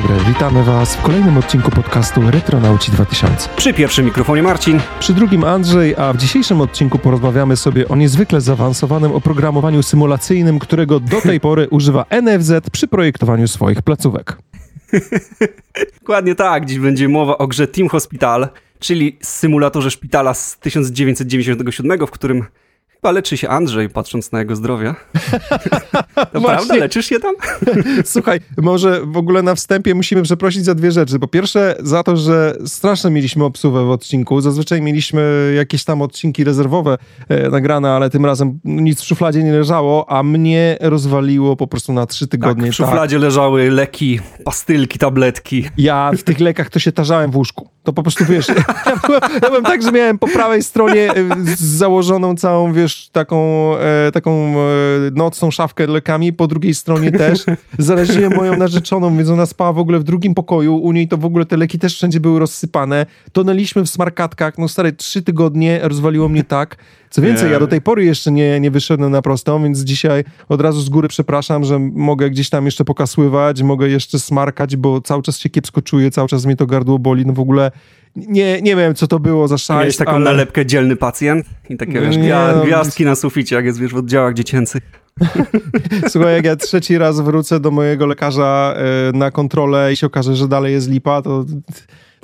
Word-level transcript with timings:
dobry, 0.00 0.14
witamy 0.28 0.64
Was 0.64 0.96
w 0.96 1.02
kolejnym 1.02 1.36
odcinku 1.38 1.70
podcastu 1.70 2.30
Retronauci 2.30 2.92
2000. 2.92 3.48
Przy 3.56 3.74
pierwszym 3.74 4.04
mikrofonie 4.04 4.42
Marcin. 4.42 4.80
Przy 5.00 5.14
drugim 5.14 5.44
Andrzej, 5.44 5.96
a 5.96 6.12
w 6.12 6.16
dzisiejszym 6.16 6.60
odcinku 6.60 6.98
porozmawiamy 6.98 7.56
sobie 7.56 7.88
o 7.88 7.96
niezwykle 7.96 8.40
zaawansowanym 8.40 9.12
oprogramowaniu 9.12 9.82
symulacyjnym, 9.82 10.58
którego 10.58 11.00
do 11.00 11.20
tej 11.20 11.40
pory 11.46 11.68
używa 11.70 12.06
NFZ 12.22 12.70
przy 12.72 12.88
projektowaniu 12.88 13.48
swoich 13.48 13.82
placówek. 13.82 14.36
Dokładnie 16.00 16.34
tak, 16.34 16.66
dziś 16.66 16.78
będzie 16.78 17.08
mowa 17.08 17.38
o 17.38 17.46
grze 17.46 17.68
Team 17.68 17.88
Hospital, 17.88 18.48
czyli 18.78 19.18
symulatorze 19.22 19.90
szpitala 19.90 20.34
z 20.34 20.58
1997, 20.58 22.06
w 22.06 22.10
którym 22.10 22.44
Chyba 23.04 23.12
leczy 23.12 23.36
się 23.36 23.48
Andrzej, 23.48 23.88
patrząc 23.88 24.32
na 24.32 24.38
jego 24.38 24.56
zdrowie. 24.56 24.94
To 26.32 26.40
prawda? 26.40 26.74
Leczysz 26.74 27.06
się 27.06 27.20
tam? 27.20 27.34
Słuchaj, 28.04 28.40
może 28.58 29.00
w 29.06 29.16
ogóle 29.16 29.42
na 29.42 29.54
wstępie 29.54 29.94
musimy 29.94 30.22
przeprosić 30.22 30.64
za 30.64 30.74
dwie 30.74 30.92
rzeczy. 30.92 31.18
Po 31.18 31.28
pierwsze, 31.28 31.74
za 31.82 32.02
to, 32.02 32.16
że 32.16 32.56
strasznie 32.66 33.10
mieliśmy 33.10 33.44
obsuwę 33.44 33.84
w 33.84 33.90
odcinku. 33.90 34.40
Zazwyczaj 34.40 34.82
mieliśmy 34.82 35.52
jakieś 35.56 35.84
tam 35.84 36.02
odcinki 36.02 36.44
rezerwowe 36.44 36.98
e, 37.28 37.50
nagrane, 37.50 37.90
ale 37.90 38.10
tym 38.10 38.26
razem 38.26 38.60
nic 38.64 39.00
w 39.00 39.04
szufladzie 39.04 39.42
nie 39.42 39.52
leżało, 39.52 40.10
a 40.10 40.22
mnie 40.22 40.76
rozwaliło 40.80 41.56
po 41.56 41.66
prostu 41.66 41.92
na 41.92 42.06
trzy 42.06 42.28
tygodnie. 42.28 42.64
Tak, 42.64 42.72
w 42.72 42.74
szufladzie 42.74 43.16
tak. 43.16 43.22
leżały 43.22 43.70
leki, 43.70 44.20
pastylki, 44.44 44.98
tabletki. 44.98 45.68
Ja 45.78 46.10
w 46.18 46.22
tych 46.22 46.40
lekach 46.40 46.70
to 46.70 46.78
się 46.78 46.92
tarzałem 46.92 47.30
w 47.30 47.36
łóżku. 47.36 47.68
To 47.82 47.92
po 47.92 48.02
prostu, 48.02 48.24
wiesz, 48.24 48.48
ja 48.86 48.96
byłem, 49.06 49.22
ja 49.42 49.48
byłem 49.48 49.64
tak, 49.64 49.82
że 49.82 49.92
miałem 49.92 50.18
po 50.18 50.28
prawej 50.28 50.62
stronie 50.62 51.10
e, 51.10 51.14
założoną 51.56 52.36
całą, 52.36 52.72
wiesz, 52.72 52.93
taką, 53.12 53.70
e, 53.78 54.12
taką 54.12 54.30
e, 54.30 54.60
nocną 55.12 55.50
szafkę 55.50 55.86
lekami, 55.86 56.32
po 56.32 56.46
drugiej 56.46 56.74
stronie 56.74 57.12
też. 57.12 57.44
Zaraziłem 57.78 58.34
moją 58.34 58.56
narzeczoną, 58.56 59.16
więc 59.16 59.28
ona 59.28 59.46
spała 59.46 59.72
w 59.72 59.78
ogóle 59.78 59.98
w 59.98 60.04
drugim 60.04 60.34
pokoju, 60.34 60.76
u 60.76 60.92
niej 60.92 61.08
to 61.08 61.16
w 61.16 61.24
ogóle 61.24 61.46
te 61.46 61.56
leki 61.56 61.78
też 61.78 61.94
wszędzie 61.94 62.20
były 62.20 62.38
rozsypane. 62.38 63.06
Tonęliśmy 63.32 63.82
w 63.82 63.88
smarkatkach, 63.88 64.58
no 64.58 64.68
stare, 64.68 64.92
trzy 64.92 65.22
tygodnie 65.22 65.80
rozwaliło 65.82 66.28
mnie 66.28 66.44
tak. 66.44 66.76
Co 67.14 67.22
więcej, 67.22 67.52
ja 67.52 67.60
do 67.60 67.66
tej 67.66 67.80
pory 67.80 68.04
jeszcze 68.04 68.32
nie, 68.32 68.60
nie 68.60 68.70
wyszedłem 68.70 69.12
na 69.12 69.22
prostą, 69.22 69.62
więc 69.62 69.80
dzisiaj 69.80 70.24
od 70.48 70.60
razu 70.60 70.80
z 70.80 70.88
góry 70.88 71.08
przepraszam, 71.08 71.64
że 71.64 71.78
mogę 71.78 72.30
gdzieś 72.30 72.50
tam 72.50 72.64
jeszcze 72.64 72.84
pokasływać, 72.84 73.62
mogę 73.62 73.88
jeszcze 73.88 74.18
smarkać, 74.18 74.76
bo 74.76 75.00
cały 75.00 75.22
czas 75.22 75.38
się 75.38 75.50
kiepsko 75.50 75.82
czuję, 75.82 76.10
cały 76.10 76.28
czas 76.28 76.46
mnie 76.46 76.56
to 76.56 76.66
gardło 76.66 76.98
boli, 76.98 77.26
no 77.26 77.32
w 77.32 77.40
ogóle 77.40 77.70
nie, 78.16 78.62
nie 78.62 78.76
wiem, 78.76 78.94
co 78.94 79.06
to 79.06 79.18
było 79.18 79.48
za 79.48 79.58
szajs, 79.58 79.78
Miałeś 79.78 79.96
taką 79.96 80.10
ale... 80.10 80.24
nalepkę 80.24 80.66
dzielny 80.66 80.96
pacjent? 80.96 81.46
I 81.70 81.76
takie, 81.76 82.00
wiesz, 82.00 82.16
nie, 82.16 82.36
no, 82.56 82.64
gwiazdki 82.64 83.04
na 83.04 83.14
suficie, 83.14 83.56
jak 83.56 83.64
jest, 83.64 83.80
wiesz, 83.80 83.92
w 83.92 83.96
oddziałach 83.96 84.34
dziecięcych. 84.34 84.82
Słuchaj, 86.08 86.34
jak 86.34 86.44
ja 86.44 86.56
trzeci 86.56 86.98
raz 86.98 87.20
wrócę 87.20 87.60
do 87.60 87.70
mojego 87.70 88.06
lekarza 88.06 88.76
y, 89.10 89.16
na 89.16 89.30
kontrolę 89.30 89.92
i 89.92 89.96
się 89.96 90.06
okaże, 90.06 90.36
że 90.36 90.48
dalej 90.48 90.72
jest 90.72 90.90
lipa, 90.90 91.22
to... 91.22 91.44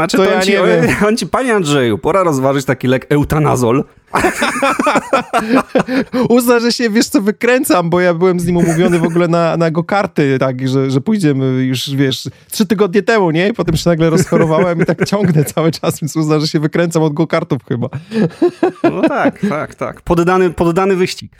Znaczy, 0.01 0.17
to, 0.17 0.25
to 0.25 0.31
ja 0.31 0.41
ci, 0.41 0.51
nie 0.51 0.57
wiem. 0.57 0.97
on 1.09 1.17
ci, 1.17 1.27
panie 1.27 1.55
Andrzeju, 1.55 1.99
pora 1.99 2.23
rozważyć 2.23 2.65
taki 2.65 2.87
lek 2.87 3.07
eutanazol. 3.09 3.85
Uzna, 6.29 6.61
że 6.61 6.73
się, 6.73 6.91
wiesz 6.91 7.09
co, 7.09 7.21
wykręcam, 7.21 7.91
bo 7.91 8.01
ja 8.01 8.15
byłem 8.15 8.41
z 8.41 8.47
nim 8.47 8.57
umówiony 8.57 8.99
w 8.99 9.05
ogóle 9.05 9.29
na, 9.29 9.57
na 9.57 9.71
go 9.71 9.85
karty, 9.85 10.39
tak, 10.39 10.69
że, 10.69 10.91
że 10.91 11.01
pójdziemy 11.01 11.65
już, 11.65 11.91
wiesz, 11.91 12.29
trzy 12.51 12.67
tygodnie 12.67 13.03
temu, 13.03 13.31
nie? 13.31 13.49
I 13.49 13.53
potem 13.53 13.77
się 13.77 13.91
nagle 13.91 14.11
rozchorowałem 14.11 14.83
i 14.83 14.85
tak 14.85 15.07
ciągnę 15.07 15.45
cały 15.45 15.71
czas, 15.71 16.01
więc 16.01 16.17
uzna, 16.17 16.41
że 16.41 16.49
się 16.49 16.61
wykręcam 16.61 17.03
od 17.03 17.13
go 17.13 17.27
kartów 17.27 17.59
chyba. 17.69 17.89
no 18.85 19.03
tak, 19.09 19.41
tak, 19.49 19.75
tak. 19.75 20.01
Poddany, 20.01 20.51
poddany 20.51 20.97
wyścig. 20.97 21.33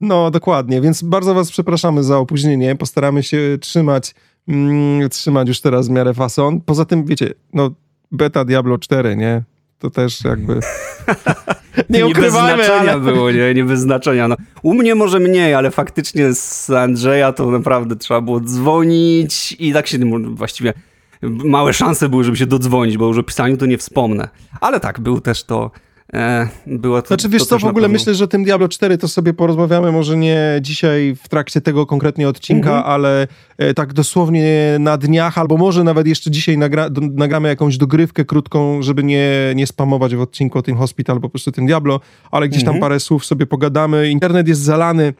No, 0.00 0.30
dokładnie, 0.30 0.80
więc 0.80 1.02
bardzo 1.02 1.34
was 1.34 1.50
przepraszamy 1.50 2.02
za 2.02 2.18
opóźnienie. 2.18 2.76
Postaramy 2.76 3.22
się 3.22 3.38
trzymać, 3.60 4.14
mm, 4.48 5.08
trzymać 5.08 5.48
już 5.48 5.60
teraz 5.60 5.88
w 5.88 5.90
miarę 5.90 6.14
fason. 6.14 6.60
Poza 6.60 6.84
tym, 6.84 7.04
wiecie, 7.04 7.34
no, 7.52 7.70
beta 8.12 8.44
Diablo 8.44 8.78
4, 8.78 9.16
nie? 9.16 9.42
To 9.78 9.90
też 9.90 10.24
jakby... 10.24 10.60
nie 11.90 12.06
ukrywajmy, 12.06 12.50
nie 12.50 12.56
bez 12.56 12.66
znaczenia 12.66 12.92
ale... 12.92 13.00
było, 13.00 13.30
nie? 13.30 13.54
Nie 13.54 13.64
bez 13.64 13.80
znaczenia. 13.80 14.28
No, 14.28 14.36
u 14.62 14.74
mnie 14.74 14.94
może 14.94 15.20
mniej, 15.20 15.54
ale 15.54 15.70
faktycznie 15.70 16.34
z 16.34 16.70
Andrzeja 16.70 17.32
to 17.32 17.50
naprawdę 17.50 17.96
trzeba 17.96 18.20
było 18.20 18.40
dzwonić 18.40 19.56
i 19.58 19.72
tak 19.72 19.86
się 19.86 19.98
właściwie 20.34 20.72
małe 21.22 21.72
szanse 21.72 22.08
były, 22.08 22.24
żeby 22.24 22.36
się 22.36 22.46
dodzwonić, 22.46 22.98
bo 22.98 23.06
już 23.06 23.18
o 23.18 23.22
pisaniu 23.22 23.56
to 23.56 23.66
nie 23.66 23.78
wspomnę. 23.78 24.28
Ale 24.60 24.80
tak, 24.80 25.00
był 25.00 25.20
też 25.20 25.44
to 25.44 25.70
było 26.66 27.02
to, 27.02 27.08
znaczy 27.08 27.28
wiesz 27.28 27.42
to 27.42 27.48
co, 27.48 27.58
w 27.58 27.64
ogóle 27.64 27.88
myślę, 27.88 28.14
że 28.14 28.28
tym 28.28 28.44
Diablo 28.44 28.68
4 28.68 28.98
to 28.98 29.08
sobie 29.08 29.34
porozmawiamy, 29.34 29.92
może 29.92 30.16
nie 30.16 30.58
dzisiaj 30.60 31.16
w 31.24 31.28
trakcie 31.28 31.60
tego 31.60 31.86
konkretnie 31.86 32.28
odcinka, 32.28 32.70
mhm. 32.76 32.92
ale 32.92 33.26
e, 33.58 33.74
tak 33.74 33.92
dosłownie 33.92 34.76
na 34.80 34.96
dniach, 34.96 35.38
albo 35.38 35.56
może 35.56 35.84
nawet 35.84 36.06
jeszcze 36.06 36.30
dzisiaj 36.30 36.58
nagra, 36.58 36.90
do, 36.90 37.00
nagramy 37.00 37.48
jakąś 37.48 37.76
dogrywkę 37.76 38.24
krótką, 38.24 38.82
żeby 38.82 39.04
nie, 39.04 39.30
nie 39.54 39.66
spamować 39.66 40.16
w 40.16 40.20
odcinku 40.20 40.58
o 40.58 40.62
tym 40.62 40.76
Hospital, 40.76 41.20
po 41.20 41.28
prostu 41.28 41.52
tym 41.52 41.66
Diablo, 41.66 42.00
ale 42.30 42.48
gdzieś 42.48 42.64
tam 42.64 42.74
mhm. 42.74 42.80
parę 42.80 43.00
słów 43.00 43.26
sobie 43.26 43.46
pogadamy. 43.46 44.10
Internet 44.10 44.48
jest 44.48 44.60
zalany 44.60 45.14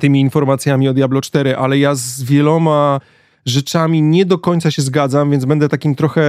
tymi 0.00 0.20
informacjami 0.20 0.88
o 0.88 0.94
Diablo 0.94 1.20
4, 1.20 1.56
ale 1.56 1.78
ja 1.78 1.94
z 1.94 2.22
wieloma 2.22 3.00
rzeczami 3.46 4.02
nie 4.02 4.26
do 4.26 4.38
końca 4.38 4.70
się 4.70 4.82
zgadzam, 4.82 5.30
więc 5.30 5.44
będę 5.44 5.68
takim 5.68 5.94
trochę 5.94 6.22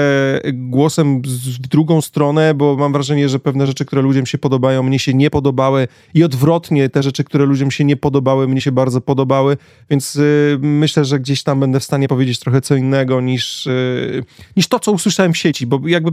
głosem 0.54 1.22
w 1.62 1.68
drugą 1.68 2.02
stronę, 2.02 2.54
bo 2.54 2.76
mam 2.76 2.94
wrażenie, 2.94 3.30
że 3.30 3.40
pewne 3.40 3.68
rzeczy, 3.68 3.86
które 3.86 4.02
ludziom 4.02 4.26
się 4.26 4.38
podobają, 4.38 4.84
mnie 4.84 5.00
się 5.00 5.14
nie 5.14 5.30
podobały 5.30 5.88
i 6.14 6.24
odwrotnie, 6.24 6.90
te 6.90 7.04
rzeczy, 7.04 7.24
które 7.24 7.46
ludziom 7.46 7.72
się 7.72 7.84
nie 7.84 7.98
podobały, 7.98 8.48
mnie 8.48 8.62
się 8.62 8.72
bardzo 8.72 9.02
podobały, 9.02 9.58
więc 9.90 10.16
y, 10.16 10.58
myślę, 10.62 11.06
że 11.06 11.20
gdzieś 11.20 11.44
tam 11.44 11.60
będę 11.60 11.80
w 11.80 11.84
stanie 11.84 12.08
powiedzieć 12.08 12.40
trochę 12.40 12.62
co 12.62 12.76
innego 12.76 13.22
niż, 13.22 13.68
y, 13.68 14.24
niż 14.58 14.68
to, 14.68 14.80
co 14.80 14.92
usłyszałem 14.92 15.34
w 15.34 15.38
sieci, 15.38 15.68
bo 15.68 15.88
jakby 15.88 16.12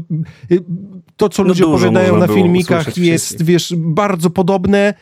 y, 0.52 0.64
to, 1.16 1.28
co 1.28 1.42
no 1.42 1.48
ludzie 1.48 1.66
opowiadają 1.66 2.16
na 2.16 2.28
filmikach 2.28 2.96
jest, 2.96 3.42
wiesz, 3.42 3.74
bardzo 3.76 4.30
podobne, 4.30 4.94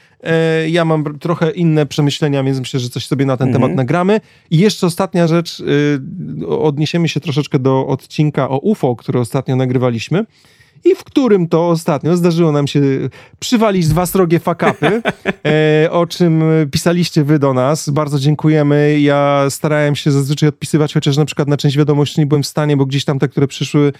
ja 0.68 0.84
mam 0.84 1.18
trochę 1.18 1.50
inne 1.50 1.86
przemyślenia, 1.86 2.44
więc 2.44 2.58
myślę, 2.58 2.80
że 2.80 2.88
coś 2.88 3.06
sobie 3.06 3.26
na 3.26 3.36
ten 3.36 3.48
mhm. 3.48 3.62
temat 3.62 3.76
nagramy. 3.76 4.20
I 4.50 4.58
jeszcze 4.58 4.86
ostatnia 4.86 5.26
rzecz, 5.26 5.60
y, 6.40 6.48
odniesiemy 6.48 7.08
się 7.08 7.20
troszeczkę 7.20 7.58
do 7.58 7.86
odcinka 7.86 8.48
o 8.48 8.58
UFO, 8.58 8.96
który 8.96 9.20
ostatnio 9.20 9.56
nagrywaliśmy 9.56 10.24
i 10.84 10.94
w 10.94 11.04
którym 11.04 11.48
to 11.48 11.68
ostatnio 11.68 12.16
zdarzyło 12.16 12.52
nam 12.52 12.66
się 12.66 12.80
przywalić 13.38 13.88
dwa 13.88 14.06
srogie 14.06 14.38
fakapy, 14.38 15.02
e, 15.84 15.90
o 15.90 16.06
czym 16.06 16.42
pisaliście 16.70 17.24
wy 17.24 17.38
do 17.38 17.54
nas. 17.54 17.90
Bardzo 17.90 18.18
dziękujemy. 18.18 19.00
Ja 19.00 19.44
starałem 19.50 19.96
się 19.96 20.10
zazwyczaj 20.10 20.48
odpisywać, 20.48 20.94
chociaż 20.94 21.16
na 21.16 21.24
przykład 21.24 21.48
na 21.48 21.56
część 21.56 21.76
wiadomości 21.76 22.20
nie 22.20 22.26
byłem 22.26 22.42
w 22.42 22.46
stanie, 22.46 22.76
bo 22.76 22.86
gdzieś 22.86 23.04
tam 23.04 23.18
te, 23.18 23.28
które 23.28 23.46
przyszły 23.46 23.86
e, 23.88 23.92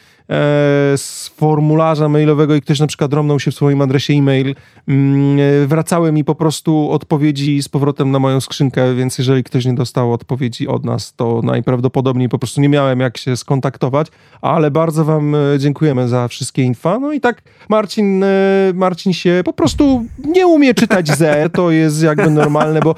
z 0.97 1.33
formularza 1.37 2.09
mailowego 2.09 2.55
i 2.55 2.61
ktoś 2.61 2.81
na 2.81 2.87
przykład 2.87 3.13
romnął 3.13 3.41
się 3.41 3.51
w 3.51 3.55
swoim 3.55 3.81
adresie 3.81 4.13
e-mail, 4.13 4.55
mm, 4.89 5.39
e, 5.41 5.67
wracały 5.67 6.13
mi 6.13 6.25
po 6.25 6.35
prostu 6.35 6.91
odpowiedzi 6.91 7.63
z 7.63 7.69
powrotem 7.69 8.11
na 8.11 8.19
moją 8.19 8.41
skrzynkę, 8.41 8.95
więc 8.95 9.19
jeżeli 9.19 9.45
ktoś 9.45 9.65
nie 9.65 9.75
dostał 9.75 10.13
odpowiedzi 10.13 10.69
od 10.69 10.85
nas, 10.85 11.15
to 11.15 11.41
najprawdopodobniej 11.45 12.29
po 12.29 12.39
prostu 12.39 12.61
nie 12.61 12.69
miałem 12.69 13.01
jak 13.01 13.19
się 13.19 13.37
skontaktować, 13.37 14.07
ale 14.41 14.71
bardzo 14.71 15.05
wam 15.05 15.35
e, 15.35 15.39
dziękujemy 15.59 16.09
za 16.09 16.29
wszystkie 16.29 16.63
No 17.01 17.13
i 17.13 17.21
tak 17.21 17.43
Marcin, 17.69 18.25
e, 18.25 18.27
Marcin 18.75 19.13
się 19.13 19.43
po 19.45 19.53
prostu 19.53 20.05
nie 20.25 20.47
umie 20.47 20.75
czytać 20.75 21.09
Z, 21.09 21.53
to 21.53 21.71
jest 21.71 22.03
jakby 22.03 22.31
normalne, 22.31 22.81
bo 22.81 22.95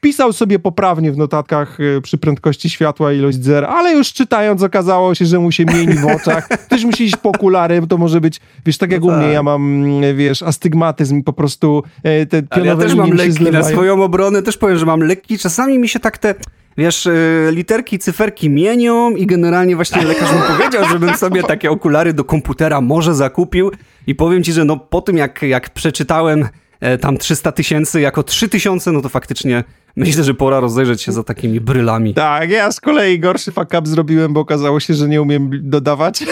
pisał 0.00 0.32
sobie 0.32 0.58
poprawnie 0.58 1.12
w 1.12 1.16
notatkach 1.16 1.78
e, 1.80 2.00
przy 2.00 2.18
prędkości 2.18 2.70
światła 2.70 3.12
ilość 3.12 3.42
zer, 3.42 3.64
ale 3.64 3.92
już 3.92 4.12
czytając 4.12 4.62
okazało 4.62 5.14
się, 5.14 5.26
że 5.26 5.38
mu 5.38 5.52
się 5.52 5.64
mieni 5.64 5.94
w 5.94 6.06
oczach. 6.06 6.48
Ktoś 6.48 6.84
musi 6.84 7.04
iść 7.04 7.16
po 7.16 7.28
okulary, 7.28 7.86
to 7.86 7.98
może 7.98 8.20
być, 8.20 8.40
wiesz, 8.66 8.78
tak 8.78 8.92
jak 8.92 9.00
no 9.00 9.06
u 9.06 9.10
mnie, 9.10 9.24
tak. 9.24 9.32
ja 9.32 9.42
mam, 9.42 9.84
wiesz, 10.14 10.42
astygmatyzm 10.42 11.18
i 11.18 11.22
po 11.22 11.32
prostu 11.32 11.82
e, 12.02 12.26
te 12.26 12.42
pionowe 12.42 12.70
ale 12.72 12.82
ja 12.82 12.88
też 12.88 12.94
mam 12.94 13.10
lekki, 13.10 13.44
na 13.44 13.62
swoją 13.62 14.02
obronę 14.02 14.42
też 14.42 14.56
powiem, 14.56 14.78
że 14.78 14.86
mam 14.86 15.00
lekki, 15.00 15.38
czasami 15.38 15.78
mi 15.78 15.88
się 15.88 16.00
tak 16.00 16.18
te 16.18 16.34
wiesz, 16.78 17.06
y, 17.06 17.48
literki, 17.52 17.98
cyferki 17.98 18.50
mienią 18.50 19.10
i 19.10 19.26
generalnie 19.26 19.76
właśnie 19.76 20.04
lekarz 20.04 20.32
mi 20.32 20.56
powiedział, 20.56 20.84
żebym 20.88 21.16
sobie 21.16 21.42
takie 21.42 21.70
okulary 21.70 22.12
do 22.12 22.24
komputera 22.24 22.80
może 22.80 23.14
zakupił 23.14 23.70
i 24.06 24.14
powiem 24.14 24.42
ci, 24.42 24.52
że 24.52 24.64
no 24.64 24.76
po 24.76 25.02
tym 25.02 25.16
jak, 25.16 25.42
jak 25.42 25.70
przeczytałem 25.70 26.48
e, 26.80 26.98
tam 26.98 27.18
300 27.18 27.52
tysięcy 27.52 28.00
jako 28.00 28.22
3 28.22 28.48
tysiące, 28.48 28.92
no 28.92 29.02
to 29.02 29.08
faktycznie 29.08 29.64
Myślę, 29.96 30.24
że 30.24 30.34
pora 30.34 30.60
rozejrzeć 30.60 31.02
się 31.02 31.12
za 31.12 31.24
takimi 31.24 31.60
brylami. 31.60 32.14
Tak, 32.14 32.50
ja 32.50 32.72
z 32.72 32.80
kolei 32.80 33.20
gorszy 33.20 33.52
fuck 33.52 33.74
up 33.78 33.82
zrobiłem, 33.84 34.32
bo 34.32 34.40
okazało 34.40 34.80
się, 34.80 34.94
że 34.94 35.08
nie 35.08 35.22
umiem 35.22 35.50
dodawać. 35.62 36.24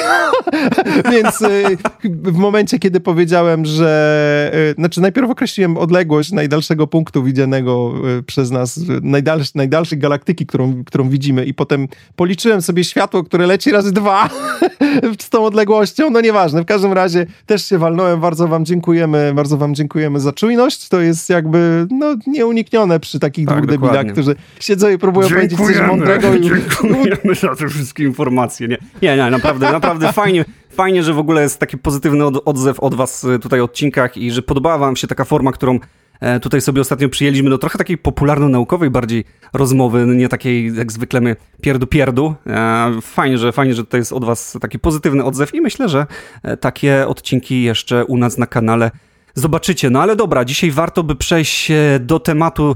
Więc 1.12 1.42
y, 1.42 1.76
w 2.04 2.36
momencie, 2.36 2.78
kiedy 2.78 3.00
powiedziałem, 3.00 3.64
że... 3.64 4.52
Y, 4.72 4.74
znaczy 4.74 5.00
najpierw 5.00 5.30
określiłem 5.30 5.76
odległość 5.76 6.32
najdalszego 6.32 6.86
punktu 6.86 7.22
widzianego 7.22 7.92
y, 8.18 8.22
przez 8.22 8.50
nas, 8.50 8.80
najdalsz, 9.02 9.54
najdalszej 9.54 9.98
galaktyki, 9.98 10.46
którą, 10.46 10.84
którą 10.84 11.08
widzimy 11.08 11.44
i 11.44 11.54
potem 11.54 11.88
policzyłem 12.16 12.62
sobie 12.62 12.84
światło, 12.84 13.24
które 13.24 13.46
leci 13.46 13.70
razy 13.70 13.92
dwa 13.92 14.30
z 15.20 15.30
tą 15.30 15.44
odległością. 15.44 16.10
No 16.10 16.20
nieważne, 16.20 16.62
w 16.62 16.66
każdym 16.66 16.92
razie 16.92 17.26
też 17.46 17.68
się 17.68 17.78
walnąłem. 17.78 18.20
Bardzo 18.20 18.48
wam 18.48 18.64
dziękujemy, 18.64 19.32
bardzo 19.34 19.56
wam 19.56 19.74
dziękujemy 19.74 20.20
za 20.20 20.32
czujność. 20.32 20.88
To 20.88 21.00
jest 21.00 21.30
jakby 21.30 21.86
no, 21.90 22.16
nieuniknione 22.26 23.00
przy 23.00 23.18
takich 23.18 23.53
dwóch 23.56 23.70
tak, 23.70 23.80
debila, 23.80 24.12
którzy 24.12 24.36
siedzą 24.60 24.90
i 24.90 24.98
próbują 24.98 25.28
powiedzieć 25.28 25.58
coś 25.58 25.80
mądrego. 25.80 26.34
I... 26.34 26.40
Dziękujemy 26.40 27.34
za 27.40 27.56
te 27.56 27.68
wszystkie 27.68 28.04
informacje. 28.04 28.68
Nie, 28.68 28.78
nie, 29.02 29.16
nie 29.16 29.30
naprawdę, 29.30 29.72
naprawdę 29.72 30.12
fajnie, 30.12 30.44
fajnie, 30.70 31.02
że 31.02 31.14
w 31.14 31.18
ogóle 31.18 31.42
jest 31.42 31.60
taki 31.60 31.78
pozytywny 31.78 32.24
odzew 32.26 32.80
od 32.80 32.94
was 32.94 33.24
y, 33.24 33.38
tutaj 33.38 33.60
w 33.60 33.62
odcinkach 33.62 34.16
i 34.16 34.30
że 34.30 34.42
podobała 34.42 34.78
wam 34.78 34.96
się 34.96 35.06
taka 35.06 35.24
forma, 35.24 35.52
którą 35.52 35.78
E, 36.20 36.40
tutaj 36.40 36.60
sobie 36.60 36.80
ostatnio 36.80 37.08
przyjęliśmy 37.08 37.50
no 37.50 37.58
trochę 37.58 37.78
takiej 37.78 37.98
popularno-naukowej 37.98 38.90
bardziej 38.90 39.24
rozmowy, 39.52 40.06
nie 40.06 40.28
takiej 40.28 40.74
jak 40.76 40.92
zwykle 40.92 41.20
my 41.20 41.36
pierdu-pierdu. 41.62 42.34
E, 42.46 43.00
fajnie, 43.02 43.38
że, 43.38 43.52
fajnie, 43.52 43.74
że 43.74 43.84
to 43.84 43.96
jest 43.96 44.12
od 44.12 44.24
was 44.24 44.58
taki 44.60 44.78
pozytywny 44.78 45.24
odzew 45.24 45.54
i 45.54 45.60
myślę, 45.60 45.88
że 45.88 46.06
e, 46.42 46.56
takie 46.56 47.08
odcinki 47.08 47.62
jeszcze 47.62 48.04
u 48.04 48.16
nas 48.16 48.38
na 48.38 48.46
kanale 48.46 48.90
zobaczycie. 49.34 49.90
No 49.90 50.02
ale 50.02 50.16
dobra, 50.16 50.44
dzisiaj 50.44 50.70
warto 50.70 51.02
by 51.02 51.16
przejść 51.16 51.72
do 52.00 52.20
tematu 52.20 52.74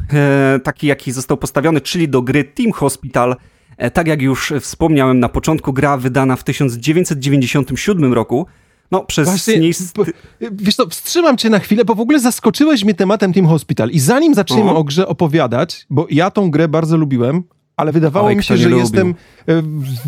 taki, 0.64 0.86
jaki 0.86 1.12
został 1.12 1.36
postawiony, 1.36 1.80
czyli 1.80 2.08
do 2.08 2.22
gry 2.22 2.44
Team 2.44 2.72
Hospital. 2.72 3.36
Tak 3.92 4.06
jak 4.06 4.22
już 4.22 4.52
wspomniałem 4.60 5.20
na 5.20 5.28
początku, 5.28 5.72
gra 5.72 5.96
wydana 5.96 6.36
w 6.36 6.44
1997 6.44 8.12
roku. 8.12 8.46
No, 8.90 9.04
przez 9.04 9.28
Właśnie, 9.28 9.70
Wiesz 10.52 10.76
co, 10.76 10.88
wstrzymam 10.88 11.36
cię 11.36 11.50
na 11.50 11.58
chwilę, 11.58 11.84
bo 11.84 11.94
w 11.94 12.00
ogóle 12.00 12.20
zaskoczyłeś 12.20 12.84
mnie 12.84 12.94
tematem 12.94 13.32
Team 13.32 13.46
Hospital. 13.46 13.90
I 13.90 14.00
zanim 14.00 14.34
zaczniemy 14.34 14.70
o 14.70 14.84
grze 14.84 15.08
opowiadać, 15.08 15.86
bo 15.90 16.06
ja 16.10 16.30
tą 16.30 16.50
grę 16.50 16.68
bardzo 16.68 16.96
lubiłem, 16.96 17.42
ale 17.78 17.92
wydawało 17.92 18.26
Oj, 18.26 18.36
mi 18.36 18.44
się, 18.44 18.56
że 18.56 18.68
lubił. 18.68 18.80
jestem 18.80 19.14
e, 19.48 19.62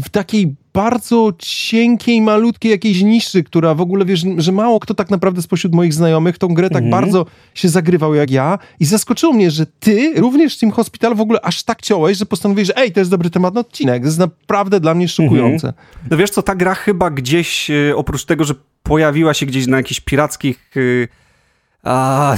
w 0.04 0.08
takiej 0.10 0.54
bardzo 0.72 1.32
cienkiej, 1.38 2.22
malutkiej 2.22 2.70
jakiejś 2.70 3.02
niszy, 3.02 3.44
która 3.44 3.74
w 3.74 3.80
ogóle, 3.80 4.04
wiesz, 4.04 4.24
że 4.36 4.52
mało 4.52 4.80
kto 4.80 4.94
tak 4.94 5.10
naprawdę 5.10 5.42
spośród 5.42 5.74
moich 5.74 5.94
znajomych 5.94 6.38
tą 6.38 6.48
grę 6.48 6.70
tak 6.70 6.84
mhm. 6.84 6.90
bardzo 6.90 7.26
się 7.54 7.68
zagrywał 7.68 8.14
jak 8.14 8.30
ja 8.30 8.58
i 8.80 8.84
zaskoczyło 8.84 9.32
mnie, 9.32 9.50
że 9.50 9.66
ty 9.66 10.12
również 10.16 10.58
Team 10.58 10.72
Hospital 10.72 11.14
w 11.14 11.20
ogóle 11.20 11.40
aż 11.42 11.62
tak 11.62 11.82
ciąłeś, 11.82 12.18
że 12.18 12.26
postanowiłeś, 12.26 12.68
że 12.68 12.76
ej, 12.76 12.92
to 12.92 13.00
jest 13.00 13.10
dobry 13.10 13.30
temat 13.30 13.54
na 13.54 13.60
odcinek. 13.60 14.02
To 14.02 14.06
jest 14.06 14.18
naprawdę 14.18 14.80
dla 14.80 14.94
mnie 14.94 15.08
szokujące. 15.08 15.68
Mhm. 15.68 15.86
No 16.10 16.16
wiesz 16.16 16.30
co, 16.30 16.42
ta 16.42 16.54
gra 16.54 16.74
chyba 16.74 17.10
gdzieś, 17.10 17.70
e, 17.70 17.96
oprócz 17.96 18.24
tego, 18.24 18.44
że 18.44 18.54
pojawiła 18.82 19.34
się 19.34 19.46
gdzieś 19.46 19.66
na 19.66 19.76
jakichś 19.76 20.00
pirackich 20.00 20.76
y, 20.76 21.08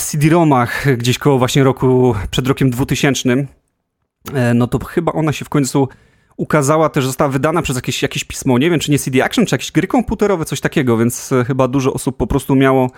CD-ROMach 0.00 0.96
gdzieś 0.96 1.19
koło 1.19 1.38
właśnie 1.38 1.64
roku, 1.64 2.14
przed 2.31 2.49
rokiem 2.49 2.70
2000, 2.70 3.32
e, 3.32 3.46
no 4.54 4.66
to 4.66 4.78
chyba 4.84 5.12
ona 5.12 5.32
się 5.32 5.44
w 5.44 5.48
końcu 5.48 5.88
ukazała, 6.36 6.88
też 6.88 7.06
została 7.06 7.30
wydana 7.30 7.62
przez 7.62 7.76
jakieś, 7.76 8.02
jakieś 8.02 8.24
pismo, 8.24 8.58
nie 8.58 8.70
wiem, 8.70 8.80
czy 8.80 8.90
nie 8.90 8.98
CD 8.98 9.24
Action, 9.24 9.46
czy 9.46 9.54
jakieś 9.54 9.72
gry 9.72 9.86
komputerowe, 9.86 10.44
coś 10.44 10.60
takiego, 10.60 10.96
więc 10.96 11.32
e, 11.32 11.44
chyba 11.44 11.69
dużo 11.69 11.92
osób 11.92 12.16
po 12.16 12.26
prostu 12.26 12.54
miało 12.54 12.90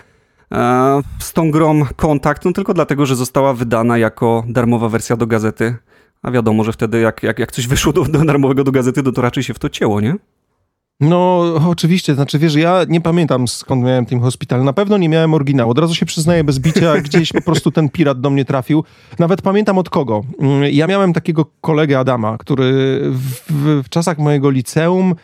e, 0.51 1.01
z 1.19 1.33
tą 1.33 1.51
grą 1.51 1.85
kontakt, 1.95 2.45
no 2.45 2.51
tylko 2.51 2.73
dlatego, 2.73 3.05
że 3.05 3.15
została 3.15 3.53
wydana 3.53 3.97
jako 3.97 4.43
darmowa 4.47 4.89
wersja 4.89 5.17
do 5.17 5.27
gazety. 5.27 5.75
A 6.21 6.31
wiadomo, 6.31 6.63
że 6.63 6.73
wtedy 6.73 6.99
jak, 6.99 7.23
jak, 7.23 7.39
jak 7.39 7.51
coś 7.51 7.67
wyszło 7.67 7.93
do, 7.93 8.03
do 8.03 8.25
darmowego 8.25 8.63
do 8.63 8.71
gazety, 8.71 9.03
to, 9.03 9.11
to 9.11 9.21
raczej 9.21 9.43
się 9.43 9.53
w 9.53 9.59
to 9.59 9.69
cięło, 9.69 10.01
nie? 10.01 10.15
No, 10.99 11.53
oczywiście, 11.69 12.15
znaczy 12.15 12.39
wiesz, 12.39 12.55
ja 12.55 12.85
nie 12.87 13.01
pamiętam 13.01 13.47
skąd 13.47 13.83
miałem 13.83 14.05
Team 14.05 14.21
Hospital. 14.21 14.63
Na 14.63 14.73
pewno 14.73 14.97
nie 14.97 15.09
miałem 15.09 15.33
oryginału. 15.33 15.71
Od 15.71 15.79
razu 15.79 15.95
się 15.95 16.05
przyznaję 16.05 16.43
bez 16.43 16.59
bicia, 16.59 16.97
gdzieś 17.01 17.31
po 17.31 17.41
prostu 17.41 17.71
ten 17.71 17.89
pirat 17.89 18.21
do 18.21 18.29
mnie 18.29 18.45
trafił. 18.45 18.83
Nawet 19.19 19.41
pamiętam 19.41 19.77
od 19.77 19.89
kogo. 19.89 20.23
Mm, 20.39 20.63
ja 20.73 20.87
miałem 20.87 21.13
takiego 21.13 21.45
kolegę 21.61 21.99
Adama, 21.99 22.37
który 22.37 22.99
w, 23.11 23.41
w, 23.49 23.83
w 23.83 23.89
czasach 23.89 24.17
mojego 24.17 24.49
liceum 24.49 25.15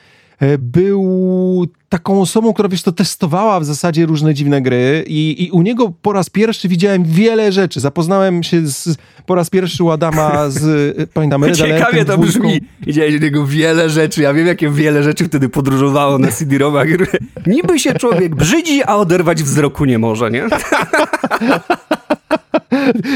był 0.59 1.67
taką 1.89 2.21
osobą, 2.21 2.53
która 2.53 2.69
wiesz, 2.69 2.83
to 2.83 2.91
testowała 2.91 3.59
w 3.59 3.65
zasadzie 3.65 4.05
różne 4.05 4.33
dziwne 4.33 4.61
gry 4.61 5.03
i, 5.07 5.45
i 5.45 5.51
u 5.51 5.61
niego 5.61 5.93
po 6.01 6.13
raz 6.13 6.29
pierwszy 6.29 6.67
widziałem 6.67 7.03
wiele 7.03 7.51
rzeczy. 7.51 7.79
Zapoznałem 7.79 8.43
się 8.43 8.67
z, 8.67 8.97
po 9.25 9.35
raz 9.35 9.49
pierwszy 9.49 9.83
u 9.83 9.91
Adama 9.91 10.49
z, 10.49 10.63
e, 10.99 11.07
pamiętam, 11.07 11.43
Red 11.43 11.57
Ciekawie 11.57 12.05
to 12.05 12.17
brzmi. 12.17 12.61
Widziałeś 12.81 13.15
u 13.15 13.19
niego 13.19 13.47
wiele 13.47 13.89
rzeczy. 13.89 14.21
Ja 14.21 14.33
wiem, 14.33 14.47
jakie 14.47 14.69
wiele 14.69 15.03
rzeczy 15.03 15.25
wtedy 15.25 15.49
podróżowało 15.49 16.17
na 16.17 16.31
CD-ROMach. 16.31 16.87
Niby 17.47 17.79
się 17.79 17.93
człowiek 17.93 18.35
brzydzi, 18.35 18.83
a 18.83 18.95
oderwać 18.95 19.43
wzroku 19.43 19.85
nie 19.85 19.99
może, 19.99 20.31
nie? 20.31 20.45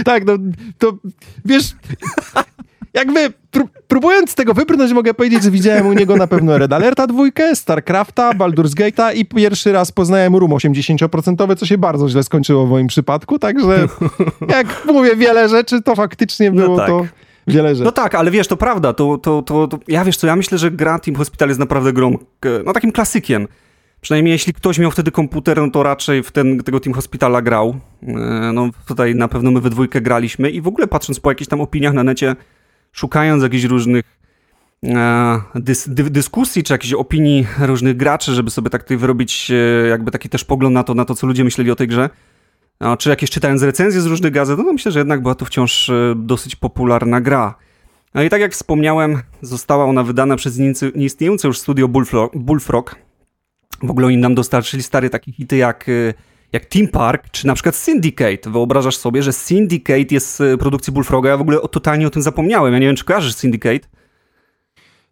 tak, 0.05 0.25
no 0.25 0.33
to 0.77 0.97
wiesz, 1.45 1.75
jakby 2.95 3.33
pró 3.51 3.67
próbując 3.87 4.35
tego 4.35 4.53
wybrnąć, 4.53 4.93
mogę 4.93 5.13
powiedzieć, 5.13 5.43
że 5.43 5.51
widziałem 5.51 5.87
u 5.87 5.93
niego 5.93 6.15
na 6.15 6.27
pewno 6.27 6.57
Red 6.57 6.73
Alerta 6.73 7.07
dwójkę, 7.07 7.55
StarCrafta, 7.55 8.31
Baldur's 8.33 8.73
Gate'a 8.73 9.15
i 9.15 9.25
pierwszy 9.25 9.71
raz 9.71 9.91
poznałem 9.91 10.35
Room 10.35 10.51
80%, 10.51 11.55
co 11.55 11.65
się 11.65 11.77
bardzo 11.77 12.09
źle 12.09 12.23
skończyło 12.23 12.65
w 12.65 12.69
moim 12.69 12.87
przypadku, 12.87 13.39
także 13.39 13.87
jak 14.47 14.67
mówię 14.85 15.15
wiele 15.15 15.49
rzeczy, 15.49 15.81
to 15.81 15.95
faktycznie 15.95 16.51
no 16.51 16.61
było 16.61 16.77
no 16.77 16.77
tak. 16.77 16.87
to 16.87 17.05
wiele 17.47 17.75
rzeczy. 17.75 17.85
No 17.85 17.91
tak, 17.91 18.15
ale 18.15 18.31
wiesz, 18.31 18.47
to 18.47 18.57
prawda, 18.57 18.93
to, 18.93 19.17
to, 19.17 19.41
to, 19.41 19.67
to, 19.67 19.79
ja 19.87 20.05
wiesz 20.05 20.17
co, 20.17 20.27
ja 20.27 20.35
myślę, 20.35 20.57
że 20.57 20.71
gra 20.71 20.99
Team 20.99 21.15
Hospital 21.15 21.47
jest 21.47 21.59
naprawdę 21.59 21.93
grą, 21.93 22.17
no 22.65 22.73
takim 22.73 22.91
klasykiem. 22.91 23.47
Przynajmniej 24.01 24.31
jeśli 24.31 24.53
ktoś 24.53 24.79
miał 24.79 24.91
wtedy 24.91 25.11
komputer, 25.11 25.57
no 25.57 25.71
to 25.71 25.83
raczej 25.83 26.23
w 26.23 26.31
ten, 26.31 26.63
tego 26.63 26.79
Team 26.79 26.93
Hospitala 26.93 27.41
grał. 27.41 27.75
E, 28.07 28.13
no 28.53 28.69
tutaj 28.87 29.15
na 29.15 29.27
pewno 29.27 29.51
my 29.51 29.61
we 29.61 29.69
dwójkę 29.69 30.01
graliśmy 30.01 30.49
i 30.49 30.61
w 30.61 30.67
ogóle 30.67 30.87
patrząc 30.87 31.19
po 31.19 31.31
jakichś 31.31 31.49
tam 31.49 31.61
opiniach 31.61 31.93
na 31.93 32.03
necie, 32.03 32.35
szukając 32.95 33.43
jakichś 33.43 33.63
różnych 33.63 34.03
e, 34.83 35.41
dys, 35.55 35.89
dy, 35.89 36.03
dyskusji 36.03 36.63
czy 36.63 36.73
jakichś 36.73 36.93
opinii 36.93 37.47
różnych 37.59 37.97
graczy, 37.97 38.33
żeby 38.33 38.49
sobie 38.49 38.69
tak 38.69 38.83
tutaj 38.83 38.97
wyrobić 38.97 39.51
e, 39.51 39.87
jakby 39.87 40.11
taki 40.11 40.29
też 40.29 40.43
pogląd 40.43 40.73
na 40.73 40.83
to, 40.83 40.93
na 40.93 41.05
to, 41.05 41.15
co 41.15 41.27
ludzie 41.27 41.43
myśleli 41.43 41.71
o 41.71 41.75
tej 41.75 41.87
grze, 41.87 42.09
czy 42.99 43.09
jakieś 43.09 43.29
czytając 43.29 43.63
recenzje 43.63 44.01
z 44.01 44.05
różnych 44.05 44.31
gazet, 44.31 44.57
no 44.57 44.73
myślę, 44.73 44.91
że 44.91 44.99
jednak 44.99 45.21
była 45.21 45.35
to 45.35 45.45
wciąż 45.45 45.89
e, 45.89 46.13
dosyć 46.17 46.55
popularna 46.55 47.21
gra. 47.21 47.55
No 48.13 48.23
i 48.23 48.29
tak 48.29 48.41
jak 48.41 48.53
wspomniałem, 48.53 49.21
została 49.41 49.85
ona 49.85 50.03
wydana 50.03 50.35
przez 50.35 50.59
nieistniejące 50.95 51.47
już 51.47 51.59
studio 51.59 51.87
Bullfrog. 51.87 52.37
Bullfrog. 52.37 52.95
W 53.83 53.89
ogóle 53.89 54.07
oni 54.07 54.17
nam 54.17 54.35
dostarczyli 54.35 54.83
stare 54.83 55.09
takie 55.09 55.31
hity 55.31 55.57
jak 55.57 55.85
jak 56.55 56.65
Team 56.65 56.87
Park, 56.87 57.29
czy 57.31 57.47
na 57.47 57.53
przykład 57.53 57.75
Syndicate. 57.75 58.51
Wyobrażasz 58.51 58.97
sobie, 58.97 59.23
że 59.23 59.33
Syndicate 59.33 60.05
jest 60.11 60.35
z 60.35 60.59
produkcji 60.59 60.93
Bullfroga? 60.93 61.29
Ja 61.29 61.37
w 61.37 61.41
ogóle 61.41 61.57
totalnie 61.71 62.07
o 62.07 62.09
tym 62.09 62.21
zapomniałem. 62.21 62.73
Ja 62.73 62.79
nie 62.79 62.87
wiem, 62.87 62.95
czy 62.95 63.05
kojarzysz 63.05 63.35
Syndicate? 63.35 63.87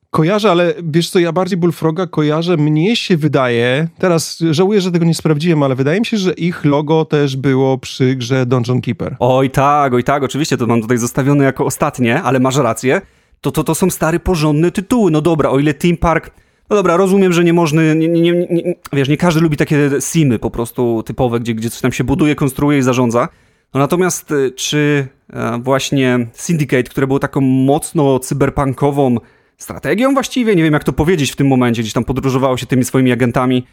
Kojarzę, 0.09 0.51
ale 0.51 0.73
wiesz 0.83 1.09
co, 1.09 1.19
ja 1.19 1.31
bardziej 1.31 1.57
Bullfroga 1.57 2.07
kojarzę. 2.07 2.57
Mnie 2.57 2.95
się 2.95 3.17
wydaje, 3.17 3.87
teraz 3.99 4.39
żałuję, 4.51 4.81
że 4.81 4.91
tego 4.91 5.05
nie 5.05 5.15
sprawdziłem, 5.15 5.63
ale 5.63 5.75
wydaje 5.75 5.99
mi 5.99 6.05
się, 6.05 6.17
że 6.17 6.33
ich 6.33 6.65
logo 6.65 7.05
też 7.05 7.35
było 7.37 7.77
przy 7.77 8.15
grze 8.15 8.45
Dungeon 8.45 8.81
Keeper. 8.81 9.15
Oj 9.19 9.49
tak, 9.49 9.93
oj 9.93 10.03
tak, 10.03 10.23
oczywiście, 10.23 10.57
to 10.57 10.67
mam 10.67 10.81
tutaj 10.81 10.97
zostawione 10.97 11.43
jako 11.43 11.65
ostatnie, 11.65 12.21
ale 12.21 12.39
masz 12.39 12.55
rację. 12.55 13.01
To, 13.41 13.51
to, 13.51 13.63
to 13.63 13.75
są 13.75 13.89
stare, 13.89 14.19
porządne 14.19 14.71
tytuły. 14.71 15.11
No 15.11 15.21
dobra, 15.21 15.49
o 15.49 15.59
ile 15.59 15.73
Team 15.73 15.97
Park 15.97 16.31
no 16.73 16.77
dobra, 16.77 16.97
rozumiem, 16.97 17.33
że 17.33 17.43
nie 17.43 17.53
można, 17.53 17.81
nie, 17.81 17.95
nie, 17.95 18.21
nie, 18.21 18.75
wiesz, 18.93 19.09
nie 19.09 19.17
każdy 19.17 19.41
lubi 19.41 19.57
takie 19.57 19.89
simy 19.99 20.39
po 20.39 20.51
prostu 20.51 21.03
typowe, 21.03 21.39
gdzie, 21.39 21.53
gdzie 21.53 21.69
coś 21.69 21.81
tam 21.81 21.91
się 21.91 22.03
buduje, 22.03 22.35
konstruuje 22.35 22.77
i 22.77 22.81
zarządza. 22.81 23.27
No 23.73 23.79
natomiast 23.79 24.31
y, 24.31 24.51
czy 24.51 25.07
e, 25.33 25.59
właśnie 25.61 26.27
Syndicate, 26.33 26.83
które 26.83 27.07
było 27.07 27.19
taką 27.19 27.41
mocno 27.41 28.19
cyberpunkową 28.19 29.17
strategią 29.57 30.13
właściwie, 30.13 30.55
nie 30.55 30.63
wiem 30.63 30.73
jak 30.73 30.83
to 30.83 30.93
powiedzieć 30.93 31.31
w 31.31 31.35
tym 31.35 31.47
momencie, 31.47 31.81
gdzieś 31.81 31.93
tam 31.93 32.03
podróżowało 32.03 32.57
się 32.57 32.65
tymi 32.65 32.85
swoimi 32.85 33.11
agentami 33.11 33.67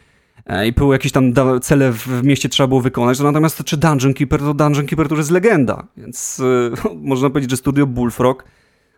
e, 0.47 0.67
i 0.67 0.73
były 0.73 0.95
jakieś 0.95 1.13
tam 1.13 1.33
cele 1.63 1.93
w 1.93 2.25
mieście 2.25 2.49
trzeba 2.49 2.67
było 2.67 2.81
wykonać, 2.81 3.19
no 3.19 3.25
natomiast 3.25 3.65
czy 3.65 3.77
Dungeon 3.77 4.15
Keeper, 4.15 4.41
to 4.41 4.55
Dungeon 4.55 4.87
Keeper 4.87 5.09
to 5.09 5.15
już 5.15 5.21
jest 5.21 5.31
legenda, 5.31 5.87
więc 5.97 6.43
e, 6.85 6.91
można 6.95 7.31
powiedzieć, 7.31 7.51
że 7.51 7.57
studio 7.57 7.87
Bullfrog 7.87 8.45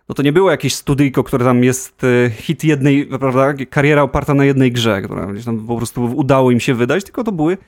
no 0.09 0.15
to 0.15 0.23
nie 0.23 0.33
było 0.33 0.51
jakieś 0.51 0.75
studyjko, 0.75 1.25
które 1.25 1.45
tam 1.45 1.65
jest 1.65 2.05
e, 2.05 2.31
hit 2.31 2.65
jednej, 2.65 3.07
prawda, 3.07 3.55
kariera 3.71 4.03
oparta 4.03 4.35
na 4.35 4.45
jednej 4.45 4.73
grze, 4.73 5.03
która 5.03 5.27
gdzieś 5.27 5.45
tam 5.45 5.67
po 5.67 5.77
prostu 5.77 6.05
udało 6.05 6.51
im 6.51 6.61
się 6.61 6.75
wydać, 6.75 7.05
tylko 7.05 7.25
to 7.25 7.33
były 7.33 7.59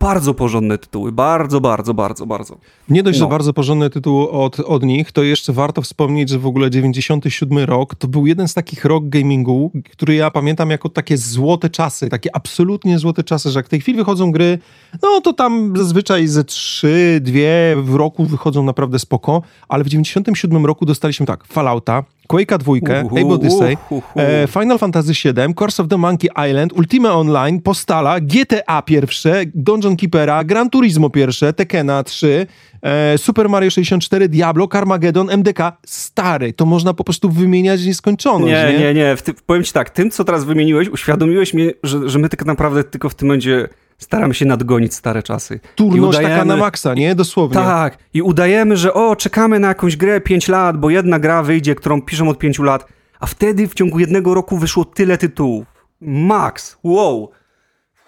bardzo 0.00 0.34
porządne 0.34 0.78
tytuły. 0.78 1.12
Bardzo, 1.12 1.60
bardzo, 1.60 1.94
bardzo, 1.94 2.26
bardzo. 2.26 2.56
Nie 2.88 3.02
dość, 3.02 3.20
no. 3.20 3.26
że 3.26 3.30
bardzo 3.30 3.52
porządne 3.52 3.90
tytuły 3.90 4.30
od, 4.30 4.60
od 4.60 4.82
nich, 4.82 5.12
to 5.12 5.22
jeszcze 5.22 5.52
warto 5.52 5.82
wspomnieć, 5.82 6.28
że 6.28 6.38
w 6.38 6.46
ogóle 6.46 6.70
97 6.70 7.58
rok 7.58 7.94
to 7.94 8.08
był 8.08 8.26
jeden 8.26 8.48
z 8.48 8.54
takich 8.54 8.84
rok 8.84 9.08
gamingu, 9.08 9.72
który 9.90 10.14
ja 10.14 10.30
pamiętam 10.30 10.70
jako 10.70 10.88
takie 10.88 11.16
złote 11.16 11.70
czasy, 11.70 12.08
takie 12.08 12.36
absolutnie 12.36 12.98
złote 12.98 13.24
czasy, 13.24 13.50
że 13.50 13.58
jak 13.58 13.66
w 13.66 13.68
tej 13.68 13.80
chwili 13.80 13.98
wychodzą 13.98 14.32
gry, 14.32 14.58
no 15.02 15.20
to 15.20 15.32
tam 15.32 15.72
zazwyczaj 15.76 16.26
ze 16.26 16.44
trzy, 16.44 17.20
dwie 17.22 17.76
w 17.82 17.94
roku 17.94 18.24
wychodzą 18.24 18.62
naprawdę 18.62 18.98
spoko, 18.98 19.42
ale 19.68 19.84
w 19.84 19.88
97 19.88 20.66
roku 20.66 20.86
dostaliśmy 20.86 21.26
tak, 21.26 21.44
Fallouta, 21.44 22.04
Quake'a 22.32 22.58
2, 22.58 22.72
Abe 23.10 23.34
Odyssey, 23.34 23.76
e, 24.16 24.46
Final 24.46 24.78
Fantasy 24.78 25.12
VII, 25.12 25.54
Curse 25.54 25.82
of 25.82 25.88
the 25.88 25.96
Monkey 25.96 26.30
Island, 26.50 26.72
Ultima 26.72 27.14
Online, 27.14 27.60
Postala, 27.60 28.20
GTA 28.20 28.82
pierwsze, 28.82 29.42
Dungeon 29.54 29.96
Keepera, 29.96 30.44
Gran 30.44 30.70
Turismo 30.70 31.10
pierwsze, 31.10 31.52
Tekena 31.52 32.02
3, 32.02 32.46
e, 32.82 33.18
Super 33.18 33.48
Mario 33.48 33.70
64, 33.70 34.28
Diablo, 34.28 34.68
Carmageddon, 34.68 35.30
MDK. 35.30 35.72
Stary, 35.86 36.52
to 36.52 36.66
można 36.66 36.94
po 36.94 37.04
prostu 37.04 37.30
wymieniać 37.30 37.84
nieskończoność, 37.84 38.52
nie? 38.52 38.72
Nie, 38.72 38.78
nie, 38.78 38.94
nie. 38.94 39.16
Ty, 39.24 39.34
powiem 39.46 39.64
ci 39.64 39.72
tak, 39.72 39.90
tym, 39.90 40.10
co 40.10 40.24
teraz 40.24 40.44
wymieniłeś, 40.44 40.88
uświadomiłeś 40.88 41.54
mnie, 41.54 41.72
że, 41.82 42.08
że 42.08 42.18
my 42.18 42.28
tak 42.28 42.44
naprawdę 42.44 42.84
tylko 42.84 43.08
w 43.08 43.14
tym 43.14 43.28
momencie 43.28 43.68
staramy 43.98 44.34
się 44.34 44.46
nadgonić 44.46 44.94
stare 44.94 45.22
czasy. 45.22 45.60
Turność 45.74 46.08
udajemy, 46.08 46.34
taka 46.34 46.44
na 46.44 46.56
maksa, 46.56 46.94
nie? 46.94 47.14
Dosłownie. 47.14 47.54
Tak. 47.54 47.98
I 48.14 48.22
udajemy, 48.22 48.76
że 48.76 48.94
o, 48.94 49.16
czekamy 49.16 49.58
na 49.58 49.68
jakąś 49.68 49.96
grę 49.96 50.20
5 50.20 50.48
lat, 50.48 50.76
bo 50.76 50.90
jedna 50.90 51.18
gra 51.18 51.42
wyjdzie, 51.42 51.74
którą 51.74 52.02
piszą 52.02 52.28
od 52.28 52.38
5 52.38 52.58
lat, 52.58 52.86
a 53.20 53.26
wtedy 53.26 53.68
w 53.68 53.74
ciągu 53.74 53.98
jednego 53.98 54.34
roku 54.34 54.58
wyszło 54.58 54.84
tyle 54.84 55.18
tytułów. 55.18 55.66
Max, 56.00 56.78
wow. 56.82 57.30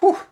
Uff. 0.01 0.27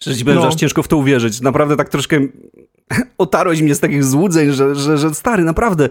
Szczerze 0.00 0.34
no. 0.34 0.46
aż 0.46 0.54
ciężko 0.54 0.82
w 0.82 0.88
to 0.88 0.96
uwierzyć. 0.96 1.40
Naprawdę 1.40 1.76
tak 1.76 1.88
troszkę 1.88 2.20
otarłeś 3.18 3.62
mnie 3.62 3.74
z 3.74 3.80
takich 3.80 4.04
złudzeń, 4.04 4.52
że, 4.52 4.74
że, 4.74 4.98
że 4.98 5.14
stary, 5.14 5.44
naprawdę 5.44 5.88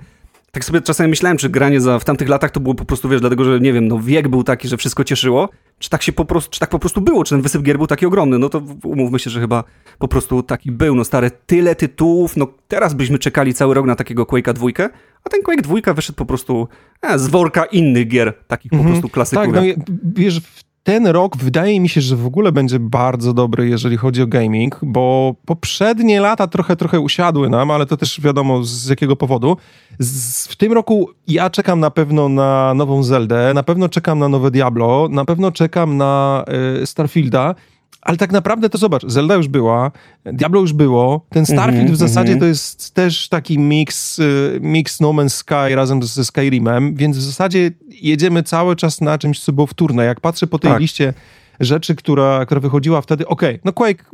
tak 0.53 0.65
sobie 0.65 0.81
czasami 0.81 1.09
myślałem, 1.09 1.37
czy 1.37 1.49
granie 1.49 1.81
za, 1.81 1.99
w 1.99 2.05
tamtych 2.05 2.29
latach 2.29 2.51
to 2.51 2.59
było 2.59 2.75
po 2.75 2.85
prostu, 2.85 3.09
wiesz, 3.09 3.21
dlatego, 3.21 3.43
że 3.43 3.59
nie 3.59 3.73
wiem, 3.73 3.87
no 3.87 3.99
wiek 3.99 4.27
był 4.27 4.43
taki, 4.43 4.67
że 4.67 4.77
wszystko 4.77 5.03
cieszyło, 5.03 5.49
czy 5.79 5.89
tak 5.89 6.03
się 6.03 6.11
po 6.11 6.25
prostu, 6.25 6.51
czy 6.51 6.59
tak 6.59 6.69
po 6.69 6.79
prostu 6.79 7.01
było, 7.01 7.23
czy 7.23 7.29
ten 7.29 7.41
wysyp 7.41 7.61
gier 7.61 7.77
był 7.77 7.87
taki 7.87 8.05
ogromny, 8.05 8.39
no 8.39 8.49
to 8.49 8.61
umówmy 8.83 9.19
się, 9.19 9.29
że 9.29 9.39
chyba 9.39 9.63
po 9.99 10.07
prostu 10.07 10.43
taki 10.43 10.71
był, 10.71 10.95
no 10.95 11.03
stare, 11.03 11.31
tyle 11.31 11.75
tytułów, 11.75 12.37
no 12.37 12.47
teraz 12.67 12.93
byśmy 12.93 13.19
czekali 13.19 13.53
cały 13.53 13.73
rok 13.73 13.85
na 13.85 13.95
takiego 13.95 14.23
Quake'a 14.23 14.53
dwójkę, 14.53 14.89
a 15.23 15.29
ten 15.29 15.41
Quake 15.41 15.61
dwójka 15.61 15.93
wyszedł 15.93 16.17
po 16.17 16.25
prostu 16.25 16.67
e, 17.01 17.19
z 17.19 17.27
worka 17.27 17.65
innych 17.65 18.07
gier, 18.07 18.33
takich 18.47 18.73
mm 18.73 18.85
-hmm. 18.85 18.87
po 18.87 18.89
mhm. 18.89 19.01
prostu 19.01 19.13
klasyków. 19.13 19.53
Tak, 19.53 19.77
no 19.77 19.83
wiesz, 20.15 20.41
ten 20.83 21.07
rok 21.07 21.37
wydaje 21.37 21.79
mi 21.79 21.89
się, 21.89 22.01
że 22.01 22.15
w 22.15 22.25
ogóle 22.25 22.51
będzie 22.51 22.79
bardzo 22.79 23.33
dobry, 23.33 23.69
jeżeli 23.69 23.97
chodzi 23.97 24.21
o 24.21 24.27
gaming, 24.27 24.79
bo 24.81 25.35
poprzednie 25.45 26.21
lata 26.21 26.47
trochę, 26.47 26.75
trochę 26.75 26.99
usiadły 26.99 27.49
nam, 27.49 27.71
ale 27.71 27.85
to 27.85 27.97
też 27.97 28.21
wiadomo 28.21 28.63
z 28.63 28.87
jakiego 28.87 29.15
powodu. 29.15 29.57
Z, 29.99 30.47
w 30.47 30.55
tym 30.55 30.73
roku 30.73 31.09
ja 31.27 31.49
czekam 31.49 31.79
na 31.79 31.91
pewno 31.91 32.29
na 32.29 32.73
nową 32.73 33.03
Zeldę, 33.03 33.51
na 33.53 33.63
pewno 33.63 33.89
czekam 33.89 34.19
na 34.19 34.29
nowe 34.29 34.51
Diablo, 34.51 35.07
na 35.11 35.25
pewno 35.25 35.51
czekam 35.51 35.97
na 35.97 36.45
y, 36.81 36.85
Starfielda 36.85 37.55
ale 38.03 38.17
tak 38.17 38.31
naprawdę 38.31 38.69
to 38.69 38.77
zobacz, 38.77 39.05
Zelda 39.07 39.35
już 39.35 39.47
była, 39.47 39.91
Diablo 40.25 40.61
już 40.61 40.73
było, 40.73 41.25
ten 41.29 41.45
Starfield 41.45 41.75
mm 41.75 41.87
-hmm, 41.87 41.95
w 41.95 41.97
zasadzie 41.97 42.31
mm 42.31 42.37
-hmm. 42.37 42.41
to 42.41 42.45
jest 42.45 42.93
też 42.93 43.29
taki 43.29 43.59
mix, 43.59 44.19
y, 44.19 44.59
mix 44.61 44.99
No 44.99 45.09
Man's 45.09 45.29
Sky 45.29 45.75
razem 45.75 46.03
ze 46.03 46.25
Skyrimem, 46.25 46.95
więc 46.95 47.17
w 47.17 47.21
zasadzie 47.21 47.71
jedziemy 47.89 48.43
cały 48.43 48.75
czas 48.75 49.01
na 49.01 49.17
czymś, 49.17 49.39
co 49.39 49.53
było 49.53 49.67
wtórne. 49.67 50.05
Jak 50.05 50.19
patrzę 50.19 50.47
po 50.47 50.59
tej 50.59 50.71
tak. 50.71 50.81
liście 50.81 51.13
rzeczy, 51.59 51.95
która, 51.95 52.45
która 52.45 52.61
wychodziła 52.61 53.01
wtedy, 53.01 53.27
okej, 53.27 53.49
okay, 53.49 53.59
no 53.65 53.73
Quake 53.73 54.05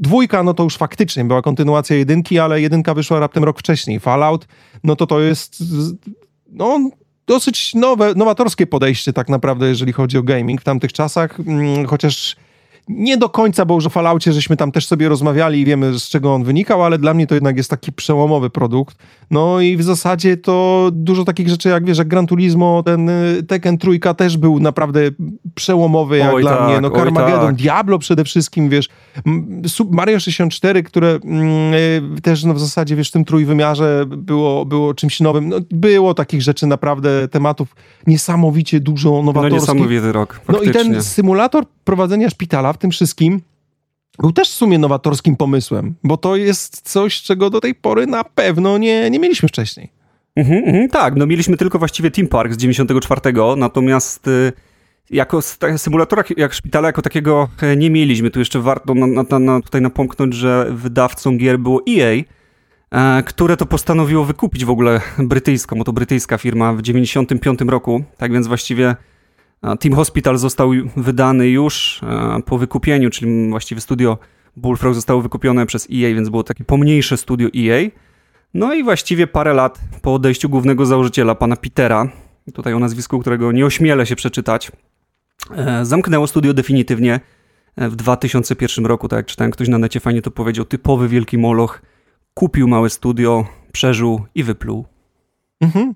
Dwójka, 0.00 0.42
no 0.42 0.54
to 0.54 0.62
już 0.62 0.76
faktycznie 0.76 1.24
była 1.24 1.42
kontynuacja 1.42 1.96
jedynki, 1.96 2.38
ale 2.38 2.60
jedynka 2.60 2.94
wyszła 2.94 3.20
raptem 3.20 3.44
rok 3.44 3.58
wcześniej. 3.58 4.00
Fallout, 4.00 4.46
no 4.84 4.96
to 4.96 5.06
to 5.06 5.20
jest 5.20 5.64
no, 6.52 6.90
dosyć 7.26 7.74
nowe, 7.74 8.14
nowatorskie 8.14 8.66
podejście 8.66 9.12
tak 9.12 9.28
naprawdę, 9.28 9.68
jeżeli 9.68 9.92
chodzi 9.92 10.18
o 10.18 10.22
gaming 10.22 10.60
w 10.60 10.64
tamtych 10.64 10.92
czasach, 10.92 11.40
mm, 11.40 11.86
chociaż 11.86 12.36
nie 12.90 13.16
do 13.16 13.28
końca, 13.28 13.64
bo 13.64 13.74
już 13.74 13.86
o 13.86 13.90
Falloutie 13.90 14.32
żeśmy 14.32 14.56
tam 14.56 14.72
też 14.72 14.86
sobie 14.86 15.08
rozmawiali 15.08 15.60
i 15.60 15.64
wiemy 15.64 15.98
z 15.98 16.08
czego 16.08 16.34
on 16.34 16.44
wynikał, 16.44 16.84
ale 16.84 16.98
dla 16.98 17.14
mnie 17.14 17.26
to 17.26 17.34
jednak 17.34 17.56
jest 17.56 17.70
taki 17.70 17.92
przełomowy 17.92 18.50
produkt. 18.50 18.96
No 19.30 19.60
i 19.60 19.76
w 19.76 19.82
zasadzie 19.82 20.36
to 20.36 20.88
dużo 20.92 21.24
takich 21.24 21.48
rzeczy 21.48 21.68
jak 21.68 21.84
wiesz, 21.84 21.98
jak 21.98 22.08
Gran 22.08 22.26
Turismo, 22.26 22.82
ten 22.82 23.08
y, 23.08 23.42
Tekken 23.42 23.78
trójka 23.78 24.14
też 24.14 24.36
był 24.36 24.60
naprawdę 24.60 25.00
przełomowy 25.54 26.18
jak 26.18 26.34
oj 26.34 26.42
dla 26.42 26.56
tak, 26.56 26.68
mnie. 26.68 26.80
No 26.80 26.90
Carmageddon, 26.90 27.46
tak. 27.46 27.54
Diablo 27.54 27.98
przede 27.98 28.24
wszystkim, 28.24 28.68
wiesz, 28.68 28.88
Mario 29.90 30.20
64, 30.20 30.82
które 30.82 31.18
mm, 31.24 31.74
y, 31.74 32.20
też 32.22 32.44
no 32.44 32.54
w 32.54 32.60
zasadzie 32.60 32.96
wiesz, 32.96 33.08
w 33.08 33.12
tym 33.12 33.24
trójwymiarze 33.24 34.04
było, 34.08 34.64
było 34.64 34.94
czymś 34.94 35.20
nowym. 35.20 35.48
No, 35.48 35.56
było 35.70 36.14
takich 36.14 36.42
rzeczy 36.42 36.66
naprawdę, 36.66 37.28
tematów 37.28 37.76
niesamowicie 38.06 38.80
dużo 38.80 39.22
nowatorskich. 39.22 39.68
No 39.68 39.74
niesamowity 39.74 40.12
rok, 40.12 40.40
faktycznie. 40.44 40.72
No 40.72 40.80
i 40.80 40.92
ten 40.92 41.02
symulator 41.02 41.64
prowadzenia 41.84 42.30
szpitala 42.30 42.72
tym 42.80 42.90
wszystkim 42.90 43.40
był 44.18 44.32
też 44.32 44.50
w 44.50 44.54
sumie 44.54 44.78
nowatorskim 44.78 45.36
pomysłem, 45.36 45.94
bo 46.04 46.16
to 46.16 46.36
jest 46.36 46.80
coś, 46.90 47.22
czego 47.22 47.50
do 47.50 47.60
tej 47.60 47.74
pory 47.74 48.06
na 48.06 48.24
pewno 48.24 48.78
nie, 48.78 49.10
nie 49.10 49.18
mieliśmy 49.18 49.48
wcześniej. 49.48 49.88
Mhm, 50.36 50.64
mhm, 50.64 50.88
tak, 50.88 51.14
no 51.16 51.26
mieliśmy 51.26 51.56
tylko 51.56 51.78
właściwie 51.78 52.10
Team 52.10 52.28
Park 52.28 52.52
z 52.52 52.56
94, 52.56 53.20
natomiast 53.56 54.28
y, 54.28 54.52
jako 55.10 55.42
symulatora, 55.76 56.24
jak 56.36 56.52
szpitala 56.52 56.88
jako 56.88 57.02
takiego 57.02 57.48
e, 57.62 57.76
nie 57.76 57.90
mieliśmy. 57.90 58.30
Tu 58.30 58.38
jeszcze 58.38 58.60
warto 58.60 58.94
na, 58.94 59.06
na, 59.06 59.38
na, 59.38 59.60
tutaj 59.60 59.80
napomknąć, 59.80 60.34
że 60.34 60.66
wydawcą 60.70 61.36
gier 61.36 61.58
było 61.58 61.82
EA, 61.88 62.22
e, 62.90 63.22
które 63.22 63.56
to 63.56 63.66
postanowiło 63.66 64.24
wykupić 64.24 64.64
w 64.64 64.70
ogóle 64.70 65.00
brytyjską, 65.18 65.78
bo 65.78 65.84
to 65.84 65.92
brytyjska 65.92 66.38
firma 66.38 66.72
w 66.72 66.82
95 66.82 67.60
roku, 67.60 68.04
tak 68.16 68.32
więc 68.32 68.46
właściwie 68.46 68.96
Team 69.80 69.94
Hospital 69.94 70.38
został 70.38 70.70
wydany 70.96 71.48
już 71.48 72.00
e, 72.02 72.42
po 72.46 72.58
wykupieniu, 72.58 73.10
czyli 73.10 73.50
właściwie 73.50 73.80
studio 73.80 74.18
Bullfrog 74.56 74.94
zostało 74.94 75.22
wykupione 75.22 75.66
przez 75.66 75.88
EA, 75.92 76.14
więc 76.14 76.28
było 76.28 76.42
takie 76.42 76.64
pomniejsze 76.64 77.16
studio 77.16 77.48
EA. 77.56 77.90
No 78.54 78.74
i 78.74 78.82
właściwie 78.82 79.26
parę 79.26 79.54
lat 79.54 79.80
po 80.02 80.14
odejściu 80.14 80.48
głównego 80.48 80.86
założyciela, 80.86 81.34
pana 81.34 81.56
Petera, 81.56 82.08
tutaj 82.54 82.74
o 82.74 82.78
nazwisku, 82.78 83.18
którego 83.18 83.52
nie 83.52 83.66
ośmielę 83.66 84.06
się 84.06 84.16
przeczytać, 84.16 84.72
e, 85.56 85.84
zamknęło 85.84 86.26
studio 86.26 86.54
definitywnie 86.54 87.20
e, 87.76 87.88
w 87.88 87.96
2001 87.96 88.86
roku, 88.86 89.08
tak 89.08 89.16
jak 89.16 89.26
czytałem, 89.26 89.50
ktoś 89.50 89.68
na 89.68 89.78
necie 89.78 90.00
fajnie 90.00 90.22
to 90.22 90.30
powiedział, 90.30 90.64
typowy 90.64 91.08
wielki 91.08 91.38
moloch, 91.38 91.82
kupił 92.34 92.68
małe 92.68 92.90
studio, 92.90 93.46
przeżył 93.72 94.24
i 94.34 94.42
wypluł. 94.42 94.86
Mhm. 95.60 95.94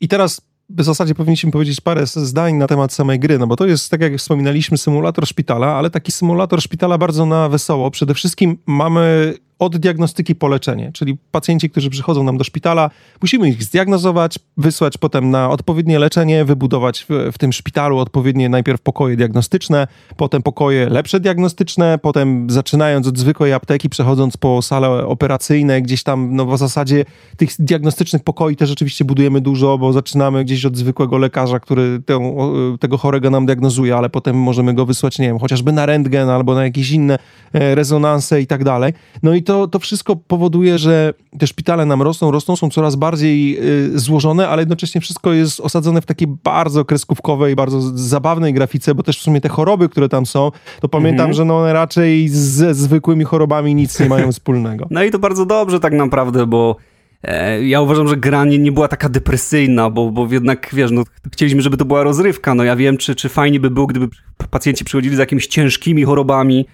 I 0.00 0.08
teraz 0.08 0.47
w 0.70 0.82
zasadzie 0.82 1.14
powinniśmy 1.14 1.50
powiedzieć 1.50 1.80
parę 1.80 2.06
zdań 2.06 2.54
na 2.54 2.66
temat 2.66 2.92
samej 2.92 3.18
gry, 3.18 3.38
no 3.38 3.46
bo 3.46 3.56
to 3.56 3.66
jest, 3.66 3.90
tak 3.90 4.00
jak 4.00 4.16
wspominaliśmy, 4.16 4.78
symulator 4.78 5.26
szpitala, 5.26 5.66
ale 5.66 5.90
taki 5.90 6.12
symulator 6.12 6.62
szpitala 6.62 6.98
bardzo 6.98 7.26
na 7.26 7.48
wesoło. 7.48 7.90
Przede 7.90 8.14
wszystkim 8.14 8.58
mamy 8.66 9.34
od 9.58 9.76
diagnostyki 9.76 10.34
po 10.34 10.48
leczenie, 10.48 10.90
czyli 10.92 11.16
pacjenci, 11.30 11.70
którzy 11.70 11.90
przychodzą 11.90 12.24
nam 12.24 12.38
do 12.38 12.44
szpitala, 12.44 12.90
musimy 13.22 13.48
ich 13.48 13.62
zdiagnozować, 13.62 14.38
wysłać 14.56 14.98
potem 14.98 15.30
na 15.30 15.50
odpowiednie 15.50 15.98
leczenie, 15.98 16.44
wybudować 16.44 17.06
w, 17.08 17.32
w, 17.32 17.38
tym 17.38 17.52
szpitalu 17.52 17.98
odpowiednie 17.98 18.48
najpierw 18.48 18.80
pokoje 18.80 19.16
diagnostyczne, 19.16 19.86
potem 20.16 20.42
pokoje 20.42 20.88
lepsze 20.88 21.20
diagnostyczne, 21.20 21.98
potem 22.02 22.50
zaczynając 22.50 23.06
od 23.06 23.18
zwykłej 23.18 23.52
apteki, 23.52 23.88
przechodząc 23.88 24.36
po 24.36 24.62
sale 24.62 25.06
operacyjne, 25.06 25.82
gdzieś 25.82 26.02
tam, 26.02 26.36
no 26.36 26.46
w 26.46 26.58
zasadzie 26.58 27.04
tych 27.36 27.50
diagnostycznych 27.58 28.22
pokoi 28.22 28.56
też 28.56 28.68
rzeczywiście 28.68 29.04
budujemy 29.04 29.40
dużo, 29.40 29.78
bo 29.78 29.92
zaczynamy 29.92 30.44
gdzieś 30.44 30.64
od 30.64 30.76
zwykłego 30.76 31.18
lekarza, 31.18 31.60
który 31.60 32.02
tę, 32.06 32.36
tego 32.80 32.98
chorego 32.98 33.30
nam 33.30 33.46
diagnozuje, 33.46 33.96
ale 33.96 34.10
potem 34.10 34.36
możemy 34.36 34.74
go 34.74 34.86
wysłać, 34.86 35.18
nie 35.18 35.26
wiem, 35.26 35.38
chociażby 35.38 35.72
na 35.72 35.86
rentgen 35.86 36.28
albo 36.28 36.54
na 36.54 36.64
jakieś 36.64 36.90
inne 36.90 37.18
e, 37.52 37.74
rezonanse 37.74 38.40
i 38.40 38.46
tak 38.46 38.64
dalej. 38.64 38.92
No 39.22 39.34
i 39.34 39.42
to, 39.48 39.68
to 39.68 39.78
wszystko 39.78 40.16
powoduje, 40.16 40.78
że 40.78 41.14
te 41.38 41.46
szpitale 41.46 41.86
nam 41.86 42.02
rosną, 42.02 42.30
rosną, 42.30 42.56
są 42.56 42.70
coraz 42.70 42.96
bardziej 42.96 43.58
y, 43.94 43.98
złożone, 43.98 44.48
ale 44.48 44.62
jednocześnie 44.62 45.00
wszystko 45.00 45.32
jest 45.32 45.60
osadzone 45.60 46.00
w 46.00 46.06
takiej 46.06 46.28
bardzo 46.44 46.84
kreskówkowej, 46.84 47.56
bardzo 47.56 47.80
zabawnej 47.80 48.54
grafice, 48.54 48.94
bo 48.94 49.02
też 49.02 49.18
w 49.18 49.22
sumie 49.22 49.40
te 49.40 49.48
choroby, 49.48 49.88
które 49.88 50.08
tam 50.08 50.26
są, 50.26 50.50
to 50.80 50.88
pamiętam, 50.88 51.24
mhm. 51.24 51.34
że 51.34 51.44
no 51.44 51.58
one 51.58 51.72
raczej 51.72 52.28
ze 52.28 52.74
zwykłymi 52.74 53.24
chorobami 53.24 53.74
nic 53.74 54.00
nie 54.00 54.08
mają 54.08 54.32
wspólnego. 54.32 54.88
No 54.98 55.04
i 55.04 55.10
to 55.10 55.18
bardzo 55.18 55.46
dobrze 55.46 55.80
tak 55.80 55.92
naprawdę, 55.92 56.46
bo 56.46 56.76
e, 57.22 57.64
ja 57.64 57.80
uważam, 57.80 58.08
że 58.08 58.16
gra 58.16 58.44
nie, 58.44 58.58
nie, 58.58 58.72
była 58.72 58.88
taka 58.88 59.08
depresyjna, 59.08 59.90
bo, 59.90 60.10
bo 60.10 60.28
jednak, 60.30 60.70
wiesz, 60.72 60.90
no, 60.90 61.02
chcieliśmy, 61.32 61.62
żeby 61.62 61.76
to 61.76 61.84
była 61.84 62.02
rozrywka. 62.02 62.54
No 62.54 62.64
ja 62.64 62.76
wiem, 62.76 62.96
czy, 62.96 63.14
czy 63.14 63.28
fajnie 63.28 63.60
by 63.60 63.70
było, 63.70 63.86
gdyby 63.86 64.08
pacjenci 64.50 64.84
przychodzili 64.84 65.16
z 65.16 65.18
jakimiś 65.18 65.46
ciężkimi 65.46 66.04
chorobami, 66.04 66.66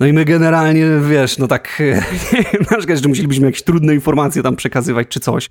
no 0.00 0.06
i 0.06 0.12
my 0.12 0.24
generalnie, 0.24 0.86
wiesz, 1.10 1.38
no 1.38 1.48
tak, 1.48 1.82
na 2.88 2.96
że 2.96 3.08
musielibyśmy 3.08 3.46
jakieś 3.46 3.62
trudne 3.62 3.94
informacje 3.94 4.42
tam 4.42 4.56
przekazywać 4.56 5.08
czy 5.08 5.20
coś. 5.20 5.50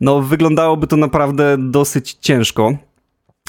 No 0.00 0.22
wyglądałoby 0.22 0.86
to 0.86 0.96
naprawdę 0.96 1.56
dosyć 1.58 2.16
ciężko, 2.20 2.76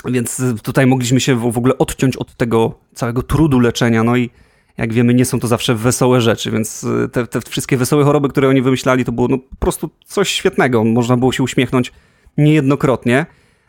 więc 0.05 0.41
tutaj 0.63 0.88
mogliśmy 0.88 1.20
się 1.20 1.36
w 1.36 1.58
ogóle 1.58 1.77
odciąć 1.77 2.17
od 2.17 2.36
tego 2.36 2.79
całego 2.94 3.24
trudu 3.24 3.60
leczenia, 3.60 4.03
no 4.03 4.15
i 4.15 4.29
jak 4.77 4.94
wiemy, 4.94 5.13
nie 5.13 5.25
są 5.25 5.39
to 5.39 5.48
zawsze 5.48 5.75
wesołe 5.75 6.22
rzeczy, 6.22 6.51
więc 6.51 6.86
te, 7.12 7.27
te 7.27 7.41
wszystkie 7.41 7.77
wesołe 7.77 8.03
choroby, 8.03 8.29
które 8.29 8.50
oni 8.50 8.62
wymyślali, 8.62 9.05
to 9.05 9.12
było 9.12 9.27
no, 9.27 9.38
po 9.38 9.55
prostu 9.55 9.89
coś 10.05 10.29
świetnego. 10.29 10.84
Można 10.84 11.17
było 11.17 11.32
się 11.32 11.44
uśmiechnąć 11.44 11.91
niejednokrotnie. 12.38 13.25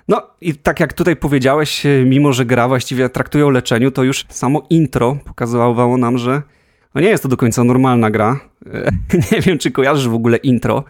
No 0.09 0.23
i 0.41 0.55
tak 0.55 0.81
jak 0.81 0.93
tutaj 0.93 1.17
powiedziałeś, 1.17 1.87
e, 1.87 2.05
mimo 2.05 2.33
że 2.33 2.45
gra 2.45 2.69
właściwie 2.69 3.09
traktuje 3.09 3.47
o 3.47 3.51
leczeniu, 3.51 3.91
to 3.91 4.03
już 4.03 4.25
samo 4.29 4.63
intro 4.71 5.19
pokazywało 5.25 5.97
nam, 5.97 6.19
że 6.19 6.43
no 6.95 7.01
nie 7.01 7.09
jest 7.09 7.23
to 7.23 7.29
do 7.29 7.37
końca 7.37 7.65
normalna 7.65 8.11
gra. 8.11 8.41
E, 8.67 8.91
nie 9.33 9.41
wiem, 9.41 9.59
czy 9.59 9.71
kojarzysz 9.71 10.09
w 10.09 10.15
ogóle 10.15 10.37
intro. 10.37 10.85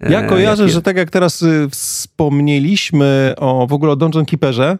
E, 0.00 0.12
ja 0.12 0.22
kojarzę, 0.22 0.62
Jakie... 0.62 0.72
że 0.72 0.82
tak 0.82 0.96
jak 0.96 1.10
teraz 1.10 1.42
y, 1.42 1.68
wspomnieliśmy 1.70 3.34
o 3.36 3.66
w 3.66 3.72
ogóle 3.72 3.92
o 3.92 3.96
Dungeon 3.96 4.24
Keeperze, 4.24 4.78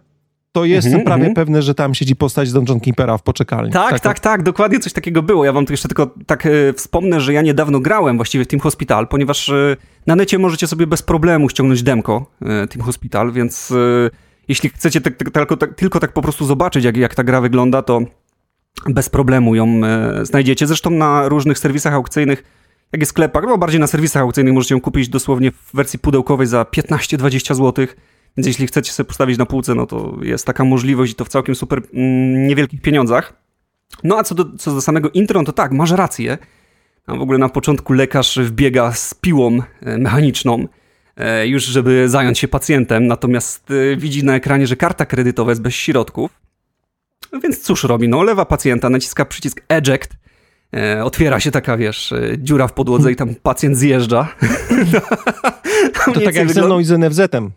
to 0.59 0.65
jestem 0.65 0.93
mm 0.93 1.03
-hmm, 1.03 1.07
prawie 1.07 1.23
mm 1.23 1.33
-hmm. 1.33 1.37
pewny, 1.37 1.63
że 1.63 1.75
tam 1.75 1.95
siedzi 1.95 2.17
postać 2.17 2.53
Dungeon 2.53 2.81
Keepera 2.81 3.19
w 3.19 3.23
poczekalni. 3.23 3.73
Tak, 3.73 3.91
tak, 3.91 4.01
tak, 4.01 4.21
tak, 4.21 4.43
dokładnie 4.43 4.79
coś 4.79 4.93
takiego 4.93 5.23
było. 5.23 5.45
Ja 5.45 5.53
wam 5.53 5.67
tu 5.67 5.73
jeszcze 5.73 5.89
tylko 5.89 6.15
tak 6.27 6.47
e, 6.47 6.73
wspomnę, 6.73 7.21
że 7.21 7.33
ja 7.33 7.43
niedawno 7.43 7.81
grałem 7.81 8.17
właściwie 8.17 8.45
w 8.45 8.47
Team 8.47 8.61
Hospital, 8.61 9.09
ponieważ 9.09 9.49
e, 9.49 9.77
na 10.07 10.17
necie 10.17 10.39
możecie 10.39 10.67
sobie 10.67 10.87
bez 10.87 11.03
problemu 11.03 11.49
ściągnąć 11.49 11.83
demko 11.83 12.27
e, 12.43 12.67
Team 12.67 12.85
Hospital, 12.85 13.33
więc 13.33 13.73
jeśli 14.49 14.69
chcecie 14.69 15.01
tylko, 15.01 15.57
tak, 15.57 15.75
tylko 15.75 16.01
tak 16.01 16.13
po 16.13 16.23
prostu 16.23 16.45
zobaczyć, 16.45 16.85
jak, 16.85 16.97
jak 16.97 17.15
ta 17.15 17.25
gra 17.25 17.41
wygląda, 17.41 17.83
to 17.83 18.01
bez 18.87 19.09
problemu 19.09 19.55
ją 19.55 19.81
znajdziecie. 20.23 20.67
Zresztą 20.67 20.91
na 20.91 21.29
różnych 21.29 21.59
serwisach 21.59 21.95
aukcyjnych, 21.95 22.45
jak 22.93 23.03
jest 23.03 23.11
sklepach, 23.11 23.45
no 23.49 23.59
bardziej 23.59 23.81
na 23.81 23.87
serwisach 23.87 24.23
aukcyjnych 24.23 24.55
możecie 24.55 24.75
ją 24.75 24.81
kupić 24.81 25.09
dosłownie 25.09 25.51
w 25.53 25.71
wersji 25.75 25.99
pudełkowej 25.99 26.47
za 26.47 26.63
15-20 26.63 27.55
zł. 27.55 27.87
Więc 28.39 28.47
jeśli 28.47 28.67
chcecie 28.67 28.93
sobie 28.93 29.07
postawić 29.07 29.39
na 29.39 29.47
półce, 29.47 29.75
no 29.75 29.87
to 29.87 30.19
jest 30.23 30.47
taka 30.47 30.65
możliwość 30.65 31.13
i 31.13 31.15
to 31.15 31.25
w 31.25 31.29
całkiem 31.29 31.55
super 31.55 31.83
mm, 31.95 32.47
niewielkich 32.47 32.83
pieniądzach. 32.83 33.33
No 34.05 34.19
a 34.19 34.25
co 34.25 34.35
do, 34.35 34.57
co 34.59 34.75
do 34.75 34.81
samego 34.81 35.11
intro, 35.11 35.41
no 35.41 35.47
to 35.47 35.53
tak, 35.53 35.73
masz 35.73 35.91
rację. 35.91 36.39
W 37.09 37.21
ogóle 37.21 37.39
na 37.39 37.49
początku 37.49 37.93
lekarz 37.93 38.39
wbiega 38.39 38.93
z 38.93 39.15
piłą 39.15 39.59
e, 39.81 39.99
mechaniczną, 39.99 40.69
e, 41.17 41.47
już 41.47 41.65
żeby 41.65 42.09
zająć 42.09 42.39
się 42.39 42.49
pacjentem, 42.49 43.07
natomiast 43.07 43.71
e, 43.71 43.97
widzi 43.97 44.25
na 44.25 44.35
ekranie, 44.35 44.67
że 44.67 44.77
karta 44.77 45.07
kredytowa 45.07 45.51
jest 45.51 45.63
bez 45.63 45.75
środków. 45.75 46.41
No 47.33 47.41
więc 47.41 47.61
cóż 47.61 47.85
robi? 47.85 48.09
No 48.09 48.23
lewa 48.23 48.45
pacjenta, 48.45 48.91
naciska 48.91 49.25
przycisk 49.25 49.61
eject, 49.69 50.17
otwiera 51.05 51.41
się 51.41 51.51
taka, 51.51 51.77
wiesz, 51.77 52.15
dziura 52.39 52.69
w 52.69 52.73
podłodze 52.73 53.13
i 53.13 53.17
tam 53.17 53.35
pacjent 53.35 53.77
zjeżdża. 53.77 54.29
to 56.05 56.13
tak 56.13 56.35
jak 56.35 56.47
wygląda... 56.47 56.53
ze 56.53 56.67
mną 56.67 56.81
i 56.81 56.85
z 56.85 56.91
NFZ-em 56.91 57.51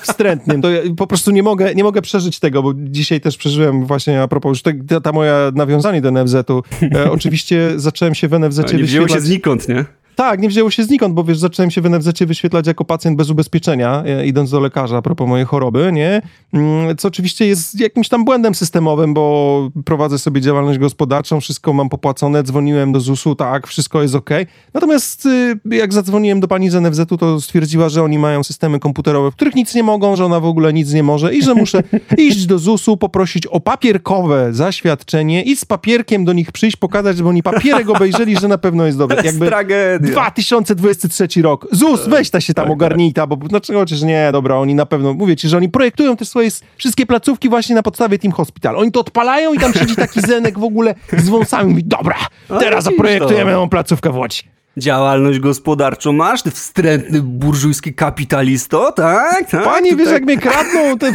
wstrętnym. 0.00 0.62
To 0.62 0.70
ja 0.70 0.80
po 0.96 1.06
prostu 1.06 1.30
nie 1.30 1.42
mogę, 1.42 1.74
nie 1.74 1.84
mogę 1.84 2.02
przeżyć 2.02 2.40
tego, 2.40 2.62
bo 2.62 2.72
dzisiaj 2.76 3.20
też 3.20 3.36
przeżyłem 3.36 3.86
właśnie 3.86 4.22
a 4.22 4.28
propos 4.28 4.50
już 4.50 4.62
te, 4.62 5.00
ta 5.00 5.12
moja 5.12 5.52
nawiązanie 5.54 6.00
do 6.00 6.10
NFZ-u. 6.10 6.62
E, 6.94 7.10
oczywiście 7.10 7.70
zacząłem 7.76 8.14
się 8.14 8.28
w 8.28 8.38
NFZ-cie 8.38 8.72
no, 8.72 8.78
wyświetlać... 8.78 9.12
się 9.12 9.20
znikąd, 9.20 9.68
nie? 9.68 9.84
Tak, 10.14 10.40
nie 10.40 10.48
wzięło 10.48 10.70
się 10.70 10.84
znikąd, 10.84 11.14
bo 11.14 11.24
wiesz, 11.24 11.38
zacząłem 11.38 11.70
się 11.70 11.80
w 11.80 11.90
NFZ 11.90 12.22
wyświetlać 12.26 12.66
jako 12.66 12.84
pacjent 12.84 13.16
bez 13.16 13.30
ubezpieczenia, 13.30 14.02
e, 14.06 14.26
idąc 14.26 14.50
do 14.50 14.60
lekarza 14.60 14.96
a 14.96 15.02
propos 15.02 15.28
mojej 15.28 15.46
choroby, 15.46 15.90
nie? 15.92 16.22
Mm, 16.52 16.96
co 16.96 17.08
oczywiście 17.08 17.46
jest 17.46 17.80
jakimś 17.80 18.08
tam 18.08 18.24
błędem 18.24 18.54
systemowym, 18.54 19.14
bo 19.14 19.70
prowadzę 19.84 20.18
sobie 20.18 20.40
działalność 20.40 20.78
gospodarczą, 20.78 21.40
wszystko 21.40 21.72
mam 21.72 21.88
popłacone, 21.88 22.42
dzwoniłem 22.42 22.92
do 22.92 23.00
ZUS-u, 23.00 23.34
tak, 23.34 23.66
wszystko 23.66 24.02
jest 24.02 24.14
ok. 24.14 24.30
Natomiast 24.74 25.26
y, 25.26 25.60
jak 25.70 25.92
zadzwoniłem 25.92 26.40
do 26.40 26.48
pani 26.48 26.70
z 26.70 26.74
NFZ-u, 26.74 27.16
to 27.16 27.40
stwierdziła, 27.40 27.88
że 27.88 28.02
oni 28.02 28.18
mają 28.18 28.44
systemy 28.44 28.78
komputerowe, 28.78 29.30
w 29.30 29.34
których 29.34 29.54
nic 29.54 29.74
nie 29.74 29.82
mogą, 29.82 30.16
że 30.16 30.24
ona 30.24 30.40
w 30.40 30.44
ogóle 30.44 30.72
nic 30.72 30.92
nie 30.92 31.02
może 31.02 31.34
i 31.34 31.42
że 31.42 31.54
muszę 31.54 31.82
iść 32.18 32.46
do 32.46 32.58
ZUS-u, 32.58 32.96
poprosić 32.96 33.46
o 33.46 33.60
papierkowe 33.60 34.48
zaświadczenie 34.52 35.42
i 35.42 35.56
z 35.56 35.64
papierkiem 35.64 36.24
do 36.24 36.32
nich 36.32 36.52
przyjść, 36.52 36.76
pokazać, 36.76 37.16
żeby 37.16 37.28
oni 37.28 37.42
papierek 37.42 37.90
obejrzeli, 37.90 38.36
że 38.36 38.48
na 38.48 38.58
pewno 38.58 38.86
jest 38.86 38.98
dobre. 38.98 39.22
Jakby. 39.24 39.46
2023 40.04 41.42
rok. 41.42 41.66
ZUS, 41.72 42.08
weź 42.08 42.30
ta 42.30 42.40
się 42.40 42.54
tam 42.54 42.64
tak, 42.64 42.72
ogarnij 42.72 43.12
ta, 43.12 43.26
bo 43.26 43.48
znaczy 43.48 43.74
chociaż 43.74 44.02
nie, 44.02 44.28
dobra, 44.32 44.56
oni 44.56 44.74
na 44.74 44.86
pewno, 44.86 45.14
mówię 45.14 45.36
ci, 45.36 45.48
że 45.48 45.56
oni 45.56 45.68
projektują 45.68 46.16
te 46.16 46.24
swoje 46.24 46.50
wszystkie 46.76 47.06
placówki 47.06 47.48
właśnie 47.48 47.74
na 47.74 47.82
podstawie 47.82 48.18
Team 48.18 48.32
Hospital. 48.32 48.76
Oni 48.76 48.92
to 48.92 49.00
odpalają 49.00 49.54
i 49.54 49.58
tam 49.58 49.74
siedzi 49.74 49.96
taki 49.96 50.20
zenek 50.30 50.58
w 50.58 50.64
ogóle 50.64 50.94
z 51.18 51.28
wąsami 51.28 51.70
mówi, 51.70 51.84
dobra, 51.84 52.16
teraz 52.48 52.84
zaprojektujemy 52.84 53.52
nową 53.52 53.68
placówkę 53.68 54.12
w 54.12 54.16
Łodzi 54.16 54.54
działalność 54.76 55.38
gospodarczą 55.38 56.12
masz, 56.12 56.42
ty 56.42 56.50
wstrętny 56.50 57.22
burżujski 57.22 57.94
kapitalisto, 57.94 58.92
tak? 58.92 59.50
tak 59.50 59.64
Panie, 59.64 59.96
wiesz, 59.96 60.04
tak. 60.04 60.14
jak 60.14 60.24
mnie 60.24 60.38
kradną 60.38 60.98
te 60.98 61.12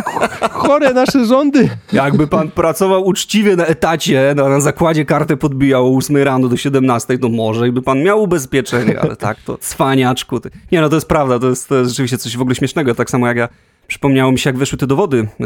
chore 0.51 0.93
nasze 0.93 1.25
rządy. 1.25 1.69
Jakby 1.93 2.27
pan 2.27 2.51
pracował 2.51 3.05
uczciwie 3.05 3.55
na 3.55 3.65
etacie, 3.65 4.33
no, 4.35 4.49
na 4.49 4.59
zakładzie 4.59 5.05
kartę 5.05 5.37
podbijał 5.37 5.93
o 5.93 5.97
8 5.97 6.17
rano 6.17 6.47
do 6.47 6.57
17, 6.57 7.17
to 7.17 7.29
może 7.29 7.67
i 7.67 7.71
by 7.71 7.81
pan 7.81 8.03
miał 8.03 8.23
ubezpieczenie, 8.23 8.99
ale 9.01 9.15
tak, 9.15 9.37
to 9.45 9.57
cwaniaczku. 9.57 10.39
Ty. 10.39 10.49
Nie, 10.71 10.81
no 10.81 10.89
to 10.89 10.95
jest 10.95 11.07
prawda, 11.07 11.39
to 11.39 11.49
jest, 11.49 11.69
to 11.69 11.75
jest 11.75 11.89
rzeczywiście 11.89 12.17
coś 12.17 12.37
w 12.37 12.41
ogóle 12.41 12.55
śmiesznego, 12.55 12.95
tak 12.95 13.09
samo 13.09 13.27
jak 13.27 13.37
ja, 13.37 13.49
przypomniało 13.87 14.31
mi 14.31 14.39
się, 14.39 14.49
jak 14.49 14.57
wyszły 14.57 14.77
te 14.77 14.87
dowody 14.87 15.17
yy, 15.17 15.45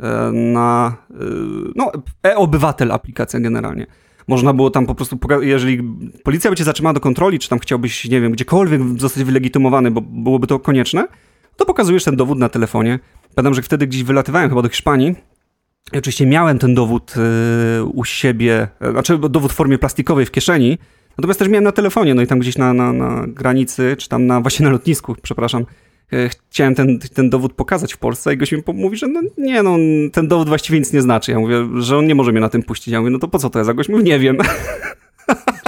yy, 0.00 0.08
na, 0.32 0.96
yy, 1.10 1.72
no, 1.74 1.92
e-obywatel 2.22 2.92
aplikacja 2.92 3.40
generalnie 3.40 3.86
można 4.28 4.52
było 4.52 4.70
tam 4.70 4.86
po 4.86 4.94
prostu, 4.94 5.18
jeżeli 5.40 5.82
policja 6.24 6.50
by 6.50 6.56
cię 6.56 6.64
zatrzymała 6.64 6.92
do 6.92 7.00
kontroli, 7.00 7.38
czy 7.38 7.48
tam 7.48 7.58
chciałbyś, 7.58 8.04
nie 8.04 8.20
wiem, 8.20 8.32
gdziekolwiek 8.32 8.80
zostać 8.96 9.24
wylegitymowany, 9.24 9.90
bo 9.90 10.00
byłoby 10.00 10.46
to 10.46 10.58
konieczne, 10.58 11.08
to 11.56 11.66
pokazujesz 11.66 12.04
ten 12.04 12.16
dowód 12.16 12.38
na 12.38 12.48
telefonie. 12.48 12.98
Pamiętam, 13.34 13.54
że 13.54 13.62
wtedy 13.62 13.86
gdzieś 13.86 14.02
wylatywałem 14.02 14.48
chyba 14.48 14.62
do 14.62 14.68
Hiszpanii, 14.68 15.14
i 15.92 15.98
oczywiście 15.98 16.26
miałem 16.26 16.58
ten 16.58 16.74
dowód 16.74 17.14
yy, 17.16 17.84
u 17.84 18.04
siebie, 18.04 18.68
e, 18.80 18.90
znaczy 18.90 19.18
dowód 19.18 19.52
w 19.52 19.54
formie 19.54 19.78
plastikowej 19.78 20.26
w 20.26 20.30
kieszeni, 20.30 20.78
natomiast 21.18 21.38
też 21.38 21.48
miałem 21.48 21.64
na 21.64 21.72
telefonie, 21.72 22.14
no 22.14 22.22
i 22.22 22.26
tam 22.26 22.38
gdzieś 22.38 22.58
na, 22.58 22.72
na, 22.74 22.92
na 22.92 23.24
granicy, 23.26 23.96
czy 23.98 24.08
tam 24.08 24.26
na, 24.26 24.40
właśnie 24.40 24.64
na 24.64 24.72
lotnisku, 24.72 25.16
przepraszam, 25.22 25.66
chciałem 26.28 26.74
ten, 26.74 26.98
ten 26.98 27.30
dowód 27.30 27.52
pokazać 27.52 27.94
w 27.94 27.98
Polsce 27.98 28.34
i 28.34 28.36
gość 28.36 28.52
mi 28.52 28.62
mówi, 28.74 28.96
że 28.96 29.06
no 29.06 29.20
nie, 29.38 29.62
no 29.62 29.76
ten 30.12 30.28
dowód 30.28 30.48
właściwie 30.48 30.78
nic 30.78 30.92
nie 30.92 31.02
znaczy. 31.02 31.32
Ja 31.32 31.38
mówię, 31.38 31.68
że 31.78 31.98
on 31.98 32.06
nie 32.06 32.14
może 32.14 32.32
mnie 32.32 32.40
na 32.40 32.48
tym 32.48 32.62
puścić. 32.62 32.88
Ja 32.88 33.00
mówię, 33.00 33.10
no 33.10 33.18
to 33.18 33.28
po 33.28 33.38
co 33.38 33.50
to 33.50 33.58
jest? 33.58 33.70
A 33.70 33.74
gość 33.74 33.88
mówi, 33.88 34.04
nie 34.04 34.18
wiem. 34.18 34.38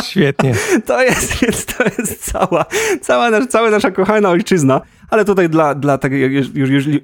Świetnie. 0.03 0.55
To 0.87 1.03
jest, 1.03 1.41
więc 1.43 1.65
to 1.67 1.85
jest 1.99 2.33
cała, 2.33 2.65
cała, 3.01 3.31
nasza, 3.31 3.47
cała 3.47 3.71
nasza 3.71 3.91
kochana 3.91 4.31
ojczyzna. 4.31 4.81
Ale 5.11 5.25
tutaj 5.25 5.49
dla, 5.49 5.75
dla 5.75 5.99
tego, 5.99 6.17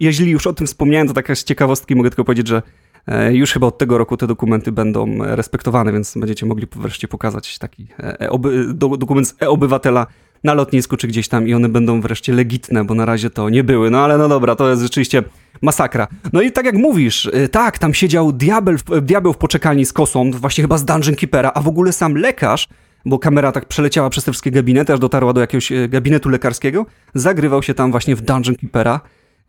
jeśli 0.01 0.31
już 0.31 0.47
o 0.47 0.53
tym 0.53 0.67
wspomniałem, 0.67 1.09
to 1.09 1.15
taka 1.15 1.35
z 1.35 1.45
ciekawostki 1.45 1.97
mogę 1.97 2.11
tylko 2.11 2.25
powiedzieć, 2.25 2.49
że 2.49 2.63
e, 3.07 3.35
już 3.35 3.53
chyba 3.53 3.67
od 3.67 3.79
tego 3.79 3.99
roku 3.99 4.17
te 4.17 4.27
dokumenty 4.27 4.73
będą 4.73 5.19
respektowane, 5.21 5.93
więc 5.93 6.15
będziecie 6.17 6.47
mogli 6.47 6.67
wreszcie 6.77 7.09
pokazać 7.09 7.59
taki 7.59 7.87
e, 7.99 8.21
e 8.21 8.39
dokument 8.75 9.29
z 9.29 9.43
e-obywatela 9.43 10.07
na 10.45 10.55
lotnisku 10.55 10.97
czy 10.97 11.09
gdzieś 11.09 11.29
tam 11.29 11.49
i 11.49 11.55
one 11.55 11.69
będą 11.69 12.01
wreszcie 12.01 12.33
legitne, 12.33 12.85
bo 12.85 12.95
na 12.95 13.05
razie 13.05 13.31
to 13.31 13.51
nie 13.51 13.65
były. 13.65 13.91
No 13.91 14.05
ale 14.05 14.19
no 14.19 14.29
dobra, 14.29 14.57
to 14.57 14.71
jest 14.71 14.83
rzeczywiście 14.83 15.23
masakra. 15.63 16.09
No 16.33 16.43
i 16.43 16.53
tak 16.53 16.67
jak 16.67 16.75
mówisz, 16.75 17.25
y, 17.25 17.49
tak, 17.49 17.79
tam 17.79 17.95
siedział 17.95 18.33
diabeł, 18.33 18.77
diabeł 19.03 19.33
w 19.33 19.37
poczekalni 19.37 19.85
z 19.85 19.93
kosą, 19.93 20.31
właśnie 20.31 20.65
chyba 20.65 20.79
z 20.79 20.85
Dungeon 20.85 21.17
Keepera, 21.17 21.53
a 21.55 21.61
w 21.61 21.69
ogóle 21.69 21.93
sam 21.93 22.15
lekarz, 22.15 22.69
bo 23.07 23.19
kamera 23.19 23.53
tak 23.53 23.65
przeleciała 23.65 24.11
przez 24.11 24.25
te 24.25 24.33
wszystkie 24.33 24.51
gabinety, 24.51 24.93
aż 24.93 24.99
dotarła 24.99 25.33
do 25.33 25.41
jakiegoś 25.41 25.73
y, 25.73 25.89
gabinetu 25.89 26.29
lekarskiego, 26.29 26.87
zagrywał 27.15 27.63
się 27.63 27.75
tam 27.75 27.91
właśnie 27.91 28.17
w 28.17 28.23
Dungeon 28.23 28.57
Keepera, 28.57 29.01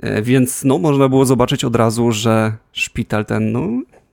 y, 0.03 0.21
więc 0.21 0.63
no 0.63 0.77
można 0.77 1.09
było 1.09 1.25
zobaczyć 1.25 1.63
od 1.63 1.75
razu, 1.75 2.11
że 2.11 2.53
szpital 2.71 3.25
ten 3.25 3.51
no, 3.51 3.67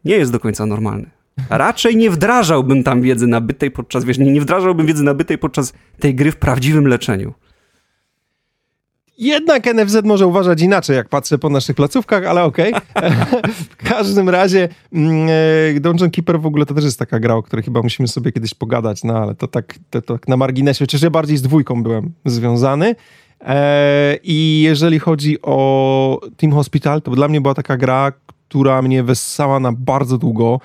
nie 0.05 0.15
jest 0.15 0.33
do 0.33 0.41
końca 0.41 0.67
normalny. 0.67 1.22
Raczej 1.51 1.97
nie 1.97 2.11
wdrażałbym 2.11 2.85
tam 2.85 3.03
wiedzy 3.03 3.27
nabytej 3.27 3.71
podczas, 3.71 4.05
wiesz, 4.05 4.19
nie, 4.19 4.33
nie 4.33 4.41
wdrażałbym 4.41 4.87
wiedzy 4.87 5.05
nabytej 5.05 5.39
podczas 5.39 5.73
tej 6.01 6.15
gry 6.15 6.33
w 6.33 6.37
prawdziwym 6.37 6.89
leczeniu. 6.89 7.35
Jednak 9.19 9.75
NFZ 9.75 9.97
może 10.05 10.27
uważać 10.27 10.63
inaczej, 10.63 10.97
jak 10.97 11.09
patrzę 11.09 11.39
po 11.39 11.51
naszych 11.51 11.77
placówkach, 11.77 12.25
ale 12.25 12.45
okej. 12.45 12.75
Okay. 12.75 13.11
w 13.71 13.77
każdym 13.77 14.29
razie 14.29 14.69
mm, 14.93 15.29
e, 15.77 15.81
Dungeon 15.81 16.11
Keeper 16.11 16.41
w 16.41 16.47
ogóle 16.47 16.67
to 16.67 16.75
też 16.75 16.85
jest 16.85 16.99
taka 16.99 17.21
gra, 17.21 17.35
o 17.35 17.43
której 17.43 17.65
chyba 17.65 17.83
musimy 17.83 18.09
sobie 18.09 18.33
kiedyś 18.33 18.55
pogadać, 18.55 19.05
no 19.05 19.19
ale 19.19 19.35
to 19.35 19.49
tak, 19.49 19.75
to, 19.91 20.03
to 20.03 20.19
tak 20.19 20.29
na 20.29 20.37
marginesie, 20.37 20.85
chociaż 20.85 21.03
ja 21.03 21.11
bardziej 21.11 21.37
z 21.37 21.43
dwójką 21.43 21.83
byłem 21.83 22.13
związany. 22.25 22.95
E, 23.41 24.17
I 24.23 24.63
jeżeli 24.63 24.99
chodzi 24.99 25.43
o 25.43 26.21
Team 26.37 26.53
Hospital, 26.53 27.03
to 27.03 27.11
dla 27.11 27.29
mnie 27.29 27.41
była 27.41 27.55
taka 27.55 27.77
gra, 27.77 28.13
która 28.49 28.83
mnie 28.83 29.03
wessała 29.03 29.61
na 29.61 29.73
bardzo 29.73 30.19
długo. 30.19 30.61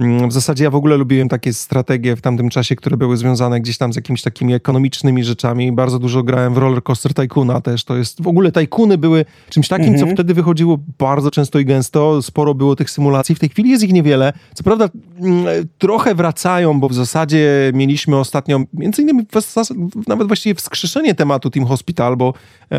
Mm, 0.00 0.28
w 0.28 0.32
zasadzie 0.32 0.64
ja 0.64 0.70
w 0.70 0.74
ogóle 0.74 0.96
lubiłem 0.96 1.28
takie 1.28 1.52
strategie 1.52 2.16
w 2.16 2.20
tamtym 2.20 2.48
czasie, 2.48 2.76
które 2.76 2.96
były 2.96 3.16
związane 3.16 3.60
gdzieś 3.60 3.78
tam 3.78 3.92
z 3.92 3.96
jakimiś 3.96 4.22
takimi 4.22 4.54
ekonomicznymi 4.54 5.24
rzeczami. 5.24 5.72
Bardzo 5.72 5.98
dużo 5.98 6.22
grałem 6.22 6.54
w 6.54 6.58
Roller 6.58 6.82
Coaster 6.82 7.14
Tycoona 7.14 7.60
też. 7.60 7.84
To 7.84 7.96
jest 7.96 8.22
w 8.22 8.26
ogóle 8.26 8.52
Tycoony 8.52 8.98
były 8.98 9.24
czymś 9.50 9.68
takim, 9.68 9.86
co 9.86 10.00
mhm. 10.00 10.16
wtedy 10.16 10.34
wychodziło 10.34 10.78
bardzo 10.98 11.30
często 11.30 11.58
i 11.58 11.64
gęsto. 11.64 12.22
Sporo 12.22 12.54
było 12.54 12.76
tych 12.76 12.90
symulacji. 12.90 13.34
W 13.34 13.38
tej 13.38 13.48
chwili 13.48 13.70
jest 13.70 13.84
ich 13.84 13.92
niewiele. 13.92 14.32
Co 14.54 14.64
prawda 14.64 14.88
mm, 15.18 15.46
trochę 15.78 16.14
wracają, 16.14 16.80
bo 16.80 16.88
w 16.88 16.94
zasadzie 16.94 17.72
mieliśmy 17.74 18.16
ostatnio, 18.16 18.60
między 18.72 19.02
innymi 19.02 19.22
nawet 20.06 20.26
właściwie 20.26 20.54
wskrzeszenie 20.54 21.14
tematu 21.14 21.50
Team 21.50 21.66
Hospital, 21.66 22.16
bo 22.16 22.34
e, 22.72 22.78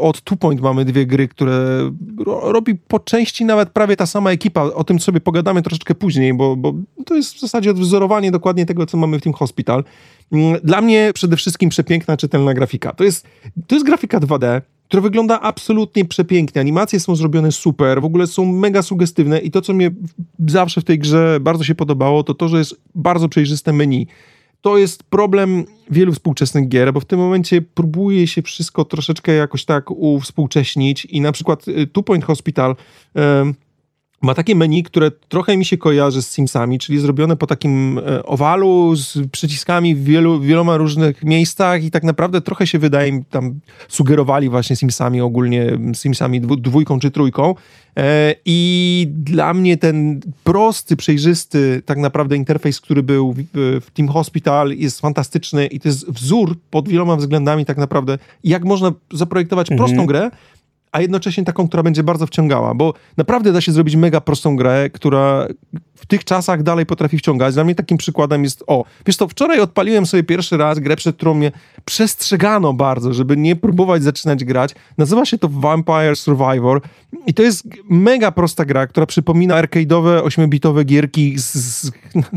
od 0.00 0.20
Two 0.20 0.36
Point 0.36 0.60
mamy 0.60 0.84
dwie 0.84 1.06
gry, 1.06 1.28
które 1.28 1.90
ro, 2.26 2.52
robi 2.52 2.74
po 2.74 3.00
części 3.00 3.44
nawet 3.44 3.68
prawie 3.68 3.96
ta 3.96 4.06
sama 4.06 4.30
ekipa. 4.30 4.62
O 4.62 4.84
tym 4.84 5.00
sobie 5.00 5.20
pogadamy 5.20 5.62
troszeczkę 5.62 5.94
później 5.94 6.07
później, 6.08 6.34
bo, 6.34 6.56
bo 6.56 6.74
to 7.06 7.14
jest 7.14 7.34
w 7.34 7.40
zasadzie 7.40 7.70
odwzorowanie 7.70 8.30
dokładnie 8.30 8.66
tego, 8.66 8.86
co 8.86 8.96
mamy 8.96 9.18
w 9.18 9.22
tym 9.22 9.32
Hospital. 9.32 9.84
Mm, 10.32 10.60
dla 10.64 10.80
mnie 10.80 11.10
przede 11.14 11.36
wszystkim 11.36 11.70
przepiękna, 11.70 12.16
czytelna 12.16 12.54
grafika. 12.54 12.92
To 12.92 13.04
jest, 13.04 13.26
to 13.66 13.74
jest 13.74 13.86
grafika 13.86 14.20
2D, 14.20 14.60
która 14.84 15.00
wygląda 15.00 15.40
absolutnie 15.40 16.04
przepięknie. 16.04 16.60
Animacje 16.60 17.00
są 17.00 17.16
zrobione 17.16 17.52
super, 17.52 18.00
w 18.00 18.04
ogóle 18.04 18.26
są 18.26 18.44
mega 18.44 18.82
sugestywne 18.82 19.38
i 19.38 19.50
to, 19.50 19.62
co 19.62 19.74
mnie 19.74 19.90
zawsze 20.46 20.80
w 20.80 20.84
tej 20.84 20.98
grze 20.98 21.38
bardzo 21.40 21.64
się 21.64 21.74
podobało, 21.74 22.24
to 22.24 22.34
to, 22.34 22.48
że 22.48 22.58
jest 22.58 22.80
bardzo 22.94 23.28
przejrzyste 23.28 23.72
menu. 23.72 24.06
To 24.60 24.78
jest 24.78 25.02
problem 25.02 25.64
wielu 25.90 26.12
współczesnych 26.12 26.68
gier, 26.68 26.92
bo 26.92 27.00
w 27.00 27.04
tym 27.04 27.18
momencie 27.18 27.62
próbuje 27.62 28.26
się 28.26 28.42
wszystko 28.42 28.84
troszeczkę 28.84 29.32
jakoś 29.32 29.64
tak 29.64 29.90
uwspółcześnić 29.90 31.04
i 31.04 31.20
na 31.20 31.32
przykład 31.32 31.68
y, 31.68 31.86
Two 31.86 32.02
Point 32.02 32.24
Hospital... 32.24 32.76
Yy, 33.14 33.22
ma 34.22 34.34
takie 34.34 34.54
menu, 34.54 34.82
które 34.82 35.10
trochę 35.10 35.56
mi 35.56 35.64
się 35.64 35.76
kojarzy 35.76 36.22
z 36.22 36.30
Simsami, 36.30 36.78
czyli 36.78 36.98
zrobione 36.98 37.36
po 37.36 37.46
takim 37.46 37.98
e, 37.98 38.22
owalu 38.22 38.96
z 38.96 39.18
przyciskami 39.32 39.94
w 39.94 40.04
wielu, 40.04 40.40
wieloma 40.40 40.76
różnych 40.76 41.24
miejscach 41.24 41.84
i 41.84 41.90
tak 41.90 42.02
naprawdę 42.04 42.40
trochę 42.40 42.66
się 42.66 42.78
wydaje 42.78 43.12
mi 43.12 43.24
tam 43.24 43.60
sugerowali 43.88 44.48
właśnie 44.48 44.76
Simsami 44.76 45.20
ogólnie, 45.20 45.78
Simsami 45.94 46.40
dwójką 46.40 46.98
czy 46.98 47.10
trójką 47.10 47.54
e, 47.96 48.34
i 48.44 49.08
dla 49.10 49.54
mnie 49.54 49.76
ten 49.76 50.20
prosty, 50.44 50.96
przejrzysty 50.96 51.82
tak 51.86 51.98
naprawdę 51.98 52.36
interfejs, 52.36 52.80
który 52.80 53.02
był 53.02 53.34
w 53.54 53.90
Team 53.94 54.08
Hospital 54.08 54.70
jest 54.70 55.00
fantastyczny 55.00 55.66
i 55.66 55.80
to 55.80 55.88
jest 55.88 56.10
wzór 56.10 56.56
pod 56.70 56.88
wieloma 56.88 57.16
względami 57.16 57.64
tak 57.64 57.76
naprawdę, 57.76 58.18
jak 58.44 58.64
można 58.64 58.92
zaprojektować 59.12 59.70
mhm. 59.70 59.78
prostą 59.78 60.06
grę, 60.06 60.30
a 60.92 61.00
jednocześnie 61.00 61.44
taką, 61.44 61.68
która 61.68 61.82
będzie 61.82 62.02
bardzo 62.02 62.26
wciągała, 62.26 62.74
bo 62.74 62.94
naprawdę 63.16 63.52
da 63.52 63.60
się 63.60 63.72
zrobić 63.72 63.96
mega 63.96 64.20
prostą 64.20 64.56
grę, 64.56 64.90
która 64.90 65.46
w 66.00 66.06
tych 66.06 66.24
czasach 66.24 66.62
dalej 66.62 66.86
potrafi 66.86 67.18
wciągać. 67.18 67.54
Dla 67.54 67.64
mnie 67.64 67.74
takim 67.74 67.98
przykładem 67.98 68.44
jest, 68.44 68.64
o, 68.66 68.84
wiesz 69.06 69.16
to, 69.16 69.28
wczoraj 69.28 69.60
odpaliłem 69.60 70.06
sobie 70.06 70.22
pierwszy 70.22 70.56
raz 70.56 70.78
grę, 70.78 70.96
przed 70.96 71.16
którą 71.16 71.34
mnie 71.34 71.52
przestrzegano 71.84 72.72
bardzo, 72.72 73.14
żeby 73.14 73.36
nie 73.36 73.56
próbować 73.56 74.02
zaczynać 74.02 74.44
grać. 74.44 74.74
Nazywa 74.98 75.24
się 75.24 75.38
to 75.38 75.48
Vampire 75.48 76.16
Survivor 76.16 76.80
i 77.26 77.34
to 77.34 77.42
jest 77.42 77.68
mega 77.90 78.32
prosta 78.32 78.64
gra, 78.64 78.86
która 78.86 79.06
przypomina 79.06 79.62
arcade'owe, 79.62 80.22
8-bitowe 80.22 80.84
gierki 80.84 81.38
z, 81.38 81.54
z, 81.54 81.90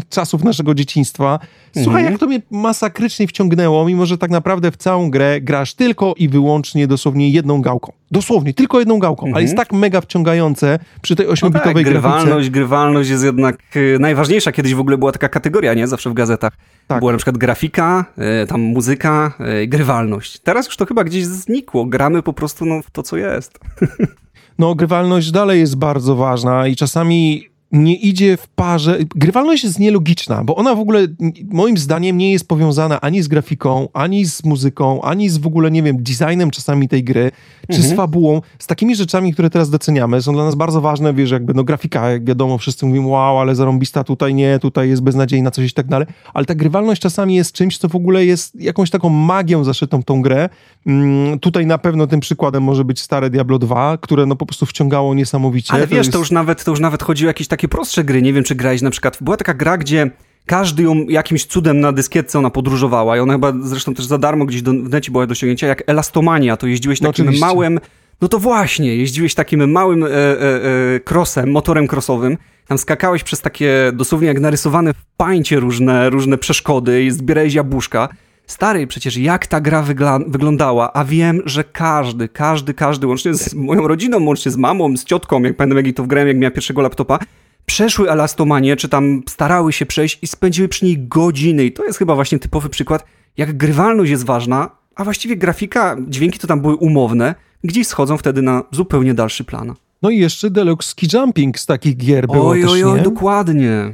czasów 0.10 0.44
naszego 0.44 0.76
dzieciństwa. 0.76 1.40
Słuchaj, 1.74 2.02
mhm. 2.02 2.12
jak 2.12 2.20
to 2.20 2.28
mnie 2.28 2.42
masakrycznie 2.52 3.28
wciągnęło, 3.28 3.86
mimo 3.86 4.06
że 4.06 4.18
tak 4.18 4.32
naprawdę 4.32 4.72
w 4.72 4.78
całą 4.78 5.10
grę 5.10 5.42
grasz 5.42 5.74
tylko 5.74 6.14
i 6.18 6.30
wyłącznie 6.30 6.88
dosłownie 6.88 7.30
jedną 7.30 7.62
gałką. 7.62 7.92
Dosłownie, 8.12 8.54
tylko 8.54 8.80
jedną 8.80 9.00
gałką, 9.00 9.26
mhm. 9.26 9.36
ale 9.36 9.44
jest 9.44 9.56
tak 9.56 9.74
mega 9.74 10.02
wciągające 10.02 10.80
przy 11.02 11.16
tej 11.16 11.28
8-bitowej 11.28 11.66
no 11.66 11.74
tak, 11.74 11.84
grywalność, 11.84 12.50
grywalność 12.50 13.10
jest 13.10 13.24
jednak 13.24 13.51
y, 13.76 13.98
najważniejsza. 14.00 14.52
Kiedyś 14.52 14.76
w 14.76 14.80
ogóle 14.80 14.98
była 14.98 15.12
taka 15.12 15.30
kategoria, 15.30 15.74
nie? 15.74 15.88
Zawsze 15.88 16.10
w 16.10 16.14
gazetach. 16.14 16.54
Tak. 16.88 17.00
Była 17.00 17.12
na 17.12 17.18
przykład 17.18 17.38
grafika, 17.38 18.06
y, 18.44 18.48
tam 18.48 18.62
muzyka, 18.62 19.34
y, 19.64 19.68
grywalność. 19.68 20.40
Teraz 20.40 20.66
już 20.66 20.78
to 20.78 20.86
chyba 20.86 21.04
gdzieś 21.04 21.26
znikło. 21.26 21.86
Gramy 21.86 22.24
po 22.24 22.34
prostu 22.34 22.66
no, 22.66 22.82
w 22.82 22.92
to, 22.92 23.04
co 23.04 23.18
jest. 23.18 23.60
No, 24.60 24.76
grywalność 24.76 25.32
dalej 25.32 25.60
jest 25.60 25.78
bardzo 25.78 26.16
ważna 26.16 26.68
i 26.68 26.76
czasami 26.76 27.51
nie 27.72 27.96
idzie 27.96 28.38
w 28.38 28.48
parze. 28.48 28.98
Grywalność 29.16 29.64
jest 29.64 29.80
nielogiczna, 29.80 30.44
bo 30.44 30.56
ona 30.56 30.76
w 30.76 30.80
ogóle 30.80 31.08
moim 31.52 31.78
zdaniem 31.78 32.18
nie 32.18 32.32
jest 32.32 32.48
powiązana 32.48 33.02
ani 33.02 33.22
z 33.22 33.28
grafiką, 33.28 33.88
ani 33.94 34.26
z 34.26 34.44
muzyką, 34.44 35.02
ani 35.02 35.30
z 35.30 35.38
w 35.38 35.48
ogóle, 35.48 35.72
nie 35.72 35.84
wiem, 35.84 36.04
designem 36.04 36.52
czasami 36.52 36.90
tej 36.90 37.04
gry, 37.04 37.32
czy 37.70 37.78
mhm. 37.78 37.94
z 37.94 37.98
fabułą, 37.98 38.42
z 38.60 38.68
takimi 38.68 38.96
rzeczami, 38.96 39.34
które 39.34 39.50
teraz 39.50 39.70
doceniamy. 39.70 40.22
Są 40.22 40.34
dla 40.34 40.44
nas 40.44 40.56
bardzo 40.56 40.82
ważne, 40.82 41.14
wiesz, 41.14 41.32
jakby 41.32 41.54
no 41.54 41.64
grafika, 41.64 42.10
jak 42.10 42.26
wiadomo, 42.26 42.58
wszyscy 42.58 42.86
mówią, 42.86 43.08
wow, 43.08 43.40
ale 43.40 43.56
zarąbista 43.56 44.04
tutaj 44.04 44.34
nie, 44.34 44.60
tutaj 44.60 44.90
jest 44.90 45.02
beznadziejna, 45.02 45.52
coś 45.52 45.72
i 45.72 45.74
tak 45.74 45.88
dalej, 45.88 46.08
ale 46.34 46.46
ta 46.46 46.56
grywalność 46.56 47.02
czasami 47.02 47.36
jest 47.36 47.54
czymś, 47.54 47.78
co 47.78 47.90
w 47.90 47.96
ogóle 47.96 48.26
jest 48.26 48.62
jakąś 48.62 48.90
taką 48.90 49.10
magią 49.10 49.64
zaszytą 49.64 50.02
w 50.02 50.06
tą 50.06 50.22
grę. 50.22 50.50
Mm, 50.86 51.40
tutaj 51.40 51.66
na 51.66 51.78
pewno 51.78 52.08
tym 52.08 52.20
przykładem 52.20 52.64
może 52.64 52.86
być 52.86 53.00
stare 53.00 53.30
Diablo 53.30 53.60
2, 53.60 53.98
które 53.98 54.26
no 54.26 54.36
po 54.36 54.46
prostu 54.46 54.66
wciągało 54.66 55.14
niesamowicie. 55.14 55.74
Ale 55.74 55.88
wiesz, 55.88 55.90
to, 55.90 55.98
jest... 55.98 56.12
to 56.12 56.20
już 56.20 56.32
nawet, 56.32 56.64
to 56.64 56.72
już 56.72 56.80
nawet 56.80 57.04
chodzi 57.04 57.26
o 57.26 57.28
jakieś 57.28 57.48
takie 57.48 57.61
prostsze 57.68 58.04
gry, 58.04 58.22
nie 58.22 58.34
wiem, 58.34 58.44
czy 58.44 58.56
grałeś 58.56 58.82
na 58.82 58.90
przykład, 58.90 59.18
była 59.22 59.38
taka 59.38 59.54
gra, 59.54 59.78
gdzie 59.78 60.12
każdy 60.46 60.84
ją 60.84 60.96
jakimś 60.96 61.46
cudem 61.46 61.80
na 61.80 61.92
dyskietce 61.92 62.40
ona 62.40 62.50
podróżowała 62.50 63.18
i 63.18 63.20
ona 63.20 63.34
chyba 63.34 63.54
zresztą 63.64 63.94
też 63.94 64.06
za 64.06 64.18
darmo 64.18 64.46
gdzieś 64.46 64.62
do, 64.62 64.72
w 64.72 64.90
necie 64.90 65.12
była 65.12 65.28
do 65.28 65.32
osiągnięcia, 65.32 65.68
jak 65.68 65.84
Elastomania, 65.88 66.58
to 66.58 66.68
jeździłeś 66.68 67.02
no 67.02 67.10
takim 67.10 67.26
oczywiście. 67.26 67.46
małym, 67.46 67.80
no 68.22 68.28
to 68.28 68.40
właśnie, 68.40 68.96
jeździłeś 68.96 69.36
takim 69.36 69.72
małym 69.72 70.04
e, 70.04 70.08
e, 70.08 70.12
e, 70.12 71.00
crossem, 71.10 71.52
motorem 71.52 71.88
crossowym, 71.92 72.38
tam 72.68 72.78
skakałeś 72.78 73.24
przez 73.24 73.42
takie 73.42 73.92
dosłownie 73.94 74.28
jak 74.28 74.40
narysowane 74.40 74.94
w 74.94 75.06
pańcie 75.18 75.60
różne, 75.60 76.10
różne 76.10 76.38
przeszkody 76.38 77.04
i 77.04 77.12
zbierałeś 77.12 77.54
jabłuszka. 77.54 78.10
Stary, 78.48 78.88
przecież 78.88 79.18
jak 79.18 79.48
ta 79.48 79.62
gra 79.62 79.84
wyglądała, 80.28 80.94
a 80.94 81.06
wiem, 81.06 81.42
że 81.46 81.64
każdy, 81.64 82.28
każdy, 82.28 82.74
każdy, 82.74 83.08
łącznie 83.08 83.34
z 83.34 83.54
moją 83.54 83.88
rodziną, 83.88 84.26
łącznie 84.26 84.52
z 84.52 84.58
mamą, 84.58 84.98
z 84.98 85.06
ciotką, 85.06 85.42
jak 85.42 85.56
pamiętam 85.56 85.86
jak 85.86 85.96
to 85.96 86.04
wgrałem, 86.04 86.28
jak 86.28 86.38
miała 86.38 86.52
pierwszego 86.52 86.82
laptopa, 86.82 87.20
przeszły 87.66 88.12
elastomanię, 88.12 88.76
czy 88.76 88.90
tam 88.90 89.22
starały 89.30 89.74
się 89.74 89.86
przejść 89.86 90.20
i 90.22 90.28
spędziły 90.28 90.68
przy 90.68 90.86
niej 90.86 91.08
godziny. 91.08 91.66
I 91.66 91.72
to 91.72 91.86
jest 91.86 92.00
chyba 92.00 92.16
właśnie 92.16 92.40
typowy 92.40 92.70
przykład, 92.70 93.06
jak 93.38 93.58
grywalność 93.58 94.12
jest 94.12 94.26
ważna, 94.26 94.70
a 94.96 95.04
właściwie 95.04 95.38
grafika, 95.38 95.98
dźwięki 96.08 96.40
to 96.40 96.48
tam 96.48 96.62
były 96.62 96.76
umowne, 96.76 97.36
gdzieś 97.64 97.88
schodzą 97.88 98.18
wtedy 98.18 98.42
na 98.42 98.64
zupełnie 98.72 99.14
dalszy 99.14 99.44
plan. 99.44 99.74
No 100.02 100.10
i 100.10 100.18
jeszcze 100.18 100.50
Deluxe 100.50 100.90
Ski 100.90 101.08
Jumping 101.14 101.60
z 101.60 101.66
takich 101.66 101.98
gier 101.98 102.28
było 102.28 102.50
oj, 102.50 102.62
też, 102.62 102.72
oj, 102.72 102.84
oj, 102.84 103.02
dokładnie. 103.02 103.94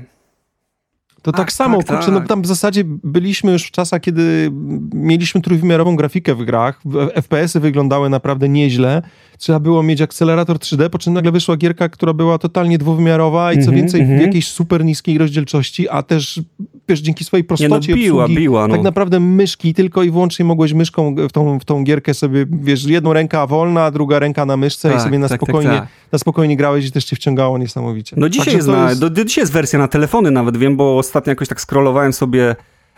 To 1.21 1.31
tak, 1.31 1.37
tak 1.37 1.51
samo, 1.51 1.77
tak, 1.83 1.97
kurczę, 1.97 2.11
no 2.11 2.19
tak. 2.19 2.27
tam 2.27 2.41
w 2.41 2.47
zasadzie 2.47 2.83
byliśmy 2.85 3.51
już 3.51 3.63
w 3.63 3.71
czasach, 3.71 4.01
kiedy 4.01 4.51
mieliśmy 4.93 5.41
trójwymiarową 5.41 5.95
grafikę 5.95 6.35
w 6.35 6.43
grach, 6.43 6.81
FPS-y 7.13 7.59
wyglądały 7.59 8.09
naprawdę 8.09 8.49
nieźle, 8.49 9.01
trzeba 9.37 9.59
było 9.59 9.83
mieć 9.83 10.01
akcelerator 10.01 10.57
3D, 10.57 10.89
po 10.89 10.97
czym 10.97 11.13
nagle 11.13 11.31
wyszła 11.31 11.57
gierka, 11.57 11.89
która 11.89 12.13
była 12.13 12.37
totalnie 12.37 12.77
dwuwymiarowa 12.77 13.53
i 13.53 13.65
co 13.65 13.71
-hmm, 13.71 13.75
więcej 13.75 14.05
w 14.05 14.21
jakiejś 14.21 14.47
super 14.47 14.85
niskiej 14.85 15.17
rozdzielczości, 15.17 15.89
a 15.89 16.03
też 16.03 16.41
wiesz, 16.89 16.99
dzięki 16.99 17.23
swojej 17.23 17.43
prostocie 17.43 17.93
Nie, 17.93 17.95
no, 17.95 18.03
biła, 18.03 18.23
obsługi, 18.23 18.41
biła, 18.41 18.67
no. 18.67 18.75
tak 18.75 18.83
naprawdę 18.83 19.19
myszki 19.19 19.73
tylko 19.73 20.03
i 20.03 20.11
wyłącznie 20.11 20.45
mogłeś 20.45 20.73
myszką 20.73 21.15
w 21.29 21.31
tą, 21.31 21.59
w 21.59 21.65
tą 21.65 21.83
gierkę 21.83 22.13
sobie, 22.13 22.45
wiesz, 22.51 22.85
jedną 22.85 23.13
ręka 23.13 23.47
wolna, 23.47 23.91
druga 23.91 24.19
ręka 24.19 24.45
na 24.45 24.57
myszce 24.57 24.89
tak, 24.89 24.97
i 24.97 25.01
sobie 25.01 25.19
na, 25.19 25.29
tak, 25.29 25.39
tak 25.39 25.47
spokojnie, 25.47 25.79
tak, 25.79 25.87
na 26.11 26.19
spokojnie 26.19 26.57
grałeś 26.57 26.85
i 26.85 26.91
też 26.91 27.05
cię 27.05 27.15
wciągało 27.15 27.57
niesamowicie. 27.57 28.15
No 28.19 28.29
dzisiaj 28.29 28.55
jest, 28.55 28.67
na, 28.67 28.89
jest... 28.89 29.01
Do, 29.01 29.25
dzisiaj 29.25 29.41
jest 29.41 29.53
wersja 29.53 29.79
na 29.79 29.87
telefony 29.87 30.31
nawet, 30.31 30.57
wiem, 30.57 30.77
bo 30.77 31.03
ostatnio 31.07 31.31
jakoś 31.31 31.47
tak 31.47 31.61
scrollowałem 31.61 32.13
sobie 32.13 32.55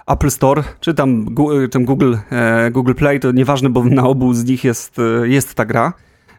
Apple 0.08 0.30
Store, 0.30 0.64
czy 0.80 0.94
tam, 0.94 1.36
tam 1.72 1.86
Google, 1.86 2.16
e, 2.32 2.72
Google 2.72 2.94
Play, 2.94 3.20
to 3.20 3.32
nieważne, 3.32 3.70
bo 3.70 3.84
na 3.84 4.04
obu 4.04 4.34
z 4.34 4.46
nich 4.46 4.64
jest, 4.64 5.00
e, 5.00 5.28
jest 5.28 5.54
ta 5.54 5.66
gra. 5.66 5.94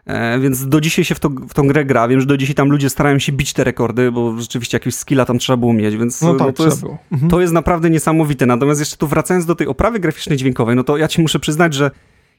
E, 0.05 0.39
więc 0.39 0.67
do 0.67 0.81
dzisiaj 0.81 1.05
się 1.05 1.15
w, 1.15 1.19
to, 1.19 1.29
w 1.29 1.53
tą 1.53 1.67
grę 1.67 1.85
gra. 1.85 2.07
Wiem, 2.07 2.19
że 2.19 2.25
do 2.25 2.37
dzisiaj 2.37 2.55
tam 2.55 2.69
ludzie 2.69 2.89
starają 2.89 3.19
się 3.19 3.31
bić 3.31 3.53
te 3.53 3.63
rekordy, 3.63 4.11
bo 4.11 4.39
rzeczywiście 4.39 4.75
jakieś 4.75 4.95
skilla 4.95 5.25
tam 5.25 5.39
trzeba 5.39 5.57
było 5.57 5.73
mieć, 5.73 5.97
więc 5.97 6.21
no 6.21 6.33
tak, 6.33 6.47
no 6.47 6.53
to, 6.53 6.65
jest, 6.65 6.83
mhm. 7.11 7.31
to 7.31 7.41
jest 7.41 7.53
naprawdę 7.53 7.89
niesamowite. 7.89 8.45
Natomiast 8.45 8.79
jeszcze 8.79 8.97
tu 8.97 9.07
wracając 9.07 9.45
do 9.45 9.55
tej 9.55 9.67
oprawy 9.67 9.99
graficznej 9.99 10.37
dźwiękowej, 10.37 10.75
no 10.75 10.83
to 10.83 10.97
ja 10.97 11.07
ci 11.07 11.21
muszę 11.21 11.39
przyznać, 11.39 11.73
że 11.73 11.91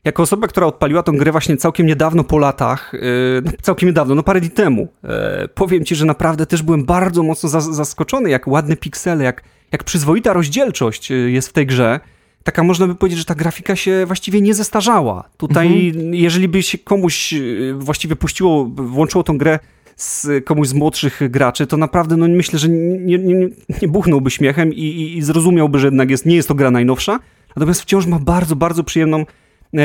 jako 0.04 0.22
osoba, 0.22 0.46
która 0.46 0.66
odpaliła 0.66 1.02
tą 1.02 1.16
grę 1.16 1.32
właśnie 1.32 1.56
całkiem 1.56 1.86
niedawno 1.86 2.24
po 2.24 2.38
latach, 2.38 2.92
yy, 2.92 3.52
całkiem 3.62 3.88
niedawno, 3.88 4.14
no 4.14 4.22
parę 4.22 4.40
dni 4.40 4.50
temu, 4.50 4.88
yy, 5.02 5.10
powiem 5.54 5.84
ci, 5.84 5.94
że 5.94 6.06
naprawdę 6.06 6.46
też 6.46 6.62
byłem 6.62 6.84
bardzo 6.84 7.22
mocno 7.22 7.60
zaskoczony, 7.60 8.30
jak 8.30 8.48
ładne 8.48 8.76
piksele, 8.76 9.24
jak, 9.24 9.42
jak 9.72 9.84
przyzwoita 9.84 10.32
rozdzielczość 10.32 11.10
jest 11.10 11.48
w 11.48 11.52
tej 11.52 11.66
grze 11.66 12.00
taka 12.44 12.62
można 12.62 12.86
by 12.86 12.94
powiedzieć, 12.94 13.18
że 13.18 13.24
ta 13.24 13.34
grafika 13.34 13.76
się 13.76 14.06
właściwie 14.06 14.40
nie 14.40 14.54
zestarzała. 14.54 15.28
Tutaj, 15.36 15.88
mhm. 15.88 16.14
jeżeli 16.14 16.48
by 16.48 16.62
się 16.62 16.78
komuś 16.78 17.32
y, 17.32 17.74
właściwie 17.78 18.16
puściło, 18.16 18.64
włączyło 18.64 19.24
tą 19.24 19.38
grę 19.38 19.58
z 19.96 20.44
komuś 20.44 20.68
z 20.68 20.74
młodszych 20.74 21.20
graczy, 21.30 21.66
to 21.66 21.76
naprawdę 21.76 22.16
no, 22.16 22.28
myślę, 22.28 22.58
że 22.58 22.68
nie, 22.68 23.18
nie, 23.18 23.48
nie 23.82 23.88
buchnąłby 23.88 24.30
śmiechem 24.30 24.74
i, 24.74 24.80
i, 24.80 25.18
i 25.18 25.22
zrozumiałby, 25.22 25.78
że 25.78 25.86
jednak 25.86 26.10
jest, 26.10 26.26
nie 26.26 26.36
jest 26.36 26.48
to 26.48 26.54
gra 26.54 26.70
najnowsza. 26.70 27.18
Natomiast 27.56 27.82
wciąż 27.82 28.06
ma 28.06 28.18
bardzo, 28.18 28.56
bardzo 28.56 28.84
przyjemną 28.84 29.24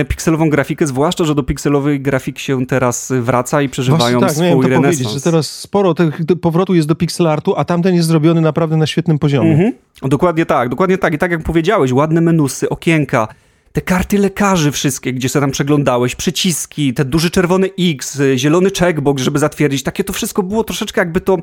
pikselową 0.08 0.50
grafikę, 0.50 0.88
zwłaszcza, 0.88 1.24
że 1.24 1.36
do 1.36 1.44
pikselowej 1.44 2.02
grafik 2.02 2.40
się 2.40 2.66
teraz 2.66 3.14
wraca 3.22 3.62
i 3.62 3.70
przeżywają 3.70 4.20
Właśnie 4.20 4.44
tak, 4.44 4.52
swój 4.52 4.64
to 4.64 4.70
renesans. 4.70 4.96
powiedzieć, 4.98 5.10
że 5.14 5.22
teraz 5.22 5.50
sporo 5.50 5.94
tych 5.94 6.22
powrotu 6.42 6.76
jest 6.76 6.88
do 6.88 6.96
pixel 6.96 7.28
artu, 7.28 7.54
a 7.58 7.66
tamten 7.66 7.96
jest 7.96 8.08
zrobiony 8.08 8.42
naprawdę 8.42 8.78
na 8.78 8.88
świetnym 8.88 9.20
poziomie. 9.20 9.52
Mhm. 9.52 9.74
Dokładnie 10.02 10.46
tak, 10.46 10.70
dokładnie 10.70 10.98
tak. 10.98 11.14
I 11.14 11.18
tak 11.18 11.32
jak 11.32 11.44
powiedziałeś, 11.44 11.92
ładne 11.92 12.22
menusy, 12.22 12.70
okienka, 12.70 13.28
te 13.72 13.82
karty 13.82 14.18
lekarzy 14.18 14.72
wszystkie, 14.72 15.14
gdzie 15.14 15.30
się 15.30 15.40
tam 15.40 15.52
przeglądałeś, 15.52 16.16
przyciski, 16.16 16.94
te 16.94 17.06
duży 17.06 17.30
czerwony 17.32 17.70
X, 17.80 18.22
zielony 18.36 18.70
checkbox, 18.80 19.24
żeby 19.24 19.40
zatwierdzić, 19.40 19.84
takie 19.84 20.04
to 20.04 20.14
wszystko 20.14 20.44
było 20.44 20.64
troszeczkę 20.64 21.02
jakby 21.02 21.22
to 21.22 21.38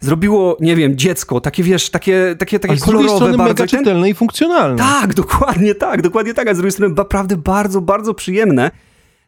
zrobiło, 0.00 0.56
nie 0.60 0.76
wiem, 0.76 0.96
dziecko, 0.96 1.40
takie 1.40 1.62
wiesz, 1.62 1.90
takie, 1.90 2.36
takie, 2.38 2.58
takie 2.58 2.74
a 2.74 2.76
kolorowe, 2.76 3.08
z 3.08 3.12
strony 3.12 3.36
bardzo 3.36 3.62
mega 3.62 3.66
czytelne 3.66 4.10
i 4.10 4.14
funkcjonalne. 4.14 4.78
Tak, 4.78 5.14
dokładnie 5.14 5.74
tak, 5.74 6.02
dokładnie 6.02 6.34
tak, 6.34 6.48
a 6.48 6.54
z 6.54 6.56
drugiej 6.56 6.72
strony 6.72 6.94
naprawdę 6.94 7.36
bardzo, 7.36 7.80
bardzo 7.80 8.14
przyjemne. 8.14 8.70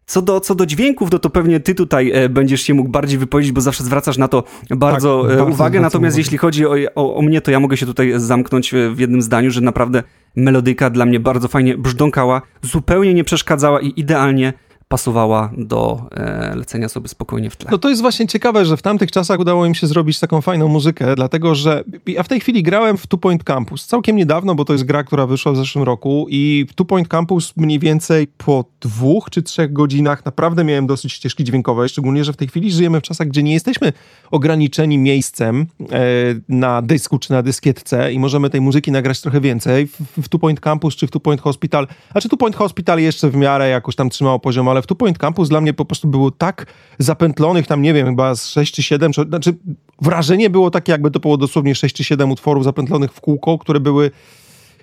Co 0.07 0.23
do, 0.23 0.41
co 0.41 0.55
do 0.55 0.67
dźwięków, 0.67 1.11
to, 1.11 1.19
to 1.19 1.31
pewnie 1.31 1.61
ty 1.61 1.75
tutaj 1.75 2.11
e, 2.15 2.29
będziesz 2.29 2.63
się 2.63 2.75
mógł 2.75 2.91
bardziej 2.91 3.19
wypowiedzieć, 3.19 3.53
bo 3.53 3.61
zawsze 3.61 3.85
zwracasz 3.85 4.19
na 4.19 4.29
to 4.29 4.45
bardzo, 4.71 5.23
tak, 5.23 5.33
e, 5.33 5.37
bardzo 5.37 5.53
uwagę. 5.53 5.81
Natomiast 5.81 6.19
jeśli 6.19 6.39
chodzi 6.39 6.67
o, 6.67 6.75
o, 6.95 7.17
o, 7.17 7.23
mnie, 7.23 7.41
to 7.41 7.51
ja 7.51 7.61
mogę 7.61 7.77
się 7.77 7.87
tutaj 7.87 8.13
zamknąć 8.17 8.73
w 8.95 8.99
jednym 8.99 9.23
zdaniu, 9.23 9.51
że 9.51 9.61
naprawdę 9.61 10.03
melodyka 10.37 10.91
dla 10.91 11.07
mnie 11.07 11.21
bardzo 11.21 11.49
fajnie 11.49 11.79
brzdąkała, 11.79 12.43
zupełnie 12.63 13.15
nie 13.15 13.25
przeszkadzała 13.25 13.81
i 13.81 13.93
idealnie 13.97 14.53
pasowała 14.89 15.51
do 15.57 16.01
e, 16.11 16.57
lecenia 16.57 16.89
sobie 16.89 17.09
spokojnie 17.09 17.51
w 17.51 17.57
tle. 17.57 17.71
No 17.71 17.79
to 17.79 17.89
jest 17.89 18.03
właśnie 18.03 18.27
ciekawe, 18.27 18.65
że 18.65 18.77
w 18.77 18.83
tamtych 18.83 19.11
czasach 19.11 19.41
udało 19.41 19.67
im 19.67 19.75
się 19.75 19.87
zrobić 19.87 20.21
taką 20.21 20.41
fajną 20.41 20.69
muzykę, 20.69 21.17
dlatego 21.17 21.55
że 21.55 21.85
ja 22.07 22.23
w 22.23 22.29
tej 22.29 22.41
chwili 22.41 22.63
grałem 22.63 22.97
w 22.97 23.07
Two 23.07 23.19
Point 23.19 23.45
Campus 23.45 23.87
całkiem 23.87 24.17
niedawno, 24.17 24.55
bo 24.55 24.65
to 24.65 24.73
jest 24.73 24.85
gra, 24.85 25.05
która 25.05 25.27
wyszła 25.27 25.53
w 25.53 25.57
zeszłym 25.57 25.85
roku 25.85 26.27
i 26.31 26.67
Two 26.75 26.85
Point 26.85 27.09
Campus 27.09 27.53
mniej 27.57 27.79
więcej 27.79 28.27
po 28.27 28.65
dwóch 28.81 29.31
czy 29.31 29.43
trzech 29.43 29.73
godzinach 29.73 30.25
naprawdę 30.25 30.65
miałem 30.65 30.87
dosyć 30.87 31.13
ścieżki 31.13 31.45
dźwiękowe, 31.45 31.89
szczególnie, 31.89 32.25
że 32.25 32.33
w 32.33 32.37
tej 32.37 32.49
chwili 32.49 32.73
żyjemy 32.73 33.01
w 33.01 33.03
czasach, 33.03 33.29
gdzie 33.29 33.43
nie 33.43 33.53
jesteśmy 33.53 33.93
ograniczeni 34.31 34.99
miejscem 34.99 35.67
e, 35.81 35.97
na 36.49 36.83
dysku 36.83 37.19
czy 37.19 37.33
na 37.33 37.43
dyskietce 37.43 38.13
i 38.13 38.19
możemy 38.19 38.51
tej 38.51 38.61
muzyki 38.61 38.93
nagrać 38.93 39.21
trochę 39.21 39.41
więcej. 39.41 39.87
W, 39.87 40.23
w 40.23 40.29
Two 40.29 40.39
Point 40.39 40.61
Campus 40.61 40.97
czy 40.97 41.07
w 41.07 41.11
Two 41.11 41.21
Point 41.21 41.41
Hospital, 41.41 41.87
a 42.15 42.21
czy 42.21 42.29
Two 42.29 42.37
Point 42.37 42.57
Hospital 42.57 43.01
jeszcze 43.01 43.31
w 43.31 43.37
miarę 43.37 43.69
jakoś 43.69 43.97
tam 43.97 44.11
trzymało 44.11 44.39
poziom, 44.39 44.69
ale 44.77 44.83
w 44.83 44.87
Two 44.87 44.95
Point 44.95 45.19
Campus 45.19 45.49
dla 45.49 45.61
mnie 45.61 45.75
po 45.75 45.85
prostu 45.85 46.09
było 46.09 46.31
tak 46.31 46.67
zapętlonych, 46.99 47.67
tam 47.67 47.83
nie 47.83 47.95
wiem, 47.95 48.07
chyba 48.07 48.35
z 48.35 48.49
6 48.49 48.75
czy 48.75 48.83
7, 48.83 49.13
czy, 49.13 49.23
znaczy 49.23 49.55
wrażenie 50.03 50.51
było 50.51 50.71
takie, 50.71 50.93
jakby 50.93 51.11
to 51.11 51.21
było 51.21 51.37
dosłownie 51.37 51.75
6 51.75 51.97
czy 51.97 52.05
7 52.05 52.31
utworów 52.31 52.65
zapętlonych 52.65 53.13
w 53.13 53.21
kółko, 53.21 53.59
które 53.59 53.81
były 53.81 54.11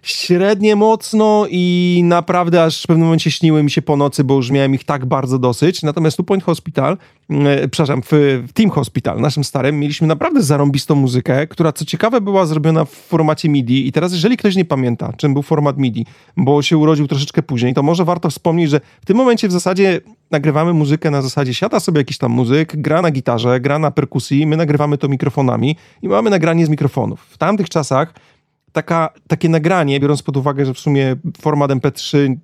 średnie 0.04 0.76
mocno 0.76 1.46
i 1.50 2.02
naprawdę 2.04 2.64
aż 2.64 2.84
w 2.84 2.88
pewnym 2.88 3.06
momencie 3.06 3.32
śniły 3.32 3.64
mi 3.64 3.72
się 3.72 3.82
po 3.82 3.98
nocy, 3.98 4.24
bo 4.24 4.36
już 4.36 4.52
miałem 4.52 4.76
ich 4.76 4.84
tak 4.84 5.06
bardzo 5.06 5.40
dosyć. 5.40 5.84
Natomiast 5.84 6.18
tu 6.18 6.24
Point 6.24 6.44
Hospital, 6.44 6.98
e, 7.30 7.68
przepraszam, 7.68 8.02
w, 8.02 8.10
w 8.48 8.54
Team 8.54 8.70
Hospital, 8.70 9.22
naszym 9.22 9.44
starym, 9.44 9.80
mieliśmy 9.80 10.08
naprawdę 10.08 10.44
zarąbistą 10.44 10.96
muzykę, 10.96 11.48
która 11.48 11.72
co 11.72 11.86
ciekawe 11.86 12.22
była 12.22 12.46
zrobiona 12.46 12.86
w 12.86 12.90
formacie 12.90 13.50
MIDI 13.50 13.88
i 13.88 13.92
teraz 13.92 14.14
jeżeli 14.14 14.38
ktoś 14.38 14.56
nie 14.56 14.66
pamięta, 14.66 15.14
czym 15.18 15.34
był 15.34 15.44
format 15.44 15.78
MIDI, 15.78 16.06
bo 16.38 16.62
się 16.62 16.78
urodził 16.78 17.08
troszeczkę 17.08 17.44
później, 17.44 17.74
to 17.74 17.84
może 17.84 18.06
warto 18.06 18.30
wspomnieć, 18.30 18.70
że 18.70 18.82
w 19.02 19.06
tym 19.06 19.18
momencie 19.18 19.48
w 19.48 19.52
zasadzie 19.52 20.02
nagrywamy 20.32 20.74
muzykę 20.74 21.12
na 21.12 21.22
zasadzie 21.22 21.54
siada 21.54 21.80
sobie 21.80 22.00
jakiś 22.00 22.18
tam 22.18 22.32
muzyk, 22.32 22.76
gra 22.76 23.02
na 23.02 23.12
gitarze, 23.12 23.60
gra 23.60 23.80
na 23.80 23.92
perkusji, 23.92 24.48
my 24.48 24.58
nagrywamy 24.58 24.98
to 24.98 25.08
mikrofonami 25.08 25.76
i 26.02 26.08
mamy 26.08 26.30
nagranie 26.30 26.66
z 26.66 26.70
mikrofonów. 26.70 27.22
W 27.30 27.38
tamtych 27.38 27.70
czasach 27.70 28.14
taka, 28.74 29.10
takie 29.28 29.50
nagranie, 29.50 30.00
biorąc 30.00 30.22
pod 30.22 30.38
uwagę, 30.38 30.66
że 30.66 30.74
w 30.74 30.80
sumie 30.80 31.16
format 31.42 31.72
MP3 31.72 32.36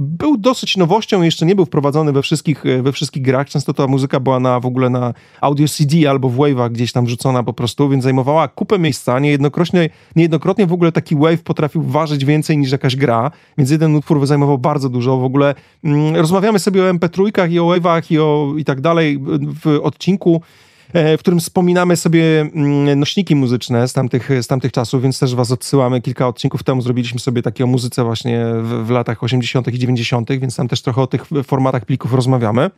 był 0.00 0.36
dosyć 0.36 0.76
nowością, 0.76 1.22
jeszcze 1.22 1.46
nie 1.46 1.54
był 1.54 1.64
wprowadzony 1.64 2.12
we 2.12 2.22
wszystkich, 2.22 2.64
we 2.82 2.92
wszystkich 2.92 3.22
grach. 3.22 3.48
Często 3.48 3.74
ta 3.74 3.86
muzyka 3.86 4.20
była 4.20 4.40
na, 4.40 4.60
w 4.60 4.66
ogóle 4.66 4.90
na 4.90 5.14
audio 5.40 5.68
CD 5.68 6.10
albo 6.10 6.28
w 6.28 6.36
wave'ach 6.36 6.70
gdzieś 6.70 6.92
tam 6.92 7.06
wrzucona 7.06 7.42
po 7.42 7.52
prostu, 7.52 7.88
więc 7.88 8.04
zajmowała 8.04 8.48
kupę 8.48 8.78
miejsca. 8.78 9.18
Niejednokrotnie, 9.18 9.90
niejednokrotnie 10.16 10.66
w 10.66 10.72
ogóle 10.72 10.92
taki 10.92 11.16
wave 11.16 11.42
potrafił 11.42 11.82
ważyć 11.82 12.24
więcej 12.24 12.58
niż 12.58 12.72
jakaś 12.72 12.96
gra, 12.96 13.30
więc 13.58 13.70
jeden 13.70 13.94
utwór 13.94 14.26
zajmował 14.26 14.58
bardzo 14.58 14.88
dużo. 14.88 15.16
W 15.16 15.24
ogóle 15.24 15.54
mm, 15.84 16.16
rozmawiamy 16.16 16.58
sobie 16.58 16.84
o 16.84 16.92
MP3 16.92 17.50
i 17.50 17.58
o 17.58 17.64
wave'ach 17.64 18.12
i, 18.12 18.18
o, 18.18 18.54
i 18.58 18.64
tak 18.64 18.80
dalej 18.80 19.18
w 19.64 19.80
odcinku 19.82 20.42
E, 20.42 20.67
w 20.94 21.16
którym 21.18 21.40
wspominamy 21.40 21.96
sobie 21.96 22.40
mm, 22.40 23.00
nośniki 23.00 23.36
muzyczne 23.36 23.88
z 23.88 23.92
tamtych, 23.92 24.28
z 24.42 24.46
tamtych 24.46 24.72
czasów, 24.72 25.02
więc 25.02 25.18
też 25.18 25.34
was 25.34 25.50
odsyłamy. 25.50 26.00
Kilka 26.00 26.28
odcinków 26.28 26.62
temu 26.62 26.82
zrobiliśmy 26.82 27.20
sobie 27.20 27.42
takie 27.42 27.64
o 27.64 27.66
muzyce 27.66 28.04
właśnie 28.04 28.44
w, 28.62 28.86
w 28.86 28.90
latach 28.90 29.22
80. 29.22 29.68
i 29.68 29.78
90., 29.78 30.32
więc 30.32 30.56
tam 30.56 30.68
też 30.68 30.82
trochę 30.82 31.02
o 31.02 31.06
tych 31.06 31.24
formatach 31.44 31.84
plików 31.84 32.14
rozmawiamy. 32.14 32.70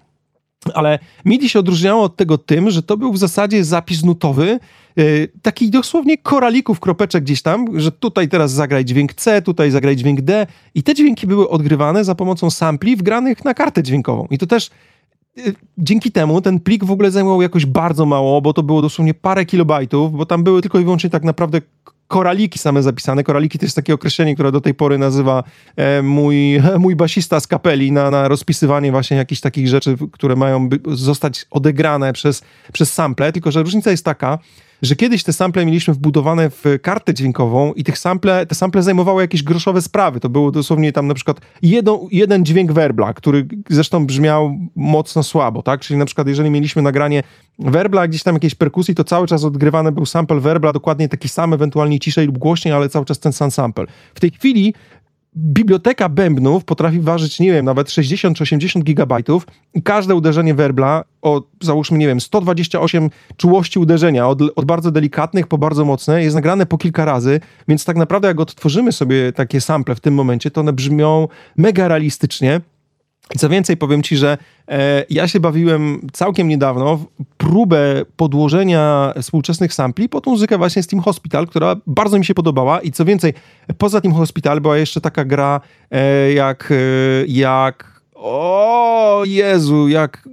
Ale 0.75 0.99
MIDI 1.25 1.49
się 1.49 1.59
odróżniało 1.59 2.03
od 2.03 2.17
tego 2.17 2.39
tym, 2.39 2.71
że 2.71 2.83
to 2.83 2.97
był 2.97 3.13
w 3.13 3.19
zasadzie 3.19 3.65
zapis 3.65 4.05
nutowy, 4.05 4.59
yy, 4.97 5.29
taki 5.43 5.71
dosłownie 5.71 6.19
koralików, 6.19 6.81
kropeczek 6.81 7.25
gdzieś 7.25 7.43
tam, 7.43 7.81
że 7.81 7.93
tutaj 7.93 8.29
teraz 8.29 8.53
zagraj 8.53 8.85
dźwięk 8.85 9.15
C, 9.15 9.43
tutaj 9.43 9.71
zagraj 9.71 9.97
dźwięk 9.97 10.21
D 10.21 10.47
i 10.75 10.83
te 10.83 10.95
dźwięki 10.95 11.27
były 11.27 11.49
odgrywane 11.49 12.05
za 12.05 12.15
pomocą 12.15 12.51
sampli 12.51 12.97
wgranych 12.97 13.45
na 13.45 13.55
kartę 13.55 13.83
dźwiękową. 13.83 14.27
I 14.31 14.39
to 14.39 14.47
też 14.47 14.71
dzięki 15.79 16.13
temu 16.13 16.41
ten 16.41 16.61
plik 16.61 16.85
w 16.85 16.91
ogóle 16.91 17.11
zajmował 17.11 17.43
jakoś 17.43 17.67
bardzo 17.67 18.07
mało, 18.07 18.43
bo 18.43 18.53
to 18.53 18.63
było 18.63 18.83
dosłownie 18.83 19.15
parę 19.15 19.45
kilobajtów, 19.45 20.13
bo 20.13 20.27
tam 20.27 20.45
były 20.45 20.63
tylko 20.63 20.79
i 20.79 20.85
wyłącznie 20.85 21.11
tak 21.11 21.25
naprawdę 21.25 21.61
koraliki 22.09 22.59
same 22.59 22.83
zapisane. 22.83 23.25
Koraliki 23.25 23.59
to 23.59 23.65
jest 23.65 23.77
takie 23.77 23.95
określenie, 23.95 24.35
które 24.35 24.53
do 24.53 24.61
tej 24.61 24.75
pory 24.75 24.99
nazywa 24.99 25.45
e, 25.77 26.03
mój, 26.03 26.61
mój 26.79 26.97
basista 26.97 27.41
z 27.41 27.47
kapeli 27.47 27.93
na, 27.93 28.11
na 28.11 28.29
rozpisywanie 28.29 28.91
właśnie 28.91 29.17
jakichś 29.17 29.41
takich 29.41 29.69
rzeczy, 29.69 29.97
które 30.13 30.37
mają 30.37 30.69
zostać 30.89 31.47
odegrane 31.51 32.13
przez, 32.13 32.43
przez 32.73 32.93
sample, 32.93 33.33
tylko 33.33 33.51
że 33.51 33.63
różnica 33.63 33.91
jest 33.91 34.05
taka, 34.05 34.39
że 34.83 34.97
kiedyś 34.97 35.25
te 35.25 35.33
sample 35.33 35.67
mieliśmy 35.67 35.95
wbudowane 35.95 36.51
w 36.51 36.65
kartę 36.83 37.15
dźwiękową 37.15 37.73
i 37.73 37.85
tych 37.85 37.99
sample, 37.99 38.47
te 38.47 38.55
sample 38.55 38.83
zajmowały 38.83 39.23
jakieś 39.23 39.43
groszowe 39.43 39.83
sprawy. 39.83 40.21
To 40.21 40.29
było 40.29 40.51
dosłownie 40.51 40.93
tam 40.93 41.07
na 41.07 41.15
przykład 41.15 41.41
jeden, 41.63 41.97
jeden 42.11 42.45
dźwięk 42.45 42.73
werbla, 42.73 43.15
który 43.15 43.47
zresztą 43.71 44.07
brzmiał 44.07 44.57
mocno 44.77 45.23
słabo, 45.23 45.63
tak? 45.63 45.81
Czyli 45.81 45.99
na 45.99 46.05
przykład 46.05 46.29
jeżeli 46.29 46.51
mieliśmy 46.51 46.83
nagranie 46.83 47.23
werbla, 47.59 48.09
gdzieś 48.09 48.23
tam 48.23 48.35
jakiejś 48.35 48.55
perkusji, 48.55 48.95
to 48.95 49.05
cały 49.05 49.27
czas 49.27 49.45
odgrywany 49.45 49.93
był 49.93 50.07
sample 50.07 50.41
werbla, 50.41 50.73
dokładnie 50.73 51.09
taki 51.09 51.29
sam, 51.29 51.53
ewentualnie 51.53 51.99
ciszej 51.99 52.27
lub 52.27 52.39
głośniej, 52.39 52.75
ale 52.75 52.89
cały 52.89 53.05
czas 53.05 53.19
ten 53.19 53.33
sam 53.33 53.51
sample. 53.51 53.87
W 54.15 54.21
tej 54.21 54.31
chwili 54.31 54.75
biblioteka 55.37 56.09
bębnów 56.09 56.65
potrafi 56.65 57.01
ważyć, 57.01 57.41
nie 57.41 57.53
wiem, 57.53 57.65
nawet 57.65 57.91
60 57.91 58.37
czy 58.37 58.43
80 58.43 58.85
gigabajtów 58.85 59.47
i 59.75 59.83
każde 59.83 60.15
uderzenie 60.15 60.55
werbla 60.55 61.05
o, 61.23 61.43
załóżmy, 61.63 61.99
nie 61.99 62.07
wiem, 62.07 62.21
128 62.21 63.11
czułości 63.37 63.79
uderzenia, 63.79 64.29
od, 64.29 64.43
od, 64.57 64.65
bardzo 64.65 64.91
delikatnych 64.91 65.47
po 65.47 65.59
bardzo 65.59 65.85
mocne, 65.85 66.23
jest 66.23 66.37
nagrane 66.37 66.67
po 66.67 66.79
kilka 66.79 67.05
razy, 67.05 67.41
więc 67.69 67.85
tak 67.85 67.97
naprawdę 67.97 68.29
jak 68.29 68.41
odtworzymy 68.41 68.93
sobie 68.93 69.33
takie 69.33 69.61
sample 69.61 69.95
w 69.95 70.01
tym 70.01 70.15
momencie, 70.15 70.51
to 70.51 70.61
one 70.61 70.73
brzmią 70.73 71.29
mega 71.57 71.89
realistycznie 71.89 72.61
co 73.39 73.49
więcej, 73.49 73.77
powiem 73.77 74.03
ci, 74.03 74.17
że 74.17 74.39
e, 74.69 75.05
ja 75.11 75.29
się 75.29 75.41
bawiłem 75.41 76.07
całkiem 76.13 76.49
niedawno 76.49 76.97
w 76.97 77.07
próbę 77.37 78.03
podłożenia 78.17 79.15
współczesnych 79.23 79.75
sampli 79.75 80.09
pod 80.09 80.27
muzykę 80.27 80.59
właśnie 80.59 80.83
z 80.83 80.87
Team 80.87 81.03
Hospital, 81.03 81.47
która 81.47 81.77
bardzo 81.87 82.19
mi 82.19 82.25
się 82.25 82.35
podobała 82.35 82.81
i 82.81 82.93
co 82.93 83.05
więcej, 83.05 83.35
poza 83.79 84.01
Team 84.01 84.15
Hospital 84.15 84.61
była 84.61 84.77
jeszcze 84.77 85.01
taka 85.01 85.25
gra 85.25 85.61
e, 85.91 86.33
jak, 86.33 86.73
e, 86.73 86.75
jak 87.27 88.01
o 88.15 89.23
Jezu, 89.27 89.89
jak 89.89 90.29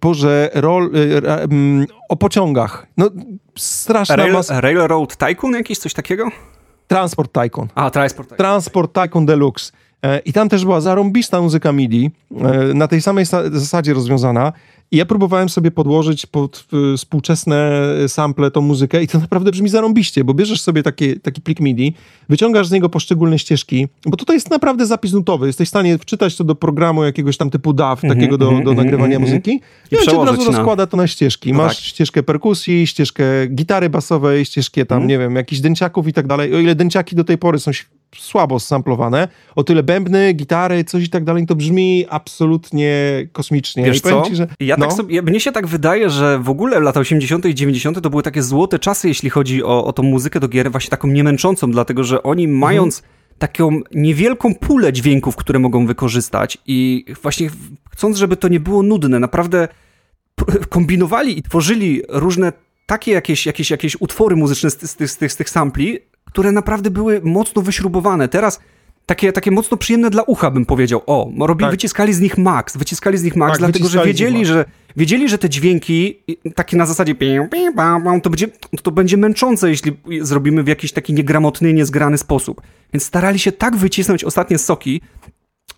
Boże, 0.00 0.50
rol, 0.54 0.90
e, 0.94 1.46
o 2.08 2.16
pociągach. 2.16 2.86
No, 2.96 3.10
straszna 3.56 4.16
Rail, 4.16 4.32
mas... 4.32 4.50
Railroad 4.50 5.16
Tycoon 5.16 5.52
jakiś, 5.54 5.78
coś 5.78 5.94
takiego? 5.94 6.28
Transport 6.86 7.32
Tycoon. 7.32 7.68
A, 7.74 7.90
Transport 7.90 8.28
Tycoon. 8.28 8.38
Transport 8.38 8.92
Tycoon 8.92 9.26
Deluxe. 9.26 9.72
E, 10.02 10.18
I 10.18 10.32
tam 10.32 10.48
też 10.48 10.64
była 10.64 10.80
zarąbista 10.80 11.40
muzyka 11.40 11.72
MIDI, 11.72 12.10
e, 12.40 12.74
na 12.74 12.88
tej 12.88 13.02
samej 13.02 13.24
zasadzie 13.52 13.94
rozwiązana. 13.94 14.52
I 14.90 14.96
ja 14.96 15.06
próbowałem 15.06 15.48
sobie 15.48 15.70
podłożyć 15.70 16.26
pod 16.26 16.66
współczesne 16.96 17.72
sample 18.08 18.50
tą 18.50 18.60
muzykę 18.60 19.02
i 19.02 19.08
to 19.08 19.18
naprawdę 19.18 19.50
brzmi 19.50 19.68
zarąbiście, 19.68 20.24
bo 20.24 20.34
bierzesz 20.34 20.60
sobie 20.60 20.82
taki, 20.82 21.20
taki 21.20 21.40
plik 21.40 21.60
MIDI, 21.60 21.94
wyciągasz 22.28 22.66
z 22.66 22.70
niego 22.70 22.88
poszczególne 22.88 23.38
ścieżki, 23.38 23.88
bo 24.06 24.16
tutaj 24.16 24.36
jest 24.36 24.50
naprawdę 24.50 24.86
zapis 24.86 25.12
nutowy. 25.12 25.46
Jesteś 25.46 25.68
w 25.68 25.70
stanie 25.70 25.98
wczytać 25.98 26.36
to 26.36 26.44
do 26.44 26.54
programu 26.54 27.04
jakiegoś 27.04 27.36
tam 27.36 27.50
typu 27.50 27.72
DAW, 27.72 28.04
mm 28.04 28.16
-hmm, 28.16 28.20
takiego 28.20 28.38
do, 28.38 28.46
do 28.46 28.52
mm 28.52 28.64
-hmm, 28.64 28.76
nagrywania 28.76 29.16
mm 29.16 29.28
muzyki 29.28 29.50
i, 29.90 29.94
i 29.94 29.98
on 29.98 30.04
cię 30.04 30.18
od 30.18 30.28
razu 30.28 30.44
rozkłada 30.44 30.86
to 30.86 30.96
na 30.96 31.06
ścieżki. 31.06 31.52
No 31.52 31.58
Masz 31.58 31.76
tak. 31.76 31.84
ścieżkę 31.84 32.22
perkusji, 32.22 32.86
ścieżkę 32.86 33.24
gitary 33.46 33.90
basowej, 33.90 34.44
ścieżkę 34.44 34.86
tam, 34.86 34.96
mhm. 34.96 35.08
nie 35.08 35.18
wiem, 35.18 35.36
jakichś 35.36 35.60
dęciaków 35.60 36.08
i 36.08 36.12
tak 36.12 36.26
dalej. 36.26 36.54
O 36.54 36.58
ile 36.58 36.74
dęciaki 36.74 37.16
do 37.16 37.24
tej 37.24 37.38
pory 37.38 37.58
są 37.58 37.72
słabo 38.16 38.60
samplowane, 38.60 39.28
o 39.56 39.64
tyle 39.64 39.82
bębny, 39.82 40.32
gitary, 40.32 40.84
coś 40.84 41.04
i 41.04 41.08
tak 41.08 41.24
dalej, 41.24 41.46
to 41.46 41.56
brzmi 41.56 42.06
absolutnie 42.10 42.92
kosmicznie. 43.32 43.84
Wiesz 43.84 44.00
co? 44.00 44.22
Ci, 44.22 44.36
że, 44.36 44.48
ja 44.60 44.76
no. 44.78 44.86
tak 44.86 44.96
sobie, 44.96 45.22
mnie 45.22 45.40
się 45.40 45.52
tak 45.52 45.66
wydaje, 45.66 46.10
że 46.10 46.38
w 46.38 46.50
ogóle 46.50 46.80
lata 46.80 47.00
80. 47.00 47.46
i 47.46 47.54
90. 47.54 48.00
to 48.00 48.10
były 48.10 48.22
takie 48.22 48.42
złote 48.42 48.78
czasy, 48.78 49.08
jeśli 49.08 49.30
chodzi 49.30 49.64
o, 49.64 49.84
o 49.84 49.92
tą 49.92 50.02
muzykę 50.02 50.40
do 50.40 50.48
gier, 50.48 50.70
właśnie 50.70 50.90
taką 50.90 51.08
niemęczącą, 51.08 51.70
dlatego 51.70 52.04
że 52.04 52.22
oni 52.22 52.44
mhm. 52.44 52.58
mając 52.58 53.02
taką 53.38 53.80
niewielką 53.94 54.54
pulę 54.54 54.92
dźwięków, 54.92 55.36
które 55.36 55.58
mogą 55.58 55.86
wykorzystać 55.86 56.58
i 56.66 57.04
właśnie 57.22 57.50
chcąc, 57.90 58.16
żeby 58.16 58.36
to 58.36 58.48
nie 58.48 58.60
było 58.60 58.82
nudne, 58.82 59.18
naprawdę 59.18 59.68
kombinowali 60.68 61.38
i 61.38 61.42
tworzyli 61.42 62.02
różne 62.08 62.52
takie 62.86 63.12
jakieś, 63.12 63.46
jakieś, 63.46 63.70
jakieś 63.70 63.96
utwory 64.00 64.36
muzyczne 64.36 64.70
z, 64.70 64.80
z, 64.80 65.10
z, 65.10 65.32
z 65.32 65.36
tych 65.36 65.50
sampli, 65.50 65.98
które 66.32 66.52
naprawdę 66.52 66.90
były 66.90 67.20
mocno 67.24 67.62
wyśrubowane. 67.62 68.28
Teraz 68.28 68.60
takie, 69.06 69.32
takie 69.32 69.50
mocno 69.50 69.76
przyjemne 69.76 70.10
dla 70.10 70.22
ucha, 70.22 70.50
bym 70.50 70.66
powiedział. 70.66 71.02
O, 71.06 71.30
robili, 71.40 71.66
tak. 71.66 71.70
wyciskali 71.70 72.14
z 72.14 72.20
nich 72.20 72.38
max, 72.38 72.76
wyciskali 72.76 73.18
z 73.18 73.22
nich 73.22 73.36
max, 73.36 73.52
tak, 73.52 73.58
dlatego 73.58 73.88
że 73.88 74.04
wiedzieli, 74.04 74.46
że 74.46 74.64
wiedzieli, 74.96 75.28
że 75.28 75.38
te 75.38 75.48
dźwięki 75.48 76.22
takie 76.54 76.76
na 76.76 76.86
zasadzie 76.86 77.14
to 78.20 78.30
będzie, 78.30 78.48
to 78.82 78.90
będzie 78.90 79.16
męczące, 79.16 79.70
jeśli 79.70 79.96
zrobimy 80.20 80.62
w 80.62 80.68
jakiś 80.68 80.92
taki 80.92 81.12
niegramotny, 81.12 81.72
niezgrany 81.72 82.18
sposób. 82.18 82.60
Więc 82.92 83.04
starali 83.04 83.38
się 83.38 83.52
tak 83.52 83.76
wycisnąć 83.76 84.24
ostatnie 84.24 84.58
soki, 84.58 85.00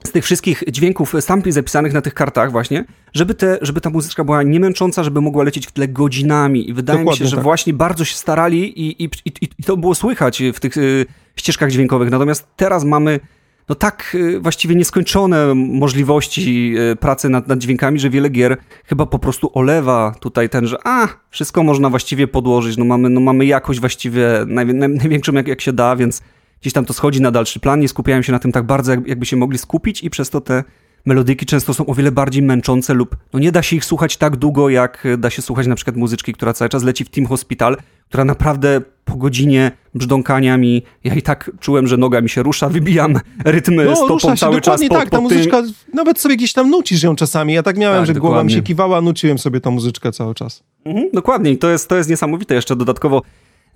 z 0.04 0.12
tych 0.12 0.24
wszystkich 0.24 0.64
dźwięków 0.68 1.14
sampli 1.20 1.52
zapisanych 1.52 1.92
na 1.92 2.00
tych 2.00 2.14
kartach 2.14 2.52
właśnie, 2.52 2.84
żeby, 3.12 3.34
te, 3.34 3.58
żeby 3.62 3.80
ta 3.80 3.90
muzyczka 3.90 4.24
była 4.24 4.42
niemęcząca, 4.42 5.04
żeby 5.04 5.20
mogła 5.20 5.44
lecieć 5.44 5.66
w 5.66 5.72
tle 5.72 5.88
godzinami. 5.88 6.70
I 6.70 6.72
wydaje 6.72 6.98
Dokładnie 6.98 7.24
mi 7.24 7.26
się, 7.26 7.30
że 7.30 7.36
tak. 7.36 7.44
właśnie 7.44 7.72
bardzo 7.72 8.04
się 8.04 8.14
starali 8.14 8.80
i, 8.80 9.04
i, 9.04 9.10
i, 9.24 9.32
i, 9.58 9.64
to 9.64 9.76
było 9.76 9.94
słychać 9.94 10.42
w 10.54 10.60
tych 10.60 10.76
y, 10.76 11.06
ścieżkach 11.36 11.70
dźwiękowych. 11.70 12.10
Natomiast 12.10 12.46
teraz 12.56 12.84
mamy 12.84 13.20
no 13.68 13.74
tak 13.74 14.14
y, 14.14 14.40
właściwie 14.40 14.74
nieskończone 14.74 15.54
możliwości 15.54 16.74
y, 16.92 16.96
pracy 16.96 17.28
nad, 17.28 17.48
nad 17.48 17.58
dźwiękami, 17.58 17.98
że 17.98 18.10
wiele 18.10 18.28
gier 18.28 18.56
chyba 18.84 19.06
po 19.06 19.18
prostu 19.18 19.50
olewa 19.54 20.14
tutaj 20.20 20.48
ten, 20.48 20.66
że 20.66 20.76
a, 20.84 21.08
wszystko 21.30 21.62
można 21.62 21.90
właściwie 21.90 22.28
podłożyć, 22.28 22.76
no 22.76 22.84
mamy, 22.84 23.10
no 23.10 23.20
mamy 23.20 23.46
jakość 23.46 23.80
właściwie 23.80 24.28
naj, 24.46 24.66
naj, 24.66 24.88
największą 24.88 25.32
jak, 25.32 25.48
jak 25.48 25.60
się 25.60 25.72
da, 25.72 25.96
więc 25.96 26.22
gdzieś 26.64 26.72
tam 26.72 26.84
to 26.84 26.92
schodzi 26.92 27.20
na 27.20 27.30
dalszy 27.30 27.60
plan, 27.60 27.80
nie 27.80 27.88
skupiają 27.88 28.22
się 28.22 28.32
na 28.32 28.38
tym 28.38 28.52
tak 28.52 28.66
bardzo, 28.66 28.90
jak, 28.90 29.06
jakby 29.06 29.26
się 29.26 29.36
mogli 29.36 29.58
skupić 29.58 30.04
i 30.04 30.10
przez 30.10 30.30
to 30.30 30.40
te 30.40 30.64
melodyki 31.04 31.46
często 31.46 31.74
są 31.74 31.86
o 31.86 31.94
wiele 31.94 32.12
bardziej 32.12 32.42
męczące 32.42 32.94
lub 32.94 33.16
no 33.32 33.38
nie 33.38 33.52
da 33.52 33.62
się 33.62 33.76
ich 33.76 33.84
słuchać 33.84 34.16
tak 34.16 34.36
długo, 34.36 34.68
jak 34.68 35.06
da 35.18 35.30
się 35.30 35.42
słuchać 35.42 35.66
na 35.66 35.74
przykład 35.74 35.96
muzyczki, 35.96 36.32
która 36.32 36.52
cały 36.52 36.68
czas 36.68 36.82
leci 36.82 37.04
w 37.04 37.08
Team 37.08 37.26
Hospital, 37.26 37.76
która 38.08 38.24
naprawdę 38.24 38.80
po 39.04 39.16
godzinie 39.16 39.72
brzdąkania 39.94 40.56
mi, 40.56 40.82
ja 41.04 41.14
i 41.14 41.22
tak 41.22 41.50
czułem, 41.60 41.86
że 41.86 41.96
noga 41.96 42.20
mi 42.20 42.28
się 42.28 42.42
rusza, 42.42 42.68
wybijam 42.78 43.20
rytmy 43.44 43.84
no, 43.84 43.96
stopą 43.96 44.18
się, 44.18 44.36
cały 44.36 44.60
czas 44.60 44.80
po, 44.88 44.94
tak, 44.94 45.10
ta 45.10 45.20
muzyczka, 45.20 45.62
nawet 45.94 46.20
sobie 46.20 46.36
gdzieś 46.36 46.52
tam 46.52 46.70
nucisz 46.70 47.02
ją 47.02 47.16
czasami, 47.16 47.54
ja 47.54 47.62
tak 47.62 47.76
miałem, 47.76 47.98
tak, 47.98 48.06
że 48.06 48.14
dokładnie. 48.14 48.30
głowa 48.30 48.44
mi 48.44 48.52
się 48.52 48.62
kiwała, 48.62 49.00
nuciłem 49.00 49.38
sobie 49.38 49.60
tą 49.60 49.70
muzyczkę 49.70 50.12
cały 50.12 50.34
czas. 50.34 50.62
Mhm, 50.84 51.10
dokładnie 51.12 51.50
i 51.50 51.58
to 51.58 51.70
jest, 51.70 51.88
to 51.88 51.96
jest 51.96 52.10
niesamowite, 52.10 52.54
jeszcze 52.54 52.76
dodatkowo 52.76 53.22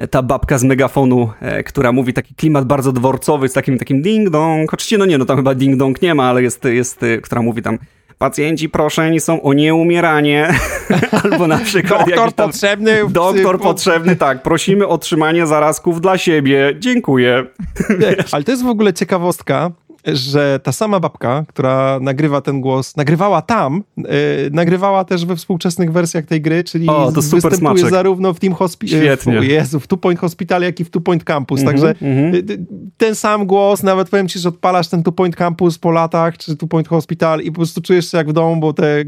ta 0.07 0.23
babka 0.23 0.59
z 0.59 0.65
megafonu, 0.65 1.31
e, 1.41 1.63
która 1.63 1.93
mówi 1.93 2.13
taki 2.13 2.35
klimat 2.35 2.65
bardzo 2.65 2.93
dworcowy 2.93 3.49
z 3.49 3.53
takim 3.53 3.79
takim 3.79 4.03
ding-dong. 4.03 4.65
Oczywiście, 4.73 4.99
no 4.99 5.07
nie, 5.07 5.19
no 5.19 5.25
tam 5.25 5.37
chyba 5.37 5.55
ding-dong 5.55 6.03
nie 6.03 6.15
ma, 6.15 6.29
ale 6.29 6.43
jest, 6.43 6.65
jest, 6.65 7.03
e, 7.03 7.19
która 7.19 7.43
mówi 7.43 7.63
tam 7.63 7.79
pacjenci 8.19 8.69
proszeni 8.69 9.21
są 9.21 9.43
o 9.43 9.53
nieumieranie. 9.53 10.49
Albo 11.25 11.47
na 11.47 11.59
przykład 11.59 12.07
doktor 12.07 12.33
tam, 12.33 12.51
potrzebny. 12.51 13.09
Doktor 13.09 13.61
potrzebny, 13.61 14.17
tak. 14.17 14.43
Prosimy 14.43 14.87
o 14.87 14.99
trzymanie 14.99 15.47
zarazków 15.47 16.01
dla 16.01 16.19
siebie. 16.19 16.75
Dziękuję. 16.79 17.45
Ale 18.33 18.45
to 18.45 18.51
jest 18.51 18.65
w 18.65 18.69
ogóle 18.69 18.93
ciekawostka, 18.93 19.71
że 20.07 20.61
ta 20.63 20.73
sama 20.73 21.01
babka, 21.01 21.45
która 21.49 21.99
nagrywa 22.01 22.41
ten 22.41 22.61
głos, 22.61 22.97
nagrywała 22.97 23.43
tam, 23.43 23.83
yy, 23.97 24.05
nagrywała 24.53 25.05
też 25.05 25.27
we 25.27 25.37
współczesnych 25.37 25.93
wersjach 25.93 26.25
tej 26.25 26.41
gry, 26.41 26.65
czyli 26.65 26.89
o, 26.89 27.13
to 27.13 27.23
super 27.23 27.51
występuje 27.51 27.79
smaczek. 27.79 27.91
zarówno 27.91 28.35
w 28.35 28.41
Team 28.41 28.55
Hospital, 28.55 29.01
Świetnie. 29.01 29.35
Jezu, 29.35 29.81
w 29.81 29.87
Two 29.87 29.97
Point 29.97 30.21
Hospital, 30.21 30.63
jak 30.63 30.81
i 30.81 30.85
w 30.85 30.91
Two 30.91 31.01
Point 31.01 31.25
Campus, 31.25 31.61
mm 31.61 31.67
-hmm, 31.67 31.81
także 31.81 31.95
mm 32.03 32.33
-hmm. 32.33 32.65
ten 32.97 33.15
sam 33.15 33.47
głos, 33.47 33.83
nawet 33.83 34.11
powiem 34.11 34.29
ci, 34.29 34.39
że 34.39 34.49
odpalasz 34.49 34.89
ten 34.89 35.03
Two 35.03 35.13
Point 35.13 35.37
Campus 35.37 35.79
po 35.79 35.91
latach, 35.91 36.39
czy 36.39 36.57
Two 36.57 36.67
Point 36.67 36.89
Hospital 36.89 37.41
i 37.41 37.51
po 37.51 37.57
prostu 37.57 37.83
czujesz 37.83 38.11
się 38.11 38.19
jak 38.19 38.29
w 38.29 38.33
domu, 38.33 38.61
bo 38.61 38.73
te 38.73 39.05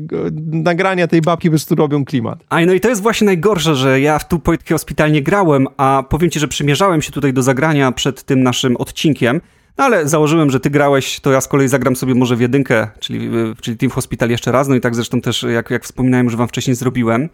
nagrania 0.53 1.07
tej 1.07 1.21
babki 1.21 1.49
po 1.49 1.53
prostu 1.53 1.75
robią 1.75 2.05
klimat. 2.05 2.45
A 2.49 2.61
no 2.61 2.73
i 2.73 2.81
to 2.81 2.89
jest 2.89 3.03
właśnie 3.03 3.25
najgorsze, 3.25 3.77
że 3.77 4.01
ja 4.01 4.19
w 4.19 4.29
Two 4.29 4.39
Point 4.39 4.69
Hospital 4.69 5.13
nie 5.13 5.23
grałem, 5.23 5.67
a 5.77 6.05
powiem 6.09 6.31
ci, 6.31 6.41
że 6.41 6.49
przymierzałem 6.49 7.03
się 7.03 7.13
tutaj 7.13 7.33
do 7.33 7.43
zagrania 7.43 7.93
przed 7.93 8.23
tym 8.23 8.43
naszym 8.43 8.77
odcinkiem, 8.77 9.41
no 9.79 9.85
ale 9.85 10.09
założyłem, 10.09 10.51
że 10.51 10.61
ty 10.61 10.71
grałeś, 10.71 11.21
to 11.21 11.33
ja 11.33 11.41
z 11.41 11.49
kolei 11.49 11.69
zagram 11.69 11.97
sobie 11.97 12.15
może 12.15 12.37
w 12.37 12.41
jedynkę, 12.41 12.89
czyli, 12.99 13.37
y, 13.37 13.55
czyli 13.61 13.77
Team 13.77 13.91
Hospital 13.91 14.31
jeszcze 14.31 14.53
raz, 14.53 14.69
no 14.69 14.75
i 14.75 14.81
tak 14.81 14.95
zresztą 14.95 15.21
też, 15.21 15.43
jak, 15.43 15.71
jak 15.71 15.85
wspominałem, 15.85 16.31
że 16.31 16.37
wam 16.37 16.49
wcześniej 16.49 16.77
zrobiłem. 16.77 17.29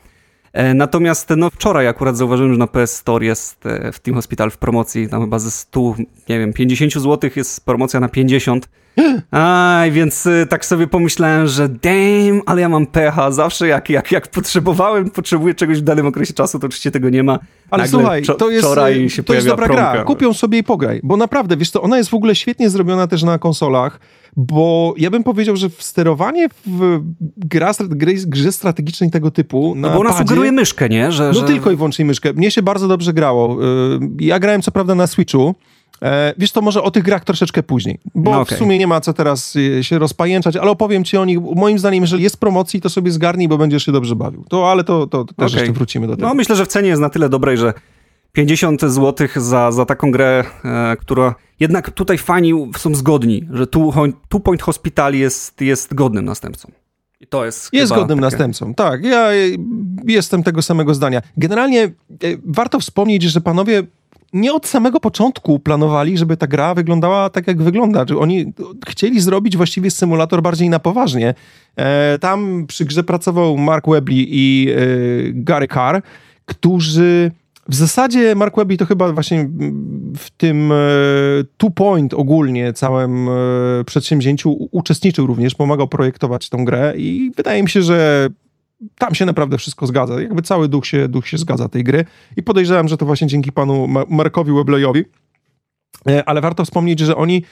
E, 0.57 0.75
natomiast 0.75 1.31
no, 1.37 1.51
wczoraj 1.51 1.89
akurat 1.89 2.17
zauważyłem, 2.17 2.53
że 2.53 2.59
na 2.59 2.67
PS 2.67 2.97
Store 2.97 3.27
jest 3.27 3.67
e, 3.67 3.93
w 3.93 4.01
Team 4.01 4.15
Hospital 4.15 4.51
w 4.51 4.59
promocji, 4.59 5.09
tam 5.09 5.21
chyba 5.21 5.39
ze 5.39 5.51
100, 5.51 5.95
nie 6.29 6.39
wiem, 6.39 6.53
50 6.53 6.93
zł 6.93 7.31
jest 7.37 7.65
promocja 7.65 8.01
na 8.01 8.09
50 8.09 8.69
Aj, 9.31 9.93
więc 9.93 10.27
y, 10.27 10.47
tak 10.49 10.65
sobie 10.65 10.87
pomyślałem, 10.87 11.47
że 11.47 11.69
damn, 11.69 12.43
ale 12.47 12.61
ja 12.61 12.69
mam 12.69 12.87
pecha. 12.87 13.31
Zawsze 13.31 13.69
jak, 13.69 13.91
jak, 13.91 14.13
jak 14.13 14.29
potrzebowałem, 14.29 15.11
potrzebuję 15.11 15.55
czegoś 15.55 15.79
w 15.79 15.83
danym 15.83 16.07
okresie 16.07 16.35
czasu, 16.35 16.59
to 16.59 16.67
oczywiście 16.67 16.91
tego 16.91 17.11
nie 17.11 17.23
ma. 17.23 17.39
Ale 17.71 17.83
Nagle 17.83 17.99
słuchaj, 17.99 18.23
to 18.39 18.51
jest, 18.51 18.67
wczoraj 18.67 19.11
się 19.11 19.23
to 19.23 19.35
jest 19.35 19.47
dobra 19.47 19.67
promka. 19.67 19.93
gra. 19.93 20.05
Kupią 20.05 20.33
sobie 20.33 20.59
i 20.59 20.65
pograj. 20.65 21.01
Bo 21.03 21.17
naprawdę, 21.17 21.57
wiesz 21.57 21.71
co, 21.71 21.83
ona 21.83 21.99
jest 21.99 22.11
w 22.11 22.15
ogóle 22.15 22.35
świetnie 22.35 22.71
zrobiona 22.71 23.07
też 23.07 23.23
na 23.23 23.39
konsolach, 23.39 24.01
bo 24.37 24.95
ja 24.97 25.11
bym 25.11 25.25
powiedział, 25.25 25.57
że 25.57 25.69
w 25.69 25.83
sterowanie 25.83 26.49
w 26.67 27.01
gra, 27.37 27.73
gry, 27.81 28.15
grze 28.27 28.53
strategicznej 28.53 29.11
tego 29.11 29.31
typu 29.31 29.75
No 29.77 29.91
bo 29.91 30.01
ona 30.01 30.11
padzie, 30.11 30.19
sugeruje 30.19 30.53
myszkę, 30.53 30.89
nie? 30.89 31.13
Że, 31.13 31.27
no 31.27 31.33
że... 31.33 31.43
tylko 31.43 31.71
i 31.71 31.77
wyłącznie 31.77 32.05
myszkę. 32.05 32.33
Mnie 32.33 32.51
się 32.51 32.63
bardzo 32.63 32.89
dobrze 32.89 33.13
grało. 33.13 33.65
Y, 33.65 33.99
ja 34.21 34.39
grałem 34.39 34.63
co 34.63 34.71
prawda 34.71 34.95
na 34.95 35.07
Switchu, 35.07 35.55
E, 36.03 36.35
wiesz, 36.39 36.53
to 36.53 36.61
może 36.61 36.83
o 36.83 36.91
tych 36.91 37.03
grach 37.03 37.25
troszeczkę 37.25 37.63
później, 37.63 37.99
bo 38.15 38.31
no 38.31 38.41
okay. 38.41 38.57
w 38.57 38.59
sumie 38.59 38.79
nie 38.79 38.87
ma 38.87 39.01
co 39.01 39.13
teraz 39.13 39.57
y, 39.57 39.85
się 39.85 39.99
rozpajęczać, 39.99 40.57
ale 40.57 40.71
opowiem 40.71 41.05
ci 41.05 41.17
o 41.17 41.25
nich. 41.25 41.39
Moim 41.41 41.79
zdaniem, 41.79 42.03
jeżeli 42.03 42.23
jest 42.23 42.37
promocji, 42.37 42.81
to 42.81 42.91
sobie 42.91 43.11
zgarnij, 43.11 43.49
bo 43.49 43.59
będziesz 43.59 43.85
się 43.85 43.93
dobrze 43.93 44.17
bawił. 44.17 44.45
To, 44.49 44.71
ale 44.71 44.85
to, 44.85 45.07
to, 45.07 45.25
to 45.25 45.35
też 45.35 45.53
okay. 45.53 45.61
jeszcze 45.61 45.73
wrócimy 45.73 46.07
do 46.07 46.17
tego. 46.17 46.29
No 46.29 46.35
myślę, 46.35 46.57
że 46.57 46.65
w 46.65 46.69
cenie 46.69 46.89
jest 46.89 47.03
na 47.03 47.11
tyle 47.11 47.29
dobrej, 47.29 47.57
że 47.57 47.75
50 48.37 48.81
zł 48.81 49.29
za, 49.37 49.73
za 49.73 49.85
taką 49.85 50.11
grę, 50.11 50.45
e, 50.65 50.97
która 50.97 51.35
jednak 51.61 51.91
tutaj 51.91 52.19
fani 52.19 52.53
są 52.77 52.95
zgodni, 52.95 53.49
że 53.53 53.67
Two, 53.67 53.93
two 54.29 54.41
Point 54.41 54.63
Hospital 54.63 55.15
jest, 55.15 55.61
jest 55.61 55.95
godnym 55.95 56.25
następcą. 56.25 56.71
I 57.21 57.27
to 57.27 57.45
jest. 57.45 57.73
Jest 57.73 57.93
godnym 57.93 58.09
takie... 58.09 58.21
następcą, 58.21 58.75
tak. 58.75 59.05
Ja 59.05 59.29
jestem 60.05 60.43
tego 60.43 60.63
samego 60.63 60.95
zdania. 60.95 61.23
Generalnie 61.37 61.83
e, 61.83 61.91
warto 62.45 62.81
wspomnieć, 62.81 63.23
że 63.23 63.41
panowie 63.41 63.83
nie 64.33 64.53
od 64.53 64.67
samego 64.67 65.01
początku 65.01 65.59
planowali, 65.59 66.19
żeby 66.19 66.37
ta 66.37 66.47
gra 66.47 66.75
wyglądała 66.75 67.31
tak, 67.31 67.47
jak 67.47 67.63
wygląda. 67.63 68.05
Oni 68.19 68.53
chcieli 68.89 69.21
zrobić 69.21 69.57
właściwie 69.57 69.91
symulator 69.91 70.43
bardziej 70.43 70.69
na 70.69 70.79
poważnie. 70.79 71.35
E, 71.77 72.19
tam 72.19 72.67
przy 72.69 72.85
grze 72.85 73.05
pracował 73.05 73.57
Mark 73.57 73.89
Webley 73.89 74.27
i 74.31 74.71
e, 74.71 74.77
Gary 75.33 75.69
Carr, 75.69 76.03
którzy 76.47 77.31
w 77.69 77.75
zasadzie 77.75 78.35
Mark 78.35 78.57
Webley 78.57 78.79
to 78.79 78.87
chyba 78.87 79.13
właśnie 79.13 79.49
w 80.17 80.31
tym 80.37 80.73
e, 80.73 80.77
Two 81.57 81.71
Point 81.71 82.15
ogólnie 82.15 82.73
całym 82.73 83.29
przedsięwzięciu 83.87 84.69
uczestniczył 84.71 85.27
również, 85.27 85.55
pomagał 85.55 85.89
projektować 85.89 86.49
tą 86.49 86.65
grę 86.65 86.95
i 86.97 87.33
wydaje 87.37 87.63
mi 87.63 87.69
się, 87.69 87.83
że 87.83 88.29
tam 88.99 89.15
się 89.15 89.27
naprawdę 89.27 89.59
wszystko 89.59 89.87
zgadza. 89.87 90.21
Jakby 90.21 90.43
cały 90.43 90.69
duch 90.69 90.87
się, 90.87 91.09
duch 91.09 91.29
się 91.29 91.39
zgadza 91.39 91.69
tej 91.69 91.85
gry 91.85 92.05
i 92.37 92.43
podejrzewam, 92.43 92.89
że 92.89 92.97
to 92.97 93.07
właśnie 93.07 93.27
dzięki 93.27 93.53
panu 93.53 93.89
Markowi 94.09 94.53
Webleyowi. 94.53 95.05
E, 96.09 96.29
ale 96.29 96.41
warto 96.41 96.65
wspomnieć, 96.65 97.01
że 97.01 97.17
oni 97.17 97.43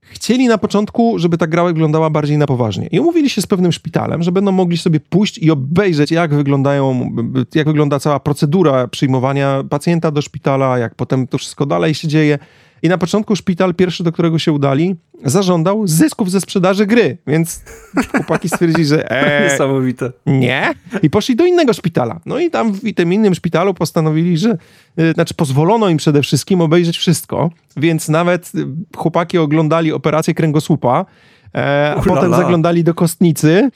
chcieli 0.00 0.48
na 0.48 0.58
początku, 0.58 1.18
żeby 1.18 1.38
ta 1.38 1.46
gra 1.46 1.64
wyglądała 1.64 2.10
bardziej 2.10 2.38
na 2.38 2.46
poważnie. 2.46 2.86
I 2.86 3.00
umówili 3.00 3.30
się 3.30 3.42
z 3.42 3.46
pewnym 3.46 3.72
szpitalem, 3.72 4.22
że 4.22 4.32
będą 4.32 4.52
mogli 4.52 4.78
sobie 4.78 5.00
pójść 5.00 5.38
i 5.38 5.50
obejrzeć, 5.50 6.10
jak 6.10 6.34
wyglądają, 6.34 7.10
jak 7.54 7.66
wygląda 7.66 7.98
cała 7.98 8.20
procedura 8.20 8.88
przyjmowania 8.88 9.64
pacjenta 9.70 10.10
do 10.10 10.22
szpitala, 10.22 10.78
jak 10.78 10.94
potem 10.94 11.26
to 11.26 11.38
wszystko 11.38 11.66
dalej 11.66 11.94
się 11.94 12.08
dzieje. 12.08 12.38
I 12.82 12.88
na 12.88 12.98
początku 12.98 13.36
szpital, 13.36 13.74
pierwszy 13.74 14.04
do 14.04 14.12
którego 14.12 14.38
się 14.38 14.52
udali, 14.52 14.96
zażądał 15.24 15.86
zysków 15.86 16.30
ze 16.30 16.40
sprzedaży 16.40 16.86
gry, 16.86 17.18
więc 17.26 17.62
chłopaki 18.10 18.48
stwierdzili, 18.48 18.84
że 18.84 19.10
e, 19.10 19.44
Niesamowite. 19.44 20.12
Nie. 20.26 20.74
I 21.02 21.10
poszli 21.10 21.36
do 21.36 21.46
innego 21.46 21.72
szpitala. 21.72 22.20
No 22.26 22.38
i 22.38 22.50
tam 22.50 22.72
w 22.72 22.94
tym 22.94 23.12
innym 23.12 23.34
szpitalu 23.34 23.74
postanowili, 23.74 24.38
że 24.38 24.58
y, 25.00 25.12
znaczy 25.12 25.34
pozwolono 25.34 25.88
im 25.88 25.96
przede 25.96 26.22
wszystkim 26.22 26.60
obejrzeć 26.60 26.98
wszystko, 26.98 27.50
więc 27.76 28.08
nawet 28.08 28.52
y, 28.54 28.66
chłopaki 28.96 29.38
oglądali 29.38 29.92
operację 29.92 30.34
kręgosłupa, 30.34 31.06
e, 31.54 31.94
a 31.96 32.02
potem 32.02 32.34
zaglądali 32.34 32.84
do 32.84 32.94
kostnicy, 32.94 33.70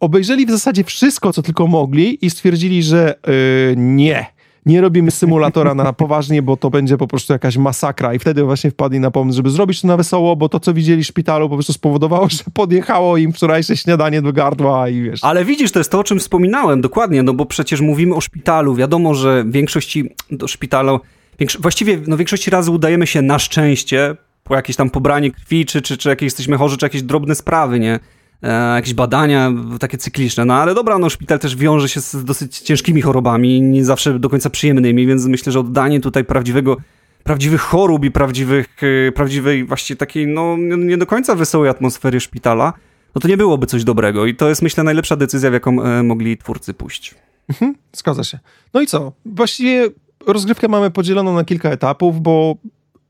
obejrzeli 0.00 0.46
w 0.46 0.50
zasadzie 0.50 0.84
wszystko, 0.84 1.32
co 1.32 1.42
tylko 1.42 1.66
mogli 1.66 2.26
i 2.26 2.30
stwierdzili, 2.30 2.82
że 2.82 3.14
y, 3.28 3.74
nie 3.76 4.26
nie 4.66 4.80
robimy 4.80 5.10
symulatora 5.10 5.74
na 5.74 5.92
poważnie, 5.92 6.42
bo 6.42 6.56
to 6.56 6.70
będzie 6.70 6.96
po 6.96 7.06
prostu 7.06 7.32
jakaś 7.32 7.56
masakra 7.56 8.14
i 8.14 8.18
wtedy 8.18 8.44
właśnie 8.44 8.70
wpadli 8.70 9.00
na 9.00 9.10
pomysł, 9.10 9.36
żeby 9.36 9.50
zrobić 9.50 9.80
to 9.80 9.88
na 9.88 9.96
wesoło, 9.96 10.36
bo 10.36 10.48
to, 10.48 10.60
co 10.60 10.74
widzieli 10.74 11.04
w 11.04 11.06
szpitalu 11.06 11.48
po 11.48 11.56
prostu 11.56 11.72
spowodowało, 11.72 12.28
że 12.30 12.44
podjechało 12.54 13.16
im 13.16 13.32
wczorajsze 13.32 13.76
śniadanie 13.76 14.22
do 14.22 14.32
gardła 14.32 14.88
i 14.88 15.02
wiesz. 15.02 15.24
Ale 15.24 15.44
widzisz, 15.44 15.72
to 15.72 15.80
jest 15.80 15.90
to, 15.90 15.98
o 15.98 16.04
czym 16.04 16.18
wspominałem, 16.18 16.80
dokładnie, 16.80 17.22
no 17.22 17.34
bo 17.34 17.46
przecież 17.46 17.80
mówimy 17.80 18.14
o 18.14 18.20
szpitalu, 18.20 18.74
wiadomo, 18.74 19.14
że 19.14 19.44
w 19.44 19.52
większości 19.52 20.14
do 20.30 20.48
szpitalu, 20.48 21.00
większo 21.38 21.58
właściwie 21.60 21.98
no, 22.06 22.16
większości 22.16 22.50
razy 22.50 22.70
udajemy 22.70 23.06
się 23.06 23.22
na 23.22 23.38
szczęście 23.38 24.16
po 24.44 24.54
jakieś 24.54 24.76
tam 24.76 24.90
pobranie 24.90 25.30
krwi, 25.30 25.66
czy, 25.66 25.82
czy, 25.82 25.96
czy 25.96 26.08
jakieś 26.08 26.26
jesteśmy 26.26 26.56
chorzy, 26.56 26.76
czy 26.76 26.86
jakieś 26.86 27.02
drobne 27.02 27.34
sprawy, 27.34 27.80
nie? 27.80 28.00
E, 28.42 28.74
jakieś 28.74 28.94
badania 28.94 29.52
takie 29.80 29.98
cykliczne. 29.98 30.44
No 30.44 30.54
ale 30.54 30.74
dobra, 30.74 30.98
no 30.98 31.10
szpital 31.10 31.38
też 31.38 31.56
wiąże 31.56 31.88
się 31.88 32.00
z 32.00 32.24
dosyć 32.24 32.58
ciężkimi 32.58 33.02
chorobami, 33.02 33.62
nie 33.62 33.84
zawsze 33.84 34.18
do 34.18 34.28
końca 34.28 34.50
przyjemnymi, 34.50 35.06
więc 35.06 35.26
myślę, 35.26 35.52
że 35.52 35.60
oddanie 35.60 36.00
tutaj 36.00 36.24
prawdziwego 36.24 36.76
prawdziwych 37.24 37.60
chorób 37.60 38.04
i 38.04 38.10
prawdziwych, 38.10 38.66
e, 39.08 39.12
prawdziwej 39.12 39.64
właściwie 39.64 39.98
takiej, 39.98 40.26
no 40.26 40.56
nie 40.76 40.98
do 40.98 41.06
końca 41.06 41.34
wesołej 41.34 41.70
atmosfery 41.70 42.20
szpitala, 42.20 42.72
no 43.14 43.20
to 43.20 43.28
nie 43.28 43.36
byłoby 43.36 43.66
coś 43.66 43.84
dobrego 43.84 44.26
i 44.26 44.34
to 44.34 44.48
jest 44.48 44.62
myślę 44.62 44.84
najlepsza 44.84 45.16
decyzja, 45.16 45.50
w 45.50 45.52
jaką 45.52 45.82
e, 45.82 46.02
mogli 46.02 46.36
twórcy 46.38 46.74
pójść. 46.74 47.14
Mhm, 47.48 47.74
zgadza 47.92 48.24
się. 48.24 48.38
No 48.74 48.80
i 48.80 48.86
co? 48.86 49.12
Właściwie 49.26 49.88
rozgrywkę 50.26 50.68
mamy 50.68 50.90
podzieloną 50.90 51.34
na 51.34 51.44
kilka 51.44 51.70
etapów, 51.70 52.20
bo 52.20 52.56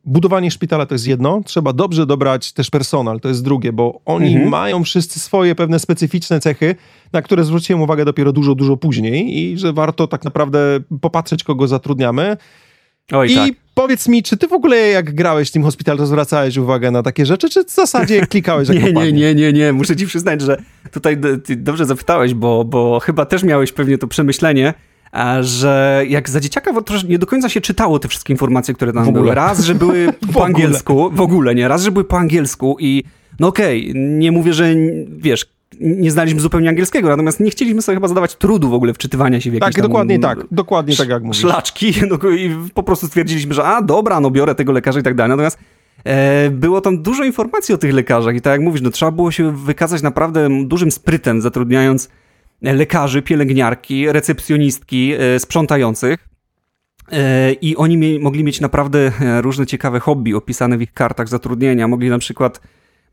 budowanie 0.05 0.51
szpitala 0.51 0.87
to 0.87 0.95
jest 0.95 1.07
jedno, 1.07 1.41
trzeba 1.45 1.73
dobrze 1.73 2.07
dobrać 2.07 2.53
też 2.53 2.71
personal, 2.71 3.21
to 3.21 3.29
jest 3.29 3.45
drugie, 3.45 3.73
bo 3.73 4.01
oni 4.05 4.33
mhm. 4.33 4.49
mają 4.49 4.85
wszyscy 4.85 5.21
swoje 5.21 5.55
pewne 5.55 5.79
specyficzne 5.79 6.41
cechy, 6.41 6.75
na 7.13 7.23
które 7.23 7.45
zwróciłem 7.45 7.83
uwagę 7.83 8.05
dopiero 8.05 8.33
dużo, 8.33 8.55
dużo 8.55 8.77
później 8.77 9.39
i 9.39 9.59
że 9.59 9.73
warto 9.73 10.07
tak 10.07 10.25
naprawdę 10.25 10.81
popatrzeć, 11.01 11.45
kogo 11.45 11.69
zatrudniamy. 11.69 12.37
Oj, 13.13 13.33
I 13.33 13.35
tak. 13.35 13.51
powiedz 13.75 14.09
mi, 14.09 14.23
czy 14.23 14.37
ty 14.37 14.49
w 14.49 14.53
ogóle 14.53 14.77
jak 14.77 15.15
grałeś 15.15 15.49
w 15.49 15.53
tym 15.53 15.63
Hospital, 15.63 15.97
to 15.97 16.07
zwracałeś 16.07 16.57
uwagę 16.57 16.91
na 16.91 17.03
takie 17.03 17.27
rzeczy, 17.27 17.51
czy 17.51 17.65
w 17.65 17.71
zasadzie 17.71 18.27
klikałeś 18.27 18.69
jak 18.69 18.83
Nie, 18.83 18.93
nie, 18.93 19.13
nie, 19.13 19.35
nie, 19.35 19.53
nie. 19.53 19.73
Muszę 19.73 19.97
ci 19.97 20.07
przyznać, 20.07 20.41
że 20.41 20.63
tutaj 20.93 21.17
dobrze 21.57 21.87
zapytałeś, 21.87 22.35
bo, 22.35 22.65
bo 22.65 23.01
chyba 23.01 23.27
też 23.27 23.43
miałeś 23.43 23.73
pewnie 23.73 23.99
to 23.99 24.07
przemyślenie, 24.07 24.75
że 25.41 26.05
jak 26.09 26.31
za 26.31 26.41
dzieciaka 26.41 26.73
nie 27.09 27.19
do 27.19 27.27
końca 27.27 27.49
się 27.49 27.61
czytało 27.61 27.99
te 27.99 28.09
wszystkie 28.09 28.33
informacje, 28.33 28.75
które 28.75 28.93
tam 28.93 29.13
były. 29.13 29.35
Raz, 29.35 29.65
że 29.65 29.75
były 29.75 30.13
po 30.35 30.45
angielsku, 30.45 31.11
w 31.11 31.21
ogóle 31.21 31.55
nie, 31.55 31.69
raz, 31.69 31.83
że 31.83 31.91
były 31.91 32.05
po 32.05 32.19
angielsku 32.19 32.77
i 32.81 33.05
no 33.41 33.49
okej, 33.49 33.91
okay, 33.91 34.03
nie 34.03 34.33
mówię, 34.33 34.55
że 34.55 34.75
wiesz, 35.17 35.47
nie 35.81 36.11
znaliśmy 36.11 36.41
zupełnie 36.41 36.69
angielskiego, 36.69 37.09
natomiast 37.09 37.41
nie 37.41 37.51
chcieliśmy 37.51 37.83
sobie 37.83 37.97
chyba 37.97 38.09
zadawać 38.09 38.37
trudu 38.37 38.69
w 38.69 38.75
ogóle 38.75 38.95
wczytywania 38.95 39.41
się 39.41 39.51
w 39.51 39.55
jakieś 39.55 39.75
Tak, 39.75 39.83
dokładnie 39.83 40.19
tak, 40.19 40.39
dokładnie 40.51 40.97
tak 40.97 41.09
jak 41.09 41.23
mówisz. 41.23 41.41
Szlaczki 41.41 41.95
no, 42.11 42.31
i 42.31 42.57
po 42.75 42.83
prostu 42.83 43.07
stwierdziliśmy, 43.07 43.55
że 43.55 43.65
a 43.65 43.83
dobra, 43.83 44.21
no 44.21 44.31
biorę 44.31 44.55
tego 44.55 44.73
lekarza 44.73 45.01
i 45.01 45.03
tak 45.03 45.15
dalej, 45.15 45.31
natomiast 45.31 45.59
e, 46.05 46.51
było 46.51 46.81
tam 46.81 47.03
dużo 47.03 47.25
informacji 47.25 47.75
o 47.75 47.79
tych 47.79 47.95
lekarzach 47.95 48.35
i 48.35 48.41
tak 48.41 48.51
jak 48.51 48.61
mówisz, 48.61 48.83
no 48.83 48.91
trzeba 48.91 49.13
było 49.13 49.31
się 49.31 49.57
wykazać 49.57 50.03
naprawdę 50.03 50.49
dużym 50.65 50.91
sprytem, 50.91 51.41
zatrudniając 51.41 52.09
lekarzy, 52.63 53.23
pielęgniarki, 53.23 54.13
recepcjonistki, 54.13 55.13
e, 55.13 55.39
sprzątających. 55.39 56.29
E, 57.13 57.53
I 57.53 57.77
oni 57.77 58.19
mogli 58.19 58.45
mieć 58.45 58.61
naprawdę 58.61 59.13
e, 59.21 59.41
różne 59.41 59.67
ciekawe 59.67 60.01
hobby 60.01 60.35
opisane 60.35 60.79
w 60.79 60.83
ich 60.83 60.93
kartach 60.93 61.29
zatrudnienia. 61.29 61.89
Mogli 61.89 62.11
na 62.11 62.19
przykład 62.19 62.61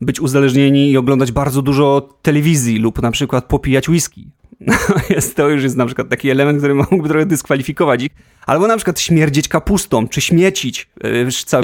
być 0.00 0.20
uzależnieni 0.20 0.90
i 0.90 0.96
oglądać 0.96 1.32
bardzo 1.32 1.62
dużo 1.62 2.18
telewizji 2.22 2.78
lub 2.78 3.02
na 3.02 3.10
przykład 3.10 3.44
popijać 3.44 3.88
whisky. 3.88 4.30
jest, 5.16 5.36
to 5.36 5.48
już 5.48 5.62
jest 5.62 5.76
na 5.76 5.86
przykład 5.86 6.08
taki 6.08 6.30
element, 6.30 6.58
który 6.58 6.74
mógłby 6.74 7.08
trochę 7.08 7.26
dyskwalifikować 7.26 8.02
ich. 8.02 8.10
Albo 8.46 8.66
na 8.66 8.76
przykład 8.76 9.00
śmierdzieć 9.00 9.48
kapustą, 9.48 10.08
czy 10.08 10.20
śmiecić 10.20 10.88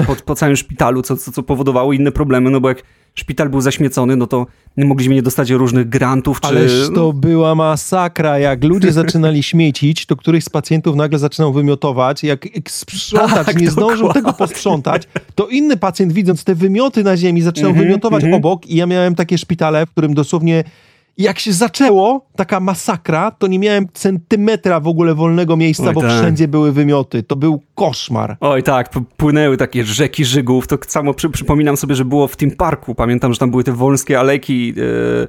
po, 0.07 0.15
po 0.15 0.35
całym 0.35 0.55
szpitalu, 0.55 1.01
co, 1.01 1.17
co, 1.17 1.31
co 1.31 1.43
powodowało 1.43 1.93
inne 1.93 2.11
problemy, 2.11 2.49
no 2.49 2.61
bo 2.61 2.69
jak 2.69 2.83
szpital 3.15 3.49
był 3.49 3.61
zaśmiecony, 3.61 4.15
no 4.15 4.27
to 4.27 4.47
nie 4.77 4.85
mogliśmy 4.85 5.15
nie 5.15 5.21
dostać 5.21 5.49
różnych 5.49 5.89
grantów. 5.89 6.41
Czy... 6.41 6.47
Ależ 6.47 6.71
to 6.95 7.13
była 7.13 7.55
masakra. 7.55 8.39
Jak 8.39 8.63
ludzie 8.63 8.91
zaczynali 9.01 9.43
śmiecić, 9.43 10.05
to 10.05 10.15
któryś 10.15 10.43
z 10.43 10.49
pacjentów 10.49 10.95
nagle 10.95 11.19
zaczynał 11.19 11.53
wymiotować. 11.53 12.23
Jak 12.23 12.45
sprzątacz 12.69 13.45
tak, 13.45 13.61
nie 13.61 13.71
zdążył 13.75 14.07
dokładnie. 14.07 14.21
tego 14.21 14.33
posprzątać, 14.33 15.07
to 15.35 15.47
inny 15.47 15.77
pacjent 15.77 16.13
widząc 16.13 16.43
te 16.43 16.55
wymioty 16.55 17.03
na 17.03 17.17
ziemi 17.17 17.41
zaczynał 17.41 17.71
mm 17.71 17.81
-hmm, 17.81 17.85
wymiotować 17.85 18.23
mm 18.23 18.33
-hmm. 18.33 18.37
obok 18.37 18.67
i 18.67 18.75
ja 18.75 18.85
miałem 18.85 19.15
takie 19.15 19.37
szpitale, 19.37 19.85
w 19.85 19.91
którym 19.91 20.13
dosłownie 20.13 20.63
i 21.17 21.23
jak 21.23 21.39
się 21.39 21.53
zaczęło, 21.53 22.25
taka 22.35 22.59
masakra, 22.59 23.31
to 23.31 23.47
nie 23.47 23.59
miałem 23.59 23.87
centymetra 23.93 24.79
w 24.79 24.87
ogóle 24.87 25.15
wolnego 25.15 25.57
miejsca, 25.57 25.87
Oj, 25.87 25.93
bo 25.93 26.01
tak. 26.01 26.11
wszędzie 26.11 26.47
były 26.47 26.71
wymioty. 26.71 27.23
To 27.23 27.35
był 27.35 27.61
koszmar. 27.75 28.37
Oj 28.39 28.63
tak, 28.63 28.89
płynęły 29.17 29.57
takie 29.57 29.83
rzeki 29.83 30.25
żygów. 30.25 30.67
To 30.67 30.77
samo 30.87 31.13
przy, 31.13 31.29
przypominam 31.29 31.77
sobie, 31.77 31.95
że 31.95 32.05
było 32.05 32.27
w 32.27 32.35
tym 32.35 32.51
parku. 32.51 32.95
Pamiętam, 32.95 33.33
że 33.33 33.39
tam 33.39 33.51
były 33.51 33.63
te 33.63 33.71
wolskie 33.71 34.19
alejki, 34.19 34.73
yy, 34.75 35.27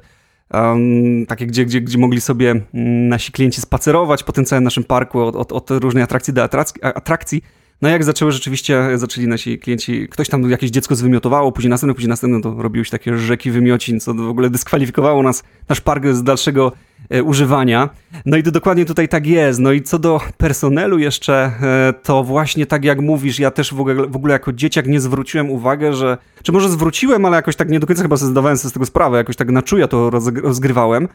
um, 0.53 1.25
takie, 1.25 1.45
gdzie, 1.45 1.65
gdzie, 1.65 1.81
gdzie 1.81 1.97
mogli 1.97 2.21
sobie 2.21 2.51
mm, 2.51 3.07
nasi 3.07 3.31
klienci 3.31 3.61
spacerować 3.61 4.23
po 4.23 4.31
tym 4.31 4.45
całym 4.45 4.63
naszym 4.63 4.83
parku 4.83 5.19
od, 5.19 5.35
od, 5.35 5.51
od 5.51 5.71
różnej 5.71 6.03
atrakcji 6.03 6.33
do 6.33 6.43
atrakcji. 6.43 6.83
atrakcji. 6.83 7.41
No 7.81 7.89
jak 7.89 8.03
zaczęły 8.03 8.31
rzeczywiście, 8.31 8.97
zaczęli 8.97 9.27
nasi 9.27 9.59
klienci, 9.59 10.07
ktoś 10.07 10.29
tam 10.29 10.49
jakieś 10.49 10.69
dziecko 10.69 10.95
zwymiotowało, 10.95 11.51
później 11.51 11.69
następne, 11.69 11.93
później 11.93 12.09
następne, 12.09 12.41
to 12.41 12.55
robiły 12.61 12.85
się 12.85 12.91
takie 12.91 13.17
rzeki 13.17 13.51
wymiocin, 13.51 13.99
co 13.99 14.13
w 14.13 14.29
ogóle 14.29 14.49
dyskwalifikowało 14.49 15.23
nas, 15.23 15.43
nasz 15.69 15.81
park 15.81 16.07
z 16.07 16.23
dalszego 16.23 16.71
e, 17.09 17.23
używania. 17.23 17.89
No 18.25 18.37
i 18.37 18.43
to 18.43 18.51
dokładnie 18.51 18.85
tutaj 18.85 19.09
tak 19.09 19.27
jest. 19.27 19.59
No 19.59 19.71
i 19.71 19.81
co 19.81 19.99
do 19.99 20.21
personelu 20.37 20.99
jeszcze, 20.99 21.51
e, 21.61 21.93
to 22.03 22.23
właśnie 22.23 22.65
tak 22.65 22.85
jak 22.85 23.01
mówisz, 23.01 23.39
ja 23.39 23.51
też 23.51 23.73
w 23.73 23.79
ogóle, 23.79 23.95
w 24.07 24.15
ogóle 24.15 24.33
jako 24.33 24.53
dzieciak 24.53 24.87
nie 24.87 24.99
zwróciłem 24.99 25.49
uwagę, 25.49 25.93
że, 25.93 26.17
czy 26.43 26.51
może 26.51 26.69
zwróciłem, 26.69 27.25
ale 27.25 27.35
jakoś 27.35 27.55
tak 27.55 27.69
nie 27.69 27.79
do 27.79 27.87
końca 27.87 28.01
chyba 28.01 28.17
sobie 28.17 28.31
zdawałem 28.31 28.57
sobie 28.57 28.69
z 28.69 28.73
tego 28.73 28.85
sprawę, 28.85 29.17
jakoś 29.17 29.35
tak 29.35 29.51
na 29.51 29.61
czuja 29.61 29.87
to 29.87 30.09
rozgrywałem, 30.43 31.07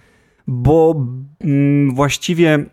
bo 0.47 1.07
mm, 1.41 1.95
właściwie 1.95 2.65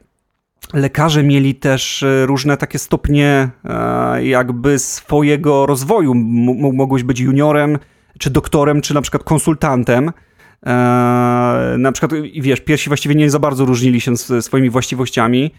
lekarze 0.73 1.23
mieli 1.23 1.55
też 1.55 2.03
e, 2.03 2.25
różne 2.25 2.57
takie 2.57 2.79
stopnie 2.79 3.49
e, 3.65 4.25
jakby 4.25 4.79
swojego 4.79 5.65
rozwoju. 5.65 6.11
M 6.11 6.75
mogłeś 6.75 7.03
być 7.03 7.19
juniorem, 7.19 7.79
czy 8.19 8.29
doktorem, 8.29 8.81
czy 8.81 8.93
na 8.93 9.01
przykład 9.01 9.23
konsultantem. 9.23 10.11
E, 10.65 11.75
na 11.77 11.91
przykład, 11.91 12.21
wiesz, 12.41 12.61
pierwsi 12.61 12.89
właściwie 12.89 13.15
nie 13.15 13.29
za 13.29 13.39
bardzo 13.39 13.65
różnili 13.65 14.01
się 14.01 14.17
swoimi 14.17 14.69
właściwościami. 14.69 15.51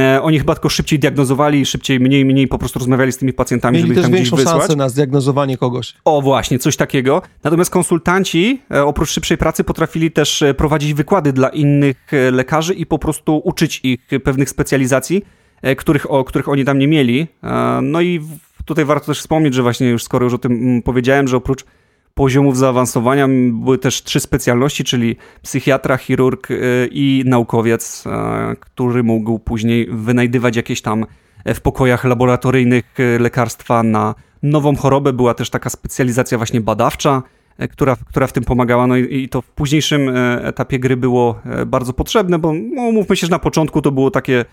E, 0.00 0.22
oni 0.22 0.38
chyba 0.38 0.54
tylko 0.54 0.68
szybciej 0.68 0.98
diagnozowali, 0.98 1.66
szybciej, 1.66 2.00
mniej, 2.00 2.24
mniej 2.24 2.48
po 2.48 2.58
prostu 2.58 2.78
rozmawiali 2.78 3.12
z 3.12 3.16
tymi 3.16 3.32
pacjentami, 3.32 3.76
Mieli 3.76 3.88
żeby 3.88 4.00
ich 4.00 4.06
tam 4.06 4.12
gdzieś 4.12 4.30
wysłać. 4.30 4.58
szansę 4.58 4.76
na 4.76 4.88
zdiagnozowanie 4.88 5.56
kogoś. 5.56 5.94
O, 6.04 6.22
właśnie, 6.22 6.58
coś 6.58 6.76
takiego. 6.76 7.22
Natomiast 7.44 7.70
konsultanci, 7.70 8.62
e, 8.70 8.84
oprócz 8.84 9.10
szybszej 9.10 9.38
pracy, 9.38 9.64
potrafili 9.64 10.10
też 10.10 10.44
prowadzić 10.56 10.94
wykłady 10.94 11.32
dla 11.32 11.48
innych 11.48 11.96
lekarzy 12.32 12.74
i 12.74 12.86
po 12.86 12.98
prostu 12.98 13.40
uczyć 13.44 13.80
ich 13.82 14.00
pewnych 14.24 14.50
specjalizacji, 14.50 15.22
których, 15.76 16.10
o, 16.10 16.24
których 16.24 16.48
oni 16.48 16.64
tam 16.64 16.78
nie 16.78 16.88
mieli. 16.88 17.26
No 17.82 18.00
i 18.00 18.20
tutaj 18.64 18.84
warto 18.84 19.06
też 19.06 19.18
wspomnieć, 19.18 19.54
że 19.54 19.62
właśnie 19.62 19.88
już 19.88 20.02
skoro 20.02 20.24
już 20.24 20.34
o 20.34 20.38
tym 20.38 20.52
mm, 20.52 20.82
powiedziałem, 20.82 21.28
że 21.28 21.36
oprócz 21.36 21.64
poziomów 22.16 22.56
zaawansowania 22.56 23.28
były 23.52 23.78
też 23.78 24.02
trzy 24.02 24.20
specjalności, 24.20 24.84
czyli 24.84 25.16
psychiatra, 25.42 25.96
chirurg 25.96 26.50
y, 26.50 26.88
i 26.92 27.22
naukowiec, 27.26 28.04
y, 28.06 28.10
który 28.60 29.02
mógł 29.02 29.38
później 29.38 29.88
wynajdywać 29.90 30.56
jakieś 30.56 30.82
tam 30.82 31.06
e, 31.44 31.54
w 31.54 31.60
pokojach 31.60 32.04
laboratoryjnych 32.04 33.00
y, 33.00 33.18
lekarstwa 33.18 33.82
na 33.82 34.14
nową 34.42 34.76
chorobę. 34.76 35.12
Była 35.12 35.34
też 35.34 35.50
taka 35.50 35.70
specjalizacja 35.70 36.38
właśnie 36.38 36.60
badawcza, 36.60 37.22
e, 37.58 37.68
która, 37.68 37.96
która 38.06 38.26
w 38.26 38.32
tym 38.32 38.44
pomagała. 38.44 38.86
No 38.86 38.96
i, 38.96 39.28
to 39.28 39.42
w 39.42 39.50
późniejszym 39.50 40.08
e, 40.08 40.44
etapie 40.44 40.78
gry 40.78 40.96
było 40.96 41.40
bardzo 41.66 41.92
potrzebne, 41.92 42.38
bo 42.38 42.52
no, 42.52 42.92
mówmy 42.92 43.16
się, 43.16 43.26
że 43.26 43.30
na 43.30 43.38
początku 43.38 43.82
to 43.82 43.92
było 43.92 44.10
takie 44.10 44.44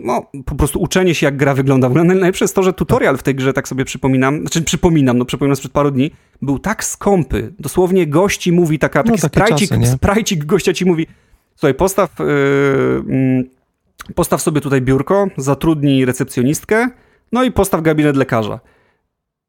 no, 0.00 0.26
po 0.44 0.54
prostu 0.54 0.80
uczenie 0.80 1.14
się, 1.14 1.26
jak 1.26 1.36
gra 1.36 1.54
wygląda. 1.54 1.88
Najlepsze 1.88 2.44
jest 2.44 2.54
to, 2.54 2.62
że 2.62 2.72
tutorial 2.72 3.16
w 3.16 3.22
tej 3.22 3.34
grze, 3.34 3.52
tak 3.52 3.68
sobie 3.68 3.84
przypominam, 3.84 4.40
znaczy 4.40 4.62
przypominam, 4.62 5.18
no 5.18 5.24
przypominam 5.24 5.56
sprzed 5.56 5.72
paru 5.72 5.90
dni, 5.90 6.10
był 6.42 6.58
tak 6.58 6.84
skąpy. 6.84 7.54
Dosłownie 7.58 8.06
gości 8.06 8.52
mówi, 8.52 8.78
taka, 8.78 8.98
no, 8.98 9.04
taki 9.04 9.22
no, 9.22 9.28
sprajcik, 9.28 9.70
czasy, 9.70 9.86
sprajcik 9.86 10.44
gościa 10.44 10.72
ci 10.72 10.84
mówi, 10.84 11.06
słuchaj, 11.54 11.74
postaw, 11.74 12.18
yy, 12.18 14.14
postaw 14.14 14.42
sobie 14.42 14.60
tutaj 14.60 14.82
biurko, 14.82 15.28
zatrudnij 15.36 16.04
recepcjonistkę, 16.04 16.88
no 17.32 17.44
i 17.44 17.52
postaw 17.52 17.82
gabinet 17.82 18.16
lekarza. 18.16 18.60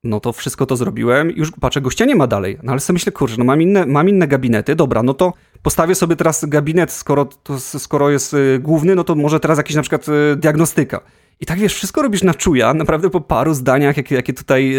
No 0.06 0.20
to 0.20 0.34
wszystko 0.34 0.66
to 0.66 0.76
zrobiłem 0.76 1.32
już 1.32 1.51
patrzę, 1.51 1.82
gościa 1.82 2.06
nie 2.06 2.16
ma 2.16 2.28
dalej. 2.28 2.58
No 2.64 2.72
ale 2.72 2.82
sobie 2.82 2.95
myślę, 2.95 3.12
kurczę, 3.12 3.36
no 3.38 3.43
mam 3.43 3.62
inne, 3.62 3.86
mam 3.86 4.10
inne 4.10 4.28
gabinety, 4.28 4.76
dobra, 4.76 5.03
no 5.03 5.14
to 5.14 5.34
postawię 5.62 5.95
sobie 5.95 6.16
teraz 6.16 6.45
gabinet, 6.45 6.91
skoro, 6.91 7.26
to, 7.26 7.60
skoro 7.60 8.10
jest 8.10 8.34
y, 8.34 8.60
główny, 8.60 8.95
no 8.95 9.03
to 9.03 9.16
może 9.16 9.39
teraz 9.39 9.58
jakiś 9.58 9.76
na 9.76 9.82
przykład 9.82 10.08
y, 10.08 10.36
diagnostyka. 10.36 11.01
I 11.39 11.45
tak 11.45 11.60
wiesz, 11.60 11.74
wszystko 11.74 12.01
robisz 12.01 12.24
na 12.24 12.34
czuja, 12.34 12.74
naprawdę 12.74 13.10
po 13.10 13.22
paru 13.22 13.53
zdaniach, 13.53 13.97
jakie, 13.97 14.16
jakie 14.16 14.34
tutaj, 14.34 14.76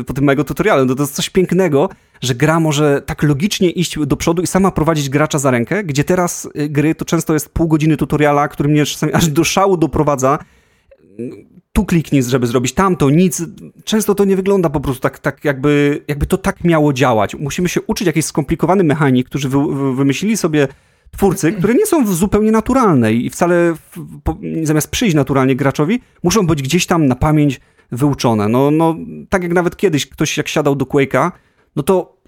y, 0.00 0.04
po 0.04 0.12
tym 0.12 0.24
mojego 0.24 0.44
tutorialu. 0.44 0.86
No 0.86 0.94
to 0.94 1.02
jest 1.02 1.14
coś 1.14 1.30
pięknego, 1.30 1.88
że 2.20 2.34
gra 2.34 2.60
może 2.60 3.02
tak 3.06 3.22
logicznie 3.22 3.70
iść 3.70 3.98
do 3.98 4.16
przodu 4.16 4.42
i 4.42 4.46
sama 4.46 4.70
prowadzić 4.70 5.08
gracza 5.08 5.38
za 5.38 5.50
rękę, 5.50 5.84
gdzie 5.84 6.04
teraz 6.04 6.48
gry 6.54 6.94
to 6.94 7.04
często 7.04 7.34
jest 7.34 7.48
pół 7.48 7.68
godziny 7.68 7.96
tutoriala, 7.96 8.48
który 8.48 8.68
mnie 8.68 8.86
czasami 8.86 9.12
aż 9.12 9.28
do 9.28 9.44
szału 9.44 9.76
doprowadza 9.76 10.38
tu 11.72 11.84
kliknij, 11.84 12.22
żeby 12.22 12.46
zrobić 12.46 12.72
tamto, 12.72 13.10
nic. 13.10 13.42
Często 13.84 14.14
to 14.14 14.24
nie 14.24 14.36
wygląda 14.36 14.70
po 14.70 14.80
prostu 14.80 15.02
tak, 15.02 15.18
tak 15.18 15.44
jakby, 15.44 16.04
jakby 16.08 16.26
to 16.26 16.38
tak 16.38 16.64
miało 16.64 16.92
działać. 16.92 17.34
Musimy 17.34 17.68
się 17.68 17.82
uczyć 17.82 18.06
jakiejś 18.06 18.26
skomplikowanej 18.26 18.86
mechanik, 18.86 19.26
którzy 19.26 19.48
wy, 19.48 19.94
wymyślili 19.94 20.36
sobie 20.36 20.68
twórcy, 21.10 21.52
które 21.52 21.74
nie 21.74 21.86
są 21.86 22.06
zupełnie 22.06 22.50
naturalne 22.50 23.12
i 23.12 23.30
wcale 23.30 23.74
po, 24.24 24.38
zamiast 24.62 24.90
przyjść 24.90 25.14
naturalnie 25.14 25.56
graczowi, 25.56 26.00
muszą 26.22 26.46
być 26.46 26.62
gdzieś 26.62 26.86
tam 26.86 27.06
na 27.06 27.14
pamięć 27.14 27.60
wyuczone. 27.92 28.48
No, 28.48 28.70
no 28.70 28.96
tak 29.28 29.42
jak 29.42 29.52
nawet 29.52 29.76
kiedyś 29.76 30.06
ktoś 30.06 30.36
jak 30.36 30.48
siadał 30.48 30.76
do 30.76 30.84
Quake'a, 30.84 31.30
no 31.76 31.82
to 31.82 32.19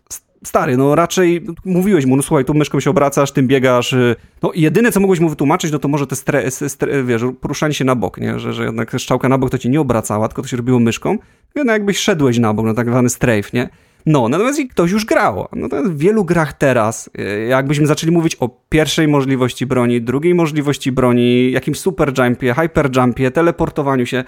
stary, 0.44 0.76
no 0.76 0.94
raczej 0.94 1.46
mówiłeś 1.64 2.06
mu, 2.06 2.16
no 2.16 2.22
słuchaj, 2.22 2.44
tu 2.44 2.54
myszką 2.54 2.80
się 2.80 2.90
obracasz, 2.90 3.32
tym 3.32 3.46
biegasz. 3.46 3.92
Y, 3.92 4.16
no 4.42 4.52
jedyne, 4.54 4.92
co 4.92 5.00
mogłeś 5.00 5.20
mu 5.20 5.28
wytłumaczyć, 5.28 5.72
no 5.72 5.78
to 5.78 5.88
może 5.88 6.06
te 6.06 6.16
stre, 6.16 6.50
stre, 6.50 7.04
wiesz, 7.04 7.22
poruszanie 7.40 7.74
się 7.74 7.84
na 7.84 7.94
bok, 7.94 8.18
nie? 8.18 8.38
Że, 8.38 8.52
że 8.52 8.64
jednak 8.64 8.92
strzałka 8.92 9.28
na 9.28 9.38
bok 9.38 9.50
to 9.50 9.58
ci 9.58 9.70
nie 9.70 9.80
obracała, 9.80 10.28
tylko 10.28 10.42
to 10.42 10.48
się 10.48 10.56
robiło 10.56 10.78
myszką. 10.78 11.18
No 11.54 11.72
jakbyś 11.72 11.98
szedłeś 11.98 12.38
na 12.38 12.54
bok, 12.54 12.66
no 12.66 12.74
tak 12.74 12.88
zwany 12.88 13.08
strafe, 13.08 13.48
nie? 13.52 13.68
No, 14.06 14.28
natomiast 14.28 14.58
i 14.58 14.68
ktoś 14.68 14.90
już 14.90 15.04
grało. 15.04 15.48
No 15.52 15.68
to 15.68 15.82
w 15.82 15.96
wielu 15.98 16.24
grach 16.24 16.52
teraz, 16.52 17.10
y, 17.18 17.46
jakbyśmy 17.46 17.86
zaczęli 17.86 18.12
mówić 18.12 18.36
o 18.40 18.48
pierwszej 18.68 19.08
możliwości 19.08 19.66
broni, 19.66 20.00
drugiej 20.00 20.34
możliwości 20.34 20.92
broni, 20.92 21.52
jakimś 21.52 21.78
super 21.78 22.12
jumpie, 22.18 22.54
hyper 22.54 22.90
jumpie, 22.96 23.30
teleportowaniu 23.30 24.06
się 24.06 24.24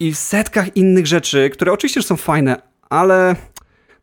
i 0.00 0.12
w 0.12 0.18
setkach 0.18 0.76
innych 0.76 1.06
rzeczy, 1.06 1.50
które 1.50 1.72
oczywiście 1.72 2.02
są 2.02 2.16
fajne, 2.16 2.56
ale 2.90 3.36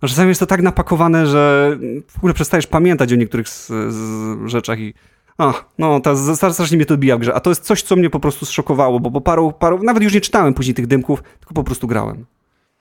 no, 0.03 0.09
czasami 0.09 0.29
jest 0.29 0.39
to 0.39 0.45
tak 0.45 0.61
napakowane, 0.61 1.27
że 1.27 1.77
w 2.07 2.17
ogóle 2.17 2.33
przestajesz 2.33 2.67
pamiętać 2.67 3.13
o 3.13 3.15
niektórych 3.15 3.49
z, 3.49 3.67
z 3.67 4.49
rzeczach 4.49 4.79
i 4.79 4.93
A, 5.37 5.53
no, 5.77 5.99
ta, 5.99 6.15
strasznie 6.35 6.77
mnie 6.77 6.85
to 6.85 6.93
odbija 6.93 7.17
w 7.17 7.19
grze. 7.19 7.33
A 7.33 7.39
to 7.39 7.49
jest 7.49 7.63
coś, 7.63 7.81
co 7.81 7.95
mnie 7.95 8.09
po 8.09 8.19
prostu 8.19 8.45
zszokowało, 8.45 8.99
bo 8.99 9.11
po 9.11 9.21
paru, 9.21 9.51
paru, 9.51 9.83
nawet 9.83 10.03
już 10.03 10.13
nie 10.13 10.21
czytałem 10.21 10.53
później 10.53 10.73
tych 10.73 10.87
dymków, 10.87 11.23
tylko 11.39 11.53
po 11.53 11.63
prostu 11.63 11.87
grałem. 11.87 12.25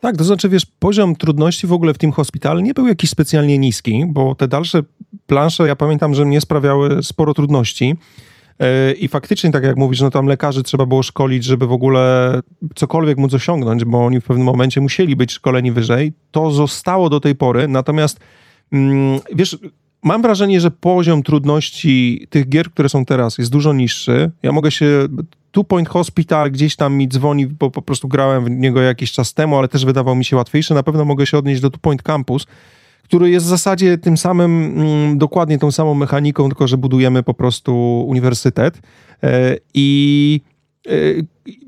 Tak, 0.00 0.16
to 0.16 0.24
znaczy, 0.24 0.48
wiesz, 0.48 0.66
poziom 0.66 1.16
trudności 1.16 1.66
w 1.66 1.72
ogóle 1.72 1.94
w 1.94 1.98
Team 1.98 2.12
Hospital 2.12 2.62
nie 2.62 2.74
był 2.74 2.86
jakiś 2.86 3.10
specjalnie 3.10 3.58
niski, 3.58 4.04
bo 4.08 4.34
te 4.34 4.48
dalsze 4.48 4.82
plansze, 5.26 5.66
ja 5.66 5.76
pamiętam, 5.76 6.14
że 6.14 6.24
mnie 6.24 6.40
sprawiały 6.40 7.02
sporo 7.02 7.34
trudności. 7.34 7.96
E, 8.62 8.92
I 8.92 9.08
faktycznie, 9.08 9.50
tak 9.50 9.64
jak 9.64 9.76
mówisz, 9.76 10.00
no 10.00 10.10
tam 10.10 10.26
lekarzy 10.26 10.62
trzeba 10.62 10.86
było 10.86 11.02
szkolić, 11.02 11.44
żeby 11.44 11.66
w 11.66 11.72
ogóle 11.72 12.40
cokolwiek 12.74 13.18
móc 13.18 13.34
osiągnąć, 13.34 13.84
bo 13.84 14.04
oni 14.04 14.20
w 14.20 14.24
pewnym 14.24 14.46
momencie 14.46 14.80
musieli 14.80 15.16
być 15.16 15.32
szkoleni 15.32 15.72
wyżej. 15.72 16.12
To 16.30 16.50
zostało 16.50 17.10
do 17.10 17.20
tej 17.20 17.34
pory, 17.34 17.68
natomiast 17.68 18.20
mm, 18.72 19.20
wiesz, 19.34 19.58
mam 20.02 20.22
wrażenie, 20.22 20.60
że 20.60 20.70
poziom 20.70 21.22
trudności 21.22 22.26
tych 22.30 22.48
gier, 22.48 22.70
które 22.70 22.88
są 22.88 23.04
teraz, 23.04 23.38
jest 23.38 23.50
dużo 23.50 23.72
niższy. 23.72 24.30
Ja 24.42 24.52
mogę 24.52 24.70
się. 24.70 25.08
Two 25.52 25.64
Point 25.64 25.88
Hospital 25.88 26.50
gdzieś 26.50 26.76
tam 26.76 26.94
mi 26.94 27.08
dzwoni, 27.08 27.46
bo 27.46 27.70
po 27.70 27.82
prostu 27.82 28.08
grałem 28.08 28.44
w 28.44 28.50
niego 28.50 28.82
jakiś 28.82 29.12
czas 29.12 29.34
temu, 29.34 29.58
ale 29.58 29.68
też 29.68 29.84
wydawał 29.84 30.14
mi 30.14 30.24
się 30.24 30.36
łatwiejszy. 30.36 30.74
Na 30.74 30.82
pewno 30.82 31.04
mogę 31.04 31.26
się 31.26 31.38
odnieść 31.38 31.60
do 31.60 31.70
Two 31.70 31.78
Point 31.78 32.02
Campus, 32.02 32.46
który 33.12 33.30
jest 33.30 33.46
w 33.46 33.48
zasadzie 33.48 33.98
tym 33.98 34.16
samym, 34.16 34.74
mm, 34.76 35.18
dokładnie 35.18 35.58
tą 35.58 35.72
samą 35.72 35.94
mechaniką, 35.94 36.48
tylko 36.48 36.66
że 36.66 36.76
budujemy 36.78 37.22
po 37.22 37.34
prostu 37.34 38.04
uniwersytet. 38.08 38.80
E, 39.22 39.56
I 39.74 40.40
e, 40.86 40.90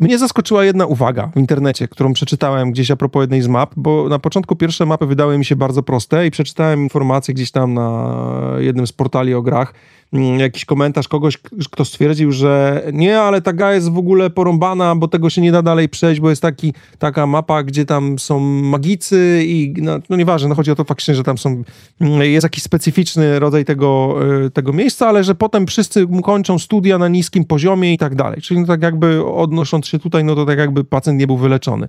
mnie 0.00 0.18
zaskoczyła 0.18 0.64
jedna 0.64 0.86
uwaga 0.86 1.30
w 1.34 1.38
internecie, 1.38 1.88
którą 1.88 2.12
przeczytałem 2.12 2.72
gdzieś 2.72 2.90
a 2.90 2.96
propos 2.96 3.20
jednej 3.20 3.42
z 3.42 3.48
map, 3.48 3.72
bo 3.76 4.08
na 4.08 4.18
początku 4.18 4.56
pierwsze 4.56 4.86
mapy 4.86 5.06
wydały 5.06 5.38
mi 5.38 5.44
się 5.44 5.56
bardzo 5.56 5.82
proste 5.82 6.26
i 6.26 6.30
przeczytałem 6.30 6.82
informację 6.82 7.34
gdzieś 7.34 7.50
tam 7.50 7.74
na 7.74 8.16
jednym 8.58 8.86
z 8.86 8.92
portali 8.92 9.34
o 9.34 9.42
grach, 9.42 9.74
Mm, 10.14 10.40
jakiś 10.40 10.64
komentarz 10.64 11.08
kogoś, 11.08 11.38
kto 11.70 11.84
stwierdził, 11.84 12.32
że 12.32 12.82
nie, 12.92 13.20
ale 13.20 13.42
ta 13.42 13.52
gra 13.52 13.74
jest 13.74 13.90
w 13.90 13.98
ogóle 13.98 14.30
porąbana, 14.30 14.96
bo 14.96 15.08
tego 15.08 15.30
się 15.30 15.40
nie 15.40 15.52
da 15.52 15.62
dalej 15.62 15.88
przejść, 15.88 16.20
bo 16.20 16.30
jest 16.30 16.42
taki, 16.42 16.74
taka 16.98 17.26
mapa, 17.26 17.62
gdzie 17.62 17.84
tam 17.84 18.18
są 18.18 18.40
magicy 18.40 19.42
i 19.46 19.74
no, 19.78 19.98
no 20.10 20.16
nieważne, 20.16 20.48
no 20.48 20.54
chodzi 20.54 20.70
o 20.70 20.74
to 20.74 20.84
faktycznie, 20.84 21.14
że 21.14 21.22
tam 21.22 21.38
są, 21.38 21.62
mm, 22.00 22.22
jest 22.22 22.44
jakiś 22.44 22.62
specyficzny 22.62 23.38
rodzaj 23.38 23.64
tego, 23.64 24.16
y, 24.46 24.50
tego 24.50 24.72
miejsca, 24.72 25.08
ale 25.08 25.24
że 25.24 25.34
potem 25.34 25.66
wszyscy 25.66 26.06
kończą 26.22 26.58
studia 26.58 26.98
na 26.98 27.08
niskim 27.08 27.44
poziomie 27.44 27.94
i 27.94 27.98
tak 27.98 28.14
dalej. 28.14 28.40
Czyli 28.40 28.60
no 28.60 28.66
tak 28.66 28.82
jakby 28.82 29.24
odnosząc 29.64 29.86
się 29.86 29.98
tutaj, 29.98 30.24
no 30.24 30.34
to 30.34 30.46
tak 30.46 30.58
jakby 30.58 30.84
pacjent 30.84 31.20
nie 31.20 31.26
był 31.26 31.36
wyleczony. 31.36 31.88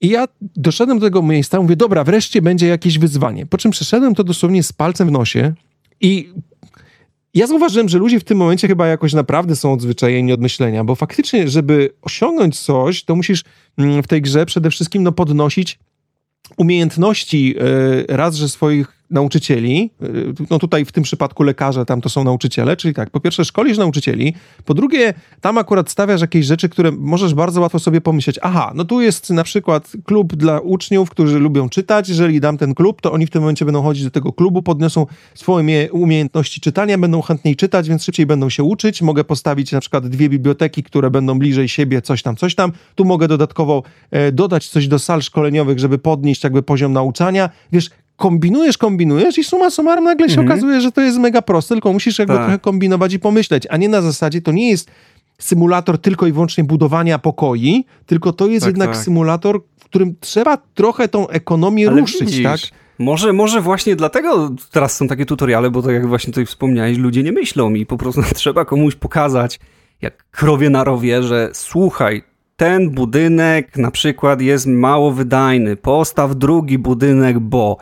I 0.00 0.08
ja 0.08 0.28
doszedłem 0.40 0.98
do 0.98 1.06
tego 1.06 1.22
miejsca, 1.22 1.60
mówię, 1.60 1.76
dobra, 1.76 2.04
wreszcie 2.04 2.42
będzie 2.42 2.66
jakieś 2.66 2.98
wyzwanie. 2.98 3.46
Po 3.46 3.58
czym 3.58 3.70
przeszedłem 3.70 4.14
to 4.14 4.24
dosłownie 4.24 4.62
z 4.62 4.72
palcem 4.72 5.08
w 5.08 5.10
nosie 5.10 5.54
i 6.00 6.28
ja 7.34 7.46
zauważyłem, 7.46 7.88
że 7.88 7.98
ludzie 7.98 8.20
w 8.20 8.24
tym 8.24 8.38
momencie 8.38 8.68
chyba 8.68 8.86
jakoś 8.86 9.12
naprawdę 9.12 9.56
są 9.56 9.72
odzwyczajeni 9.72 10.32
od 10.32 10.40
myślenia, 10.40 10.84
bo 10.84 10.94
faktycznie, 10.94 11.48
żeby 11.48 11.90
osiągnąć 12.02 12.60
coś, 12.60 13.04
to 13.04 13.16
musisz 13.16 13.44
mm, 13.78 14.02
w 14.02 14.06
tej 14.06 14.22
grze 14.22 14.46
przede 14.46 14.70
wszystkim 14.70 15.02
no, 15.02 15.12
podnosić 15.12 15.78
umiejętności 16.56 17.54
e, 18.08 18.16
raz, 18.16 18.34
że 18.34 18.48
swoich 18.48 19.01
nauczycieli, 19.12 19.90
y, 20.02 20.34
no 20.50 20.58
tutaj 20.58 20.84
w 20.84 20.92
tym 20.92 21.02
przypadku 21.04 21.42
lekarze, 21.42 21.84
tam 21.84 22.00
to 22.00 22.08
są 22.08 22.24
nauczyciele, 22.24 22.76
czyli 22.76 22.94
tak, 22.94 23.10
po 23.10 23.20
pierwsze 23.20 23.44
szkolisz 23.44 23.78
nauczycieli, 23.78 24.34
po 24.64 24.74
drugie 24.74 25.14
tam 25.40 25.58
akurat 25.58 25.90
stawiasz 25.90 26.20
jakieś 26.20 26.46
rzeczy, 26.46 26.68
które 26.68 26.92
możesz 26.92 27.34
bardzo 27.34 27.60
łatwo 27.60 27.78
sobie 27.78 28.00
pomyśleć, 28.00 28.38
aha, 28.42 28.72
no 28.74 28.84
tu 28.84 29.00
jest 29.00 29.30
na 29.30 29.44
przykład 29.44 29.92
klub 30.04 30.36
dla 30.36 30.60
uczniów, 30.60 31.10
którzy 31.10 31.38
lubią 31.38 31.68
czytać, 31.68 32.08
jeżeli 32.08 32.40
dam 32.40 32.58
ten 32.58 32.74
klub, 32.74 33.00
to 33.00 33.12
oni 33.12 33.26
w 33.26 33.30
tym 33.30 33.42
momencie 33.42 33.64
będą 33.64 33.82
chodzić 33.82 34.04
do 34.04 34.10
tego 34.10 34.32
klubu, 34.32 34.62
podniosą 34.62 35.06
swoje 35.34 35.92
umiejętności 35.92 36.60
czytania, 36.60 36.98
będą 36.98 37.22
chętniej 37.22 37.56
czytać, 37.56 37.88
więc 37.88 38.04
szybciej 38.04 38.26
będą 38.26 38.50
się 38.50 38.62
uczyć, 38.62 39.02
mogę 39.02 39.24
postawić 39.24 39.72
na 39.72 39.80
przykład 39.80 40.08
dwie 40.08 40.28
biblioteki, 40.28 40.82
które 40.82 41.10
będą 41.10 41.38
bliżej 41.38 41.68
siebie, 41.68 42.02
coś 42.02 42.22
tam, 42.22 42.36
coś 42.36 42.54
tam, 42.54 42.72
tu 42.94 43.04
mogę 43.04 43.28
dodatkowo 43.28 43.82
e, 44.10 44.32
dodać 44.32 44.68
coś 44.68 44.88
do 44.88 44.98
sal 44.98 45.22
szkoleniowych, 45.22 45.78
żeby 45.78 45.98
podnieść 45.98 46.44
jakby 46.44 46.62
poziom 46.62 46.92
nauczania, 46.92 47.50
wiesz, 47.72 47.90
kombinujesz, 48.22 48.78
kombinujesz 48.78 49.38
i 49.38 49.44
suma 49.44 49.70
summarum 49.70 50.04
nagle 50.04 50.28
się 50.28 50.40
mhm. 50.40 50.48
okazuje, 50.48 50.80
że 50.80 50.92
to 50.92 51.00
jest 51.00 51.18
mega 51.18 51.42
proste, 51.42 51.74
tylko 51.74 51.92
musisz 51.92 52.18
jakby 52.18 52.34
tak. 52.34 52.42
trochę 52.42 52.58
kombinować 52.58 53.14
i 53.14 53.18
pomyśleć, 53.18 53.66
a 53.70 53.76
nie 53.76 53.88
na 53.88 54.02
zasadzie, 54.02 54.42
to 54.42 54.52
nie 54.52 54.70
jest 54.70 54.90
symulator 55.38 55.98
tylko 55.98 56.26
i 56.26 56.32
wyłącznie 56.32 56.64
budowania 56.64 57.18
pokoi, 57.18 57.84
tylko 58.06 58.32
to 58.32 58.46
jest 58.46 58.64
tak, 58.64 58.72
jednak 58.72 58.88
tak. 58.88 59.04
symulator, 59.04 59.60
w 59.80 59.84
którym 59.84 60.14
trzeba 60.20 60.56
trochę 60.56 61.08
tą 61.08 61.28
ekonomię 61.28 61.88
Ale 61.88 62.00
ruszyć, 62.00 62.20
widzisz, 62.20 62.42
tak? 62.42 62.60
Może, 62.98 63.32
może 63.32 63.60
właśnie 63.60 63.96
dlatego 63.96 64.50
teraz 64.70 64.96
są 64.96 65.08
takie 65.08 65.26
tutoriale, 65.26 65.70
bo 65.70 65.82
tak 65.82 65.92
jak 65.92 66.06
właśnie 66.06 66.32
tutaj 66.32 66.46
wspomniałeś, 66.46 66.98
ludzie 66.98 67.22
nie 67.22 67.32
myślą 67.32 67.74
i 67.74 67.86
po 67.86 67.96
prostu 67.96 68.22
trzeba 68.34 68.64
komuś 68.64 68.94
pokazać, 68.94 69.60
jak 70.02 70.30
krowie 70.30 70.70
na 70.70 70.84
rowie, 70.84 71.22
że 71.22 71.50
słuchaj, 71.52 72.22
ten 72.56 72.90
budynek 72.90 73.76
na 73.76 73.90
przykład 73.90 74.40
jest 74.40 74.66
mało 74.66 75.12
wydajny, 75.12 75.76
postaw 75.76 76.36
drugi 76.36 76.78
budynek, 76.78 77.38
bo 77.38 77.78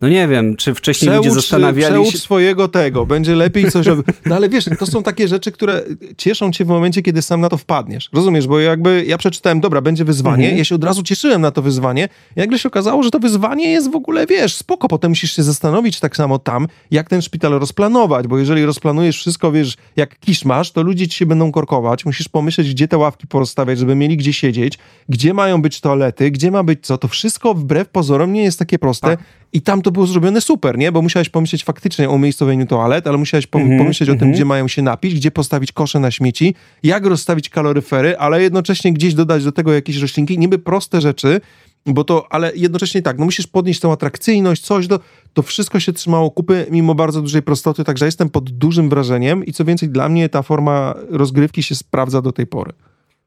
no 0.00 0.08
nie 0.08 0.28
wiem, 0.28 0.56
czy 0.56 0.74
wcześniej 0.74 1.10
przeucz, 1.10 1.26
ludzie 1.26 1.40
zastanawiali 1.40 1.94
przeucz 1.94 2.12
się... 2.12 2.18
swojego 2.18 2.68
tego, 2.68 3.06
będzie 3.06 3.34
lepiej 3.34 3.70
coś... 3.70 3.86
No 4.26 4.36
ale 4.36 4.48
wiesz, 4.48 4.64
to 4.78 4.86
są 4.86 5.02
takie 5.02 5.28
rzeczy, 5.28 5.52
które 5.52 5.82
cieszą 6.16 6.52
cię 6.52 6.64
w 6.64 6.68
momencie, 6.68 7.02
kiedy 7.02 7.22
sam 7.22 7.40
na 7.40 7.48
to 7.48 7.56
wpadniesz. 7.56 8.10
Rozumiesz, 8.12 8.46
bo 8.46 8.60
jakby 8.60 9.04
ja 9.06 9.18
przeczytałem, 9.18 9.60
dobra, 9.60 9.80
będzie 9.80 10.04
wyzwanie, 10.04 10.44
mhm. 10.44 10.58
ja 10.58 10.64
się 10.64 10.74
od 10.74 10.84
razu 10.84 11.02
cieszyłem 11.02 11.40
na 11.40 11.50
to 11.50 11.62
wyzwanie, 11.62 12.08
i 12.36 12.40
nagle 12.40 12.58
się 12.58 12.68
okazało, 12.68 13.02
że 13.02 13.10
to 13.10 13.18
wyzwanie 13.18 13.70
jest 13.70 13.90
w 13.90 13.96
ogóle, 13.96 14.26
wiesz, 14.26 14.54
spoko, 14.54 14.88
potem 14.88 15.10
musisz 15.10 15.36
się 15.36 15.42
zastanowić 15.42 16.00
tak 16.00 16.16
samo 16.16 16.38
tam, 16.38 16.68
jak 16.90 17.08
ten 17.08 17.22
szpital 17.22 17.52
rozplanować, 17.52 18.26
bo 18.26 18.38
jeżeli 18.38 18.64
rozplanujesz 18.64 19.18
wszystko, 19.18 19.52
wiesz, 19.52 19.76
jak 19.96 20.18
kisz 20.20 20.44
masz, 20.44 20.72
to 20.72 20.82
ludzie 20.82 21.08
ci 21.08 21.18
się 21.18 21.26
będą 21.26 21.52
korkować, 21.52 22.04
musisz 22.04 22.28
pomyśleć, 22.28 22.70
gdzie 22.70 22.88
te 22.88 22.98
ławki 22.98 23.26
porozstawiać, 23.26 23.78
żeby 23.78 23.94
mieli 23.94 24.16
gdzie 24.16 24.32
siedzieć, 24.32 24.78
gdzie 25.08 25.34
mają 25.34 25.62
być 25.62 25.80
toalety, 25.80 26.30
gdzie 26.30 26.50
ma 26.50 26.62
być 26.62 26.86
co, 26.86 26.98
to 26.98 27.08
wszystko 27.08 27.54
wbrew 27.54 27.88
pozorom 27.88 28.32
nie 28.32 28.42
jest 28.42 28.58
takie 28.58 28.78
proste 28.78 29.06
tak. 29.16 29.20
I 29.52 29.62
tam 29.62 29.82
to 29.82 29.90
było 29.90 30.06
zrobione 30.06 30.40
super, 30.40 30.78
nie? 30.78 30.92
Bo 30.92 31.02
musiałeś 31.02 31.28
pomyśleć 31.28 31.64
faktycznie 31.64 32.08
o 32.08 32.12
umiejscowieniu 32.12 32.66
toalet, 32.66 33.06
ale 33.06 33.18
musiałeś 33.18 33.46
pom 33.46 33.62
mm 33.62 33.74
-hmm, 33.74 33.78
pomyśleć 33.78 34.08
mm 34.08 34.16
-hmm. 34.16 34.18
o 34.18 34.20
tym, 34.20 34.28
mhm. 34.28 34.36
gdzie 34.36 34.44
mają 34.44 34.68
się 34.68 34.82
napić, 34.82 35.14
gdzie 35.14 35.30
postawić 35.30 35.72
kosze 35.72 36.00
na 36.00 36.10
śmieci, 36.10 36.54
jak 36.82 37.06
rozstawić 37.06 37.48
kaloryfery, 37.48 38.18
ale 38.18 38.42
jednocześnie 38.42 38.92
gdzieś 38.92 39.14
dodać 39.14 39.44
do 39.44 39.52
tego 39.52 39.72
jakieś 39.72 39.96
roślinki. 39.96 40.38
Niby 40.38 40.58
proste 40.58 41.00
rzeczy, 41.00 41.40
bo 41.86 42.04
to, 42.04 42.26
ale 42.30 42.52
jednocześnie 42.54 43.02
tak, 43.02 43.18
no 43.18 43.24
musisz 43.24 43.46
podnieść 43.46 43.80
tą 43.80 43.92
atrakcyjność, 43.92 44.62
coś, 44.62 44.86
do, 44.86 45.00
to 45.32 45.42
wszystko 45.42 45.80
się 45.80 45.92
trzymało 45.92 46.30
kupy, 46.30 46.66
mimo 46.70 46.94
bardzo 46.94 47.22
dużej 47.22 47.42
prostoty, 47.42 47.84
także 47.84 48.06
jestem 48.06 48.30
pod 48.30 48.50
dużym 48.50 48.88
wrażeniem 48.88 49.44
i 49.44 49.52
co 49.52 49.64
więcej, 49.64 49.88
dla 49.88 50.08
mnie 50.08 50.28
ta 50.28 50.42
forma 50.42 50.94
rozgrywki 51.10 51.62
się 51.62 51.74
sprawdza 51.74 52.22
do 52.22 52.32
tej 52.32 52.46
pory. 52.46 52.72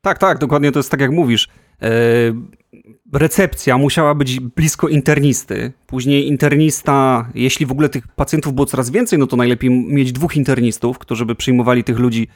Tak, 0.01 0.17
tak, 0.17 0.37
dokładnie 0.37 0.71
to 0.71 0.79
jest 0.79 0.91
tak 0.91 0.99
jak 0.99 1.11
mówisz. 1.11 1.49
Recepcja 3.13 3.77
musiała 3.77 4.15
być 4.15 4.39
blisko 4.39 4.87
internisty. 4.87 5.71
Później 5.87 6.27
internista, 6.27 7.29
jeśli 7.35 7.65
w 7.65 7.71
ogóle 7.71 7.89
tych 7.89 8.07
pacjentów 8.07 8.53
było 8.53 8.65
coraz 8.65 8.89
więcej, 8.89 9.19
no 9.19 9.27
to 9.27 9.35
najlepiej 9.35 9.69
mieć 9.69 10.11
dwóch 10.11 10.35
internistów, 10.35 10.99
którzy 10.99 11.25
by 11.25 11.35
przyjmowali 11.35 11.83
tych 11.83 11.99
ludzi 11.99 12.27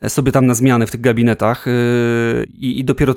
e, 0.00 0.10
sobie 0.10 0.32
tam 0.32 0.46
na 0.46 0.54
zmianę 0.54 0.86
w 0.86 0.90
tych 0.90 1.00
gabinetach 1.00 1.66
yy, 1.66 2.46
i 2.58 2.84
dopiero 2.84 3.14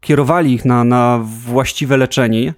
kierowali 0.00 0.52
ich 0.54 0.64
na, 0.64 0.84
na 0.84 1.20
właściwe 1.22 1.96
leczenie. 1.96 2.54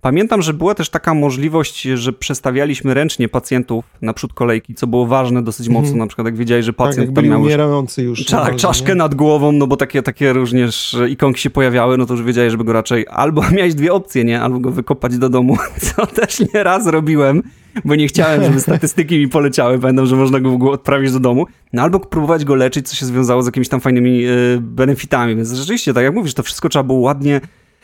Pamiętam, 0.00 0.42
że 0.42 0.54
była 0.54 0.74
też 0.74 0.88
taka 0.88 1.14
możliwość, 1.14 1.82
że 1.82 2.12
przestawialiśmy 2.12 2.94
ręcznie 2.94 3.28
pacjentów 3.28 3.84
naprzód 4.02 4.32
kolejki, 4.32 4.74
co 4.74 4.86
było 4.86 5.06
ważne 5.06 5.42
dosyć 5.42 5.66
mhm. 5.66 5.84
mocno, 5.84 5.98
na 5.98 6.06
przykład 6.06 6.26
jak 6.26 6.36
wiedziałeś, 6.36 6.64
że 6.64 6.72
pacjent 6.72 7.14
tak, 7.14 7.24
jak 7.24 7.32
miał 7.32 7.40
umierający 7.40 8.02
już. 8.02 8.24
Tak, 8.24 8.56
czaszkę 8.56 8.88
nie? 8.88 8.94
nad 8.94 9.14
głową, 9.14 9.52
no 9.52 9.66
bo 9.66 9.76
takie, 9.76 10.02
takie 10.02 10.32
również 10.32 10.96
ikonki 11.08 11.40
się 11.40 11.50
pojawiały, 11.50 11.98
no 11.98 12.06
to 12.06 12.14
już 12.14 12.22
wiedziałeś, 12.22 12.50
żeby 12.50 12.64
go 12.64 12.72
raczej 12.72 13.06
albo 13.10 13.42
miałeś 13.56 13.74
dwie 13.74 13.92
opcje, 13.92 14.24
nie? 14.24 14.40
Albo 14.40 14.58
go 14.58 14.70
wykopać 14.70 15.18
do 15.18 15.28
domu, 15.28 15.56
co 15.96 16.06
też 16.06 16.42
nie 16.54 16.62
raz 16.62 16.86
robiłem, 16.86 17.42
bo 17.84 17.94
nie 17.94 18.08
chciałem, 18.08 18.44
żeby 18.44 18.60
statystyki 18.70 19.18
mi 19.18 19.28
poleciały. 19.28 19.78
Pamiętam, 19.78 20.06
że 20.06 20.16
można 20.16 20.40
go 20.40 20.70
odprawić 20.70 21.12
do 21.12 21.20
domu, 21.20 21.46
no 21.72 21.82
albo 21.82 22.00
próbować 22.00 22.44
go 22.44 22.54
leczyć, 22.54 22.88
co 22.88 22.96
się 22.96 23.06
związało 23.06 23.42
z 23.42 23.46
jakimiś 23.46 23.68
tam 23.68 23.80
fajnymi 23.80 24.26
y, 24.26 24.58
benefitami, 24.60 25.36
więc 25.36 25.52
rzeczywiście, 25.52 25.94
tak 25.94 26.04
jak 26.04 26.14
mówisz, 26.14 26.34
to 26.34 26.42
wszystko 26.42 26.68
trzeba 26.68 26.82
było 26.82 26.98
ładnie 26.98 27.40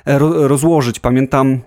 e, 0.06 0.18
rozłożyć. 0.48 1.00
Pamiętam 1.00 1.60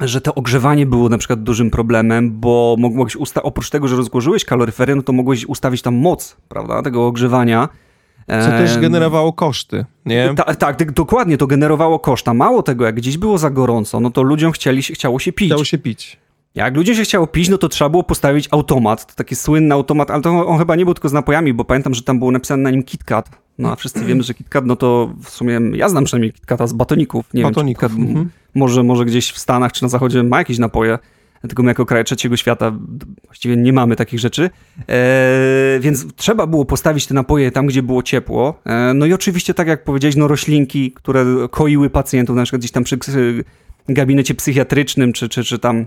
że 0.00 0.20
to 0.20 0.34
ogrzewanie 0.34 0.86
było 0.86 1.08
na 1.08 1.18
przykład 1.18 1.42
dużym 1.42 1.70
problemem, 1.70 2.40
bo 2.40 2.76
mogłeś 2.78 3.16
usta- 3.16 3.42
oprócz 3.42 3.70
tego, 3.70 3.88
że 3.88 3.96
rozłożyłeś 3.96 4.44
kaloryfery, 4.44 4.96
no 4.96 5.02
to 5.02 5.12
mogłeś 5.12 5.46
ustawić 5.46 5.82
tam 5.82 5.94
moc, 5.94 6.36
prawda, 6.48 6.82
tego 6.82 7.06
ogrzewania. 7.06 7.68
Co 8.28 8.48
też 8.50 8.78
generowało 8.78 9.32
koszty, 9.32 9.84
nie? 10.06 10.34
Ta, 10.36 10.54
tak, 10.54 10.92
dokładnie, 10.92 11.36
to 11.36 11.46
generowało 11.46 11.98
koszta. 11.98 12.34
Mało 12.34 12.62
tego, 12.62 12.84
jak 12.84 12.94
gdzieś 12.94 13.18
było 13.18 13.38
za 13.38 13.50
gorąco, 13.50 14.00
no 14.00 14.10
to 14.10 14.22
ludziom 14.22 14.52
chcieli, 14.52 14.82
chciało 14.82 15.18
się 15.18 15.32
pić. 15.32 15.48
Chciało 15.48 15.64
się 15.64 15.78
pić. 15.78 16.18
Jak 16.54 16.76
ludziom 16.76 16.96
się 16.96 17.02
chciało 17.02 17.26
pić, 17.26 17.48
no 17.48 17.58
to 17.58 17.68
trzeba 17.68 17.88
było 17.88 18.02
postawić 18.02 18.48
automat, 18.50 19.06
to 19.06 19.14
taki 19.14 19.36
słynny 19.36 19.74
automat, 19.74 20.10
ale 20.10 20.22
to 20.22 20.46
on 20.46 20.58
chyba 20.58 20.76
nie 20.76 20.84
był 20.84 20.94
tylko 20.94 21.08
z 21.08 21.12
napojami, 21.12 21.52
bo 21.52 21.64
pamiętam, 21.64 21.94
że 21.94 22.02
tam 22.02 22.18
było 22.18 22.30
napisane 22.30 22.62
na 22.62 22.70
nim 22.70 22.82
KitKat. 22.82 23.30
No 23.58 23.72
a 23.72 23.76
wszyscy 23.76 24.04
wiemy, 24.04 24.22
że 24.22 24.34
KitKat, 24.34 24.66
no 24.66 24.76
to 24.76 25.14
w 25.22 25.30
sumie 25.30 25.60
ja 25.74 25.88
znam 25.88 26.04
przynajmniej 26.04 26.32
KitKata 26.32 26.66
z 26.66 26.72
batoników. 26.72 27.34
Nie 27.34 27.42
batoników. 27.42 27.96
wiem, 27.96 28.08
mhm. 28.08 28.30
może, 28.54 28.82
może 28.82 29.04
gdzieś 29.04 29.32
w 29.32 29.38
Stanach 29.38 29.72
czy 29.72 29.82
na 29.82 29.88
zachodzie 29.88 30.22
ma 30.22 30.38
jakieś 30.38 30.58
napoje 30.58 30.98
Dlatego 31.40 31.62
my 31.62 31.70
jako 31.70 31.86
kraj 31.86 32.04
trzeciego 32.04 32.36
świata 32.36 32.72
właściwie 33.24 33.56
nie 33.56 33.72
mamy 33.72 33.96
takich 33.96 34.20
rzeczy. 34.20 34.50
E, 34.88 35.78
więc 35.80 36.14
trzeba 36.16 36.46
było 36.46 36.64
postawić 36.64 37.06
te 37.06 37.14
napoje 37.14 37.50
tam, 37.50 37.66
gdzie 37.66 37.82
było 37.82 38.02
ciepło. 38.02 38.60
E, 38.64 38.94
no 38.94 39.06
i 39.06 39.12
oczywiście, 39.12 39.54
tak 39.54 39.68
jak 39.68 39.84
powiedziałeś, 39.84 40.16
no 40.16 40.28
roślinki, 40.28 40.92
które 40.92 41.24
koiły 41.50 41.90
pacjentów, 41.90 42.36
na 42.36 42.42
przykład 42.42 42.60
gdzieś 42.60 42.70
tam 42.70 42.84
przy 42.84 42.98
gabinecie 43.88 44.34
psychiatrycznym, 44.34 45.12
czy, 45.12 45.28
czy, 45.28 45.44
czy 45.44 45.58
tam, 45.58 45.86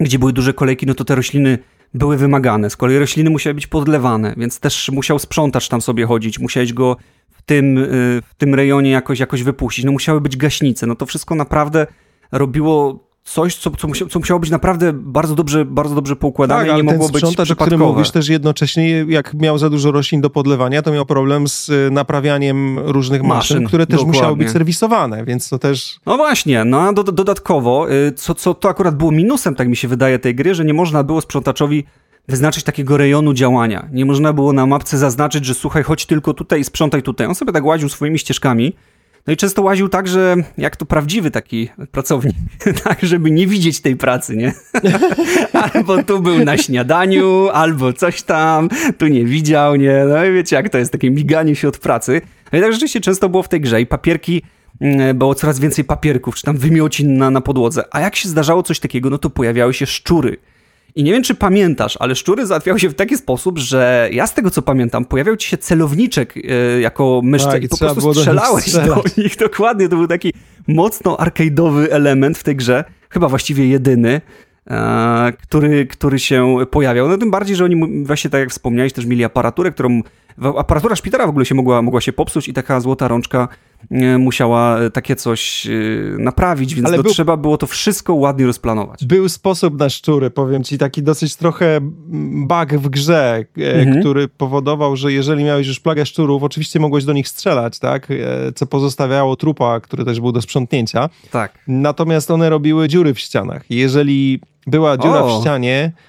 gdzie 0.00 0.18
były 0.18 0.32
duże 0.32 0.54
kolejki, 0.54 0.86
no 0.86 0.94
to 0.94 1.04
te 1.04 1.14
rośliny 1.14 1.58
były 1.94 2.16
wymagane. 2.16 2.70
Z 2.70 2.76
kolei 2.76 2.98
rośliny 2.98 3.30
musiały 3.30 3.54
być 3.54 3.66
podlewane, 3.66 4.34
więc 4.36 4.60
też 4.60 4.90
musiał 4.92 5.18
sprzątacz 5.18 5.68
tam 5.68 5.80
sobie 5.80 6.06
chodzić, 6.06 6.38
musiałeś 6.38 6.72
go 6.72 6.96
w 7.30 7.42
tym, 7.42 7.78
y, 7.78 8.22
w 8.26 8.34
tym 8.38 8.54
rejonie 8.54 8.90
jakoś, 8.90 9.20
jakoś 9.20 9.42
wypuścić. 9.42 9.84
No 9.84 9.92
musiały 9.92 10.20
być 10.20 10.36
gaśnice. 10.36 10.86
No 10.86 10.94
to 10.94 11.06
wszystko 11.06 11.34
naprawdę 11.34 11.86
robiło 12.32 13.07
coś, 13.28 13.56
co, 13.56 13.70
co, 13.70 13.88
musiało, 13.88 14.10
co 14.10 14.18
musiało 14.18 14.40
być 14.40 14.50
naprawdę 14.50 14.92
bardzo 14.92 15.34
dobrze, 15.34 15.64
bardzo 15.64 15.94
dobrze 15.94 16.16
poukładane 16.16 16.66
tak, 16.66 16.72
i 16.72 16.76
nie 16.76 16.82
mogło 16.82 17.08
być 17.08 17.16
sprzątacz, 17.16 17.50
o 17.50 17.56
którym 17.56 17.80
mówisz 17.80 18.10
też 18.10 18.28
jednocześnie, 18.28 18.88
jak 19.08 19.34
miał 19.34 19.58
za 19.58 19.70
dużo 19.70 19.92
roślin 19.92 20.20
do 20.20 20.30
podlewania, 20.30 20.82
to 20.82 20.92
miał 20.92 21.06
problem 21.06 21.48
z 21.48 21.68
y, 21.68 21.90
naprawianiem 21.90 22.78
różnych 22.78 23.22
maszyn, 23.22 23.56
maszyn 23.56 23.66
które 23.66 23.86
też 23.86 23.96
dokładnie. 23.96 24.20
musiały 24.20 24.36
być 24.36 24.50
serwisowane, 24.50 25.24
więc 25.24 25.48
to 25.48 25.58
też... 25.58 26.00
No 26.06 26.16
właśnie, 26.16 26.64
no 26.64 26.80
a 26.80 26.92
do, 26.92 27.04
dodatkowo, 27.04 27.92
y, 27.92 28.12
co, 28.12 28.34
co 28.34 28.54
to 28.54 28.68
akurat 28.68 28.96
było 28.96 29.10
minusem, 29.10 29.54
tak 29.54 29.68
mi 29.68 29.76
się 29.76 29.88
wydaje, 29.88 30.18
tej 30.18 30.34
gry, 30.34 30.54
że 30.54 30.64
nie 30.64 30.74
można 30.74 31.04
było 31.04 31.20
sprzątaczowi 31.20 31.84
wyznaczyć 32.28 32.64
takiego 32.64 32.96
rejonu 32.96 33.34
działania. 33.34 33.88
Nie 33.92 34.04
można 34.04 34.32
było 34.32 34.52
na 34.52 34.66
mapce 34.66 34.98
zaznaczyć, 34.98 35.44
że 35.44 35.54
słuchaj, 35.54 35.82
chodź 35.82 36.06
tylko 36.06 36.34
tutaj 36.34 36.60
i 36.60 36.64
sprzątaj 36.64 37.02
tutaj. 37.02 37.26
On 37.26 37.34
sobie 37.34 37.52
tak 37.52 37.64
łaził 37.64 37.88
swoimi 37.88 38.18
ścieżkami, 38.18 38.72
no 39.28 39.34
i 39.34 39.36
często 39.36 39.62
łaził 39.62 39.88
tak, 39.88 40.08
że 40.08 40.36
jak 40.58 40.76
to 40.76 40.86
prawdziwy 40.86 41.30
taki 41.30 41.68
pracownik, 41.92 42.36
tak, 42.84 42.98
żeby 43.02 43.30
nie 43.30 43.46
widzieć 43.46 43.80
tej 43.80 43.96
pracy, 43.96 44.36
nie? 44.36 44.52
albo 45.74 46.02
tu 46.02 46.20
był 46.20 46.44
na 46.44 46.56
śniadaniu, 46.56 47.48
albo 47.52 47.92
coś 47.92 48.22
tam, 48.22 48.68
tu 48.98 49.06
nie 49.06 49.24
widział, 49.24 49.76
nie? 49.76 50.04
No 50.08 50.24
i 50.24 50.32
wiecie, 50.32 50.56
jak 50.56 50.68
to 50.68 50.78
jest, 50.78 50.92
takie 50.92 51.10
miganie 51.10 51.56
się 51.56 51.68
od 51.68 51.78
pracy. 51.78 52.20
No 52.52 52.58
i 52.58 52.62
tak 52.62 52.72
rzeczywiście 52.72 53.00
często 53.00 53.28
było 53.28 53.42
w 53.42 53.48
tej 53.48 53.60
grze 53.60 53.80
i 53.80 53.86
papierki 53.86 54.42
mm, 54.80 55.18
było 55.18 55.34
coraz 55.34 55.60
więcej 55.60 55.84
papierków, 55.84 56.36
czy 56.36 56.42
tam 56.42 56.56
wymiocin 56.56 57.18
na, 57.18 57.30
na 57.30 57.40
podłodze. 57.40 57.84
A 57.90 58.00
jak 58.00 58.16
się 58.16 58.28
zdarzało 58.28 58.62
coś 58.62 58.80
takiego, 58.80 59.10
no 59.10 59.18
to 59.18 59.30
pojawiały 59.30 59.74
się 59.74 59.86
szczury. 59.86 60.36
I 60.98 61.04
nie 61.04 61.12
wiem, 61.12 61.22
czy 61.22 61.34
pamiętasz, 61.34 61.96
ale 62.00 62.14
szczury 62.14 62.46
załatwiały 62.46 62.80
się 62.80 62.88
w 62.88 62.94
taki 62.94 63.16
sposób, 63.16 63.58
że 63.58 64.08
ja 64.12 64.26
z 64.26 64.34
tego 64.34 64.50
co 64.50 64.62
pamiętam, 64.62 65.04
pojawiał 65.04 65.36
ci 65.36 65.48
się 65.48 65.58
celowniczek 65.58 66.34
e, 66.36 66.80
jako 66.80 67.20
myszce 67.24 67.50
tak, 67.50 67.62
i 67.62 67.68
po 67.68 67.76
prostu 67.76 68.14
strzelałeś 68.14 68.72
do 68.72 68.80
nich, 68.80 68.88
do 68.88 69.02
nich. 69.22 69.36
Dokładnie, 69.36 69.88
to 69.88 69.96
był 69.96 70.06
taki 70.06 70.32
mocno 70.68 71.16
arcade'owy 71.16 71.86
element 71.90 72.38
w 72.38 72.42
tej 72.42 72.56
grze. 72.56 72.84
Chyba 73.10 73.28
właściwie 73.28 73.68
jedyny. 73.68 74.20
E, 74.70 75.32
który, 75.42 75.86
który 75.86 76.18
się 76.18 76.56
pojawiał. 76.70 77.08
No 77.08 77.18
tym 77.18 77.30
bardziej, 77.30 77.56
że 77.56 77.64
oni 77.64 78.04
właśnie 78.04 78.30
tak 78.30 78.40
jak 78.40 78.50
wspomniałeś, 78.50 78.92
też 78.92 79.06
mieli 79.06 79.24
aparaturę, 79.24 79.72
którą 79.72 80.02
aparatura 80.58 80.96
szpitala 80.96 81.26
w 81.26 81.30
ogóle 81.30 81.44
się 81.44 81.54
mogła, 81.54 81.82
mogła 81.82 82.00
się 82.00 82.12
popsuć 82.12 82.48
i 82.48 82.52
taka 82.52 82.80
złota 82.80 83.08
rączka 83.08 83.48
musiała 84.18 84.78
e, 84.78 84.90
takie 84.90 85.16
coś 85.16 85.68
naprawić, 86.18 86.74
więc 86.74 86.90
był, 86.90 87.02
trzeba 87.02 87.36
było 87.36 87.58
to 87.58 87.66
wszystko 87.66 88.14
ładnie 88.14 88.46
rozplanować. 88.46 89.04
Był 89.04 89.28
sposób 89.28 89.78
na 89.78 89.88
szczury, 89.88 90.30
powiem 90.30 90.64
ci, 90.64 90.78
taki 90.78 91.02
dosyć 91.02 91.36
trochę 91.36 91.78
bug 92.32 92.74
w 92.74 92.88
grze, 92.88 93.44
mhm. 93.56 94.00
który 94.00 94.28
powodował, 94.28 94.96
że 94.96 95.12
jeżeli 95.12 95.44
miałeś 95.44 95.66
już 95.66 95.80
plagę 95.80 96.06
szczurów, 96.06 96.42
oczywiście 96.42 96.80
mogłeś 96.80 97.04
do 97.04 97.12
nich 97.12 97.28
strzelać, 97.28 97.78
tak, 97.78 98.08
co 98.54 98.66
pozostawiało 98.66 99.36
trupa, 99.36 99.80
który 99.80 100.04
też 100.04 100.20
był 100.20 100.32
do 100.32 100.42
sprzątnięcia. 100.42 101.08
Tak. 101.30 101.58
Natomiast 101.68 102.30
one 102.30 102.50
robiły 102.50 102.88
dziury 102.88 103.14
w 103.14 103.18
ścianach. 103.18 103.62
Jeżeli 103.70 104.40
była 104.66 104.98
dziura 104.98 105.22
o. 105.22 105.38
w 105.38 105.40
ścianie, 105.40 105.92
e, 105.94 106.07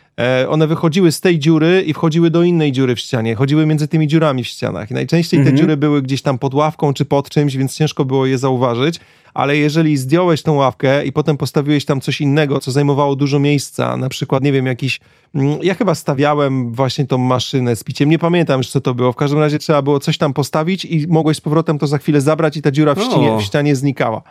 one 0.49 0.67
wychodziły 0.67 1.11
z 1.11 1.21
tej 1.21 1.39
dziury 1.39 1.83
i 1.87 1.93
wchodziły 1.93 2.29
do 2.29 2.43
innej 2.43 2.71
dziury 2.71 2.95
w 2.95 2.99
ścianie. 2.99 3.35
Chodziły 3.35 3.65
między 3.65 3.87
tymi 3.87 4.07
dziurami 4.07 4.43
w 4.43 4.47
ścianach. 4.47 4.91
I 4.91 4.93
najczęściej 4.93 5.39
te 5.39 5.41
mhm. 5.41 5.57
dziury 5.57 5.77
były 5.77 6.01
gdzieś 6.01 6.21
tam 6.21 6.39
pod 6.39 6.53
ławką 6.53 6.93
czy 6.93 7.05
pod 7.05 7.29
czymś, 7.29 7.57
więc 7.57 7.75
ciężko 7.75 8.05
było 8.05 8.25
je 8.25 8.37
zauważyć 8.37 8.99
ale 9.33 9.57
jeżeli 9.57 9.97
zdjąłeś 9.97 10.41
tą 10.41 10.53
ławkę 10.53 11.05
i 11.05 11.11
potem 11.11 11.37
postawiłeś 11.37 11.85
tam 11.85 12.01
coś 12.01 12.21
innego, 12.21 12.59
co 12.59 12.71
zajmowało 12.71 13.15
dużo 13.15 13.39
miejsca, 13.39 13.97
na 13.97 14.09
przykład, 14.09 14.43
nie 14.43 14.51
wiem, 14.51 14.65
jakiś. 14.65 14.99
Mm, 15.35 15.59
ja 15.63 15.75
chyba 15.75 15.95
stawiałem 15.95 16.73
właśnie 16.73 17.07
tą 17.07 17.17
maszynę 17.17 17.75
z 17.75 17.83
piciem. 17.83 18.09
Nie 18.09 18.19
pamiętam 18.19 18.57
już, 18.57 18.69
co 18.69 18.81
to 18.81 18.93
było. 18.93 19.11
W 19.11 19.15
każdym 19.15 19.39
razie 19.39 19.59
trzeba 19.59 19.81
było 19.81 19.99
coś 19.99 20.17
tam 20.17 20.33
postawić 20.33 20.85
i 20.85 21.07
mogłeś 21.07 21.37
z 21.37 21.41
powrotem 21.41 21.79
to 21.79 21.87
za 21.87 21.97
chwilę 21.97 22.21
zabrać 22.21 22.57
i 22.57 22.61
ta 22.61 22.71
dziura 22.71 22.95
w 22.95 23.01
ścianie, 23.03 23.37
w 23.37 23.41
ścianie 23.41 23.75
znikała. 23.75 24.21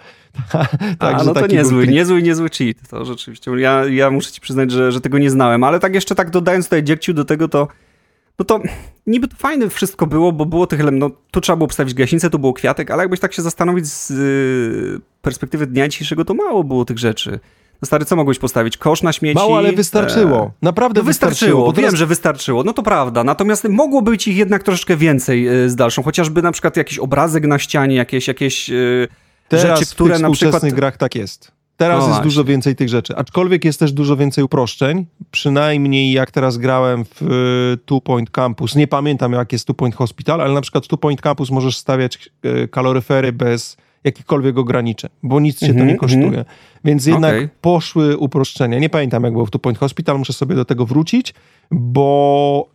A, 0.98 1.24
no 1.24 1.34
to 1.34 1.46
niezły, 1.46 1.86
niezły, 1.86 2.22
niezły 2.22 2.48
cheat. 2.48 2.76
To 2.90 3.04
rzeczywiście. 3.04 3.50
Ja, 3.50 3.84
ja 3.84 4.10
muszę 4.10 4.32
ci 4.32 4.40
przyznać, 4.40 4.70
że, 4.70 4.92
że 4.92 5.00
tego 5.00 5.18
nie 5.18 5.30
znałem, 5.30 5.64
ale 5.64 5.80
tak 5.80 5.94
jeszcze 5.94 6.14
tak 6.14 6.30
dodając 6.30 6.66
tutaj 6.66 6.82
dziekciu 6.82 7.14
do 7.14 7.24
tego, 7.24 7.48
to 7.48 7.68
no 8.38 8.44
to 8.44 8.60
niby 9.06 9.28
to 9.28 9.36
fajne 9.36 9.68
wszystko 9.68 10.06
było, 10.06 10.32
bo 10.32 10.46
było 10.46 10.66
tych 10.66 10.92
no 10.92 11.10
tu 11.30 11.40
trzeba 11.40 11.56
było 11.56 11.68
postawić 11.68 11.94
gaśnicę, 11.94 12.30
tu 12.30 12.38
było 12.38 12.52
kwiatek, 12.52 12.90
ale 12.90 13.02
jakbyś 13.02 13.20
tak 13.20 13.32
się 13.32 13.42
zastanowić 13.42 13.86
z 13.86 14.10
y, 14.10 15.00
perspektywy 15.22 15.66
dnia 15.66 15.88
dzisiejszego, 15.88 16.24
to 16.24 16.34
mało 16.34 16.64
było 16.64 16.84
tych 16.84 16.98
rzeczy. 16.98 17.40
No 17.82 17.86
stary, 17.86 18.04
co 18.04 18.16
mogłeś 18.16 18.38
postawić? 18.38 18.76
Kosz 18.76 19.02
na 19.02 19.12
śmieci? 19.12 19.34
Mało, 19.34 19.58
ale 19.58 19.72
wystarczyło. 19.72 20.38
E, 20.38 20.50
Naprawdę 20.62 21.00
no 21.00 21.04
wystarczyło. 21.04 21.50
wystarczyło 21.50 21.72
Wiem, 21.72 21.84
teraz... 21.84 21.94
że 21.94 22.06
wystarczyło. 22.06 22.64
No 22.64 22.72
to 22.72 22.82
prawda. 22.82 23.24
Natomiast 23.24 23.68
mogło 23.68 24.02
być 24.02 24.28
ich 24.28 24.36
jednak 24.36 24.62
troszeczkę 24.62 24.96
więcej 24.96 25.64
y, 25.64 25.70
z 25.70 25.76
dalszą. 25.76 26.02
Chociażby 26.02 26.42
na 26.42 26.52
przykład 26.52 26.76
jakiś 26.76 26.98
obrazek 26.98 27.46
na 27.46 27.58
ścianie, 27.58 27.96
jakieś, 27.96 28.28
jakieś 28.28 28.70
y, 28.70 29.08
Teraz 29.48 29.78
rzeczy, 29.78 29.90
które 29.90 30.18
w 30.18 30.20
na 30.20 30.30
przykład... 30.30 30.64
grach 30.64 30.96
tak 30.96 31.14
jest. 31.14 31.58
Teraz 31.78 32.04
no 32.04 32.08
jest 32.08 32.22
dużo 32.22 32.44
więcej 32.44 32.76
tych 32.76 32.88
rzeczy. 32.88 33.16
Aczkolwiek 33.16 33.64
jest 33.64 33.78
też 33.80 33.92
dużo 33.92 34.16
więcej 34.16 34.44
uproszczeń. 34.44 35.06
Przynajmniej 35.30 36.12
jak 36.12 36.30
teraz 36.30 36.56
grałem 36.56 37.04
w 37.04 37.22
y, 37.22 37.78
Two 37.86 38.00
Point 38.00 38.30
Campus. 38.30 38.76
Nie 38.76 38.88
pamiętam 38.88 39.32
jak 39.32 39.52
jest 39.52 39.66
Two 39.66 39.74
Point 39.74 39.94
Hospital, 39.94 40.40
ale 40.40 40.54
na 40.54 40.60
przykład 40.60 40.84
w 40.84 40.88
Two 40.88 40.96
Point 40.96 41.20
Campus 41.20 41.50
możesz 41.50 41.76
stawiać 41.76 42.30
y, 42.44 42.68
kaloryfery 42.68 43.32
bez 43.32 43.76
jakichkolwiek 44.04 44.58
ograniczeń, 44.58 45.10
bo 45.22 45.40
nic 45.40 45.60
się 45.60 45.66
-hmm, 45.66 45.68
to 45.68 45.74
nie 45.74 45.80
mhm, 45.80 45.98
kosztuje. 45.98 46.26
Mm 46.26 46.40
-hmm. 46.40 46.44
Więc 46.84 47.06
jednak 47.06 47.34
okay. 47.34 47.48
poszły 47.60 48.16
uproszczenia. 48.16 48.78
Nie 48.78 48.90
pamiętam 48.90 49.24
jak 49.24 49.32
było 49.32 49.46
w 49.46 49.50
Two 49.50 49.58
Point 49.58 49.78
Hospital, 49.78 50.18
muszę 50.18 50.32
sobie 50.32 50.54
do 50.54 50.64
tego 50.64 50.86
wrócić, 50.86 51.34
bo 51.70 52.68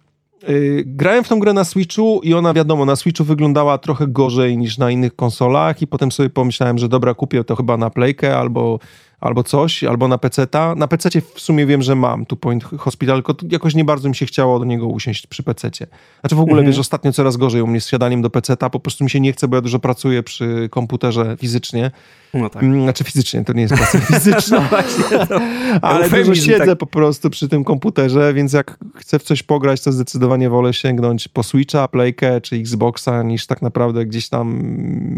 Yy, 0.48 0.84
grałem 0.86 1.24
w 1.24 1.28
tą 1.28 1.40
grę 1.40 1.54
na 1.54 1.64
Switchu 1.64 2.22
i 2.24 2.34
ona, 2.34 2.54
wiadomo, 2.54 2.86
na 2.86 2.96
Switchu 2.96 3.24
wyglądała 3.24 3.78
trochę 3.78 4.08
gorzej 4.08 4.58
niż 4.58 4.78
na 4.78 4.92
innych 4.92 5.16
konsolach 5.16 5.82
i 5.82 5.88
potem 5.88 6.12
sobie 6.12 6.30
pomyślałem, 6.30 6.78
że 6.78 6.90
dobra, 6.90 7.14
kupię 7.14 7.44
to 7.44 7.56
chyba 7.56 7.78
na 7.78 7.90
Playkę 7.90 8.38
albo 8.38 8.80
albo 9.24 9.44
coś, 9.44 9.84
albo 9.84 10.08
na 10.08 10.18
PC-ta. 10.18 10.76
Na 10.76 10.88
PC 10.88 11.10
w 11.36 11.40
sumie 11.40 11.66
wiem, 11.66 11.82
że 11.82 11.96
mam 11.96 12.26
tu 12.26 12.38
Point 12.38 12.64
Hospital, 12.64 13.24
tylko 13.24 13.46
jakoś 13.50 13.76
nie 13.76 13.86
bardzo 13.86 14.10
mi 14.10 14.16
się 14.16 14.26
chciało 14.26 14.60
do 14.60 14.66
niego 14.66 14.88
usiąść 14.88 15.28
przy 15.28 15.44
PC-cie. 15.44 15.88
Znaczy 16.20 16.36
w 16.36 16.40
ogóle, 16.40 16.60
mhm. 16.60 16.68
wiesz, 16.68 16.80
ostatnio 16.80 17.14
coraz 17.14 17.38
gorzej 17.38 17.62
u 17.62 17.68
mnie 17.68 17.82
z 17.82 17.88
siadaniem 17.88 18.22
do 18.22 18.30
PC-ta, 18.30 18.70
po 18.70 18.80
prostu 18.80 19.04
mi 19.04 19.10
się 19.10 19.20
nie 19.20 19.34
chce, 19.34 19.48
bo 19.48 19.56
ja 19.56 19.62
dużo 19.62 19.80
pracuję 19.80 20.24
przy 20.24 20.70
komputerze 20.72 21.38
fizycznie. 21.40 21.92
No 22.34 22.50
tak. 22.50 22.64
Mm, 22.64 22.84
znaczy 22.84 23.04
fizycznie, 23.04 23.44
to 23.46 23.54
nie 23.54 23.62
jest 23.62 23.74
praca 23.74 24.00
fizyczna. 24.14 24.60
no 24.60 24.68
właśnie, 24.70 25.28
to 25.28 25.40
Ale 25.88 26.10
dużo 26.10 26.36
siedzę 26.36 26.66
tak. 26.66 26.78
po 26.78 26.86
prostu 26.86 27.30
przy 27.30 27.50
tym 27.50 27.64
komputerze, 27.64 28.34
więc 28.34 28.54
jak 28.54 28.78
chcę 28.96 29.20
w 29.20 29.24
coś 29.24 29.44
pograć, 29.44 29.84
to 29.84 29.92
zdecydowanie 29.92 30.50
wolę 30.50 30.74
sięgnąć 30.74 31.28
po 31.28 31.44
Switcha, 31.44 31.88
Playkę 31.88 32.42
czy 32.42 32.56
Xboxa, 32.56 33.24
niż 33.24 33.48
tak 33.48 33.62
naprawdę 33.62 34.06
gdzieś 34.06 34.30
tam 34.30 34.64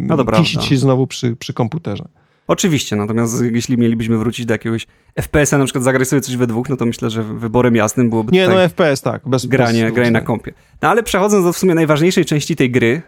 no 0.08 0.26
kisić 0.26 0.66
się 0.66 0.78
znowu 0.78 1.08
przy, 1.08 1.36
przy 1.36 1.53
komputerze. 1.53 2.06
Oczywiście, 2.47 2.95
natomiast 2.95 3.43
jeśli 3.51 3.77
mielibyśmy 3.77 4.17
wrócić 4.17 4.45
do 4.45 4.53
jakiegoś 4.53 4.87
FPS-a, 5.21 5.57
na 5.57 5.65
przykład 5.65 5.83
zagrać 5.83 6.07
sobie 6.07 6.21
coś 6.21 6.37
we 6.37 6.47
dwóch, 6.47 6.69
no 6.69 6.77
to 6.77 6.85
myślę, 6.85 7.09
że 7.09 7.23
wyborem 7.23 7.75
jasnym 7.75 8.09
byłoby 8.09 8.31
Nie, 8.31 8.47
no 8.47 8.69
FPS 8.69 9.01
tak, 9.01 9.21
bez 9.25 9.45
granie, 9.45 9.85
bez, 9.85 9.93
granie 9.93 10.11
na 10.11 10.21
kompie. 10.21 10.53
No 10.81 10.89
ale 10.89 11.03
przechodząc 11.03 11.45
do 11.45 11.53
w 11.53 11.57
sumie 11.57 11.75
najważniejszej 11.75 12.25
części 12.25 12.55
tej 12.55 12.71
gry, 12.71 13.01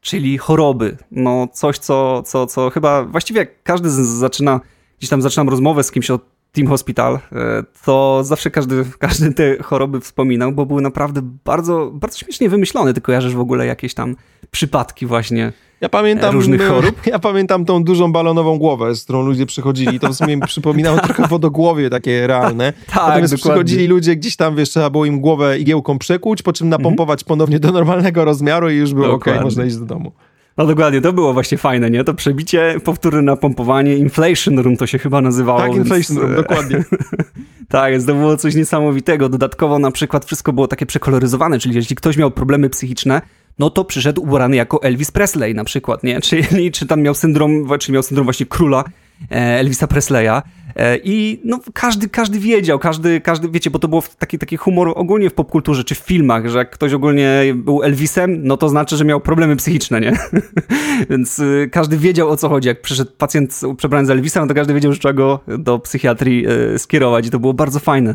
czyli 0.00 0.38
choroby. 0.38 0.96
No 1.10 1.48
coś, 1.52 1.78
co, 1.78 2.22
co, 2.22 2.46
co 2.46 2.70
chyba 2.70 3.04
właściwie 3.04 3.38
jak 3.38 3.62
każdy 3.62 3.90
z, 3.90 3.94
zaczyna, 3.94 4.60
gdzieś 4.98 5.10
tam 5.10 5.22
zaczynam 5.22 5.48
rozmowę 5.48 5.82
z 5.82 5.90
kimś 5.90 6.10
o 6.10 6.20
Team 6.52 6.68
Hospital, 6.68 7.18
e, 7.32 7.62
to 7.84 8.24
zawsze 8.24 8.50
każdy, 8.50 8.84
każdy 8.98 9.32
te 9.32 9.62
choroby 9.62 10.00
wspominał, 10.00 10.52
bo 10.52 10.66
były 10.66 10.82
naprawdę 10.82 11.20
bardzo, 11.44 11.90
bardzo 11.94 12.18
śmiesznie 12.18 12.48
wymyślone. 12.48 12.94
Ty 12.94 13.00
kojarzysz 13.00 13.34
w 13.34 13.40
ogóle 13.40 13.66
jakieś 13.66 13.94
tam 13.94 14.16
przypadki 14.50 15.06
właśnie 15.06 15.52
ja 15.84 15.88
pamiętam, 15.88 16.34
różnych 16.34 16.60
e, 16.60 16.68
chorób? 16.68 17.06
Ja 17.06 17.18
pamiętam 17.18 17.64
tą 17.64 17.84
dużą 17.84 18.12
balonową 18.12 18.58
głowę, 18.58 18.94
z 18.94 19.04
którą 19.04 19.22
ludzie 19.22 19.46
przychodzili. 19.46 20.00
To 20.00 20.08
w 20.08 20.14
sumie 20.14 20.36
mi 20.36 20.42
przypominało 20.42 20.98
trochę 20.98 21.28
wodogłowie 21.28 21.90
takie 21.90 22.26
realne. 22.26 22.72
tak, 22.86 22.96
Natomiast 22.96 23.34
dokładnie. 23.34 23.50
przychodzili 23.50 23.86
ludzie 23.86 24.16
gdzieś 24.16 24.36
tam, 24.36 24.56
wiesz, 24.56 24.70
trzeba 24.70 24.90
było 24.90 25.04
im 25.04 25.20
głowę 25.20 25.58
igiełką 25.58 25.98
przekuć, 25.98 26.42
po 26.42 26.52
czym 26.52 26.68
napompować 26.68 27.20
mhm. 27.20 27.28
ponownie 27.28 27.58
do 27.58 27.72
normalnego 27.72 28.24
rozmiaru 28.24 28.70
i 28.70 28.74
już 28.74 28.94
było 28.94 29.12
ok, 29.12 29.24
można 29.42 29.64
iść 29.64 29.76
do 29.76 29.84
domu. 29.84 30.12
No 30.56 30.66
dokładnie, 30.66 31.00
to 31.00 31.12
było 31.12 31.32
właśnie 31.32 31.58
fajne, 31.58 31.90
nie? 31.90 32.04
To 32.04 32.14
przebicie, 32.14 32.76
powtórne 32.84 33.22
napompowanie, 33.22 33.96
inflation 33.96 34.58
room 34.58 34.76
to 34.76 34.86
się 34.86 34.98
chyba 34.98 35.20
nazywało. 35.20 35.60
Tak, 35.60 35.74
inflation 35.74 36.18
room, 36.18 36.34
dokładnie. 36.34 36.84
tak, 37.68 37.92
więc 37.92 38.06
to 38.06 38.14
było 38.14 38.36
coś 38.36 38.54
niesamowitego. 38.54 39.28
Dodatkowo 39.28 39.78
na 39.78 39.90
przykład 39.90 40.24
wszystko 40.24 40.52
było 40.52 40.68
takie 40.68 40.86
przekoloryzowane, 40.86 41.58
czyli 41.58 41.74
jeśli 41.74 41.96
ktoś 41.96 42.16
miał 42.16 42.30
problemy 42.30 42.70
psychiczne, 42.70 43.22
no 43.58 43.70
to 43.70 43.84
przyszedł 43.84 44.22
ubrany 44.22 44.56
jako 44.56 44.82
Elvis 44.82 45.10
Presley 45.10 45.54
na 45.54 45.64
przykład, 45.64 46.02
nie? 46.02 46.20
Czyli 46.20 46.70
czy 46.76 46.86
tam 46.86 47.02
miał 47.02 47.14
syndrom, 47.14 47.68
czy 47.78 47.92
miał 47.92 48.02
syndrom 48.02 48.24
właśnie 48.24 48.46
króla 48.46 48.84
e, 49.30 49.34
Elvisa 49.34 49.86
Presleya, 49.86 50.42
E, 50.76 50.98
I 51.04 51.40
no, 51.44 51.60
każdy, 51.74 52.08
każdy 52.08 52.38
wiedział, 52.38 52.78
każdy, 52.78 53.20
każdy, 53.20 53.48
wiecie, 53.48 53.70
bo 53.70 53.78
to 53.78 53.88
było 53.88 54.02
taki, 54.18 54.38
taki 54.38 54.56
humor 54.56 54.92
ogólnie 54.94 55.30
w 55.30 55.34
popkulturze, 55.34 55.84
czy 55.84 55.94
w 55.94 55.98
filmach, 55.98 56.48
że 56.48 56.58
jak 56.58 56.70
ktoś 56.70 56.92
ogólnie 56.92 57.54
był 57.54 57.82
Elvisem, 57.82 58.40
no 58.46 58.56
to 58.56 58.68
znaczy, 58.68 58.96
że 58.96 59.04
miał 59.04 59.20
problemy 59.20 59.56
psychiczne, 59.56 60.00
nie? 60.00 60.12
Więc 61.10 61.38
y, 61.38 61.68
każdy 61.72 61.98
wiedział 61.98 62.30
o 62.30 62.36
co 62.36 62.48
chodzi. 62.48 62.68
Jak 62.68 62.82
przyszedł 62.82 63.10
pacjent 63.18 63.60
przebrany 63.76 64.06
za 64.06 64.12
Elvisa, 64.12 64.40
no 64.40 64.46
to 64.46 64.54
każdy 64.54 64.74
wiedział, 64.74 64.92
że 64.92 64.98
trzeba 64.98 65.12
go 65.12 65.40
do 65.58 65.78
psychiatrii 65.78 66.46
skierować 66.78 67.26
i 67.26 67.30
to 67.30 67.38
było 67.38 67.54
bardzo 67.54 67.80
fajne. 67.80 68.14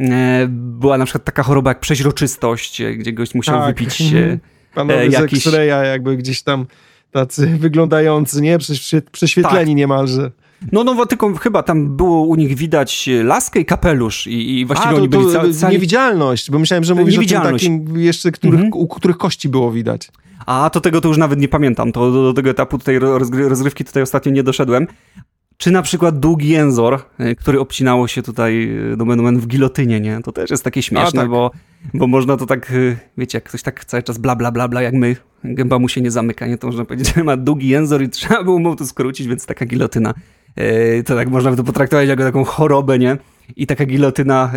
E, 0.00 0.46
była 0.50 0.98
na 0.98 1.04
przykład 1.04 1.24
taka 1.24 1.42
choroba 1.42 1.70
jak 1.70 1.80
przeźroczystość, 1.80 2.82
gdzie 2.98 3.12
gość 3.12 3.34
musiał 3.34 3.58
tak. 3.58 3.66
wypić. 3.66 4.02
Panowie 4.78 5.00
e, 5.00 5.06
jakiś... 5.06 5.42
z 5.42 5.46
X-raya 5.46 5.86
jakby 5.86 6.16
gdzieś 6.16 6.42
tam 6.42 6.66
tacy 7.10 7.46
wyglądający, 7.66 8.40
nie? 8.40 8.58
Prześwietleni 9.12 9.72
tak. 9.72 9.76
niemalże. 9.76 10.30
No, 10.72 10.84
no, 10.84 11.06
tylko 11.06 11.34
chyba 11.34 11.62
tam 11.62 11.96
było 11.96 12.22
u 12.22 12.34
nich 12.34 12.56
widać 12.56 13.08
laskę 13.24 13.60
i 13.60 13.64
kapelusz 13.64 14.26
i, 14.26 14.58
i 14.58 14.66
właściwie 14.66 14.90
A, 14.90 14.92
to, 14.92 14.98
oni 14.98 15.08
byli 15.08 15.54
cali... 15.54 15.72
Niewidzialność, 15.72 16.50
bo 16.50 16.58
myślałem, 16.58 16.84
że 16.84 16.94
mówisz 16.94 17.18
o 17.18 17.20
tym 17.20 17.40
takim 17.42 17.98
jeszcze, 17.98 18.32
których, 18.32 18.60
mhm. 18.60 18.72
u 18.82 18.88
których 18.88 19.18
kości 19.18 19.48
było 19.48 19.72
widać. 19.72 20.08
A, 20.46 20.70
to 20.70 20.80
tego 20.80 21.00
to 21.00 21.08
już 21.08 21.18
nawet 21.18 21.40
nie 21.40 21.48
pamiętam, 21.48 21.92
to 21.92 22.12
do, 22.12 22.22
do 22.22 22.32
tego 22.32 22.50
etapu 22.50 22.78
tutaj 22.78 22.98
rozgrywki 23.48 23.84
tutaj 23.84 24.02
ostatnio 24.02 24.32
nie 24.32 24.42
doszedłem. 24.42 24.86
Czy 25.58 25.70
na 25.70 25.82
przykład 25.82 26.18
długi 26.18 26.48
jęzor, 26.48 27.00
e, 27.18 27.34
który 27.34 27.60
obcinało 27.60 28.08
się 28.08 28.22
tutaj 28.22 28.70
do 28.96 29.04
e, 29.04 29.16
menu 29.16 29.40
w 29.40 29.46
gilotynie, 29.46 30.00
nie? 30.00 30.20
To 30.24 30.32
też 30.32 30.50
jest 30.50 30.64
takie 30.64 30.82
śmieszne, 30.82 31.20
tak. 31.20 31.30
bo, 31.30 31.50
bo 31.94 32.06
można 32.06 32.36
to 32.36 32.46
tak, 32.46 32.70
e, 32.70 32.96
wiecie, 33.18 33.36
jak 33.36 33.44
ktoś 33.44 33.62
tak 33.62 33.84
cały 33.84 34.02
czas 34.02 34.18
bla 34.18 34.36
bla 34.36 34.52
bla 34.52 34.68
bla, 34.68 34.82
jak 34.82 34.94
my, 34.94 35.16
gęba 35.44 35.78
mu 35.78 35.88
się 35.88 36.00
nie 36.00 36.10
zamyka, 36.10 36.46
nie? 36.46 36.58
To 36.58 36.66
można 36.66 36.84
powiedzieć, 36.84 37.12
że 37.14 37.24
ma 37.24 37.36
długi 37.36 37.68
jęzor 37.68 38.02
i 38.02 38.08
trzeba 38.08 38.44
było 38.44 38.58
mu 38.58 38.76
to 38.76 38.86
skrócić, 38.86 39.26
więc 39.26 39.46
taka 39.46 39.66
gilotyna, 39.66 40.14
to 41.06 41.14
tak 41.14 41.28
można 41.28 41.50
by 41.50 41.56
to 41.56 41.64
potraktować 41.64 42.08
jako 42.08 42.22
taką 42.22 42.44
chorobę, 42.44 42.98
nie? 42.98 43.16
I 43.56 43.66
taka 43.66 43.86
gilotyna 43.86 44.52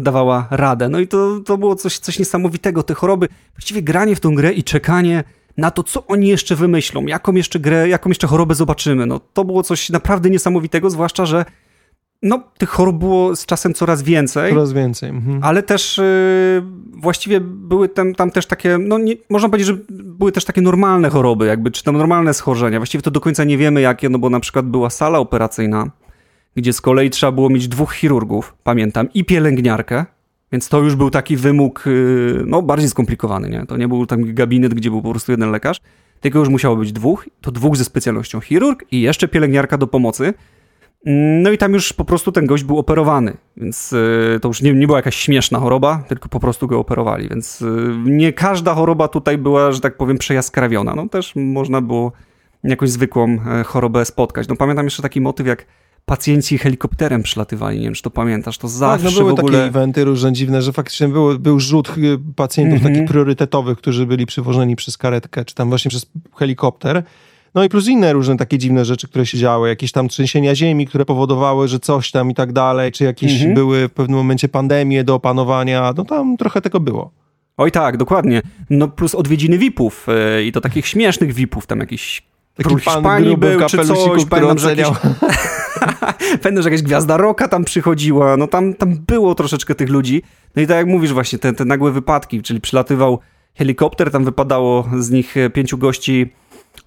dawała 0.00 0.48
radę. 0.50 0.88
No 0.88 1.00
i 1.00 1.08
to, 1.08 1.40
to 1.40 1.58
było 1.58 1.76
coś, 1.76 1.98
coś 1.98 2.18
niesamowitego, 2.18 2.82
te 2.82 2.94
choroby, 2.94 3.28
właściwie 3.56 3.82
granie 3.82 4.16
w 4.16 4.20
tą 4.20 4.34
grę 4.34 4.52
i 4.52 4.64
czekanie 4.64 5.24
na 5.56 5.70
to, 5.70 5.82
co 5.82 6.06
oni 6.06 6.28
jeszcze 6.28 6.56
wymyślą, 6.56 7.06
jaką 7.06 7.32
jeszcze 7.32 7.60
grę, 7.60 7.88
jaką 7.88 8.10
jeszcze 8.10 8.26
chorobę 8.26 8.54
zobaczymy. 8.54 9.06
No, 9.06 9.20
to 9.32 9.44
było 9.44 9.62
coś 9.62 9.90
naprawdę 9.90 10.30
niesamowitego, 10.30 10.90
zwłaszcza, 10.90 11.26
że 11.26 11.44
no, 12.22 12.42
tych 12.58 12.68
chorób 12.68 12.98
było 12.98 13.36
z 13.36 13.46
czasem 13.46 13.74
coraz 13.74 14.02
więcej. 14.02 14.52
Coraz 14.52 14.72
więcej. 14.72 15.10
Mhm. 15.10 15.38
Ale 15.42 15.62
też 15.62 15.98
yy, 15.98 16.62
właściwie 16.92 17.40
były 17.40 17.88
tam, 17.88 18.14
tam 18.14 18.30
też 18.30 18.46
takie, 18.46 18.78
no 18.78 18.98
nie, 18.98 19.14
można 19.30 19.48
powiedzieć, 19.48 19.66
że 19.66 19.76
były 19.90 20.32
też 20.32 20.44
takie 20.44 20.62
normalne 20.62 21.10
choroby, 21.10 21.46
jakby, 21.46 21.70
czy 21.70 21.84
tam 21.84 21.96
normalne 21.96 22.34
schorzenia. 22.34 22.78
Właściwie 22.78 23.02
to 23.02 23.10
do 23.10 23.20
końca 23.20 23.44
nie 23.44 23.58
wiemy 23.58 23.80
jakie, 23.80 24.08
no 24.08 24.18
bo 24.18 24.30
na 24.30 24.40
przykład 24.40 24.66
była 24.66 24.90
sala 24.90 25.18
operacyjna, 25.18 25.90
gdzie 26.56 26.72
z 26.72 26.80
kolei 26.80 27.10
trzeba 27.10 27.32
było 27.32 27.50
mieć 27.50 27.68
dwóch 27.68 27.94
chirurgów, 27.94 28.54
pamiętam, 28.64 29.08
i 29.14 29.24
pielęgniarkę, 29.24 30.06
więc 30.52 30.68
to 30.68 30.80
już 30.80 30.96
był 30.96 31.10
taki 31.10 31.36
wymóg 31.36 31.86
y, 31.86 32.42
no, 32.46 32.62
bardziej 32.62 32.88
skomplikowany. 32.88 33.48
Nie? 33.48 33.66
To 33.66 33.76
nie 33.76 33.88
był 33.88 34.06
tam 34.06 34.34
gabinet, 34.34 34.74
gdzie 34.74 34.90
był 34.90 35.02
po 35.02 35.10
prostu 35.10 35.32
jeden 35.32 35.50
lekarz, 35.50 35.80
tylko 36.20 36.38
już 36.38 36.48
musiało 36.48 36.76
być 36.76 36.92
dwóch. 36.92 37.28
To 37.40 37.50
dwóch 37.50 37.76
ze 37.76 37.84
specjalnością 37.84 38.40
chirurg 38.40 38.84
i 38.90 39.00
jeszcze 39.00 39.28
pielęgniarka 39.28 39.78
do 39.78 39.86
pomocy. 39.86 40.34
No 41.42 41.50
i 41.50 41.58
tam 41.58 41.72
już 41.72 41.92
po 41.92 42.04
prostu 42.04 42.32
ten 42.32 42.46
gość 42.46 42.64
był 42.64 42.78
operowany, 42.78 43.36
więc 43.56 43.92
y, 43.92 44.38
to 44.42 44.48
już 44.48 44.62
nie, 44.62 44.72
nie 44.72 44.86
była 44.86 44.98
jakaś 44.98 45.16
śmieszna 45.16 45.58
choroba, 45.58 46.04
tylko 46.08 46.28
po 46.28 46.40
prostu 46.40 46.66
go 46.66 46.78
operowali. 46.78 47.28
Więc 47.28 47.62
y, 47.62 47.94
nie 48.04 48.32
każda 48.32 48.74
choroba 48.74 49.08
tutaj 49.08 49.38
była, 49.38 49.72
że 49.72 49.80
tak 49.80 49.96
powiem, 49.96 50.18
przejaskrawiona. 50.18 50.94
No 50.94 51.08
też 51.08 51.32
można 51.36 51.80
było 51.80 52.12
jakąś 52.64 52.90
zwykłą 52.90 53.38
e, 53.46 53.64
chorobę 53.64 54.04
spotkać. 54.04 54.48
No 54.48 54.56
pamiętam 54.56 54.86
jeszcze 54.86 55.02
taki 55.02 55.20
motyw, 55.20 55.46
jak 55.46 55.66
pacjenci 56.04 56.58
helikopterem 56.58 57.22
przylatywali, 57.22 57.78
nie 57.78 57.84
wiem, 57.84 57.94
czy 57.94 58.02
to 58.02 58.10
pamiętasz, 58.10 58.58
to 58.58 58.68
zawsze 58.68 59.04
tak, 59.04 59.14
no 59.14 59.20
były 59.20 59.30
w 59.30 59.38
ogóle... 59.38 59.58
takie 59.58 59.68
eventy 59.68 60.04
różne 60.04 60.32
dziwne, 60.32 60.62
że 60.62 60.72
faktycznie 60.72 61.08
był, 61.08 61.38
był 61.38 61.60
rzut 61.60 61.88
y, 61.98 62.18
pacjentów 62.36 62.80
mm 62.80 62.92
-hmm. 62.92 62.94
takich 62.94 63.10
priorytetowych, 63.10 63.78
którzy 63.78 64.06
byli 64.06 64.26
przywożeni 64.26 64.76
przez 64.76 64.98
karetkę, 64.98 65.44
czy 65.44 65.54
tam 65.54 65.68
właśnie 65.68 65.88
przez 65.88 66.06
helikopter. 66.36 67.02
No 67.54 67.64
i 67.64 67.68
plus 67.68 67.88
inne 67.88 68.12
różne 68.12 68.36
takie 68.36 68.58
dziwne 68.58 68.84
rzeczy, 68.84 69.08
które 69.08 69.26
się 69.26 69.38
działy, 69.38 69.68
jakieś 69.68 69.92
tam 69.92 70.08
trzęsienia 70.08 70.54
ziemi, 70.54 70.86
które 70.86 71.04
powodowały, 71.04 71.68
że 71.68 71.80
coś 71.80 72.10
tam 72.10 72.30
i 72.30 72.34
tak 72.34 72.52
dalej, 72.52 72.92
czy 72.92 73.04
jakieś 73.04 73.32
-hmm. 73.32 73.54
były 73.54 73.88
w 73.88 73.92
pewnym 73.92 74.18
momencie 74.18 74.48
pandemie 74.48 75.04
do 75.04 75.14
opanowania, 75.14 75.92
no 75.96 76.04
tam 76.04 76.36
trochę 76.36 76.60
tego 76.60 76.80
było. 76.80 77.10
Oj 77.56 77.72
tak, 77.72 77.96
dokładnie. 77.96 78.42
No 78.70 78.88
plus 78.88 79.14
odwiedziny 79.14 79.58
VIP-ów 79.58 80.06
yy, 80.36 80.44
i 80.44 80.52
to 80.52 80.60
takich 80.60 80.86
śmiesznych 80.86 81.34
VIP-ów, 81.34 81.66
tam 81.66 81.80
jakiś 81.80 82.22
Taki 82.54 82.68
król 82.68 82.80
Hiszpanii 82.80 83.36
był, 83.36 83.66
czy 83.66 83.78
coś, 83.78 84.24
pamiętam, 84.24 84.58
że 84.58 84.74
jakiś... 84.74 84.98
Pamiętam, 86.42 86.62
że 86.62 86.70
jakaś 86.70 86.82
gwiazda 86.82 87.16
roka 87.16 87.48
tam 87.48 87.64
przychodziła, 87.64 88.36
no 88.36 88.46
tam, 88.46 88.74
tam 88.74 88.96
było 89.06 89.34
troszeczkę 89.34 89.74
tych 89.74 89.88
ludzi. 89.88 90.22
No 90.56 90.62
i 90.62 90.66
tak 90.66 90.76
jak 90.76 90.86
mówisz 90.86 91.12
właśnie, 91.12 91.38
te, 91.38 91.52
te 91.52 91.64
nagłe 91.64 91.90
wypadki, 91.90 92.42
czyli 92.42 92.60
przylatywał 92.60 93.18
helikopter, 93.54 94.10
tam 94.10 94.24
wypadało 94.24 94.88
z 94.98 95.10
nich 95.10 95.34
pięciu 95.52 95.78
gości, 95.78 96.30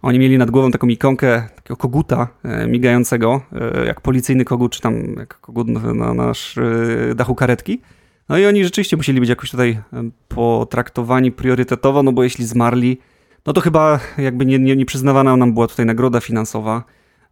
oni 0.01 0.19
mieli 0.19 0.37
nad 0.37 0.51
głową 0.51 0.71
taką 0.71 0.87
ikonkę 0.87 1.47
takiego 1.55 1.77
koguta 1.77 2.27
e, 2.43 2.67
migającego, 2.67 3.41
e, 3.51 3.85
jak 3.85 4.01
policyjny 4.01 4.45
kogut, 4.45 4.71
czy 4.71 4.81
tam 4.81 5.15
jak 5.17 5.39
kogut 5.41 5.67
na 5.67 6.13
nasz 6.13 6.57
e, 6.57 7.15
dachu 7.15 7.35
karetki. 7.35 7.81
No 8.29 8.37
i 8.37 8.45
oni 8.45 8.63
rzeczywiście 8.63 8.97
musieli 8.97 9.19
być 9.19 9.29
jakoś 9.29 9.51
tutaj 9.51 9.79
potraktowani 10.27 11.31
priorytetowo, 11.31 12.03
no 12.03 12.11
bo 12.11 12.23
jeśli 12.23 12.45
zmarli, 12.45 12.97
no 13.45 13.53
to 13.53 13.61
chyba 13.61 13.99
jakby 14.17 14.45
nie, 14.45 14.59
nie, 14.59 14.75
nie 14.75 14.85
przyznawana 14.85 15.37
nam 15.37 15.53
była 15.53 15.67
tutaj 15.67 15.85
nagroda 15.85 16.19
finansowa. 16.19 16.83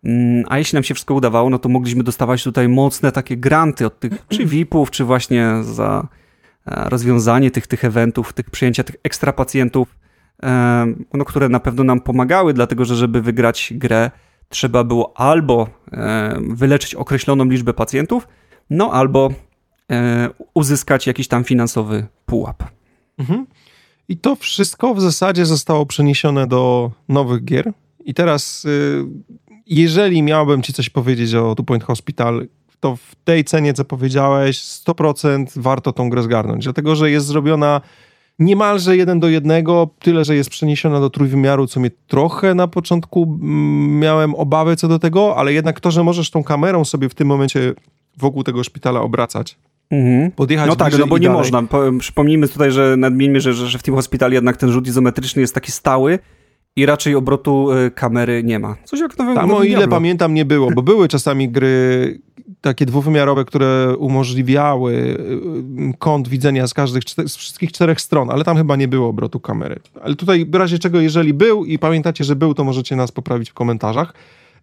Mm, 0.04 0.44
a 0.50 0.58
jeśli 0.58 0.76
nam 0.76 0.84
się 0.84 0.94
wszystko 0.94 1.14
udawało, 1.14 1.50
no 1.50 1.60
to 1.60 1.70
mogliśmy 1.70 2.04
dostawać 2.04 2.44
tutaj 2.44 2.70
mocne 2.70 3.12
takie 3.12 3.38
granty 3.38 3.86
od 3.86 4.00
tych 4.00 4.28
czy 4.30 4.46
VIP-ów, 4.46 4.92
czy 4.92 5.04
właśnie 5.04 5.48
za 5.62 6.08
e, 6.66 6.90
rozwiązanie 6.90 7.52
tych, 7.52 7.68
tych 7.68 7.86
eventów, 7.86 8.34
tych 8.34 8.50
przyjęcia 8.50 8.84
tych 8.84 8.96
ekstra 9.04 9.34
pacjentów, 9.34 9.96
e, 10.44 10.86
no, 11.14 11.26
które 11.26 11.50
na 11.50 11.60
pewno 11.60 11.84
nam 11.84 12.02
pomagały, 12.02 12.54
dlatego 12.54 12.86
że 12.86 12.96
żeby 12.96 13.22
wygrać 13.22 13.74
grę, 13.76 14.12
trzeba 14.50 14.84
było 14.84 15.18
albo 15.18 15.68
e, 15.92 16.40
wyleczyć 16.50 16.96
określoną 16.96 17.46
liczbę 17.46 17.74
pacjentów, 17.74 18.28
no 18.70 18.92
albo 18.92 19.30
uzyskać 20.54 21.08
jakiś 21.08 21.28
tam 21.28 21.44
finansowy 21.44 22.08
pułap. 22.26 22.64
Mhm. 23.18 23.46
I 24.10 24.18
to 24.18 24.36
wszystko 24.36 24.94
w 24.94 25.02
zasadzie 25.02 25.46
zostało 25.46 25.86
przeniesione 25.86 26.48
do 26.48 26.92
nowych 27.10 27.46
gier. 27.46 27.74
I 28.06 28.14
teraz, 28.14 28.66
y, 28.66 29.06
jeżeli 29.68 30.24
miałbym 30.24 30.62
ci 30.62 30.74
coś 30.74 30.90
powiedzieć 30.90 31.34
o 31.34 31.56
Two 31.56 31.64
Point 31.64 31.84
Hospital, 31.84 32.48
to 32.80 32.96
w 32.96 33.16
tej 33.24 33.44
cenie, 33.44 33.74
co 33.74 33.86
powiedziałeś, 33.86 34.58
100% 34.58 35.46
warto 35.56 35.94
tą 35.94 36.10
grę 36.10 36.24
zgarnąć, 36.24 36.64
dlatego 36.64 36.96
że 36.96 37.12
jest 37.12 37.26
zrobiona 37.26 37.82
niemalże 38.40 38.98
jeden 38.98 39.20
do 39.20 39.30
jednego, 39.30 39.90
tyle, 40.00 40.26
że 40.26 40.36
jest 40.36 40.50
przeniesiona 40.50 41.00
do 41.00 41.10
trójwymiaru, 41.10 41.68
co 41.68 41.80
mnie 41.80 41.92
trochę 42.08 42.56
na 42.56 42.68
początku 42.68 43.38
miałem 43.88 44.36
obawy 44.36 44.76
co 44.76 44.88
do 44.88 45.00
tego, 45.00 45.36
ale 45.36 45.54
jednak 45.54 45.80
to, 45.80 45.92
że 45.92 46.04
możesz 46.04 46.30
tą 46.30 46.44
kamerą 46.44 46.86
sobie 46.86 47.10
w 47.10 47.16
tym 47.16 47.28
momencie 47.28 47.74
wokół 48.18 48.44
tego 48.44 48.64
szpitala 48.64 49.02
obracać, 49.02 49.58
Mhm. 49.92 50.32
Podjechać 50.32 50.68
no 50.68 50.76
tak, 50.76 51.00
no 51.00 51.08
bo 51.08 51.18
nie 51.18 51.28
dalej. 51.28 51.38
można. 51.52 51.64
Przypomnijmy 52.00 52.48
tutaj, 52.48 52.72
że 52.72 52.98
nadmieńmy, 52.98 53.42
że, 53.42 53.54
że 53.54 53.78
w 53.78 53.84
tym 53.84 53.96
hospitalu 53.96 54.34
jednak 54.34 54.58
ten 54.58 54.72
rzut 54.72 54.88
izometryczny 54.88 55.42
jest 55.42 55.54
taki 55.54 55.72
stały 55.72 56.20
i 56.76 56.86
raczej 56.86 57.16
obrotu 57.16 57.72
y, 57.72 57.92
kamery 57.92 58.44
nie 58.44 58.60
ma. 58.60 58.76
Coś 58.84 59.00
jak 59.00 59.18
nowym 59.18 59.36
Tam 59.36 59.52
o 59.52 59.64
ile 59.64 59.78
Diablo. 59.78 59.96
pamiętam 59.96 60.34
nie 60.34 60.46
było, 60.46 60.72
bo 60.72 60.82
były 60.82 61.08
czasami 61.08 61.50
gry 61.50 62.20
takie 62.62 62.86
dwuwymiarowe, 62.86 63.46
które 63.46 63.98
umożliwiały 63.98 64.94
y, 64.94 65.98
kąt 66.00 66.28
widzenia 66.28 66.68
z 66.68 66.74
każdych, 66.74 67.04
z 67.26 67.36
wszystkich 67.36 67.72
czterech 67.72 68.02
stron, 68.02 68.30
ale 68.30 68.44
tam 68.44 68.58
chyba 68.58 68.76
nie 68.76 68.88
było 68.88 69.08
obrotu 69.08 69.40
kamery. 69.40 69.80
Ale 70.04 70.16
tutaj 70.16 70.46
w 70.46 70.56
razie 70.56 70.80
czego, 70.80 71.02
jeżeli 71.02 71.34
był 71.34 71.66
i 71.66 71.80
pamiętacie, 71.80 72.24
że 72.24 72.36
był, 72.36 72.54
to 72.54 72.64
możecie 72.64 72.96
nas 72.96 73.12
poprawić 73.12 73.50
w 73.50 73.54
komentarzach. 73.54 74.14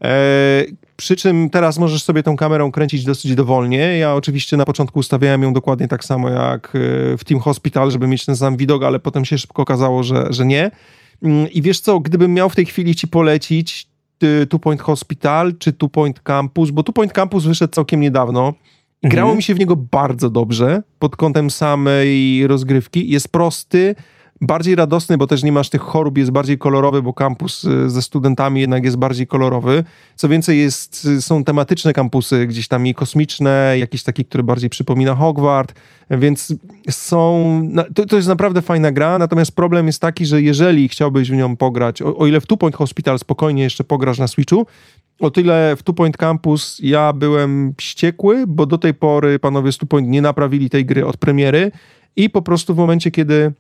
E, 0.05 0.65
przy 0.97 1.17
czym 1.17 1.51
teraz 1.51 1.79
możesz 1.79 2.03
sobie 2.03 2.23
tą 2.23 2.37
kamerą 2.37 2.73
kręcić 2.73 3.05
dosyć 3.05 3.35
dowolnie. 3.35 3.79
Ja 3.99 4.15
oczywiście 4.15 4.57
na 4.57 4.65
początku 4.65 4.99
ustawiałem 4.99 5.43
ją 5.43 5.53
dokładnie 5.53 5.89
tak 5.89 6.05
samo 6.05 6.29
jak 6.29 6.67
e, 6.67 7.17
w 7.17 7.25
Team 7.25 7.41
Hospital, 7.41 7.91
żeby 7.91 8.07
mieć 8.07 8.25
ten 8.25 8.37
sam 8.37 8.57
widok, 8.57 8.83
ale 8.83 8.99
potem 8.99 9.25
się 9.25 9.39
szybko 9.39 9.63
okazało, 9.63 10.03
że, 10.03 10.27
że 10.31 10.47
nie. 10.47 10.71
Mm, 11.23 11.51
I 11.51 11.63
wiesz 11.63 11.81
co, 11.81 12.01
gdybym 12.01 12.35
miał 12.35 12.51
w 12.51 12.57
tej 12.57 12.67
chwili 12.67 12.95
ci 12.95 13.09
polecić 13.09 13.91
Two 14.49 14.59
Point 14.59 14.83
Hospital 14.83 15.53
czy 15.59 15.73
Two 15.73 15.89
Point 15.89 16.21
Campus, 16.21 16.71
bo 16.71 16.83
Two 16.83 16.93
Point 16.93 17.13
Campus 17.13 17.45
wyszedł 17.45 17.73
całkiem 17.73 18.01
niedawno. 18.01 18.41
Mhm. 18.47 19.11
Grało 19.11 19.35
mi 19.35 19.43
się 19.43 19.55
w 19.55 19.59
niego 19.59 19.77
bardzo 19.77 20.31
dobrze 20.31 20.83
pod 20.99 21.17
kątem 21.17 21.51
samej 21.51 22.47
rozgrywki. 22.47 23.11
Jest 23.11 23.29
prosty, 23.29 23.95
bardziej 24.41 24.75
radosny, 24.75 25.19
bo 25.19 25.27
też 25.27 25.43
nie 25.43 25.53
masz 25.53 25.69
tych 25.69 25.81
chorób, 25.81 26.19
jest 26.19 26.31
bardziej 26.31 26.59
kolorowy, 26.59 27.03
bo 27.03 27.13
kampus 27.13 27.65
y, 27.65 27.91
ze 27.91 28.03
studentami 28.03 28.61
jednak 28.61 28.85
jest 28.85 28.97
bardziej 28.97 29.27
kolorowy. 29.27 29.85
Co 30.17 30.29
więcej, 30.29 30.59
jest, 30.59 31.05
y, 31.05 31.23
są 31.23 31.45
tematyczne 31.45 31.93
kampusy, 31.93 32.47
gdzieś 32.47 32.69
tam 32.69 32.87
i 32.87 32.95
kosmiczne, 32.95 33.75
jakiś 33.79 34.03
taki, 34.03 34.25
który 34.25 34.45
bardziej 34.45 34.71
przypomina 34.71 35.15
Hogwart, 35.15 35.75
więc 36.11 36.55
są, 36.91 37.63
to, 37.95 38.07
to 38.07 38.17
jest 38.17 38.29
naprawdę 38.29 38.63
fajna 38.63 38.93
gra, 38.93 39.19
natomiast 39.19 39.53
problem 39.53 39.87
jest 39.87 40.01
taki, 40.01 40.27
że 40.27 40.43
jeżeli 40.43 40.89
chciałbyś 40.89 41.31
w 41.31 41.35
nią 41.35 41.57
pograć, 41.57 42.03
o, 42.03 42.17
o 42.17 42.27
ile 42.27 42.41
w 42.41 42.47
Two 42.47 42.57
Point 42.57 42.77
Hospital 42.77 43.19
spokojnie 43.19 43.63
jeszcze 43.63 43.85
pograsz 43.85 44.19
na 44.19 44.29
Switchu, 44.29 44.67
o 45.21 45.31
tyle 45.31 45.77
w 45.77 45.83
Two 45.83 45.93
Point 45.93 46.17
Campus 46.17 46.81
ja 46.83 47.13
byłem 47.13 47.75
wściekły, 47.77 48.45
bo 48.47 48.67
do 48.67 48.79
tej 48.79 48.95
pory 48.95 49.39
panowie 49.39 49.73
z 49.73 49.79
Two 49.79 49.87
Point 49.87 50.09
nie 50.09 50.23
naprawili 50.23 50.71
tej 50.71 50.85
gry 50.85 51.07
od 51.07 51.17
premiery 51.17 51.73
i 52.17 52.31
po 52.31 52.43
prostu 52.43 52.75
w 52.75 52.77
momencie, 52.77 53.11
kiedy 53.11 53.53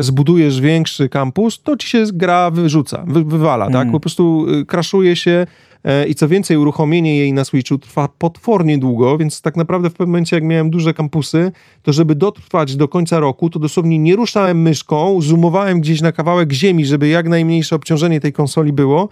zbudujesz 0.00 0.60
większy 0.60 1.08
kampus, 1.08 1.62
to 1.62 1.76
ci 1.76 1.88
się 1.88 2.04
gra 2.12 2.50
wyrzuca, 2.50 3.04
wy, 3.06 3.24
wywala, 3.24 3.66
mm. 3.66 3.72
tak? 3.72 3.92
Po 3.92 4.00
prostu 4.00 4.46
e, 4.60 4.64
kraszuje 4.64 5.16
się 5.16 5.46
E, 5.75 5.75
I 6.08 6.14
co 6.14 6.28
więcej, 6.28 6.56
uruchomienie 6.56 7.18
jej 7.18 7.32
na 7.32 7.44
Switchu 7.44 7.78
trwa 7.78 8.08
potwornie 8.18 8.78
długo, 8.78 9.18
więc 9.18 9.40
tak 9.40 9.56
naprawdę 9.56 9.90
w 9.90 9.92
pewnym 9.92 10.08
momencie, 10.08 10.36
jak 10.36 10.44
miałem 10.44 10.70
duże 10.70 10.94
kampusy, 10.94 11.52
to 11.82 11.92
żeby 11.92 12.14
dotrwać 12.14 12.76
do 12.76 12.88
końca 12.88 13.20
roku, 13.20 13.50
to 13.50 13.58
dosłownie 13.58 13.98
nie 13.98 14.16
ruszałem 14.16 14.62
myszką, 14.62 15.20
zoomowałem 15.20 15.80
gdzieś 15.80 16.00
na 16.00 16.12
kawałek 16.12 16.52
ziemi, 16.52 16.86
żeby 16.86 17.08
jak 17.08 17.28
najmniejsze 17.28 17.76
obciążenie 17.76 18.20
tej 18.20 18.32
konsoli 18.32 18.72
było 18.72 19.08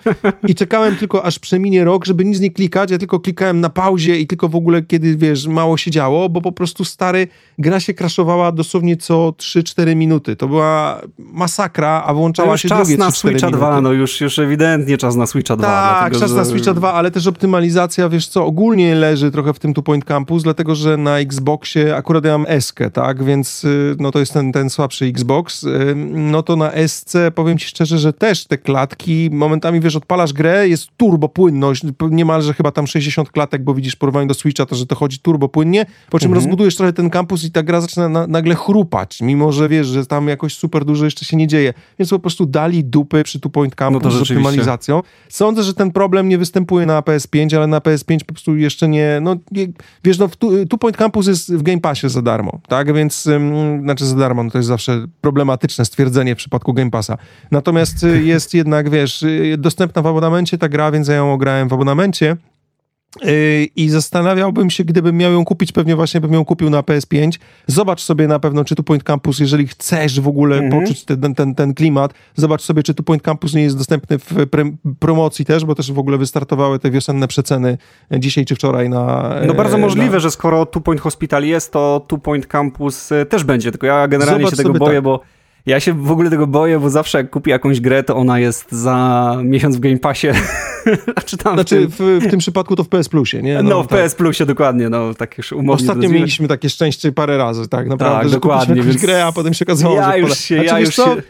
i 0.48 0.54
czekałem 0.54 0.96
tylko 0.96 1.24
aż 1.24 1.38
przeminie 1.38 1.84
rok, 1.84 2.04
żeby 2.04 2.24
nic 2.24 2.40
nie 2.40 2.50
klikać, 2.50 2.90
ja 2.90 2.98
tylko 2.98 3.20
klikałem 3.20 3.60
na 3.60 3.68
pauzie 3.70 4.18
i 4.18 4.26
tylko 4.26 4.48
w 4.48 4.56
ogóle 4.56 4.82
kiedy, 4.82 5.16
wiesz, 5.16 5.46
mało 5.46 5.76
się 5.76 5.90
działo, 5.90 6.28
bo 6.28 6.40
po 6.40 6.52
prostu 6.52 6.84
stary, 6.84 7.28
gra 7.58 7.80
się 7.80 7.94
kraszowała 7.94 8.52
dosłownie 8.52 8.96
co 8.96 9.30
3-4 9.30 9.96
minuty. 9.96 10.36
To 10.36 10.48
była 10.48 11.00
masakra, 11.18 12.02
a 12.06 12.14
włączała 12.14 12.56
się 12.56 12.68
czas 12.68 12.88
drugie 12.88 13.04
na 13.04 13.10
Switcha 13.10 13.50
2, 13.50 13.80
no 13.80 13.92
już, 13.92 14.20
już 14.20 14.38
ewidentnie 14.38 14.98
czas 14.98 15.16
na 15.16 15.26
Switcha 15.26 15.56
2. 15.56 15.66
Tak, 15.66 16.00
dlatego, 16.00 16.20
czas 16.20 16.30
że... 16.30 16.36
na 16.36 16.44
Switcha 16.44 16.63
Switcha 16.64 16.80
2, 16.80 16.92
ale 16.92 17.10
też 17.10 17.26
optymalizacja, 17.26 18.08
wiesz 18.08 18.28
co, 18.28 18.46
ogólnie 18.46 18.94
leży 18.94 19.30
trochę 19.30 19.52
w 19.54 19.58
tym 19.58 19.74
Two 19.74 19.82
Point 19.82 20.04
Campus, 20.04 20.42
dlatego 20.42 20.74
że 20.74 20.96
na 20.96 21.18
Xboxie 21.18 21.96
akurat 21.96 22.24
ja 22.24 22.38
mam 22.38 22.46
Eskę, 22.48 22.90
tak, 22.90 23.24
więc 23.24 23.64
y, 23.64 23.96
no 23.98 24.10
to 24.10 24.18
jest 24.18 24.32
ten, 24.32 24.52
ten 24.52 24.70
słabszy 24.70 25.04
Xbox, 25.04 25.62
y, 25.64 25.94
no 26.12 26.42
to 26.42 26.56
na 26.56 26.72
Esce 26.72 27.30
powiem 27.30 27.58
ci 27.58 27.66
szczerze, 27.66 27.98
że 27.98 28.12
też 28.12 28.46
te 28.46 28.58
klatki, 28.58 29.28
momentami 29.32 29.80
wiesz, 29.80 29.96
odpalasz 29.96 30.32
grę, 30.32 30.68
jest 30.68 30.88
turbo 30.96 31.28
płynność, 31.28 31.82
niemalże 32.10 32.54
chyba 32.54 32.70
tam 32.70 32.86
60 32.86 33.30
klatek, 33.30 33.62
bo 33.62 33.74
widzisz 33.74 33.96
porównanie 33.96 34.26
do 34.26 34.34
Switcha, 34.34 34.66
to 34.66 34.76
że 34.76 34.86
to 34.86 34.94
chodzi 34.94 35.18
turbo 35.18 35.48
płynnie, 35.48 35.86
po 36.10 36.18
czym 36.18 36.26
mhm. 36.26 36.34
rozbudujesz 36.34 36.76
trochę 36.76 36.92
ten 36.92 37.10
kampus 37.10 37.44
i 37.44 37.50
ta 37.50 37.62
gra 37.62 37.80
zaczyna 37.80 38.08
na, 38.08 38.26
nagle 38.26 38.54
chrupać, 38.54 39.20
mimo 39.22 39.52
że 39.52 39.68
wiesz, 39.68 39.86
że 39.86 40.06
tam 40.06 40.28
jakoś 40.28 40.56
super 40.56 40.84
dużo 40.84 41.04
jeszcze 41.04 41.24
się 41.24 41.36
nie 41.36 41.46
dzieje, 41.46 41.74
więc 41.98 42.10
po 42.10 42.18
prostu 42.18 42.46
dali 42.46 42.84
dupy 42.84 43.22
przy 43.22 43.40
Two 43.40 43.50
Point 43.50 43.74
Campus 43.74 44.04
no 44.04 44.10
z 44.10 44.22
optymalizacją. 44.22 45.02
Sądzę, 45.28 45.62
że 45.62 45.74
ten 45.74 45.90
problem 45.90 46.28
nie 46.28 46.38
występuje 46.44 46.86
na 46.86 47.00
PS5, 47.00 47.56
ale 47.56 47.66
na 47.66 47.78
PS5 47.78 48.18
po 48.18 48.34
prostu 48.34 48.56
jeszcze 48.56 48.88
nie, 48.88 49.18
no 49.22 49.36
nie, 49.50 49.66
wiesz, 50.04 50.18
no 50.18 50.28
Two 50.68 50.78
Point 50.78 50.96
Campus 50.96 51.26
jest 51.26 51.54
w 51.54 51.62
Game 51.62 51.80
Passie 51.80 52.08
za 52.08 52.22
darmo, 52.22 52.60
tak, 52.68 52.94
więc, 52.94 53.26
um, 53.26 53.82
znaczy 53.82 54.06
za 54.06 54.16
darmo, 54.16 54.42
no 54.44 54.50
to 54.50 54.58
jest 54.58 54.68
zawsze 54.68 55.06
problematyczne 55.20 55.84
stwierdzenie 55.84 56.34
w 56.34 56.38
przypadku 56.38 56.72
Game 56.72 56.90
Passa. 56.90 57.18
Natomiast 57.50 58.04
y, 58.04 58.22
jest 58.22 58.54
jednak, 58.54 58.90
wiesz, 58.90 59.22
y, 59.22 59.56
dostępna 59.58 60.02
w 60.02 60.06
abonamencie 60.06 60.58
ta 60.58 60.68
gra, 60.68 60.90
więc 60.90 61.08
ja 61.08 61.14
ją 61.14 61.32
ograłem 61.32 61.68
w 61.68 61.72
abonamencie 61.72 62.36
I 63.76 63.88
zastanawiałbym 63.88 64.70
się, 64.70 64.84
gdybym 64.84 65.16
miał 65.16 65.32
ją 65.32 65.44
kupić, 65.44 65.72
pewnie 65.72 65.96
właśnie 65.96 66.20
bym 66.20 66.32
ją 66.32 66.44
kupił 66.44 66.70
na 66.70 66.80
PS5. 66.80 67.38
Zobacz 67.66 68.02
sobie 68.02 68.28
na 68.28 68.38
pewno, 68.38 68.64
czy 68.64 68.74
tu 68.74 68.82
Point 68.82 69.02
Campus, 69.02 69.38
jeżeli 69.38 69.66
chcesz 69.66 70.20
w 70.20 70.28
ogóle 70.28 70.58
mm 70.58 70.70
-hmm. 70.70 70.80
poczuć 70.80 71.04
ten, 71.04 71.34
ten, 71.34 71.54
ten 71.54 71.74
klimat, 71.74 72.14
zobacz 72.34 72.62
sobie, 72.62 72.82
czy 72.82 72.94
tu 72.94 73.02
Point 73.02 73.22
Campus 73.22 73.54
nie 73.54 73.62
jest 73.62 73.78
dostępny 73.78 74.18
w 74.18 74.46
promocji 74.98 75.44
też, 75.44 75.64
bo 75.64 75.74
też 75.74 75.92
w 75.92 75.98
ogóle 75.98 76.18
wystartowały 76.18 76.78
te 76.78 76.90
wiosenne 76.90 77.28
przeceny 77.28 77.78
dzisiaj 78.10 78.44
czy 78.44 78.54
wczoraj 78.54 78.88
na... 78.88 79.34
No 79.46 79.54
bardzo 79.54 79.78
możliwe, 79.78 80.12
na... 80.12 80.18
że 80.18 80.30
skoro 80.30 80.66
Two 80.66 80.80
Point 80.80 81.00
Hospital 81.00 81.44
jest, 81.44 81.72
to 81.72 82.04
Two 82.08 82.18
Point 82.18 82.46
Campus 82.46 83.12
y, 83.12 83.26
też 83.26 83.44
będzie, 83.44 83.70
tylko 83.70 83.86
ja 83.86 84.08
generalnie 84.08 84.44
Zobacz 84.44 84.58
się 84.58 84.62
tego 84.62 84.78
boję, 84.78 84.96
tak. 84.96 85.04
bo 85.04 85.20
ja 85.66 85.80
się 85.80 85.92
w 85.92 86.10
ogóle 86.10 86.30
tego 86.30 86.46
boję, 86.46 86.78
bo 86.78 86.90
zawsze 86.90 87.18
jak 87.18 87.30
kupię 87.30 87.50
jakąś 87.50 87.80
grę, 87.80 88.02
to 88.02 88.16
ona 88.16 88.38
jest 88.38 88.72
za 88.72 89.36
miesiąc 89.44 89.76
w 89.76 89.80
Game 89.80 89.98
Passie. 89.98 90.28
znaczy, 91.12 91.36
tam 91.36 91.54
znaczy 91.54 91.88
w, 91.88 91.96
tym... 91.96 92.20
w, 92.20 92.24
w, 92.24 92.30
tym 92.30 92.38
przypadku 92.38 92.76
to 92.76 92.84
w 92.84 92.88
PS 92.88 93.08
Plusie, 93.08 93.42
nie? 93.42 93.62
No, 93.62 93.70
no 93.70 93.82
w 93.82 93.86
tak. 93.86 93.98
PS 93.98 94.14
Plusie 94.14 94.46
dokładnie, 94.46 94.88
no 94.88 95.14
tak 95.14 95.38
już 95.38 95.52
umownie 95.52 95.72
Ostatnio 95.72 96.08
mieliśmy 96.08 96.48
takie 96.48 96.70
szczęście 96.70 97.12
parę 97.12 97.38
razy, 97.38 97.68
tak 97.68 97.88
naprawdę, 97.88 98.18
tak, 98.18 98.28
że 98.28 98.34
dokładnie, 98.34 98.82
więc... 98.82 99.00
grę, 99.00 99.24
a 99.26 99.32
potem 99.32 99.54
się 99.54 99.64
okazało, 99.64 99.96
ja 99.96 100.12
że... 100.12 100.18
Już 100.18 100.38
się, 100.38 100.54
znaczy, 100.54 100.70
ja 100.70 100.80
już 100.80 100.94
co? 100.94 101.04
się... 101.04 101.22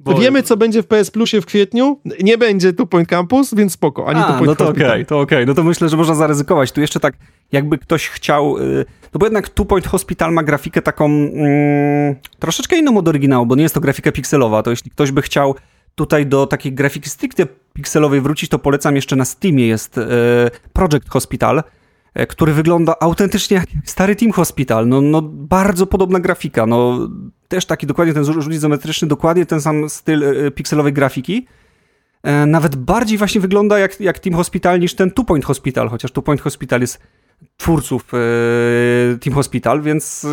Bo... 0.00 0.14
Wiemy, 0.14 0.42
co 0.42 0.56
będzie 0.56 0.82
w 0.82 0.86
PS 0.86 1.10
Plusie 1.10 1.40
w 1.40 1.46
kwietniu. 1.46 2.00
Nie 2.22 2.38
będzie 2.38 2.72
tu 2.72 2.86
Point 2.86 3.08
Campus, 3.08 3.54
więc 3.54 3.72
spoko. 3.72 4.08
Ani 4.08 4.20
A, 4.20 4.22
tu 4.22 4.32
Point 4.32 4.46
no 4.46 4.56
to 4.56 4.68
okej, 4.68 4.86
okay, 4.86 5.04
to 5.04 5.20
okej. 5.20 5.38
Okay. 5.38 5.46
No 5.46 5.54
to 5.54 5.62
myślę, 5.62 5.88
że 5.88 5.96
można 5.96 6.14
zaryzykować. 6.14 6.72
Tu 6.72 6.80
jeszcze 6.80 7.00
tak, 7.00 7.14
jakby 7.52 7.78
ktoś 7.78 8.08
chciał... 8.08 8.58
Yy, 8.58 8.84
no 9.14 9.18
bo 9.18 9.26
jednak 9.26 9.48
Two 9.48 9.64
Point 9.64 9.86
Hospital 9.86 10.32
ma 10.32 10.42
grafikę 10.42 10.82
taką 10.82 11.10
yy, 11.10 12.16
troszeczkę 12.38 12.78
inną 12.78 12.96
od 12.96 13.08
oryginału, 13.08 13.46
bo 13.46 13.54
nie 13.54 13.62
jest 13.62 13.74
to 13.74 13.80
grafika 13.80 14.12
pikselowa. 14.12 14.62
To 14.62 14.70
jeśli 14.70 14.90
ktoś 14.90 15.12
by 15.12 15.22
chciał 15.22 15.54
tutaj 15.94 16.26
do 16.26 16.46
takiej 16.46 16.72
grafiki 16.72 17.10
stricte 17.10 17.46
pikselowej 17.72 18.20
wrócić, 18.20 18.50
to 18.50 18.58
polecam 18.58 18.96
jeszcze 18.96 19.16
na 19.16 19.24
Steamie 19.24 19.66
jest 19.66 19.96
yy, 19.96 20.04
Project 20.72 21.08
Hospital, 21.08 21.62
yy, 22.14 22.26
który 22.26 22.52
wygląda 22.52 22.94
autentycznie 23.00 23.54
jak 23.54 23.66
stary 23.84 24.16
Team 24.16 24.32
Hospital. 24.32 24.88
No, 24.88 25.00
no 25.00 25.22
bardzo 25.22 25.86
podobna 25.86 26.20
grafika. 26.20 26.66
No 26.66 27.08
też 27.48 27.66
taki 27.66 27.86
dokładnie 27.86 28.14
ten 28.14 28.24
rzut 28.24 28.52
izometryczny, 28.52 29.08
dokładnie 29.08 29.46
ten 29.46 29.60
sam 29.60 29.88
styl 29.88 30.24
e, 30.24 30.50
pikselowej 30.50 30.92
grafiki. 30.92 31.46
E, 32.22 32.46
nawet 32.46 32.76
bardziej 32.76 33.18
właśnie 33.18 33.40
wygląda 33.40 33.78
jak, 33.78 34.00
jak 34.00 34.18
Team 34.18 34.36
Hospital 34.36 34.80
niż 34.80 34.94
ten 34.94 35.10
Two 35.10 35.24
Point 35.24 35.44
Hospital, 35.44 35.88
chociaż 35.88 36.12
Two 36.12 36.22
Point 36.22 36.40
Hospital 36.40 36.80
jest 36.80 36.98
twórców 37.56 38.12
e, 38.14 39.18
Team 39.18 39.34
Hospital, 39.34 39.82
więc 39.82 40.26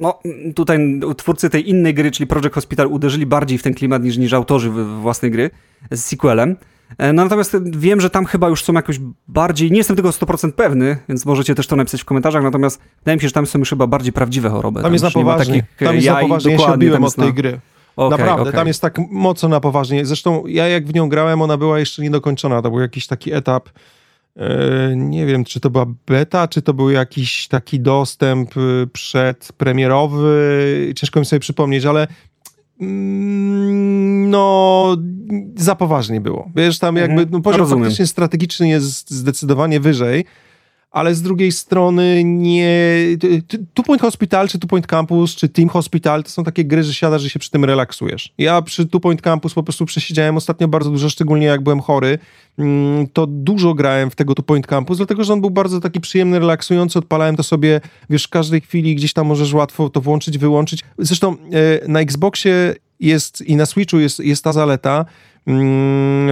no, 0.00 0.18
tutaj 0.54 1.00
twórcy 1.16 1.50
tej 1.50 1.70
innej 1.70 1.94
gry, 1.94 2.10
czyli 2.10 2.26
Project 2.26 2.54
Hospital, 2.54 2.86
uderzyli 2.86 3.26
bardziej 3.26 3.58
w 3.58 3.62
ten 3.62 3.74
klimat 3.74 4.02
niż, 4.02 4.16
niż 4.16 4.32
autorzy 4.32 4.70
własnej 5.00 5.30
gry 5.30 5.50
z 5.90 6.04
sequelem. 6.04 6.56
E, 6.98 7.12
no 7.12 7.24
natomiast 7.24 7.56
wiem, 7.70 8.00
że 8.00 8.10
tam 8.10 8.26
chyba 8.26 8.48
już 8.48 8.64
są 8.64 8.72
jakoś 8.72 9.00
bardziej, 9.28 9.70
nie 9.70 9.78
jestem 9.78 9.96
tego 9.96 10.10
100% 10.10 10.52
pewny, 10.52 10.96
więc 11.08 11.26
możecie 11.26 11.54
też 11.54 11.66
to 11.66 11.76
napisać 11.76 12.02
w 12.02 12.04
komentarzach, 12.04 12.42
natomiast 12.42 12.80
wydaje 12.98 13.16
mi 13.16 13.22
się, 13.22 13.28
że 13.28 13.34
tam 13.34 13.46
są 13.46 13.58
już 13.58 13.70
chyba 13.70 13.86
bardziej 13.86 14.12
prawdziwe 14.12 14.50
choroby. 14.50 14.74
Tam, 14.74 14.82
tam 14.82 14.92
jest 14.92 15.04
na 15.04 15.10
poważnie, 15.10 15.66
tam 15.78 15.94
jest 15.94 16.06
na 16.06 16.20
poważnie, 16.20 16.52
ja 16.52 16.58
się 16.58 16.66
odbiłem 16.66 17.04
od 17.04 17.14
tej 17.14 17.26
na... 17.26 17.32
gry. 17.32 17.60
Okay, 17.96 18.18
Naprawdę, 18.18 18.42
okay. 18.42 18.52
tam 18.52 18.66
jest 18.66 18.82
tak 18.82 18.98
mocno 19.10 19.48
na 19.48 19.60
poważnie. 19.60 20.06
Zresztą 20.06 20.46
ja 20.46 20.68
jak 20.68 20.86
w 20.86 20.94
nią 20.94 21.08
grałem, 21.08 21.42
ona 21.42 21.56
była 21.56 21.78
jeszcze 21.78 22.02
niedokończona, 22.02 22.62
to 22.62 22.70
był 22.70 22.80
jakiś 22.80 23.06
taki 23.06 23.32
etap, 23.32 23.68
e, 24.36 24.96
nie 24.96 25.26
wiem, 25.26 25.44
czy 25.44 25.60
to 25.60 25.70
była 25.70 25.86
beta, 26.06 26.48
czy 26.48 26.62
to 26.62 26.74
był 26.74 26.90
jakiś 26.90 27.48
taki 27.48 27.80
dostęp 27.80 28.50
e, 28.56 28.86
przedpremierowy, 28.86 30.92
ciężko 30.96 31.20
mi 31.20 31.26
sobie 31.26 31.40
przypomnieć, 31.40 31.84
ale 31.84 32.06
no 32.80 34.96
za 35.56 35.74
poważnie 35.74 36.20
było. 36.20 36.50
Wiesz, 36.56 36.78
tam 36.78 36.96
jakby 36.96 37.22
mhm. 37.22 37.30
no, 37.30 37.40
poziom 37.40 37.68
faktycznie 37.68 38.06
strategiczny 38.06 38.68
jest 38.68 39.10
zdecydowanie 39.10 39.80
wyżej, 39.80 40.24
ale 40.90 41.14
z 41.14 41.22
drugiej 41.22 41.52
strony 41.52 42.24
nie... 42.24 42.68
Two 43.74 43.82
Point 43.82 44.02
Hospital, 44.02 44.48
czy 44.48 44.58
Two 44.58 44.68
Point 44.68 44.86
Campus, 44.86 45.34
czy 45.34 45.48
Team 45.48 45.68
Hospital, 45.68 46.24
to 46.24 46.30
są 46.30 46.44
takie 46.44 46.64
gry, 46.64 46.82
że 46.82 46.94
siadasz, 46.94 47.22
że 47.22 47.30
się 47.30 47.38
przy 47.38 47.50
tym 47.50 47.64
relaksujesz. 47.64 48.32
Ja 48.38 48.62
przy 48.62 48.86
Two 48.86 49.00
Point 49.00 49.22
Campus 49.22 49.54
po 49.54 49.62
prostu 49.62 49.86
przesiedziałem 49.86 50.36
ostatnio 50.36 50.68
bardzo 50.68 50.90
dużo, 50.90 51.10
szczególnie 51.10 51.46
jak 51.46 51.62
byłem 51.62 51.80
chory, 51.80 52.18
mm, 52.58 53.06
to 53.06 53.26
dużo 53.26 53.74
grałem 53.74 54.10
w 54.10 54.14
tego 54.14 54.34
Two 54.34 54.42
Point 54.42 54.66
Campus, 54.66 54.96
dlatego, 54.96 55.24
że 55.24 55.32
on 55.32 55.40
był 55.40 55.50
bardzo 55.50 55.80
taki 55.80 56.00
przyjemny, 56.00 56.38
relaksujący, 56.38 56.98
odpalałem 56.98 57.36
to 57.36 57.42
sobie, 57.42 57.80
wiesz, 58.10 58.24
w 58.24 58.28
każdej 58.28 58.60
chwili 58.60 58.94
gdzieś 58.94 59.12
tam 59.12 59.26
możesz 59.26 59.52
łatwo 59.52 59.90
to 59.90 60.00
włączyć, 60.00 60.38
wyłączyć. 60.38 60.84
Zresztą 60.98 61.32
e, 61.32 61.88
na 61.88 62.00
Xboxie 62.00 62.74
jest 63.00 63.40
i 63.40 63.56
na 63.56 63.66
Switchu 63.66 63.98
jest, 63.98 64.20
jest 64.20 64.44
ta 64.44 64.52
zaleta, 64.52 65.04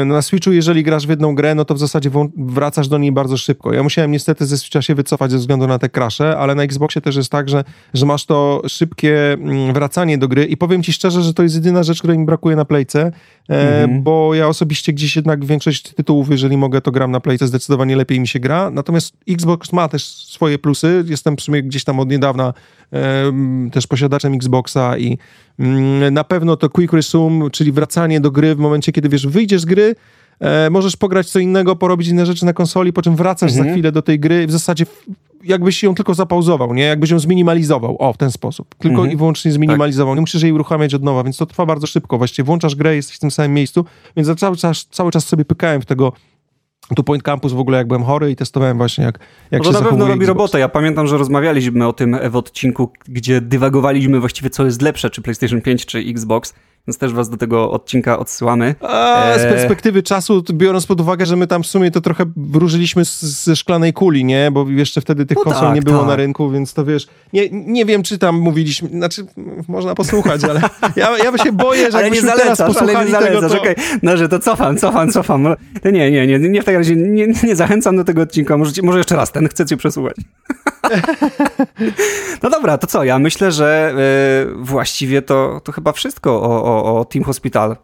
na 0.07 0.23
Switchu, 0.23 0.53
jeżeli 0.53 0.83
grasz 0.83 1.07
w 1.07 1.11
jedną 1.11 1.35
grę, 1.35 1.55
no 1.55 1.65
to 1.65 1.75
w 1.75 1.79
zasadzie 1.79 2.11
wracasz 2.37 2.89
do 2.89 2.99
niej 2.99 3.13
bardzo 3.13 3.37
szybko. 3.37 3.73
Ja 3.73 3.83
musiałem 3.83 4.11
niestety 4.11 4.47
ze 4.47 4.59
Switcha 4.59 4.83
się 4.83 4.95
wycofać 4.95 5.31
ze 5.31 5.39
względu 5.39 5.67
na 5.67 5.79
te 5.79 5.89
krasze, 5.89 6.39
ale 6.39 6.55
na 6.55 6.63
Xboxie 6.63 7.01
też 7.01 7.17
jest 7.17 7.31
tak, 7.31 7.49
że, 7.49 7.65
że 7.95 8.07
masz 8.07 8.27
to 8.27 8.63
szybkie 8.69 9.33
mm, 9.33 9.73
wracanie 9.73 10.19
do 10.19 10.29
gry 10.29 10.45
i 10.45 10.57
powiem 10.57 10.83
ci 10.83 10.93
szczerze, 10.93 11.23
że 11.23 11.35
to 11.35 11.43
jest 11.43 11.55
jedyna 11.55 11.83
rzecz, 11.83 11.99
której 11.99 12.19
mi 12.19 12.27
brakuje 12.27 12.57
na 12.57 12.65
playce, 12.65 13.13
mm. 13.49 14.03
bo 14.03 14.35
ja 14.35 14.49
osobiście 14.49 14.93
gdzieś 14.93 15.17
jednak 15.17 15.45
większość 15.45 15.95
tytułów, 15.95 16.31
jeżeli 16.31 16.57
mogę, 16.57 16.81
to 16.81 16.91
gram 16.91 17.11
na 17.11 17.21
playce, 17.21 17.47
zdecydowanie 17.47 17.97
lepiej 17.97 18.21
mi 18.21 18.29
się 18.29 18.41
gra, 18.41 18.71
natomiast 18.71 19.15
Xbox 19.29 19.73
ma 19.73 19.89
też 19.89 20.05
swoje 20.05 20.59
plusy, 20.59 21.05
jestem 21.07 21.37
w 21.37 21.41
sumie 21.41 21.63
gdzieś 21.63 21.85
tam 21.85 22.01
od 22.01 22.11
niedawna 22.11 22.53
też 23.73 23.87
posiadaczem 23.87 24.35
Xboxa 24.35 24.99
i 24.99 25.07
mm, 25.07 25.19
na 26.11 26.25
pewno 26.25 26.57
to 26.57 26.71
Quick 26.71 26.93
Resume, 26.93 27.51
czyli 27.51 27.73
wracanie 27.73 28.21
do 28.21 28.31
gry 28.31 28.55
w 28.55 28.59
momencie, 28.59 28.93
kiedy 28.93 29.09
wiesz, 29.09 29.27
wyjdziesz 29.27 29.61
z 29.61 29.65
gry, 29.65 29.95
e, 30.41 30.71
możesz 30.71 30.97
pograć 30.97 31.31
co 31.31 31.39
innego, 31.39 31.77
porobić 31.77 32.09
inne 32.09 32.27
rzeczy 32.27 32.45
na 32.45 32.53
konsoli, 32.53 32.93
po 32.93 33.03
czym 33.03 33.17
wracasz 33.17 33.51
mhm. 33.51 33.67
za 33.67 33.73
chwilę 33.73 33.93
do 33.93 34.03
tej 34.03 34.21
gry 34.21 34.47
w 34.47 34.53
zasadzie 34.53 34.85
jakbyś 35.45 35.83
ją 35.83 35.95
tylko 35.95 36.15
zapauzował, 36.15 36.75
nie? 36.75 36.83
Jakbyś 36.83 37.11
ją 37.11 37.19
zminimalizował, 37.19 37.97
o, 37.99 38.13
w 38.13 38.17
ten 38.17 38.31
sposób. 38.31 38.75
Tylko 38.75 38.97
mhm. 38.97 39.13
i 39.13 39.17
wyłącznie 39.17 39.53
zminimalizował. 39.53 40.15
Tak. 40.15 40.17
Nie 40.17 40.21
musisz 40.21 40.43
jej 40.43 40.53
uruchamiać 40.53 40.95
od 40.95 41.03
nowa, 41.03 41.25
więc 41.25 41.37
to 41.37 41.47
trwa 41.47 41.67
bardzo 41.67 41.87
szybko. 41.87 42.19
Właściwie 42.19 42.47
włączasz 42.47 42.75
grę, 42.75 42.97
jesteś 42.97 43.17
w 43.17 43.21
tym 43.21 43.31
samym 43.31 43.55
miejscu, 43.55 43.85
więc 44.17 44.41
cały 44.41 44.57
czas, 44.57 44.87
cały 44.91 45.11
czas 45.11 45.27
sobie 45.27 45.45
pykałem 45.45 45.83
w 45.83 45.87
tego 45.87 46.13
tu 46.95 47.05
Point 47.05 47.23
Campus 47.23 47.53
w 47.53 47.59
ogóle 47.59 47.79
jak 47.79 47.87
byłem 47.87 48.05
chory 48.05 48.31
i 48.31 48.37
testowałem 48.37 48.77
właśnie 48.77 49.05
jak, 49.05 49.19
jak 49.51 49.65
no 49.65 49.73
to 49.73 49.81
na 49.81 49.89
pewno 49.89 50.07
robi 50.07 50.27
robotę. 50.27 50.59
Ja 50.59 50.69
pamiętam, 50.69 51.07
że 51.07 51.19
rozmawialiśmy 51.19 51.87
o 51.87 51.93
tym 51.93 52.19
w 52.31 52.37
odcinku, 52.37 52.93
gdzie 53.09 53.41
dywagowaliśmy 53.41 54.21
właściwie 54.21 54.51
co 54.51 54.65
jest 54.65 54.83
lepsze, 54.83 55.11
czy 55.11 55.23
PlayStation 55.23 55.61
5 55.61 55.87
czy 55.87 55.99
Xbox 55.99 56.55
więc 56.87 56.99
też 56.99 57.13
was 57.13 57.31
do 57.31 57.37
tego 57.37 57.71
odcinka 57.71 58.19
odsyłamy. 58.19 58.75
A, 58.81 59.33
z 59.39 59.43
e, 59.43 59.49
perspektywy 59.49 60.03
czasu, 60.03 60.43
biorąc 60.53 60.87
pod 60.87 61.01
uwagę, 61.01 61.27
że 61.27 61.37
my 61.37 61.47
tam 61.47 61.63
w 61.63 61.67
sumie 61.67 61.91
to 61.91 62.01
trochę 62.01 62.25
wróżyliśmy 62.37 63.03
ze 63.21 63.57
szklanej 63.57 63.93
kuli, 63.93 64.25
nie? 64.25 64.51
Bo 64.51 64.67
jeszcze 64.69 65.01
wtedy 65.01 65.27
tych 65.27 65.37
no 65.37 65.45
konsol 65.45 65.63
tak, 65.63 65.75
nie 65.75 65.83
było 65.83 65.99
tak. 65.99 66.09
na 66.09 66.17
rynku, 66.17 66.51
więc 66.51 66.75
to 66.75 66.85
wiesz, 66.85 67.07
nie, 67.33 67.49
nie 67.51 67.85
wiem, 67.85 68.03
czy 68.03 68.19
tam 68.19 68.39
mówiliśmy, 68.39 68.89
znaczy 68.89 69.27
można 69.69 69.95
posłuchać, 69.95 70.45
ale 70.45 70.61
ja, 70.97 71.19
ja 71.19 71.39
się 71.39 71.53
boję, 71.53 71.91
że 71.91 71.99
ale 71.99 72.11
nie 72.11 72.21
zalecasz, 72.21 72.59
teraz 72.59 72.77
ale 72.77 73.05
nie 73.05 73.11
zalecasz, 73.11 73.41
tego, 73.41 73.49
to... 73.49 73.61
okay. 73.61 73.75
no, 74.03 74.17
że 74.17 74.29
to 74.29 74.39
cofam, 74.39 74.77
cofam, 74.77 75.11
cofam. 75.11 75.43
No, 75.43 75.57
nie, 75.85 76.11
nie, 76.11 76.27
nie, 76.27 76.39
nie 76.39 76.63
w 76.63 76.65
takim 76.65 76.79
razie 76.79 76.97
nie, 76.97 77.27
nie 77.43 77.57
zachęcam 77.57 77.97
do 77.97 78.05
tego 78.05 78.23
odcinka, 78.23 78.57
może, 78.57 78.73
może 78.83 78.99
jeszcze 78.99 79.17
raz, 79.17 79.33
ten 79.33 79.49
chcecie 79.49 79.77
przesłuchać. 79.77 80.17
no 82.43 82.51
dobra, 82.51 82.79
to 82.79 82.87
co? 82.87 83.05
Ja 83.05 83.19
myślę, 83.19 83.53
że 83.53 83.95
y, 84.51 84.65
właściwie 84.65 85.23
to, 85.23 85.61
to 85.65 85.73
chyba 85.73 85.93
wszystko 85.93 86.43
o, 86.43 86.65
o, 86.65 86.76
o 86.85 87.05
Team 87.05 87.25
Hospital. 87.25 87.77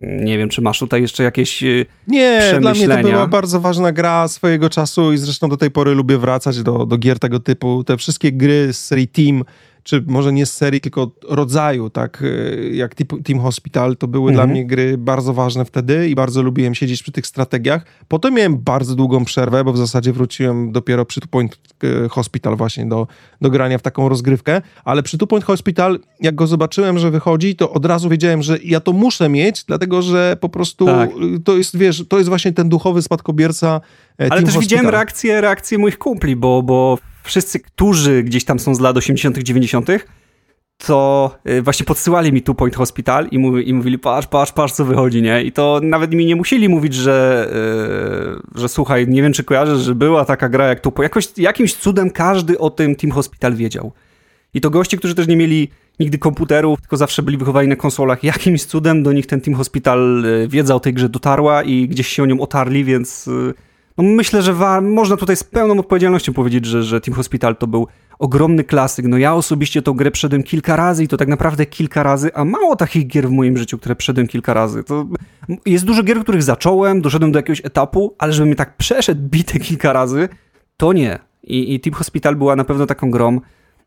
Nie 0.00 0.38
wiem, 0.38 0.48
czy 0.48 0.62
masz 0.62 0.78
tutaj 0.78 1.02
jeszcze 1.02 1.22
jakieś 1.22 1.62
y, 1.62 1.86
Nie, 2.08 2.54
dla 2.60 2.72
mnie 2.72 2.88
to 2.88 2.98
była 2.98 3.26
bardzo 3.26 3.60
ważna 3.60 3.92
gra 3.92 4.28
swojego 4.28 4.70
czasu 4.70 5.12
i 5.12 5.18
zresztą 5.18 5.48
do 5.48 5.56
tej 5.56 5.70
pory 5.70 5.94
lubię 5.94 6.18
wracać 6.18 6.62
do, 6.62 6.86
do 6.86 6.98
gier 6.98 7.18
tego 7.18 7.40
typu. 7.40 7.84
Te 7.84 7.96
wszystkie 7.96 8.32
gry 8.32 8.72
z 8.72 8.84
serii 8.84 9.08
Team 9.08 9.44
czy 9.82 10.04
może 10.06 10.32
nie 10.32 10.46
z 10.46 10.52
serii, 10.52 10.80
tylko 10.80 11.10
rodzaju, 11.28 11.90
tak 11.90 12.22
e, 12.22 12.68
jak 12.68 12.94
Team 13.24 13.40
Hospital, 13.40 13.96
to 13.96 14.08
były 14.08 14.30
mhm. 14.30 14.34
dla 14.34 14.54
mnie 14.54 14.66
gry 14.66 14.98
bardzo 14.98 15.34
ważne 15.34 15.64
wtedy 15.64 16.08
i 16.08 16.14
bardzo 16.14 16.42
lubiłem 16.42 16.74
siedzieć 16.74 17.02
przy 17.02 17.12
tych 17.12 17.26
strategiach. 17.26 17.84
Potem 18.08 18.34
miałem 18.34 18.58
bardzo 18.58 18.94
długą 18.94 19.24
przerwę, 19.24 19.64
bo 19.64 19.72
w 19.72 19.78
zasadzie 19.78 20.12
wróciłem 20.12 20.72
dopiero 20.72 21.04
przy 21.04 21.20
Two 21.20 21.28
Point 21.30 21.58
e, 21.84 22.08
Hospital 22.08 22.56
właśnie 22.56 22.86
do, 22.86 23.06
do 23.40 23.50
grania 23.50 23.78
w 23.78 23.82
taką 23.82 24.08
rozgrywkę, 24.08 24.62
ale 24.84 25.02
przy 25.02 25.18
Two 25.18 25.26
Point 25.26 25.44
Hospital, 25.44 25.98
jak 26.20 26.34
go 26.34 26.46
zobaczyłem, 26.46 26.98
że 26.98 27.10
wychodzi, 27.10 27.56
to 27.56 27.72
od 27.72 27.86
razu 27.86 28.08
wiedziałem, 28.08 28.42
że 28.42 28.58
ja 28.64 28.80
to 28.80 28.92
muszę 28.92 29.28
mieć, 29.28 29.64
dlatego, 29.64 30.02
że 30.02 30.36
po 30.40 30.48
prostu 30.48 30.86
tak. 30.86 31.10
to 31.44 31.56
jest, 31.56 31.76
wiesz, 31.76 32.04
to 32.08 32.18
jest 32.18 32.28
właśnie 32.28 32.52
ten 32.52 32.68
duchowy 32.68 33.02
spadkobierca 33.02 33.80
e, 34.20 34.22
Ale 34.22 34.28
też 34.28 34.40
Hospital. 34.40 34.62
widziałem 34.62 34.88
reakcję, 34.88 35.40
reakcję 35.40 35.78
moich 35.78 35.98
kumpli, 35.98 36.36
bo, 36.36 36.62
bo 36.62 36.98
wszyscy, 37.22 37.60
którzy 37.60 38.22
gdzieś 38.22 38.44
tam 38.44 38.58
są 38.58 38.74
z 38.74 38.80
lat 38.80 38.96
80., 38.96 39.38
90., 39.38 39.88
to 40.86 41.34
y, 41.48 41.62
właśnie 41.62 41.86
podsyłali 41.86 42.32
mi 42.32 42.42
Two 42.42 42.54
Point 42.54 42.76
Hospital 42.76 43.28
i, 43.30 43.38
mówi, 43.38 43.68
i 43.68 43.74
mówili, 43.74 43.98
patrz, 43.98 44.26
patrz, 44.26 44.52
patrz, 44.52 44.72
co 44.74 44.84
wychodzi, 44.84 45.22
nie? 45.22 45.42
I 45.42 45.52
to 45.52 45.80
nawet 45.82 46.14
mi 46.14 46.26
nie 46.26 46.36
musieli 46.36 46.68
mówić, 46.68 46.94
że, 46.94 47.48
yy, 48.54 48.60
że 48.60 48.68
słuchaj, 48.68 49.08
nie 49.08 49.22
wiem, 49.22 49.32
czy 49.32 49.44
kojarzysz, 49.44 49.80
że 49.80 49.94
była 49.94 50.24
taka 50.24 50.48
gra 50.48 50.66
jak 50.66 50.80
Two 50.80 50.92
Point. 50.92 51.04
Jakoś, 51.04 51.28
jakimś 51.36 51.74
cudem 51.74 52.10
każdy 52.10 52.58
o 52.58 52.70
tym 52.70 52.96
Team 52.96 53.10
Hospital 53.10 53.54
wiedział. 53.54 53.92
I 54.54 54.60
to 54.60 54.70
goście, 54.70 54.96
którzy 54.96 55.14
też 55.14 55.28
nie 55.28 55.36
mieli 55.36 55.68
nigdy 56.00 56.18
komputerów, 56.18 56.80
tylko 56.80 56.96
zawsze 56.96 57.22
byli 57.22 57.36
wychowani 57.36 57.68
na 57.68 57.76
konsolach. 57.76 58.24
Jakimś 58.34 58.64
cudem 58.64 59.02
do 59.02 59.12
nich 59.12 59.26
ten 59.26 59.40
Team 59.40 59.56
Hospital 59.56 60.24
y, 60.24 60.48
wiedza 60.48 60.74
o 60.74 60.80
tej 60.80 60.94
grze 60.94 61.08
dotarła 61.08 61.62
i 61.62 61.88
gdzieś 61.88 62.06
się 62.06 62.22
o 62.22 62.26
nią 62.26 62.40
otarli, 62.40 62.84
więc... 62.84 63.26
Yy, 63.26 63.54
no 63.98 64.04
myślę, 64.04 64.42
że 64.42 64.52
wa- 64.54 64.80
można 64.80 65.16
tutaj 65.16 65.36
z 65.36 65.44
pełną 65.44 65.78
odpowiedzialnością 65.80 66.32
powiedzieć, 66.32 66.66
że, 66.66 66.82
że 66.82 67.00
Team 67.00 67.14
Hospital 67.14 67.56
to 67.56 67.66
był 67.66 67.86
ogromny 68.18 68.64
klasyk. 68.64 69.06
No 69.06 69.18
ja 69.18 69.34
osobiście 69.34 69.82
tą 69.82 69.92
grę 69.92 70.10
przedem 70.10 70.42
kilka 70.42 70.76
razy 70.76 71.04
i 71.04 71.08
to 71.08 71.16
tak 71.16 71.28
naprawdę 71.28 71.66
kilka 71.66 72.02
razy, 72.02 72.34
a 72.34 72.44
mało 72.44 72.76
takich 72.76 73.06
gier 73.06 73.28
w 73.28 73.30
moim 73.30 73.56
życiu, 73.58 73.78
które 73.78 73.96
przedem 73.96 74.26
kilka 74.26 74.54
razy. 74.54 74.84
To 74.84 75.06
jest 75.66 75.84
dużo 75.84 76.02
gier, 76.02 76.20
których 76.22 76.42
zacząłem, 76.42 77.00
doszedłem 77.00 77.32
do 77.32 77.38
jakiegoś 77.38 77.60
etapu, 77.64 78.14
ale 78.18 78.32
żebym 78.32 78.48
mnie 78.48 78.56
tak 78.56 78.76
przeszedł 78.76 79.20
bite 79.22 79.58
kilka 79.58 79.92
razy, 79.92 80.28
to 80.76 80.92
nie. 80.92 81.18
I, 81.42 81.74
i 81.74 81.80
Team 81.80 81.94
Hospital 81.94 82.36
była 82.36 82.56
na 82.56 82.64
pewno 82.64 82.86
taką 82.86 83.10
grą, 83.10 83.40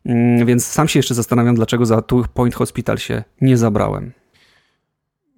mm, 0.06 0.46
więc 0.46 0.66
sam 0.66 0.88
się 0.88 0.98
jeszcze 0.98 1.14
zastanawiam, 1.14 1.54
dlaczego 1.54 1.86
za 1.86 2.02
Two 2.02 2.24
Point 2.34 2.54
Hospital 2.54 2.98
się 2.98 3.24
nie 3.40 3.56
zabrałem. 3.56 4.12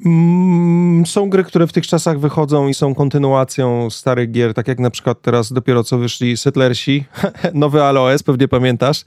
Mm, 0.07 1.07
są 1.07 1.31
gry, 1.31 1.45
które 1.45 1.67
w 1.67 1.73
tych 1.73 1.87
czasach 1.87 2.21
wychodzą 2.21 2.69
i 2.69 2.75
są 2.75 2.95
kontynuacją 2.95 3.91
starych 3.91 4.31
gier, 4.31 4.55
tak 4.55 4.69
jak 4.69 4.79
na 4.79 4.91
przykład 4.91 5.23
teraz 5.23 5.53
dopiero 5.53 5.85
co 5.85 5.99
wyszli 5.99 6.37
Settlersi, 6.37 7.05
nowy 7.55 7.83
Aloes, 7.83 8.23
pewnie 8.23 8.49
pamiętasz. 8.49 9.05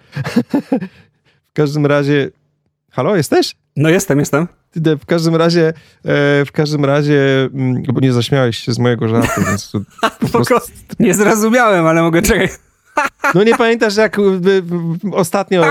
w 1.52 1.54
każdym 1.54 1.86
razie... 1.86 2.30
Halo, 2.92 3.16
jesteś? 3.16 3.56
No 3.76 3.90
jestem, 3.90 4.20
jestem. 4.20 4.48
W 4.76 5.06
każdym 5.06 5.36
razie, 5.36 5.68
e, 5.68 5.74
w 6.46 6.52
każdym 6.54 6.86
razie, 6.86 7.50
mm, 7.54 7.84
bo 7.94 8.00
nie 8.00 8.14
zaśmiałeś 8.14 8.58
się 8.58 8.74
z 8.74 8.80
mojego 8.80 9.08
żartu, 9.08 9.42
więc 9.48 9.72
tu 9.72 9.84
po 10.20 10.46
prostu... 10.46 10.72
Nie 11.00 11.14
zrozumiałem, 11.14 11.88
ale 11.88 12.02
mogę 12.02 12.22
czekać. 12.22 12.52
No 13.34 13.44
nie 13.44 13.58
pamiętasz, 13.58 13.96
jak 13.96 14.18
ostatnio 15.12 15.66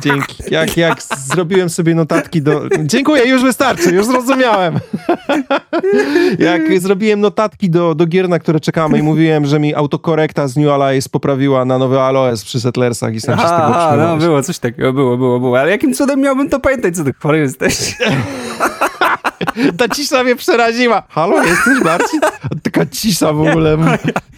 Dzięki. 0.00 0.42
Jak, 0.50 0.76
jak 0.76 1.02
zrobiłem 1.02 1.70
sobie 1.70 1.94
notatki 1.94 2.42
do... 2.42 2.62
Dziękuję, 2.84 3.28
już 3.28 3.42
wystarczy, 3.42 3.90
już 3.94 4.06
zrozumiałem. 4.06 4.74
jak 6.38 6.80
zrobiłem 6.80 7.20
notatki 7.20 7.70
do, 7.70 7.94
do 7.94 8.06
gier, 8.06 8.28
na 8.28 8.38
które 8.38 8.60
czekamy 8.60 8.98
i 8.98 9.02
mówiłem, 9.02 9.46
że 9.46 9.60
mi 9.60 9.74
autokorekta 9.74 10.48
z 10.48 10.56
New 10.56 10.68
Allies 10.68 11.08
poprawiła 11.08 11.64
na 11.64 11.78
nowy 11.78 12.00
Aloes 12.00 12.44
przy 12.44 12.60
Settlersach 12.60 13.14
i 13.14 13.20
sam 13.20 13.38
się 13.38 13.46
z 13.46 13.50
tego 13.50 13.96
no 13.96 14.16
było 14.16 14.42
coś 14.42 14.58
takiego, 14.58 14.92
było, 14.92 15.16
było, 15.16 15.40
było. 15.40 15.60
Ale 15.60 15.70
jakim 15.70 15.94
cudem 15.94 16.20
miałbym 16.20 16.48
to 16.48 16.60
pamiętać, 16.60 16.96
co 16.96 17.04
ty 17.04 17.12
chory 17.18 17.38
jesteś? 17.38 17.96
Ta 19.78 19.88
cisza 19.88 20.24
mnie 20.24 20.36
przeraziła. 20.36 21.02
Halo, 21.08 21.44
jesteś 21.44 21.80
Marcin? 21.84 22.20
Taka 22.62 22.86
cisza 22.86 23.32
w 23.32 23.40
ogóle. 23.40 23.76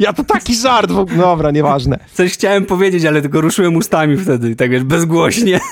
Ja 0.00 0.12
to 0.12 0.24
taki 0.24 0.54
żart. 0.54 0.92
W 0.92 0.98
ogóle. 0.98 1.18
Dobra, 1.18 1.50
nieważne. 1.50 1.98
Coś 2.14 2.32
chciałem 2.32 2.66
powiedzieć, 2.66 3.04
ale 3.04 3.22
tylko 3.22 3.40
ruszyłem 3.40 3.76
ustami 3.76 4.16
wtedy, 4.16 4.56
tak 4.56 4.70
wiesz, 4.70 4.84
bezgłośnie. 4.84 5.60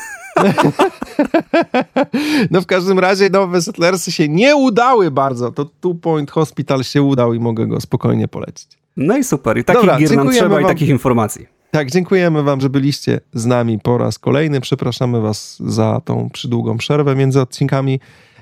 No 2.50 2.60
w 2.60 2.66
każdym 2.66 2.98
razie 2.98 3.30
nowe 3.30 3.62
Settlersy 3.62 4.12
się 4.12 4.28
nie 4.28 4.56
udały 4.56 5.10
bardzo. 5.10 5.52
To 5.52 5.64
Two 5.64 5.94
Point 5.94 6.30
Hospital 6.30 6.84
się 6.84 7.02
udał 7.02 7.34
i 7.34 7.40
mogę 7.40 7.66
go 7.66 7.80
spokojnie 7.80 8.28
polecić. 8.28 8.68
No 8.96 9.16
i 9.16 9.24
super. 9.24 9.58
I 9.58 9.64
takich 9.64 9.82
Dobra, 9.82 9.98
gier 9.98 10.16
nam 10.16 10.30
trzeba 10.30 10.48
wam. 10.48 10.62
i 10.62 10.66
takich 10.66 10.88
informacji. 10.88 11.46
Tak, 11.70 11.90
dziękujemy 11.90 12.42
wam, 12.42 12.60
że 12.60 12.70
byliście 12.70 13.20
z 13.34 13.46
nami 13.46 13.78
po 13.78 13.98
raz 13.98 14.18
kolejny. 14.18 14.60
Przepraszamy 14.60 15.20
was 15.20 15.56
za 15.66 16.00
tą 16.04 16.30
przydługą 16.32 16.76
przerwę 16.78 17.14
między 17.16 17.40
odcinkami. 17.40 18.00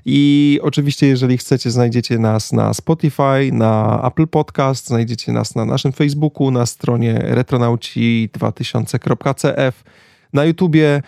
I 0.09 0.61
oczywiście, 0.63 1.07
jeżeli 1.07 1.39
chcecie, 1.39 1.71
znajdziecie 1.71 2.19
nas 2.19 2.53
na 2.53 2.75
Spotify, 2.75 3.51
na 3.53 4.03
Apple 4.03 4.27
Podcast, 4.27 4.87
znajdziecie 4.87 5.33
nas 5.33 5.55
na 5.55 5.65
naszym 5.65 5.93
Facebooku, 5.93 6.51
na 6.51 6.67
stronie 6.67 7.15
retronauci2000.cf, 7.15 9.85
na 10.33 10.45
YouTubie, 10.45 11.03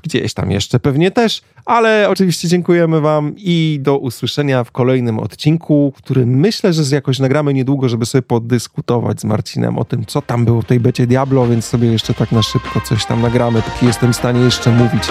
gdzieś 0.00 0.34
tam 0.34 0.50
jeszcze 0.50 0.80
pewnie 0.80 1.10
też, 1.10 1.42
ale 1.64 2.08
oczywiście 2.08 2.48
dziękujemy 2.48 3.00
Wam 3.00 3.32
i 3.36 3.78
do 3.82 3.98
usłyszenia 3.98 4.64
w 4.64 4.70
kolejnym 4.70 5.18
odcinku, 5.18 5.92
który 5.96 6.26
myślę, 6.26 6.72
że 6.72 6.94
jakoś 6.94 7.18
nagramy 7.18 7.54
niedługo, 7.54 7.88
żeby 7.88 8.06
sobie 8.06 8.22
podyskutować 8.22 9.20
z 9.20 9.24
Marcinem 9.24 9.78
o 9.78 9.84
tym, 9.84 10.06
co 10.06 10.22
tam 10.22 10.44
było 10.44 10.62
w 10.62 10.64
tej 10.64 10.80
becie 10.80 11.06
Diablo, 11.06 11.46
więc 11.46 11.64
sobie 11.64 11.92
jeszcze 11.92 12.14
tak 12.14 12.32
na 12.32 12.42
szybko 12.42 12.80
coś 12.80 13.06
tam 13.06 13.22
nagramy, 13.22 13.62
póki 13.62 13.86
jestem 13.86 14.12
w 14.12 14.16
stanie 14.16 14.40
jeszcze 14.40 14.70
mówić. 14.70 15.02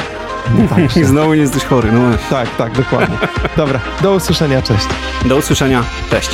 I 1.02 1.04
znowu 1.04 1.34
nie 1.34 1.42
jesteś 1.42 1.64
chory, 1.64 1.92
no 1.92 2.18
Tak, 2.30 2.56
tak, 2.56 2.78
dokładnie. 2.78 3.18
Dobra, 3.58 3.80
do 4.02 4.16
usłyszenia, 4.16 4.62
cześć. 4.62 4.86
Do 5.26 5.38
usłyszenia, 5.38 5.84
cześć. 6.10 6.30